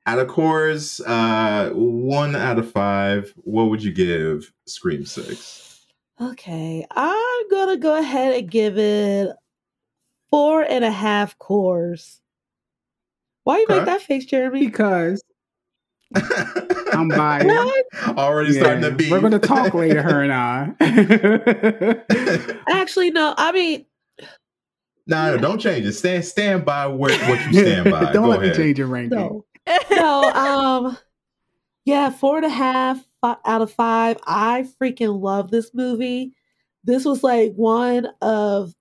out 0.05 0.19
of 0.19 0.27
Coors, 0.27 1.01
uh, 1.05 1.69
one 1.73 2.35
out 2.35 2.57
of 2.57 2.71
five. 2.71 3.31
What 3.37 3.69
would 3.69 3.83
you 3.83 3.91
give 3.93 4.51
Scream 4.65 5.05
Six? 5.05 5.85
Okay, 6.19 6.85
I'm 6.91 7.49
gonna 7.49 7.77
go 7.77 7.95
ahead 7.97 8.35
and 8.35 8.49
give 8.49 8.77
it 8.77 9.29
four 10.31 10.63
and 10.63 10.83
a 10.83 10.91
half 10.91 11.37
Coors. 11.37 12.19
Why 13.43 13.57
you 13.59 13.63
Okay. 13.65 13.75
make 13.77 13.85
that 13.85 14.01
face, 14.01 14.25
Jeremy? 14.25 14.65
because 14.65 15.21
I'm 16.15 17.07
biased. 17.09 17.47
What? 17.47 17.85
Already 18.17 18.53
starting 18.53 18.81
to 18.83 18.91
be. 18.91 19.09
We're 19.11 19.21
gonna 19.21 19.39
talk 19.39 19.73
later, 19.73 20.01
her 20.01 20.23
and 20.23 20.33
I. 20.33 20.73
Actually, 22.69 23.11
no. 23.11 23.33
I 23.37 23.51
mean, 23.51 23.85
no, 25.07 25.35
no, 25.35 25.37
don't 25.37 25.59
change 25.59 25.85
it. 25.85 25.93
Stand, 25.93 26.25
stand 26.25 26.65
by 26.65 26.87
where, 26.87 27.11
what 27.29 27.45
you 27.47 27.53
stand 27.61 27.89
by. 27.89 28.11
Don't 28.13 28.23
Go 28.23 28.29
let 28.29 28.41
ahead. 28.41 28.57
me 28.57 28.63
change 28.63 28.77
your 28.79 28.87
ranking. 28.87 29.17
no, 29.17 29.45
no. 29.91 30.23
Um, 30.31 30.97
yeah, 31.85 32.09
four 32.09 32.37
and 32.37 32.45
a 32.45 32.49
half 32.49 33.03
out 33.23 33.61
of 33.61 33.71
five. 33.71 34.17
I 34.25 34.67
freaking 34.81 35.19
love 35.21 35.51
this 35.51 35.71
movie. 35.73 36.33
This 36.83 37.05
was 37.05 37.23
like 37.23 37.53
one 37.55 38.07
of 38.21 38.73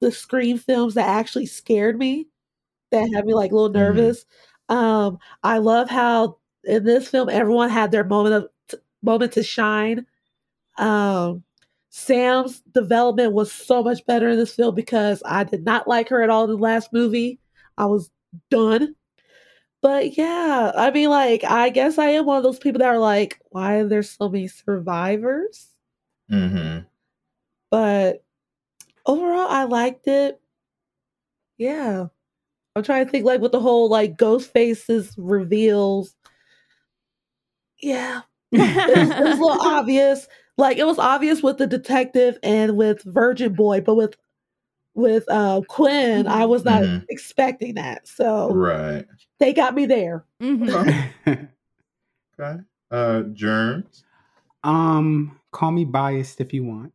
the 0.00 0.10
Scream 0.12 0.58
films 0.58 0.94
that 0.94 1.08
actually 1.08 1.46
scared 1.46 1.98
me, 1.98 2.28
that 2.92 3.08
had 3.14 3.24
me 3.26 3.34
like 3.34 3.50
a 3.52 3.54
little 3.54 3.70
Mhm. 3.70 3.74
nervous. 3.74 4.24
Um, 4.68 5.18
I 5.42 5.58
love 5.58 5.88
how 5.88 6.37
in 6.64 6.84
this 6.84 7.08
film 7.08 7.28
everyone 7.28 7.70
had 7.70 7.90
their 7.90 8.04
moment 8.04 8.34
of 8.34 8.48
t- 8.68 8.78
moment 9.02 9.32
to 9.32 9.42
shine. 9.42 10.06
Um, 10.76 11.44
Sam's 11.90 12.60
development 12.60 13.32
was 13.32 13.50
so 13.50 13.82
much 13.82 14.04
better 14.06 14.28
in 14.28 14.36
this 14.36 14.54
film 14.54 14.74
because 14.74 15.22
I 15.24 15.44
did 15.44 15.64
not 15.64 15.88
like 15.88 16.08
her 16.10 16.22
at 16.22 16.30
all 16.30 16.44
in 16.44 16.50
the 16.50 16.56
last 16.56 16.92
movie. 16.92 17.40
I 17.76 17.86
was 17.86 18.10
done. 18.50 18.94
But 19.80 20.16
yeah, 20.18 20.72
I 20.74 20.90
mean, 20.90 21.08
like, 21.08 21.44
I 21.44 21.70
guess 21.70 21.98
I 21.98 22.10
am 22.10 22.26
one 22.26 22.36
of 22.36 22.42
those 22.42 22.58
people 22.58 22.80
that 22.80 22.88
are 22.88 22.98
like, 22.98 23.40
why 23.50 23.76
are 23.76 23.86
there 23.86 24.02
so 24.02 24.28
many 24.28 24.48
survivors? 24.48 25.68
Mm-hmm. 26.30 26.80
But 27.70 28.24
overall, 29.06 29.48
I 29.48 29.64
liked 29.64 30.08
it. 30.08 30.40
Yeah. 31.58 32.06
I'm 32.74 32.82
trying 32.82 33.06
to 33.06 33.10
think, 33.10 33.24
like, 33.24 33.40
with 33.40 33.52
the 33.52 33.60
whole, 33.60 33.88
like, 33.88 34.16
ghost 34.16 34.52
faces 34.52 35.14
reveals. 35.16 36.14
Yeah. 37.80 38.20
It 38.52 38.58
was, 38.58 39.10
it 39.18 39.24
was 39.24 39.38
a 39.38 39.42
little 39.42 39.60
obvious. 39.60 40.26
Like, 40.56 40.78
it 40.78 40.86
was 40.86 40.98
obvious 40.98 41.42
with 41.42 41.58
the 41.58 41.66
detective 41.66 42.38
and 42.42 42.76
with 42.76 43.02
Virgin 43.04 43.52
Boy, 43.54 43.80
but 43.80 43.94
with 43.94 44.16
with 44.94 45.24
uh 45.28 45.60
Quinn, 45.68 46.26
I 46.26 46.46
was 46.46 46.64
not 46.64 46.82
Mhm. 46.82 47.04
expecting 47.08 47.74
that. 47.76 48.08
So 48.08 48.50
Right. 48.52 49.04
they 49.38 49.52
got 49.52 49.74
me 49.74 49.86
there. 49.86 50.24
Mm-hmm. 50.42 50.70
Okay. 51.26 51.48
Uh, 52.90 53.22
Jermz. 53.34 54.02
um, 54.64 55.38
call 55.52 55.70
me 55.72 55.84
biased 55.84 56.40
if 56.40 56.54
you 56.54 56.64
want, 56.64 56.92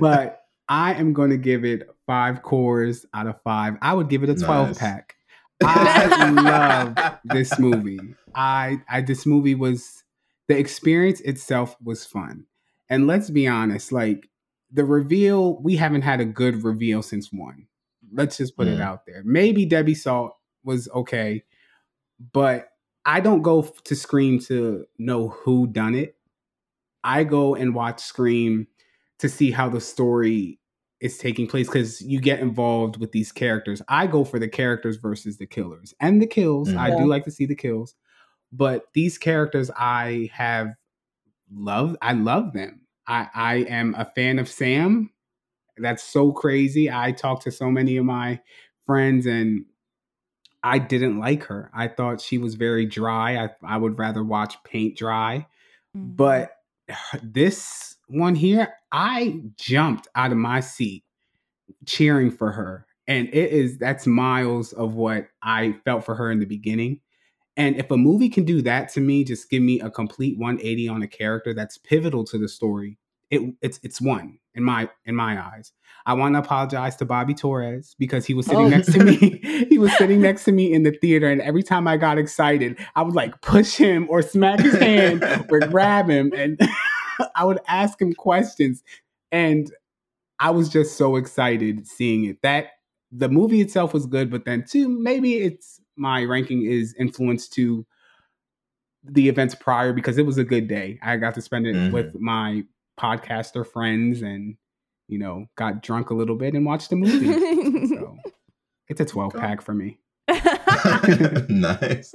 but 0.00 0.44
I 0.68 0.94
am 0.94 1.12
going 1.12 1.30
to 1.30 1.36
give 1.36 1.64
it 1.64 1.90
five 2.06 2.42
Coors 2.42 3.04
out 3.12 3.26
of 3.26 3.40
five. 3.42 3.76
I 3.82 3.92
would 3.92 4.08
give 4.08 4.22
it 4.22 4.30
a 4.30 4.34
12 4.34 4.68
Nice. 4.68 4.78
pack. 4.78 5.16
I 5.64 6.30
love 6.30 6.96
this 7.24 7.58
movie. 7.58 8.14
I, 8.34 8.78
I, 8.88 9.00
this 9.02 9.26
movie 9.26 9.54
was, 9.54 10.04
the 10.48 10.58
experience 10.58 11.20
itself 11.20 11.76
was 11.82 12.04
fun. 12.06 12.46
And 12.88 13.06
let's 13.06 13.30
be 13.30 13.46
honest, 13.46 13.92
like 13.92 14.28
the 14.70 14.84
reveal, 14.84 15.60
we 15.62 15.76
haven't 15.76 16.02
had 16.02 16.20
a 16.20 16.24
good 16.24 16.64
reveal 16.64 17.02
since 17.02 17.32
one. 17.32 17.66
Let's 18.12 18.36
just 18.36 18.56
put 18.56 18.68
it 18.68 18.78
Mm. 18.78 18.82
out 18.82 19.06
there. 19.06 19.22
Maybe 19.24 19.64
Debbie 19.64 19.94
Salt 19.94 20.36
was 20.64 20.88
okay, 20.94 21.44
but 22.32 22.68
I 23.04 23.20
don't 23.20 23.42
go 23.42 23.62
to 23.62 23.96
Scream 23.96 24.38
to 24.40 24.84
know 24.98 25.28
who 25.28 25.66
done 25.66 25.94
it. 25.94 26.16
I 27.02 27.24
go 27.24 27.54
and 27.54 27.74
watch 27.74 28.00
Scream 28.00 28.68
to 29.18 29.28
see 29.28 29.50
how 29.50 29.68
the 29.68 29.80
story 29.80 30.60
is 31.02 31.18
taking 31.18 31.48
place 31.48 31.66
because 31.66 32.00
you 32.00 32.20
get 32.20 32.38
involved 32.38 32.96
with 32.96 33.10
these 33.10 33.32
characters. 33.32 33.82
I 33.88 34.06
go 34.06 34.24
for 34.24 34.38
the 34.38 34.48
characters 34.48 34.96
versus 34.96 35.36
the 35.36 35.46
killers 35.46 35.92
and 36.00 36.22
the 36.22 36.28
kills. 36.28 36.72
I 36.72 36.96
do 36.96 37.06
like 37.06 37.24
to 37.24 37.30
see 37.32 37.44
the 37.44 37.56
kills, 37.56 37.96
but 38.52 38.84
these 38.94 39.18
characters 39.18 39.68
I 39.76 40.30
have 40.32 40.68
loved. 41.52 41.96
I 42.00 42.12
love 42.12 42.52
them. 42.52 42.82
I 43.08 43.26
I 43.34 43.54
am 43.68 43.96
a 43.98 44.04
fan 44.04 44.38
of 44.38 44.48
Sam. 44.48 45.10
That's 45.76 46.04
so 46.04 46.30
crazy. 46.30 46.88
I 46.88 47.10
talked 47.10 47.42
to 47.42 47.50
so 47.50 47.68
many 47.68 47.96
of 47.96 48.04
my 48.04 48.40
friends 48.86 49.26
and 49.26 49.64
I 50.62 50.78
didn't 50.78 51.18
like 51.18 51.42
her. 51.44 51.68
I 51.74 51.88
thought 51.88 52.20
she 52.20 52.38
was 52.38 52.54
very 52.54 52.86
dry. 52.86 53.44
I 53.44 53.50
I 53.64 53.76
would 53.76 53.98
rather 53.98 54.22
watch 54.22 54.54
paint 54.62 54.96
dry. 54.96 55.48
Mm. 55.96 56.16
But 56.16 56.58
this 57.24 57.96
one 58.06 58.36
here, 58.36 58.72
I 58.92 59.40
jumped 59.56 60.06
out 60.14 60.32
of 60.32 60.38
my 60.38 60.60
seat 60.60 61.04
cheering 61.86 62.30
for 62.30 62.52
her. 62.52 62.86
And 63.08 63.28
it 63.28 63.50
is 63.50 63.78
that's 63.78 64.06
miles 64.06 64.72
of 64.72 64.94
what 64.94 65.26
I 65.42 65.74
felt 65.84 66.04
for 66.04 66.14
her 66.14 66.30
in 66.30 66.38
the 66.38 66.46
beginning. 66.46 67.00
And 67.56 67.76
if 67.76 67.90
a 67.90 67.96
movie 67.96 68.28
can 68.28 68.44
do 68.44 68.62
that 68.62 68.90
to 68.92 69.00
me, 69.00 69.24
just 69.24 69.50
give 69.50 69.62
me 69.62 69.80
a 69.80 69.90
complete 69.90 70.38
180 70.38 70.88
on 70.88 71.02
a 71.02 71.08
character 71.08 71.52
that's 71.52 71.78
pivotal 71.78 72.24
to 72.26 72.38
the 72.38 72.48
story, 72.48 72.98
it 73.30 73.42
it's 73.60 73.80
it's 73.82 74.00
one 74.00 74.38
in 74.54 74.62
my 74.62 74.88
in 75.04 75.16
my 75.16 75.42
eyes. 75.42 75.72
I 76.06 76.14
want 76.14 76.34
to 76.34 76.38
apologize 76.38 76.96
to 76.96 77.04
Bobby 77.04 77.34
Torres 77.34 77.94
because 77.98 78.24
he 78.24 78.34
was 78.34 78.46
sitting 78.46 78.66
Oh. 78.66 78.68
next 78.68 78.92
to 78.92 79.04
me. 79.04 79.40
he 79.68 79.78
was 79.78 79.96
sitting 79.98 80.20
next 80.20 80.44
to 80.44 80.52
me 80.52 80.72
in 80.72 80.82
the 80.84 80.92
theater, 80.92 81.28
and 81.28 81.42
every 81.42 81.62
time 81.62 81.88
I 81.88 81.96
got 81.96 82.18
excited, 82.18 82.78
I 82.94 83.02
would 83.02 83.14
like 83.14 83.40
push 83.42 83.76
him 83.76 84.06
or 84.08 84.22
smack 84.22 84.60
his 84.60 84.74
hand 84.74 85.24
or 85.50 85.58
grab 85.60 86.08
him, 86.08 86.32
and 86.36 86.58
I 87.34 87.44
would 87.44 87.60
ask 87.68 88.00
him 88.00 88.12
questions. 88.14 88.82
And 89.30 89.72
I 90.38 90.50
was 90.50 90.68
just 90.68 90.96
so 90.96 91.16
excited 91.16 91.86
seeing 91.86 92.24
it. 92.24 92.42
That 92.42 92.66
the 93.10 93.28
movie 93.28 93.60
itself 93.60 93.92
was 93.94 94.06
good, 94.06 94.30
but 94.30 94.44
then 94.44 94.64
too, 94.64 94.88
maybe 94.88 95.34
it's 95.36 95.80
my 95.96 96.24
ranking 96.24 96.64
is 96.64 96.94
influenced 96.98 97.52
to 97.54 97.86
the 99.04 99.28
events 99.28 99.54
prior 99.54 99.92
because 99.92 100.16
it 100.18 100.26
was 100.26 100.38
a 100.38 100.44
good 100.44 100.68
day. 100.68 100.98
I 101.02 101.16
got 101.16 101.34
to 101.34 101.42
spend 101.42 101.66
it 101.66 101.74
Mhm. 101.74 101.92
with 101.92 102.14
my 102.18 102.64
podcaster 102.98 103.66
friends 103.66 104.22
and 104.22 104.56
you 105.08 105.18
know, 105.18 105.44
got 105.56 105.82
drunk 105.82 106.08
a 106.10 106.14
little 106.14 106.36
bit 106.36 106.54
and 106.54 106.64
watched 106.64 106.88
the 106.88 106.96
movie. 106.96 107.88
so 107.88 108.16
it's 108.88 109.00
a 109.00 109.04
12 109.04 109.34
pack 109.34 109.60
for 109.60 109.74
me. 109.74 109.98
nice. 111.48 112.14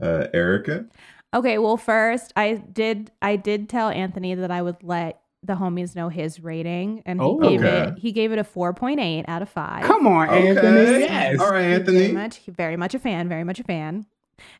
Uh, 0.00 0.26
Erica? 0.32 0.86
Okay, 1.34 1.58
well 1.58 1.76
first 1.76 2.32
I 2.36 2.54
did 2.54 3.10
I 3.20 3.36
did 3.36 3.68
tell 3.68 3.88
Anthony 3.90 4.34
that 4.34 4.50
I 4.50 4.62
would 4.62 4.82
let 4.82 5.20
the 5.42 5.54
homies 5.54 5.94
know 5.94 6.08
his 6.08 6.40
rating 6.40 7.02
and 7.06 7.20
he 7.20 7.26
Oh. 7.26 7.38
gave 7.38 7.60
Okay. 7.62 7.88
it 7.92 7.98
he 7.98 8.12
gave 8.12 8.32
it 8.32 8.38
a 8.38 8.44
4.8 8.44 9.24
out 9.28 9.42
of 9.42 9.48
5. 9.48 9.84
Come 9.84 10.06
on, 10.06 10.28
Okay. 10.30 10.48
Anthony. 10.48 11.00
Yes. 11.00 11.38
All 11.40 11.50
right, 11.50 11.60
Very 11.62 11.74
Anthony. 11.74 12.12
much 12.12 12.40
very 12.48 12.76
much 12.76 12.94
a 12.94 12.98
fan, 12.98 13.28
very 13.28 13.44
much 13.44 13.60
a 13.60 13.64
fan. 13.64 14.06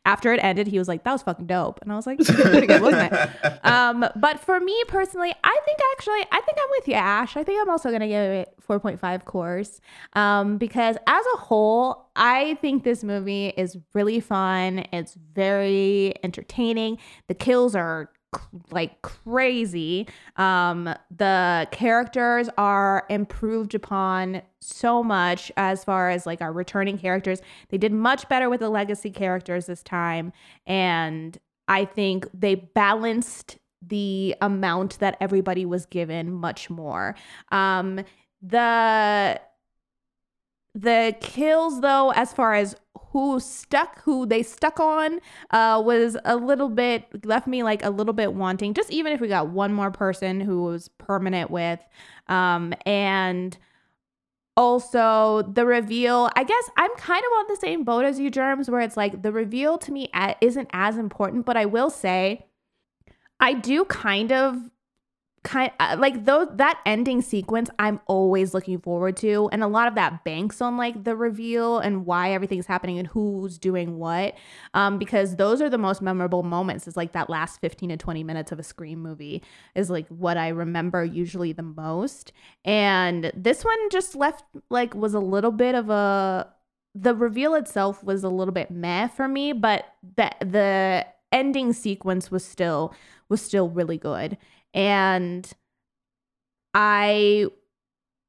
After 0.05 0.33
it 0.33 0.39
ended, 0.43 0.67
he 0.67 0.77
was 0.77 0.87
like, 0.87 1.03
"That 1.03 1.11
was 1.13 1.21
fucking 1.23 1.47
dope," 1.47 1.79
and 1.81 1.91
I 1.91 1.95
was 1.95 2.07
like, 2.07 2.19
"Pretty 2.25 2.67
good, 2.67 2.81
wasn't 2.81 3.13
it?" 3.13 3.29
Um, 3.69 4.05
but 4.15 4.39
for 4.39 4.59
me 4.59 4.75
personally, 4.87 5.33
I 5.43 5.59
think 5.65 5.79
actually, 5.93 6.21
I 6.31 6.41
think 6.41 6.57
I'm 6.57 6.69
with 6.71 6.87
you, 6.87 6.93
Ash. 6.95 7.37
I 7.37 7.43
think 7.43 7.61
I'm 7.61 7.69
also 7.69 7.91
gonna 7.91 8.07
give 8.07 8.31
it 8.31 8.55
4.5 8.67 9.23
Coors, 9.25 9.79
um, 10.13 10.57
because 10.57 10.95
as 11.07 11.25
a 11.35 11.37
whole, 11.37 12.09
I 12.15 12.55
think 12.61 12.83
this 12.83 13.03
movie 13.03 13.47
is 13.49 13.77
really 13.93 14.19
fun. 14.19 14.85
It's 14.91 15.13
very 15.13 16.13
entertaining. 16.23 16.97
The 17.27 17.35
kills 17.35 17.75
are 17.75 18.11
like 18.71 19.01
crazy. 19.01 20.07
Um, 20.35 20.93
the 21.15 21.67
characters 21.71 22.49
are 22.57 23.05
improved 23.09 23.75
upon 23.75 24.41
so 24.59 25.03
much 25.03 25.51
as 25.57 25.83
far 25.83 26.09
as 26.09 26.25
like 26.25 26.41
our 26.41 26.51
returning 26.51 26.97
characters. 26.97 27.41
They 27.69 27.77
did 27.77 27.91
much 27.91 28.27
better 28.29 28.49
with 28.49 28.59
the 28.59 28.69
legacy 28.69 29.11
characters 29.11 29.65
this 29.65 29.83
time, 29.83 30.31
and 30.65 31.37
I 31.67 31.85
think 31.85 32.27
they 32.33 32.55
balanced 32.55 33.57
the 33.81 34.35
amount 34.41 34.99
that 34.99 35.17
everybody 35.21 35.65
was 35.65 35.85
given 35.85 36.31
much 36.31 36.69
more. 36.69 37.15
Um, 37.51 38.01
the 38.41 39.39
the 40.75 41.15
kills 41.19 41.81
though 41.81 42.11
as 42.11 42.31
far 42.31 42.53
as 42.53 42.75
who 43.11 43.39
stuck 43.39 44.01
who 44.03 44.25
they 44.25 44.43
stuck 44.43 44.79
on 44.79 45.19
uh 45.49 45.81
was 45.83 46.15
a 46.25 46.35
little 46.35 46.69
bit 46.69 47.25
left 47.25 47.47
me 47.47 47.63
like 47.63 47.83
a 47.83 47.89
little 47.89 48.13
bit 48.13 48.33
wanting 48.33 48.73
just 48.73 48.91
even 48.91 49.11
if 49.11 49.19
we 49.19 49.27
got 49.27 49.49
one 49.49 49.73
more 49.73 49.89
person 49.89 50.39
who 50.39 50.63
was 50.63 50.87
permanent 50.99 51.49
with 51.49 51.79
um 52.27 52.73
and 52.85 53.57
also 54.55 55.41
the 55.53 55.65
reveal 55.65 56.29
i 56.35 56.43
guess 56.43 56.69
i'm 56.77 56.95
kind 56.97 57.23
of 57.25 57.31
on 57.39 57.45
the 57.47 57.55
same 57.55 57.83
boat 57.83 58.05
as 58.05 58.19
you 58.19 58.29
Jermz 58.29 58.69
where 58.69 58.81
it's 58.81 58.97
like 58.97 59.23
the 59.23 59.31
reveal 59.31 59.77
to 59.79 59.91
me 59.91 60.09
isn't 60.41 60.69
as 60.71 60.97
important 60.97 61.45
but 61.45 61.57
i 61.57 61.65
will 61.65 61.89
say 61.89 62.45
i 63.39 63.53
do 63.53 63.85
kind 63.85 64.31
of 64.31 64.69
kind 65.43 65.71
uh, 65.79 65.95
like 65.99 66.25
those 66.25 66.47
that 66.53 66.79
ending 66.85 67.21
sequence 67.21 67.69
i'm 67.79 67.99
always 68.07 68.53
looking 68.53 68.79
forward 68.79 69.15
to 69.15 69.49
and 69.51 69.63
a 69.63 69.67
lot 69.67 69.87
of 69.87 69.95
that 69.95 70.23
banks 70.23 70.61
on 70.61 70.77
like 70.77 71.03
the 71.03 71.15
reveal 71.15 71.79
and 71.79 72.05
why 72.05 72.31
everything's 72.31 72.65
happening 72.65 72.97
and 72.97 73.07
who's 73.07 73.57
doing 73.57 73.97
what 73.97 74.35
um 74.73 74.97
because 74.97 75.35
those 75.35 75.61
are 75.61 75.69
the 75.69 75.77
most 75.77 76.01
memorable 76.01 76.43
moments 76.43 76.87
is 76.87 76.97
like 76.97 77.13
that 77.13 77.29
last 77.29 77.61
15 77.61 77.89
to 77.89 77.97
20 77.97 78.23
minutes 78.23 78.51
of 78.51 78.59
a 78.59 78.63
scream 78.63 79.01
movie 79.01 79.43
is 79.75 79.89
like 79.89 80.07
what 80.07 80.37
i 80.37 80.47
remember 80.47 81.03
usually 81.03 81.53
the 81.53 81.63
most. 81.63 82.31
And 82.65 83.31
this 83.35 83.63
one 83.63 83.89
just 83.89 84.15
left 84.15 84.43
like 84.69 84.93
was 84.93 85.13
a 85.13 85.19
little 85.19 85.51
bit 85.51 85.75
of 85.75 85.89
a 85.89 86.47
the 86.95 87.13
reveal 87.13 87.53
itself 87.53 88.03
was 88.03 88.23
a 88.23 88.29
little 88.29 88.53
bit 88.53 88.71
meh 88.71 89.07
for 89.07 89.27
me 89.27 89.53
but 89.53 89.85
the 90.15 90.31
the 90.41 91.05
ending 91.31 91.71
sequence 91.71 92.31
was 92.31 92.43
still 92.43 92.93
was 93.29 93.41
still 93.41 93.69
really 93.69 93.97
good 93.97 94.37
and 94.73 95.51
I 96.73 97.47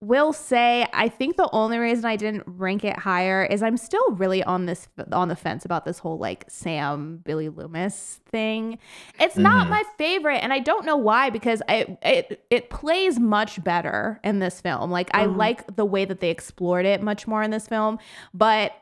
will 0.03 0.33
say 0.33 0.87
I 0.95 1.11
think 1.11 1.37
the 1.37 1.51
only 1.53 1.77
reason 1.77 2.07
I 2.07 2.17
didn't 2.17 2.45
rank 2.47 2.85
it 2.85 2.99
higher 2.99 3.45
is 3.45 3.63
I'm 3.63 3.77
still 3.77 4.13
really 4.13 4.43
on 4.43 4.65
this 4.65 4.89
on 5.13 5.29
the 5.29 5.37
fence 5.37 5.67
about 5.67 5.85
this 5.85 5.99
whole 5.99 6.17
like 6.17 6.47
Sam 6.49 7.19
Billy 7.19 7.51
Loomis 7.51 8.21
thing. 8.31 8.79
It's 9.19 9.37
not 9.37 9.67
Mhm. 9.67 9.71
my 9.71 9.83
favorite 9.99 10.39
and 10.39 10.55
I 10.55 10.61
don't 10.61 10.87
know 10.87 10.97
why 10.97 11.29
because 11.29 11.61
I 11.69 11.99
it 12.03 12.47
it 12.49 12.71
plays 12.71 13.19
much 13.19 13.63
better 13.63 14.19
in 14.25 14.39
this 14.39 14.59
film. 14.63 14.91
Like 14.91 15.11
I 15.13 15.27
Mhm. 15.27 15.37
like 15.37 15.77
the 15.77 15.85
way 15.85 16.07
that 16.07 16.21
they 16.21 16.31
explored 16.31 16.87
it 16.87 17.03
much 17.03 17.27
more 17.29 17.43
in 17.43 17.51
this 17.51 17.69
film, 17.69 17.99
but 18.33 18.73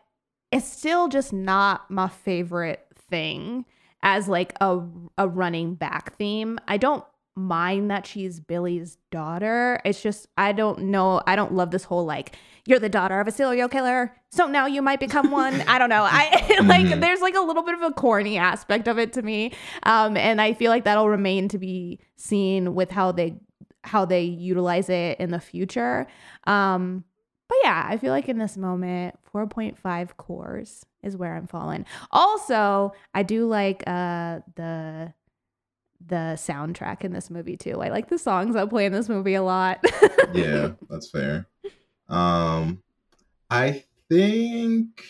it's 0.52 0.66
still 0.70 1.08
just 1.08 1.32
not 1.32 1.90
my 1.90 2.06
favorite 2.06 2.86
thing 3.10 3.64
as 4.04 4.28
like 4.28 4.54
a 4.60 4.82
a 5.18 5.26
running 5.26 5.74
back 5.74 6.14
theme. 6.14 6.60
I 6.68 6.76
don't 6.76 7.04
mind 7.38 7.90
that 7.90 8.06
she's 8.06 8.40
Billy's 8.40 8.96
daughter. 9.10 9.80
It's 9.84 10.02
just 10.02 10.26
I 10.36 10.52
don't 10.52 10.78
know. 10.90 11.22
I 11.26 11.36
don't 11.36 11.54
love 11.54 11.70
this 11.70 11.84
whole 11.84 12.04
like 12.04 12.36
you're 12.66 12.78
the 12.78 12.88
daughter 12.90 13.18
of 13.20 13.26
a 13.26 13.30
serial 13.30 13.68
killer, 13.68 14.14
so 14.30 14.46
now 14.46 14.66
you 14.66 14.82
might 14.82 15.00
become 15.00 15.30
one. 15.30 15.62
I 15.62 15.78
don't 15.78 15.88
know. 15.88 16.02
I 16.06 16.30
like 16.64 16.86
Mhm. 16.86 17.00
there's 17.00 17.20
like 17.20 17.34
a 17.34 17.40
little 17.40 17.62
bit 17.62 17.74
of 17.74 17.82
a 17.82 17.92
corny 17.92 18.36
aspect 18.36 18.88
of 18.88 18.98
it 18.98 19.12
to 19.14 19.22
me, 19.22 19.52
um, 19.84 20.16
and 20.16 20.40
I 20.40 20.52
feel 20.52 20.70
like 20.70 20.84
that'll 20.84 21.08
remain 21.08 21.48
to 21.48 21.58
be 21.58 22.00
seen 22.16 22.74
with 22.74 22.90
how 22.90 23.12
they 23.12 23.38
how 23.84 24.04
they 24.04 24.22
utilize 24.22 24.88
it 24.90 25.18
in 25.20 25.30
the 25.30 25.40
future. 25.40 26.06
Um, 26.46 27.04
but 27.48 27.56
yeah, 27.62 27.86
I 27.88 27.96
feel 27.96 28.12
like 28.12 28.28
in 28.28 28.36
this 28.36 28.58
moment, 28.58 29.18
4.5 29.34 29.78
Coors 30.18 30.82
is 31.02 31.16
where 31.16 31.34
I'm 31.34 31.46
falling. 31.46 31.86
Also, 32.10 32.92
I 33.14 33.22
do 33.22 33.46
like 33.46 33.82
uh 33.86 34.40
the 34.56 35.14
the 36.06 36.34
soundtrack 36.36 37.02
in 37.04 37.12
this 37.12 37.30
movie 37.30 37.56
too. 37.56 37.80
I 37.80 37.88
like 37.88 38.08
the 38.08 38.18
songs 38.18 38.54
that 38.54 38.70
play 38.70 38.86
in 38.86 38.92
this 38.92 39.08
movie 39.08 39.34
a 39.34 39.42
lot. 39.42 39.84
yeah, 40.32 40.72
that's 40.88 41.10
fair. 41.10 41.46
Um, 42.08 42.82
I 43.50 43.84
think 44.08 45.02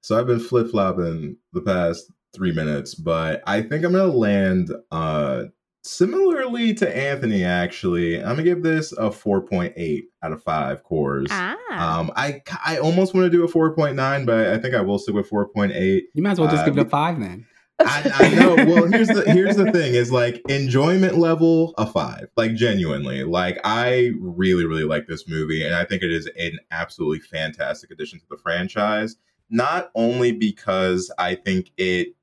so. 0.00 0.18
I've 0.18 0.26
been 0.26 0.40
flip 0.40 0.70
flopping 0.70 1.36
the 1.52 1.60
past 1.60 2.10
three 2.34 2.52
minutes, 2.52 2.94
but 2.94 3.42
I 3.46 3.62
think 3.62 3.84
I'm 3.84 3.92
gonna 3.92 4.06
land 4.06 4.70
uh 4.90 5.44
similarly 5.82 6.74
to 6.74 6.96
Anthony, 6.96 7.44
actually, 7.44 8.18
I'm 8.18 8.30
gonna 8.30 8.42
give 8.42 8.62
this 8.62 8.92
a 8.92 9.08
4.8 9.10 10.02
out 10.22 10.32
of 10.32 10.42
five 10.42 10.84
Coors. 10.84 11.28
Ah. 11.30 11.98
Um, 12.00 12.10
I 12.16 12.42
I 12.64 12.78
almost 12.78 13.14
want 13.14 13.26
to 13.26 13.30
do 13.30 13.44
a 13.44 13.48
4.9, 13.48 14.26
but 14.26 14.48
I 14.48 14.58
think 14.58 14.74
I 14.74 14.80
will 14.80 14.98
stick 14.98 15.14
with 15.14 15.30
4.8. 15.30 16.02
You 16.14 16.22
might 16.22 16.32
as 16.32 16.40
well 16.40 16.50
just 16.50 16.62
Uh, 16.62 16.66
give 16.66 16.78
it 16.78 16.86
a 16.86 16.90
five 16.90 17.20
then. 17.20 17.46
I, 17.78 18.10
I 18.14 18.34
know. 18.34 18.54
Well, 18.54 18.86
here's 18.86 19.08
the 19.08 19.24
here's 19.26 19.56
the 19.56 19.70
thing: 19.70 19.94
is 19.94 20.10
like 20.10 20.42
enjoyment 20.48 21.18
level 21.18 21.74
a 21.76 21.86
five. 21.86 22.28
Like 22.36 22.54
genuinely, 22.54 23.24
like 23.24 23.58
I 23.64 24.12
really 24.18 24.64
really 24.64 24.84
like 24.84 25.06
this 25.06 25.28
movie, 25.28 25.64
and 25.64 25.74
I 25.74 25.84
think 25.84 26.02
it 26.02 26.10
is 26.10 26.26
an 26.38 26.58
absolutely 26.70 27.20
fantastic 27.20 27.90
addition 27.90 28.18
to 28.20 28.26
the 28.30 28.38
franchise. 28.38 29.16
Not 29.50 29.90
only 29.94 30.32
because 30.32 31.12
I 31.18 31.34
think 31.34 31.70
it, 31.76 32.14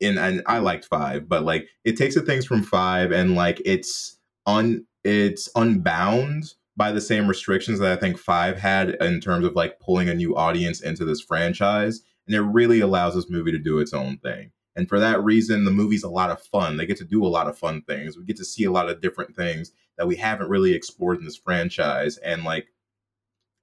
in 0.00 0.18
and 0.18 0.42
I 0.46 0.58
liked 0.58 0.84
five, 0.84 1.28
but 1.28 1.44
like 1.44 1.66
it 1.84 1.96
takes 1.96 2.14
the 2.14 2.22
things 2.22 2.44
from 2.46 2.62
five 2.62 3.12
and 3.12 3.34
like 3.34 3.60
it's 3.64 4.18
un 4.46 4.86
it's 5.04 5.48
unbound 5.56 6.54
by 6.76 6.92
the 6.92 7.00
same 7.00 7.26
restrictions 7.26 7.78
that 7.78 7.90
I 7.90 7.96
think 7.96 8.18
five 8.18 8.58
had 8.58 8.90
in 9.00 9.20
terms 9.20 9.46
of 9.46 9.54
like 9.54 9.80
pulling 9.80 10.08
a 10.08 10.14
new 10.14 10.36
audience 10.36 10.80
into 10.80 11.04
this 11.04 11.20
franchise, 11.20 12.02
and 12.26 12.36
it 12.36 12.42
really 12.42 12.80
allows 12.80 13.14
this 13.14 13.30
movie 13.30 13.52
to 13.52 13.58
do 13.58 13.78
its 13.78 13.92
own 13.92 14.18
thing. 14.18 14.52
And 14.76 14.88
for 14.88 15.00
that 15.00 15.24
reason, 15.24 15.64
the 15.64 15.70
movie's 15.70 16.04
a 16.04 16.10
lot 16.10 16.30
of 16.30 16.40
fun. 16.40 16.76
They 16.76 16.86
get 16.86 16.98
to 16.98 17.04
do 17.04 17.24
a 17.24 17.28
lot 17.28 17.48
of 17.48 17.58
fun 17.58 17.82
things. 17.82 18.16
We 18.16 18.24
get 18.24 18.36
to 18.36 18.44
see 18.44 18.64
a 18.64 18.70
lot 18.70 18.90
of 18.90 19.00
different 19.00 19.34
things 19.34 19.72
that 19.96 20.06
we 20.06 20.16
haven't 20.16 20.50
really 20.50 20.74
explored 20.74 21.18
in 21.18 21.24
this 21.24 21.36
franchise. 21.36 22.18
And 22.18 22.44
like, 22.44 22.68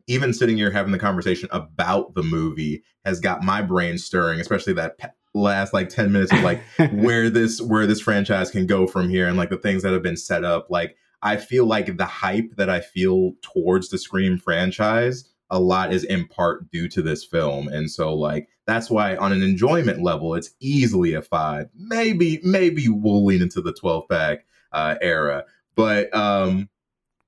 even 0.07 0.33
sitting 0.33 0.57
here 0.57 0.71
having 0.71 0.91
the 0.91 0.99
conversation 0.99 1.47
about 1.51 2.13
the 2.13 2.23
movie 2.23 2.83
has 3.05 3.19
got 3.19 3.43
my 3.43 3.61
brain 3.61 3.97
stirring, 3.97 4.39
especially 4.39 4.73
that 4.73 4.97
pe- 4.97 5.07
last 5.33 5.73
like 5.73 5.87
10 5.89 6.11
minutes 6.11 6.33
of 6.33 6.41
like 6.41 6.61
where 6.91 7.29
this 7.29 7.61
where 7.61 7.87
this 7.87 8.01
franchise 8.01 8.51
can 8.51 8.67
go 8.67 8.85
from 8.85 9.07
here 9.07 9.27
and 9.27 9.37
like 9.37 9.49
the 9.49 9.57
things 9.57 9.83
that 9.83 9.93
have 9.93 10.03
been 10.03 10.17
set 10.17 10.43
up. 10.43 10.67
Like, 10.69 10.97
I 11.21 11.37
feel 11.37 11.65
like 11.65 11.97
the 11.97 12.05
hype 12.05 12.55
that 12.57 12.69
I 12.69 12.81
feel 12.81 13.33
towards 13.41 13.89
the 13.89 13.97
Scream 13.97 14.37
franchise 14.37 15.29
a 15.53 15.59
lot 15.59 15.93
is 15.93 16.03
in 16.03 16.27
part 16.27 16.69
due 16.71 16.89
to 16.89 17.01
this 17.03 17.23
film. 17.23 17.67
And 17.67 17.89
so 17.89 18.13
like 18.13 18.49
that's 18.65 18.89
why 18.89 19.15
on 19.15 19.31
an 19.31 19.43
enjoyment 19.43 20.01
level, 20.01 20.33
it's 20.33 20.49
easily 20.59 21.13
a 21.13 21.21
five. 21.21 21.69
Maybe, 21.75 22.39
maybe 22.43 22.89
we'll 22.89 23.23
lean 23.23 23.43
into 23.43 23.61
the 23.61 23.71
12 23.71 24.09
pack 24.09 24.45
uh, 24.71 24.95
era. 24.99 25.45
But 25.75 26.13
um 26.13 26.69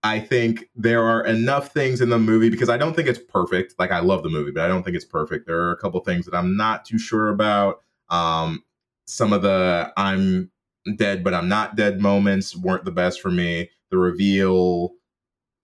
I 0.04 0.20
think 0.20 0.70
there 0.76 1.04
are 1.04 1.26
enough 1.26 1.72
things 1.72 2.02
in 2.02 2.10
the 2.10 2.20
movie 2.20 2.50
because 2.50 2.70
I 2.70 2.78
don't 2.78 2.96
think 2.96 3.08
it's 3.08 3.20
perfect. 3.20 3.76
Like 3.80 3.92
I 3.92 4.00
love 4.00 4.24
the 4.24 4.30
movie, 4.30 4.52
but 4.52 4.64
I 4.64 4.68
don't 4.68 4.84
think 4.84 4.96
it's 4.96 5.06
perfect. 5.06 5.46
There 5.46 5.60
are 5.60 5.72
a 5.72 5.78
couple 5.78 6.00
things 6.02 6.26
that 6.26 6.36
I'm 6.36 6.58
not 6.58 6.84
too 6.84 6.98
sure 6.98 7.30
about. 7.30 7.82
Um 8.10 8.64
some 9.06 9.34
of 9.34 9.44
the 9.44 9.94
I'm 9.98 10.50
dead 10.96 11.24
but 11.24 11.36
I'm 11.36 11.48
not 11.48 11.76
dead 11.76 12.02
moments 12.02 12.56
weren't 12.56 12.86
the 12.86 12.92
best 12.92 13.22
for 13.22 13.30
me. 13.30 13.70
The 13.92 14.00
reveal 14.00 14.94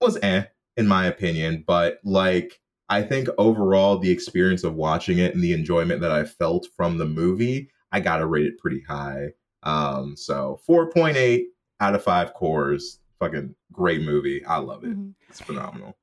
was 0.00 0.16
eh 0.22 0.44
in 0.76 0.86
my 0.86 1.06
opinion, 1.06 1.64
but 1.66 1.98
like 2.04 2.60
I 2.88 3.02
think 3.02 3.28
overall 3.38 3.98
the 3.98 4.10
experience 4.10 4.64
of 4.64 4.74
watching 4.74 5.18
it 5.18 5.34
and 5.34 5.42
the 5.42 5.52
enjoyment 5.52 6.00
that 6.02 6.12
I 6.12 6.24
felt 6.24 6.66
from 6.76 6.98
the 6.98 7.06
movie, 7.06 7.70
I 7.90 8.00
gotta 8.00 8.26
rate 8.26 8.46
it 8.46 8.58
pretty 8.58 8.82
high. 8.88 9.28
Um, 9.62 10.16
so 10.16 10.60
4.8 10.68 11.44
out 11.80 11.94
of 11.94 12.02
five 12.02 12.34
Coors. 12.34 12.98
Fucking 13.20 13.54
great 13.72 14.02
movie. 14.02 14.44
I 14.44 14.58
love 14.58 14.84
it. 14.84 14.90
Mhm. 14.98 15.14
It's 15.28 15.40
phenomenal. 15.40 15.96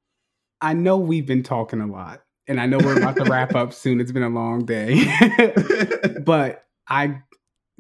I 0.62 0.74
know 0.74 0.98
we've 0.98 1.26
been 1.26 1.44
talking 1.44 1.82
a 1.82 1.88
lot, 1.88 2.22
and 2.48 2.60
I 2.60 2.66
know 2.66 2.78
we're 2.80 2.98
about 2.98 3.16
to 3.18 3.26
wrap 3.26 3.56
up 3.56 3.74
soon. 3.74 4.00
It's 4.00 4.12
been 4.12 4.24
a 4.24 4.30
long 4.30 4.66
day, 4.66 5.04
but 6.26 6.66
I 6.88 7.22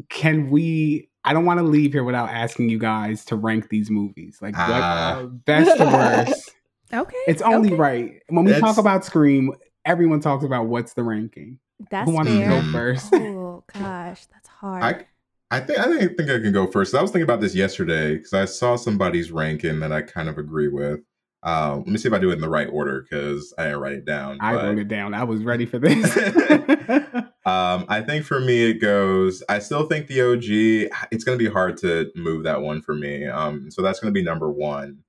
can 0.09 0.49
we. 0.49 1.09
I 1.25 1.33
don't 1.33 1.45
want 1.45 1.59
to 1.59 1.65
leave 1.65 1.93
here 1.93 2.03
without 2.03 2.29
asking 2.29 2.69
you 2.69 2.79
guys 2.79 3.25
to 3.25 3.35
rank 3.35 3.69
these 3.69 3.89
movies, 3.89 4.37
like 4.41 4.57
what 4.57 4.81
uh, 4.81 5.25
best 5.25 5.77
to 5.77 5.85
worst. 5.85 6.55
Okay. 6.93 7.17
It's 7.27 7.41
only 7.41 7.69
okay. 7.69 7.75
right 7.77 8.21
when 8.29 8.45
we 8.45 8.51
It's- 8.51 8.61
talk 8.61 8.77
about 8.77 9.05
Scream. 9.05 9.53
Everyone 9.85 10.19
talks 10.19 10.43
about 10.43 10.67
what's 10.67 10.93
the 10.93 11.03
ranking. 11.03 11.59
That's 11.89 12.09
Who 12.09 12.15
wants 12.15 12.31
to 12.31 12.37
fair. 12.39 12.61
go 12.61 12.71
first? 12.71 13.13
Oh 13.13 13.63
gosh, 13.73 14.25
that's 14.27 14.47
hard. 14.47 14.83
I 14.83 15.05
I 15.51 15.59
think 15.59 15.79
I 15.79 15.83
think, 15.85 16.17
think 16.17 16.29
I 16.29 16.39
can 16.39 16.51
go 16.53 16.65
first. 16.67 16.93
I 16.95 17.01
was 17.01 17.11
thinking 17.11 17.23
about 17.23 17.41
this 17.41 17.53
yesterday 17.55 18.15
because 18.15 18.33
I 18.33 18.45
saw 18.45 18.75
somebody's 18.75 19.31
ranking 19.31 19.79
that 19.81 19.91
I 19.91 20.01
kind 20.01 20.29
of 20.29 20.37
agree 20.37 20.67
with. 20.69 21.01
Uh, 21.43 21.77
let 21.77 21.87
me 21.87 21.97
see 21.97 22.07
if 22.07 22.13
I 22.13 22.19
do 22.19 22.29
it 22.31 22.33
in 22.33 22.41
the 22.41 22.49
right 22.49 22.67
order 22.71 23.01
because 23.01 23.53
I 23.57 23.63
didn't 23.65 23.79
write 23.79 23.93
it 23.93 24.05
down. 24.05 24.37
I 24.41 24.53
but- 24.55 24.63
wrote 24.65 24.77
it 24.79 24.87
down. 24.87 25.13
I 25.13 25.23
was 25.23 25.43
ready 25.43 25.65
for 25.65 25.79
this. 25.79 26.15
Um, 27.45 27.85
I 27.87 28.01
think 28.01 28.25
for 28.25 28.39
me 28.39 28.69
it 28.69 28.75
goes. 28.75 29.41
I 29.49 29.57
still 29.59 29.87
think 29.87 30.05
the 30.07 30.21
OG. 30.21 31.07
It's 31.11 31.23
going 31.23 31.37
to 31.37 31.43
be 31.43 31.49
hard 31.51 31.77
to 31.77 32.11
move 32.15 32.43
that 32.43 32.61
one 32.61 32.79
for 32.81 32.93
me. 32.93 33.25
Um, 33.25 33.71
so 33.71 33.81
that's 33.81 33.99
going 33.99 34.13
to 34.13 34.17
be 34.19 34.23
number 34.23 34.51
one. 34.51 34.99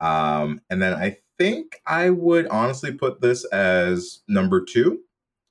Um, 0.00 0.60
and 0.70 0.80
then 0.80 0.94
I 0.94 1.16
think 1.38 1.80
I 1.86 2.10
would 2.10 2.46
honestly 2.48 2.92
put 2.92 3.20
this 3.20 3.44
as 3.46 4.20
number 4.28 4.64
two. 4.64 5.00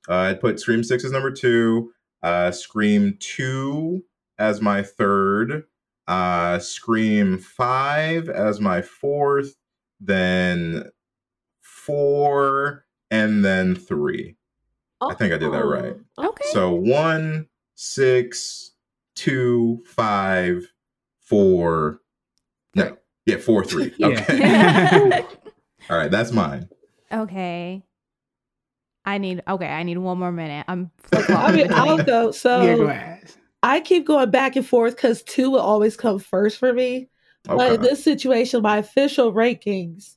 Uh, 0.08 0.14
I'd 0.14 0.40
put 0.40 0.60
Scream 0.60 0.84
Six 0.84 1.04
as 1.04 1.12
number 1.12 1.30
two. 1.30 1.92
Uh, 2.22 2.50
Scream 2.50 3.16
Two 3.20 4.04
as 4.38 4.60
my 4.60 4.82
third. 4.82 5.64
Uh, 6.06 6.58
Scream 6.58 7.38
Five 7.38 8.28
as 8.28 8.60
my 8.60 8.82
fourth. 8.82 9.54
Then 10.00 10.90
four, 11.60 12.84
and 13.10 13.44
then 13.44 13.74
three. 13.74 14.36
I 15.00 15.14
think 15.14 15.32
I 15.32 15.38
did 15.38 15.52
that 15.52 15.64
right. 15.64 15.96
Oh, 16.18 16.28
Okay. 16.28 16.44
So 16.52 16.72
one, 16.72 17.48
six, 17.76 18.72
two, 19.14 19.82
five, 19.86 20.66
four. 21.20 22.00
No, 22.74 22.96
yeah, 23.26 23.36
four, 23.36 23.64
three. 23.64 23.94
Yeah. 23.98 25.22
Okay. 25.88 25.94
All 25.94 26.00
right, 26.00 26.10
that's 26.10 26.32
mine. 26.32 26.68
okay. 27.10 27.82
I 29.04 29.16
need 29.16 29.42
okay. 29.48 29.68
I 29.68 29.84
need 29.84 29.96
one 29.96 30.18
more 30.18 30.32
minute. 30.32 30.66
I'm 30.68 30.90
I 31.12 31.52
mean, 31.52 31.72
I'll 31.72 32.02
go. 32.04 32.30
So 32.30 32.62
yeah, 32.62 32.76
go 32.76 32.82
ahead. 32.84 33.30
I 33.62 33.80
keep 33.80 34.06
going 34.06 34.30
back 34.30 34.54
and 34.56 34.66
forth 34.66 34.96
because 34.96 35.22
two 35.22 35.50
will 35.50 35.60
always 35.60 35.96
come 35.96 36.18
first 36.18 36.58
for 36.58 36.72
me. 36.72 37.08
But 37.44 37.72
in 37.72 37.80
this 37.80 38.04
situation, 38.04 38.60
my 38.60 38.78
official 38.78 39.32
rankings, 39.32 40.16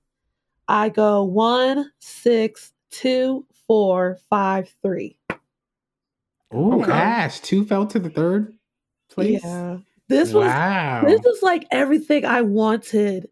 I 0.67 0.89
go 0.89 1.23
one, 1.23 1.89
six, 1.99 2.73
two, 2.89 3.45
four, 3.67 4.17
five, 4.29 4.73
three. 4.81 5.17
Oh, 6.51 6.81
Okay. 6.81 6.91
Ash, 6.91 7.39
two 7.39 7.65
fell 7.65 7.87
to 7.87 7.99
the 7.99 8.09
third 8.09 8.53
place. 9.09 9.41
Yeah. 9.41 9.77
This 10.09 10.33
was 10.33 10.47
wow. 10.47 11.03
this 11.05 11.25
is 11.25 11.41
like 11.41 11.65
everything 11.71 12.25
I 12.25 12.41
wanted 12.41 13.29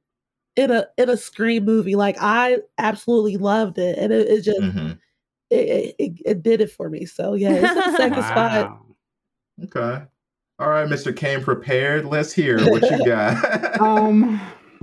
in 0.60 0.72
a 0.72 0.86
in 0.98 1.10
a 1.10 1.16
scream 1.16 1.64
movie. 1.64 1.96
Like 1.96 2.18
I 2.20 2.58
absolutely 2.78 3.38
loved 3.38 3.78
it, 3.78 3.98
and 3.98 4.12
it, 4.12 4.28
it 4.28 4.42
just 4.42 4.60
Mhm. 4.60 5.00
it, 5.50 5.96
it, 5.98 6.14
it 6.26 6.44
did 6.44 6.60
it 6.60 6.70
for 6.72 6.90
me. 6.90 7.06
So 7.06 7.34
yeah, 7.34 7.54
it's 7.54 7.70
in 7.72 7.76
the 7.76 7.98
second 7.98 8.24
spot. 8.24 8.80
Okay. 9.64 10.04
All 10.60 10.70
right, 10.70 10.88
Mr. 10.88 11.16
Kane 11.16 11.42
prepared. 11.42 12.06
Let's 12.06 12.34
hear 12.34 12.70
what 12.70 12.84
you 12.92 13.06
got. 13.06 13.80
Um, 13.80 14.42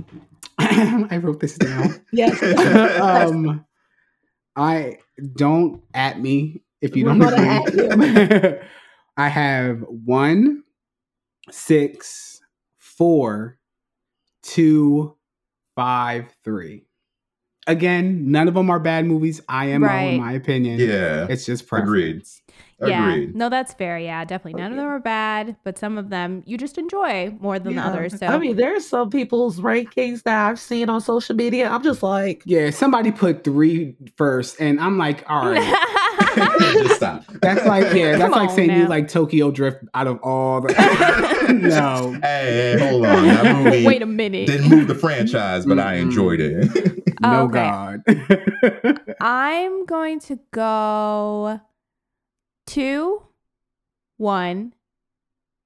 I 0.59 1.17
wrote 1.17 1.39
this 1.39 1.55
down. 1.55 2.01
Yes. 2.11 2.41
um, 2.99 3.63
I 4.55 4.97
don't 5.35 5.83
at 5.93 6.19
me 6.19 6.63
if 6.81 6.95
you 6.95 7.05
We're 7.05 7.11
don't 7.11 7.19
gonna 7.19 7.61
agree. 7.67 8.59
I 9.15 9.27
have 9.27 9.81
one, 9.87 10.63
six, 11.51 12.41
four, 12.79 13.59
two, 14.41 15.16
five, 15.77 16.25
three. 16.43 16.83
Again, 17.67 18.31
none 18.31 18.47
of 18.47 18.53
them 18.53 18.69
are 18.69 18.79
bad 18.79 19.05
movies. 19.05 19.41
IMO, 19.49 19.85
Right. 19.87 20.01
in 20.13 20.21
my 20.21 20.31
opinion. 20.33 20.79
yeah, 20.79 21.27
It's 21.29 21.45
just 21.45 21.63
Agreed. 21.71 21.83
preference. 22.21 22.41
Yeah, 22.79 23.09
agreed. 23.11 23.35
no, 23.35 23.49
that's 23.49 23.73
fair. 23.73 23.97
Yeah, 23.99 24.23
definitely. 24.23 24.61
None 24.61 24.71
of 24.71 24.77
them 24.77 24.87
are 24.87 24.99
bad, 25.01 25.57
but 25.65 25.77
some 25.77 25.97
of 25.97 26.09
them 26.09 26.43
you 26.45 26.57
just 26.57 26.77
enjoy 26.77 27.35
more 27.41 27.59
than 27.59 27.75
the 27.75 27.81
Yeah. 27.81 27.87
others. 27.87 28.17
So 28.19 28.27
I 28.27 28.37
mean, 28.37 28.55
there's 28.55 28.87
some 28.87 29.09
people's 29.09 29.59
rankings 29.59 30.23
that 30.23 30.47
I've 30.47 30.59
seen 30.59 30.87
on 30.89 31.01
social 31.01 31.35
media. 31.35 31.67
I'm 31.69 31.83
just 31.83 32.03
like, 32.03 32.41
Yeah, 32.45 32.69
somebody 32.69 33.11
put 33.11 33.43
three 33.43 33.95
first, 34.15 34.61
and 34.61 34.79
I'm 34.79 34.97
like, 34.97 35.25
all 35.29 35.49
right. 35.51 35.59
Just 36.37 36.95
stop. 36.95 37.23
That's 37.41 37.65
like, 37.65 37.93
yeah, 37.93 38.11
that's 38.17 38.21
Come 38.21 38.31
like 38.31 38.49
on 38.49 38.55
saying 38.55 38.71
you 38.71 38.87
like 38.87 39.07
Tokyo 39.07 39.51
Drift 39.51 39.83
out 39.93 40.07
of 40.07 40.19
all 40.21 40.61
the. 40.61 40.73
no. 41.53 42.17
Hey, 42.21 42.77
hey, 42.77 42.79
hold 42.79 43.05
on. 43.05 43.27
That 43.27 43.55
movie 43.63 43.85
Wait 43.85 44.01
a 44.01 44.05
minute. 44.05 44.47
didn't 44.47 44.69
move 44.69 44.87
the 44.87 44.95
franchise, 44.95 45.65
but 45.65 45.79
I 45.79 45.95
Mm-mm. 45.97 46.01
enjoyed 46.03 46.39
it. 46.39 47.19
No 47.21 47.45
Okay. 47.45 47.53
God. 47.63 49.15
I'm 49.21 49.85
going 49.85 50.19
to 50.21 50.39
go 50.51 51.61
two, 52.65 53.23
one, 54.17 54.73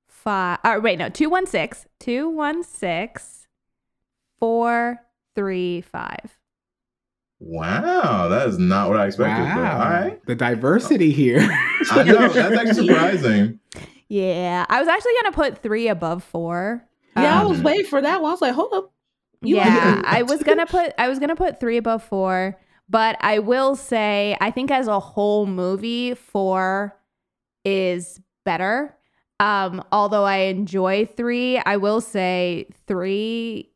five. 0.08 0.60
Or 0.64 0.80
wait, 0.80 1.00
no, 1.00 1.10
two, 1.10 1.30
one, 1.30 1.46
six, 1.48 1.88
two, 2.00 2.30
one, 2.30 2.64
six, 2.64 3.48
four, 4.40 5.02
three, 5.36 5.82
five. 5.82 6.38
Wow, 7.42 8.28
that 8.30 8.48
is 8.48 8.58
not 8.60 8.90
what 8.90 9.00
I 9.00 9.08
expected. 9.08 9.44
But, 9.54 9.72
all 9.72 9.80
right. 9.90 10.26
The 10.26 10.36
diversity 10.36 11.12
here. 11.12 11.40
I 11.92 12.04
know, 12.04 12.30
that's 12.30 12.38
actually 12.58 12.88
surprising. 12.88 13.60
Yeah, 14.08 14.66
I 14.70 14.80
was 14.80 14.88
actually 14.88 15.14
gonna 15.22 15.36
put 15.36 15.62
three 15.64 15.88
above 15.88 16.24
four. 16.24 16.86
Yeah, 17.18 17.42
I 17.42 17.46
was 17.46 17.58
Um, 17.60 17.64
waiting 17.64 17.86
for 17.86 18.02
that 18.02 18.22
one. 18.22 18.30
I 18.30 18.34
was 18.34 18.42
like, 18.42 18.54
hold 18.54 18.74
up. 18.74 18.94
You 19.42 19.56
yeah, 19.56 20.02
I 20.06 20.22
was 20.24 20.44
gonna 20.44 20.66
put 20.68 20.94
I 21.00 21.10
was 21.10 21.18
gonna 21.18 21.36
put 21.36 21.60
three 21.60 21.78
above 21.78 22.04
four, 22.04 22.60
but 22.90 23.18
I 23.22 23.40
will 23.40 23.76
say 23.76 24.38
I 24.40 24.52
think 24.52 24.70
as 24.70 24.88
a 24.88 25.00
whole 25.00 25.46
movie, 25.48 26.14
four 26.14 26.96
is 27.66 28.22
better. 28.46 28.96
Um, 29.40 29.84
although 29.92 30.24
I 30.26 30.38
enjoy 30.54 31.06
three, 31.08 31.58
I 31.58 31.78
will 31.78 32.02
say 32.02 32.68
three. 32.86 33.71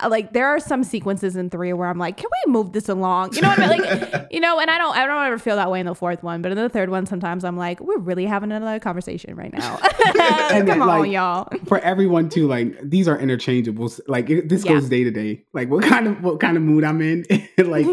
I, 0.00 0.06
like 0.08 0.32
there 0.32 0.46
are 0.46 0.60
some 0.60 0.84
sequences 0.84 1.36
in 1.36 1.50
three 1.50 1.72
where 1.72 1.88
I'm 1.88 1.98
like, 1.98 2.16
can 2.16 2.28
we 2.46 2.52
move 2.52 2.72
this 2.72 2.88
along? 2.88 3.34
You 3.34 3.42
know 3.42 3.48
what 3.48 3.58
I 3.58 3.68
mean? 3.68 3.80
Like, 3.80 4.28
you 4.32 4.40
know, 4.40 4.58
and 4.60 4.70
I 4.70 4.78
don't, 4.78 4.96
I 4.96 5.06
don't 5.06 5.24
ever 5.24 5.38
feel 5.38 5.56
that 5.56 5.70
way 5.70 5.80
in 5.80 5.86
the 5.86 5.94
fourth 5.94 6.22
one, 6.22 6.42
but 6.42 6.52
in 6.52 6.58
the 6.58 6.68
third 6.68 6.90
one, 6.90 7.06
sometimes 7.06 7.44
I'm 7.44 7.56
like, 7.56 7.80
we're 7.80 7.98
really 7.98 8.26
having 8.26 8.52
another 8.52 8.78
conversation 8.80 9.34
right 9.36 9.52
now. 9.52 9.76
Come 10.02 10.66
then, 10.66 10.82
on, 10.82 10.88
like, 11.00 11.10
y'all. 11.10 11.48
For 11.66 11.78
everyone 11.78 12.28
too, 12.28 12.46
like 12.46 12.78
these 12.82 13.08
are 13.08 13.16
interchangeables. 13.18 14.00
Like 14.06 14.28
it, 14.30 14.48
this 14.48 14.64
Yeah. 14.64 14.72
goes 14.72 14.88
day 14.88 15.04
to 15.04 15.10
day. 15.10 15.44
Like 15.52 15.70
what 15.70 15.84
kind 15.84 16.06
of 16.06 16.22
what 16.22 16.40
kind 16.40 16.56
of 16.56 16.62
mood 16.62 16.84
I'm 16.84 17.00
in. 17.00 17.24
like 17.58 17.86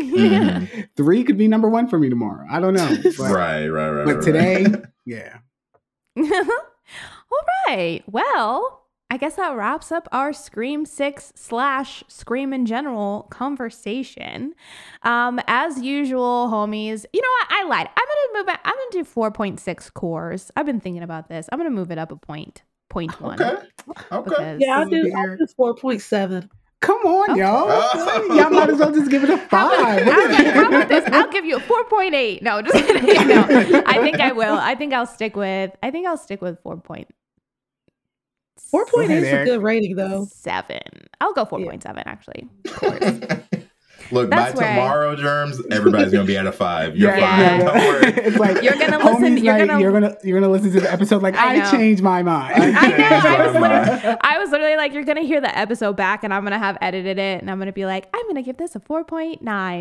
three 0.96 1.24
could 1.24 1.38
be 1.38 1.48
number 1.48 1.70
one 1.70 1.88
for 1.88 2.00
me 2.00 2.10
tomorrow. 2.10 2.46
I 2.50 2.60
don't 2.60 2.74
know. 2.74 2.98
But, 3.04 3.18
right, 3.20 3.68
right, 3.68 3.90
right. 3.90 4.06
but 4.06 4.16
right, 4.16 4.24
today, 4.24 4.64
right. 4.66 4.84
yeah. 5.06 5.38
All 6.18 7.44
right. 7.68 8.04
Well, 8.08 8.84
I 9.10 9.16
guess 9.18 9.36
that 9.36 9.56
wraps 9.56 9.92
up 9.92 10.08
our 10.12 10.34
Scream 10.34 10.86
6 10.86 11.32
slash 11.36 12.04
Scream 12.10 12.52
in 12.52 12.66
general 12.66 13.28
conversation. 13.30 14.54
Um, 15.04 15.40
as 15.48 15.82
usual, 15.82 16.50
homies, 16.52 17.06
you 17.14 17.22
know 17.22 17.30
what? 17.30 17.48
I 17.52 17.64
lied. 17.64 17.90
I'm 17.96 18.06
gonna 18.06 18.40
move 18.44 18.54
it. 18.54 18.60
I'm 18.66 18.76
gonna 18.76 18.92
do 18.92 19.10
4.6 19.10 19.92
Coors. 19.94 20.52
I've 20.58 20.66
been 20.66 20.82
thinking 20.82 21.04
about 21.04 21.30
this. 21.30 21.48
I'm 21.52 21.58
gonna 21.60 21.70
move 21.70 21.90
it 21.90 21.98
up 21.98 22.12
a 22.12 22.18
point, 22.18 22.64
point 22.90 23.20
one. 23.22 23.42
okay, 23.42 23.66
okay. 24.12 24.58
Yeah, 24.60 24.80
I'll 24.80 24.90
do. 24.90 25.12
I'll 25.16 25.38
do 25.38 25.48
4.7. 25.58 26.50
Come 26.82 26.98
on, 27.06 27.32
Okay. 27.32 27.40
y'all. 27.40 27.66
Oh. 27.70 28.36
y'all 28.36 28.50
might 28.52 28.70
as 28.70 28.78
well 28.78 28.92
just 28.94 29.10
give 29.10 29.24
it 29.24 29.30
a 29.32 29.38
five. 29.38 30.04
how 30.04 30.26
about- 30.26 30.46
how 30.54 30.68
about 30.68 30.88
this? 30.90 31.06
I'll 31.12 31.32
give 31.32 31.46
you 31.46 31.56
a 31.56 31.60
4.8. 31.62 32.42
No, 32.42 32.62
just 32.62 32.86
kidding. 32.86 33.06
No, 33.28 33.84
I 33.88 34.00
think 34.02 34.20
I 34.20 34.34
will. 34.34 34.58
I 34.58 34.76
think 34.76 34.94
I'll 34.94 35.08
stick 35.08 35.36
with. 35.38 35.72
I 35.82 35.92
think 35.92 36.06
I'll 36.06 36.18
stick 36.18 36.42
with 36.42 36.62
4.7. 38.74 38.86
4.8 39.08 39.10
is 39.10 39.34
a 39.34 39.46
good 39.46 39.62
rating, 39.64 39.96
though. 39.96 40.28
Seven. 40.32 40.82
I'll 41.22 41.34
go 41.34 41.46
4.7 41.46 42.04
actually. 42.06 42.48
Look, 44.12 44.30
That's 44.30 44.54
by 44.54 44.60
where 44.60 44.70
I- 44.72 44.76
tomorrow, 44.76 45.16
Jermz, 45.16 45.72
everybody's 45.72 46.12
gonna 46.12 46.26
be 46.26 46.38
at 46.38 46.46
a 46.48 46.52
five. 46.52 46.96
You're 46.96 47.16
Yeah. 47.18 47.58
fine. 47.58 47.66
Don't 47.66 47.76
worry. 47.76 48.14
it's 48.26 48.38
like 48.38 48.62
You're 48.64 48.76
gonna 48.76 49.00
homies 49.00 49.20
listen- 49.22 49.38
you're 49.44 49.58
night, 49.58 49.68
gonna- 49.68 49.82
you're 49.82 49.92
gonna 49.92 50.18
you're 50.24 50.40
gonna 50.40 50.52
listen 50.52 50.72
to 50.74 50.80
the 50.82 50.92
episode 50.92 51.22
like 51.22 51.36
I 51.36 51.66
I, 51.68 51.72
changed 51.72 52.02
my 52.02 52.24
mind. 52.24 52.56
I 52.62 52.68
I 52.68 52.88
know. 52.98 53.06
I 53.06 53.10
was, 53.12 53.24
Changed 53.24 53.60
literally, 53.60 54.18
I 54.22 54.38
was 54.40 54.52
literally 54.52 54.76
like, 54.78 54.94
you're 54.94 55.04
gonna 55.04 55.22
hear 55.24 55.42
the 55.42 55.58
episode 55.58 55.96
back, 55.98 56.24
and 56.24 56.34
I'm 56.34 56.44
gonna 56.44 56.60
have 56.60 56.78
edited 56.82 57.18
it, 57.20 57.42
and 57.42 57.50
I'm 57.52 57.60
gonna 57.60 57.72
be 57.74 57.86
like, 57.86 58.08
I'm 58.14 58.26
gonna 58.28 58.44
give 58.44 58.58
this 58.58 58.76
a 58.76 58.80
4.9, 58.80 59.40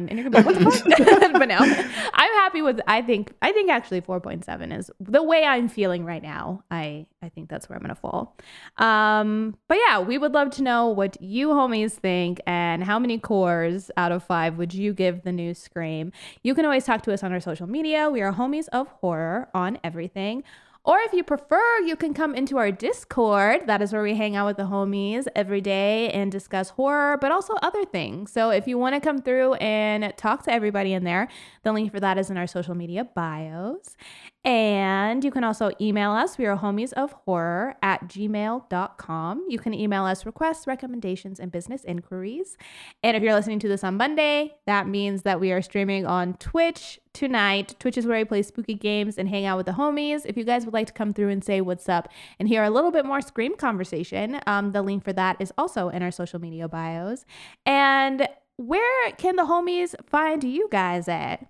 and 0.09 0.11
you're 0.19 0.29
gonna 0.29 0.31
be 0.31 0.37
like, 0.37 0.47
what 0.47 0.75
the 0.85 1.05
fuck? 1.05 1.33
but 1.33 1.49
no, 1.49 1.57
I'm 1.59 2.33
happy 2.43 2.63
with. 2.63 2.81
I 2.87 3.03
think. 3.03 3.33
I 3.43 3.53
think 3.53 3.71
actually 3.71 4.01
4.7 4.01 4.77
is 4.77 4.91
the 5.01 5.23
way 5.23 5.45
I'm 5.45 5.69
feeling 5.69 6.05
right 6.05 6.23
now. 6.23 6.63
I 6.71 7.07
I 7.23 7.29
think 7.29 7.49
that's 7.49 7.69
where 7.69 7.77
I'm 7.77 7.83
gonna 7.83 7.95
fall. 7.95 8.37
Um, 8.79 9.57
but 9.69 9.79
yeah, 9.87 10.01
we 10.01 10.19
would 10.19 10.33
love 10.33 10.51
to 10.53 10.63
know 10.63 10.89
what 10.89 11.21
you 11.21 11.49
homies 11.49 11.93
think, 11.93 12.41
and 12.47 12.83
how 12.85 12.99
many 12.99 13.19
Coors 13.19 13.91
out 13.97 14.13
of 14.13 14.16
five 14.19 14.59
would 14.59 14.75
you 14.75 14.93
give 14.93 15.23
the 15.23 15.33
new 15.33 15.55
Scream? 15.55 16.13
You 16.43 16.55
can 16.55 16.65
always 16.65 16.85
talk 16.85 17.03
to 17.03 17.13
us 17.13 17.23
on 17.23 17.33
our 17.33 17.41
social 17.41 17.67
media. 17.67 18.11
We 18.11 18.23
are 18.23 18.33
homies 18.33 18.69
of 18.73 18.89
horror 18.89 19.49
on 19.55 19.79
everything. 19.85 20.43
Or 20.87 21.01
if 21.01 21.13
you 21.13 21.25
prefer, 21.25 21.81
you 21.85 21.97
can 21.97 22.15
come 22.15 22.33
into 22.33 22.59
our 22.59 22.71
Discord. 22.71 23.67
That 23.67 23.83
is 23.83 23.93
where 23.93 24.05
we 24.05 24.15
hang 24.15 24.37
out 24.37 24.47
with 24.47 24.57
the 24.57 24.63
homies 24.63 25.27
every 25.35 25.61
day 25.61 26.11
and 26.11 26.31
discuss 26.31 26.71
horror, 26.71 27.19
but 27.21 27.33
also 27.33 27.55
other 27.55 27.85
things. 27.85 28.31
So 28.31 28.51
if 28.51 28.69
you 28.69 28.79
want 28.79 28.95
to 28.95 29.01
come 29.01 29.21
through 29.21 29.55
and 29.55 30.17
talk 30.17 30.45
to 30.45 30.53
everybody 30.53 30.93
in 30.93 31.03
there, 31.03 31.27
the 31.65 31.73
link 31.73 31.91
for 31.91 31.99
that 31.99 32.19
is 32.19 32.31
in 32.31 32.37
our 32.37 32.47
social 32.47 32.77
media 32.77 33.03
bios. 33.03 33.97
And 34.47 35.25
you 35.25 35.33
can 35.33 35.43
also 35.43 35.73
email 35.81 36.13
us. 36.13 36.39
We 36.39 36.47
are 36.47 36.57
homies 36.57 36.93
of 36.93 37.11
horror 37.25 37.75
at 37.83 38.07
gmail.com. 38.07 39.45
You 39.49 39.59
can 39.59 39.75
email 39.75 40.05
us 40.05 40.25
requests, 40.25 40.69
recommendations, 40.69 41.41
and 41.41 41.51
business 41.51 41.83
inquiries. 41.83 42.57
And 43.03 43.17
if 43.17 43.25
you're 43.25 43.35
listening 43.35 43.59
to 43.59 43.69
this 43.69 43.83
on 43.83 43.97
Monday, 43.97 44.55
that 44.67 44.87
means 44.87 45.23
that 45.23 45.41
we 45.41 45.51
are 45.51 45.61
streaming 45.61 46.07
on 46.07 46.35
Twitch 46.35 47.01
tonight. 47.13 47.75
Twitch 47.81 47.99
is 47.99 48.07
where 48.07 48.19
I 48.19 48.23
play 48.23 48.43
spooky 48.43 48.75
games 48.75 49.19
and 49.19 49.29
hang 49.29 49.47
out 49.47 49.57
with 49.57 49.67
the 49.67 49.73
homies. 49.73 50.23
If 50.25 50.37
you 50.37 50.45
guys 50.45 50.65
would 50.65 50.75
like 50.75 50.87
to 50.87 50.93
come 50.93 51.13
through 51.13 51.31
and 51.31 51.43
say 51.43 51.61
what's 51.61 51.89
up 51.89 52.09
and 52.39 52.49
hear 52.49 52.63
a 52.63 52.71
little 52.71 52.93
bit 52.93 53.05
more 53.05 53.21
Scream 53.21 53.57
conversation, 53.57 54.41
um, 54.47 54.71
the 54.71 54.83
link 54.83 55.03
for 55.03 55.13
that 55.13 55.39
is 55.41 55.53
also 55.59 55.89
in 55.89 56.05
our 56.05 56.13
social 56.13 56.41
media 56.41 56.69
bios. 56.69 57.25
And 57.65 58.29
where 58.59 59.11
can 59.19 59.35
the 59.35 59.43
homies 59.43 59.97
find 60.09 60.45
you 60.45 60.69
guys 60.71 61.09
at? 61.09 61.49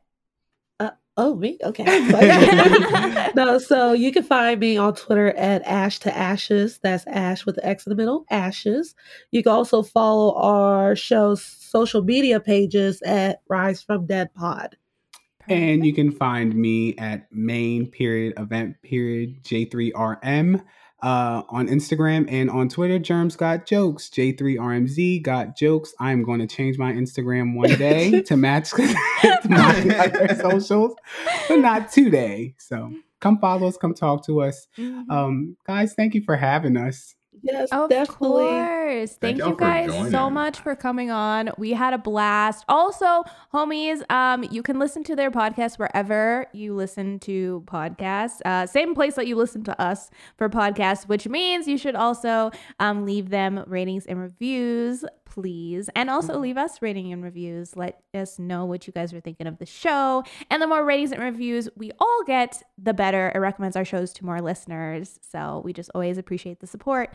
Uh, 0.78 0.90
oh, 1.16 1.34
me? 1.36 1.58
Okay. 1.62 1.84
no, 3.34 3.58
so 3.58 3.92
you 3.92 4.12
can 4.12 4.22
find 4.22 4.60
me 4.60 4.76
on 4.76 4.94
Twitter 4.94 5.28
at 5.36 5.62
Ash 5.62 5.98
to 6.00 6.16
Ashes. 6.16 6.78
That's 6.82 7.06
Ash 7.06 7.46
with 7.46 7.56
the 7.56 7.66
X 7.66 7.86
in 7.86 7.90
the 7.90 7.96
middle, 7.96 8.24
Ashes. 8.30 8.94
You 9.30 9.42
can 9.42 9.52
also 9.52 9.82
follow 9.82 10.34
our 10.34 10.96
show's 10.96 11.42
social 11.42 12.02
media 12.02 12.40
pages 12.40 13.02
at 13.02 13.40
Rise 13.48 13.82
from 13.82 14.06
Dead 14.06 14.32
Pod. 14.34 14.76
And 15.48 15.86
you 15.86 15.94
can 15.94 16.10
find 16.10 16.54
me 16.54 16.96
at 16.98 17.30
main 17.30 17.86
period 17.86 18.34
event 18.36 18.76
period 18.82 19.44
J3RM 19.44 20.62
uh, 21.02 21.42
on 21.48 21.68
Instagram 21.68 22.30
and 22.30 22.48
on 22.50 22.68
Twitter. 22.68 22.98
Jermz 22.98 23.36
got 23.36 23.66
jokes. 23.66 24.08
J3RMZ 24.08 25.22
got 25.22 25.56
jokes. 25.56 25.92
I'm 26.00 26.22
going 26.22 26.40
to 26.40 26.46
change 26.46 26.78
my 26.78 26.92
Instagram 26.92 27.54
one 27.54 27.70
day 27.70 28.22
to 28.26 28.36
match 28.36 28.70
my 28.76 30.10
other 30.14 30.34
socials, 30.34 30.94
but 31.48 31.56
not 31.56 31.90
today. 31.90 32.54
So 32.58 32.92
come 33.20 33.38
follow 33.38 33.66
us, 33.66 33.76
come 33.76 33.94
talk 33.94 34.24
to 34.26 34.42
us. 34.42 34.68
Mhm. 34.78 35.10
Um, 35.10 35.56
guys, 35.66 35.94
thank 35.94 36.14
you 36.14 36.22
for 36.22 36.36
having 36.36 36.76
us. 36.76 37.15
Yes, 37.46 37.68
Of 37.72 37.88
definitely. 37.90 38.28
course. 38.44 39.10
Thank, 39.12 39.20
Thank 39.20 39.38
y'all 39.38 39.48
you 39.50 39.54
for 39.54 39.60
guys 39.60 40.10
so 40.10 40.30
much 40.30 40.58
for 40.60 40.74
coming 40.74 41.10
on. 41.10 41.50
We 41.58 41.72
had 41.72 41.92
a 41.94 41.98
blast. 41.98 42.64
Also, 42.68 43.24
homies, 43.54 44.08
um, 44.10 44.44
you 44.50 44.62
can 44.62 44.78
listen 44.78 45.04
to 45.04 45.16
their 45.16 45.30
podcast 45.30 45.78
wherever 45.78 46.46
you 46.52 46.74
listen 46.74 47.18
to 47.20 47.62
podcasts. 47.66 48.40
Uh, 48.44 48.66
same 48.66 48.94
place 48.94 49.14
that 49.14 49.26
you 49.26 49.36
listen 49.36 49.64
to 49.64 49.80
us 49.80 50.10
for 50.36 50.48
podcasts, 50.48 51.08
which 51.08 51.28
means 51.28 51.68
you 51.68 51.78
should 51.78 51.94
also 51.94 52.50
um, 52.80 53.04
leave 53.04 53.30
them 53.30 53.62
ratings 53.66 54.06
and 54.06 54.20
reviews, 54.20 55.04
please. 55.24 55.90
And 55.94 56.08
also 56.08 56.38
leave 56.38 56.56
us 56.56 56.80
rating 56.80 57.12
and 57.12 57.22
reviews. 57.22 57.76
Let 57.76 58.00
us 58.14 58.38
know 58.38 58.64
what 58.64 58.86
you 58.86 58.92
guys 58.92 59.12
are 59.12 59.20
thinking 59.20 59.46
of 59.46 59.58
the 59.58 59.66
show. 59.66 60.22
And 60.50 60.62
the 60.62 60.66
more 60.66 60.84
ratings 60.84 61.12
and 61.12 61.22
reviews 61.22 61.68
we 61.76 61.90
all 61.98 62.22
get, 62.26 62.62
the 62.78 62.94
better. 62.94 63.30
It 63.34 63.38
recommends 63.38 63.76
our 63.76 63.84
shows 63.84 64.12
to 64.14 64.24
more 64.24 64.40
listeners. 64.40 65.18
So 65.30 65.60
we 65.64 65.72
just 65.72 65.90
always 65.94 66.16
appreciate 66.18 66.60
the 66.60 66.66
support. 66.66 67.14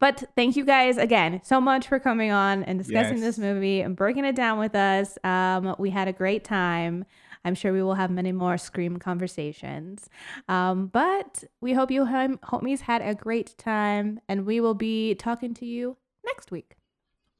But 0.00 0.24
thank 0.36 0.56
you 0.56 0.64
guys 0.64 0.96
again 0.98 1.40
so 1.44 1.60
much 1.60 1.86
for 1.88 1.98
coming 1.98 2.30
on 2.30 2.62
and 2.64 2.78
discussing 2.78 3.16
this 3.20 3.38
movie 3.38 3.80
and 3.80 3.96
breaking 3.96 4.24
it 4.24 4.34
down 4.36 4.58
with 4.58 4.74
us. 4.74 5.16
Um, 5.24 5.74
we 5.78 5.90
had 5.90 6.08
a 6.08 6.12
great 6.12 6.44
time. 6.44 7.04
I'm 7.44 7.54
sure 7.54 7.72
we 7.72 7.82
will 7.82 7.94
have 7.94 8.10
many 8.10 8.32
more 8.32 8.56
Scream 8.56 8.96
conversations. 8.98 10.08
Um, 10.48 10.86
but 10.86 11.44
we 11.60 11.74
hope 11.74 11.90
you 11.90 12.06
hom- 12.06 12.38
homies 12.38 12.80
had 12.80 13.02
a 13.02 13.14
great 13.14 13.56
time, 13.58 14.20
and 14.28 14.46
we 14.46 14.60
will 14.60 14.74
be 14.74 15.14
talking 15.14 15.52
to 15.54 15.66
you 15.66 15.96
next 16.24 16.50
week. 16.50 16.76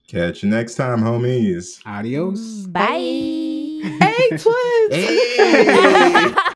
Catch 0.06 0.42
you 0.42 0.50
next 0.50 0.74
time, 0.74 1.00
homies. 1.00 1.80
Adios. 1.86 2.66
Bye. 2.66 2.86
Hey, 2.96 4.28
twins! 4.28 4.94
Hey! 4.94 6.34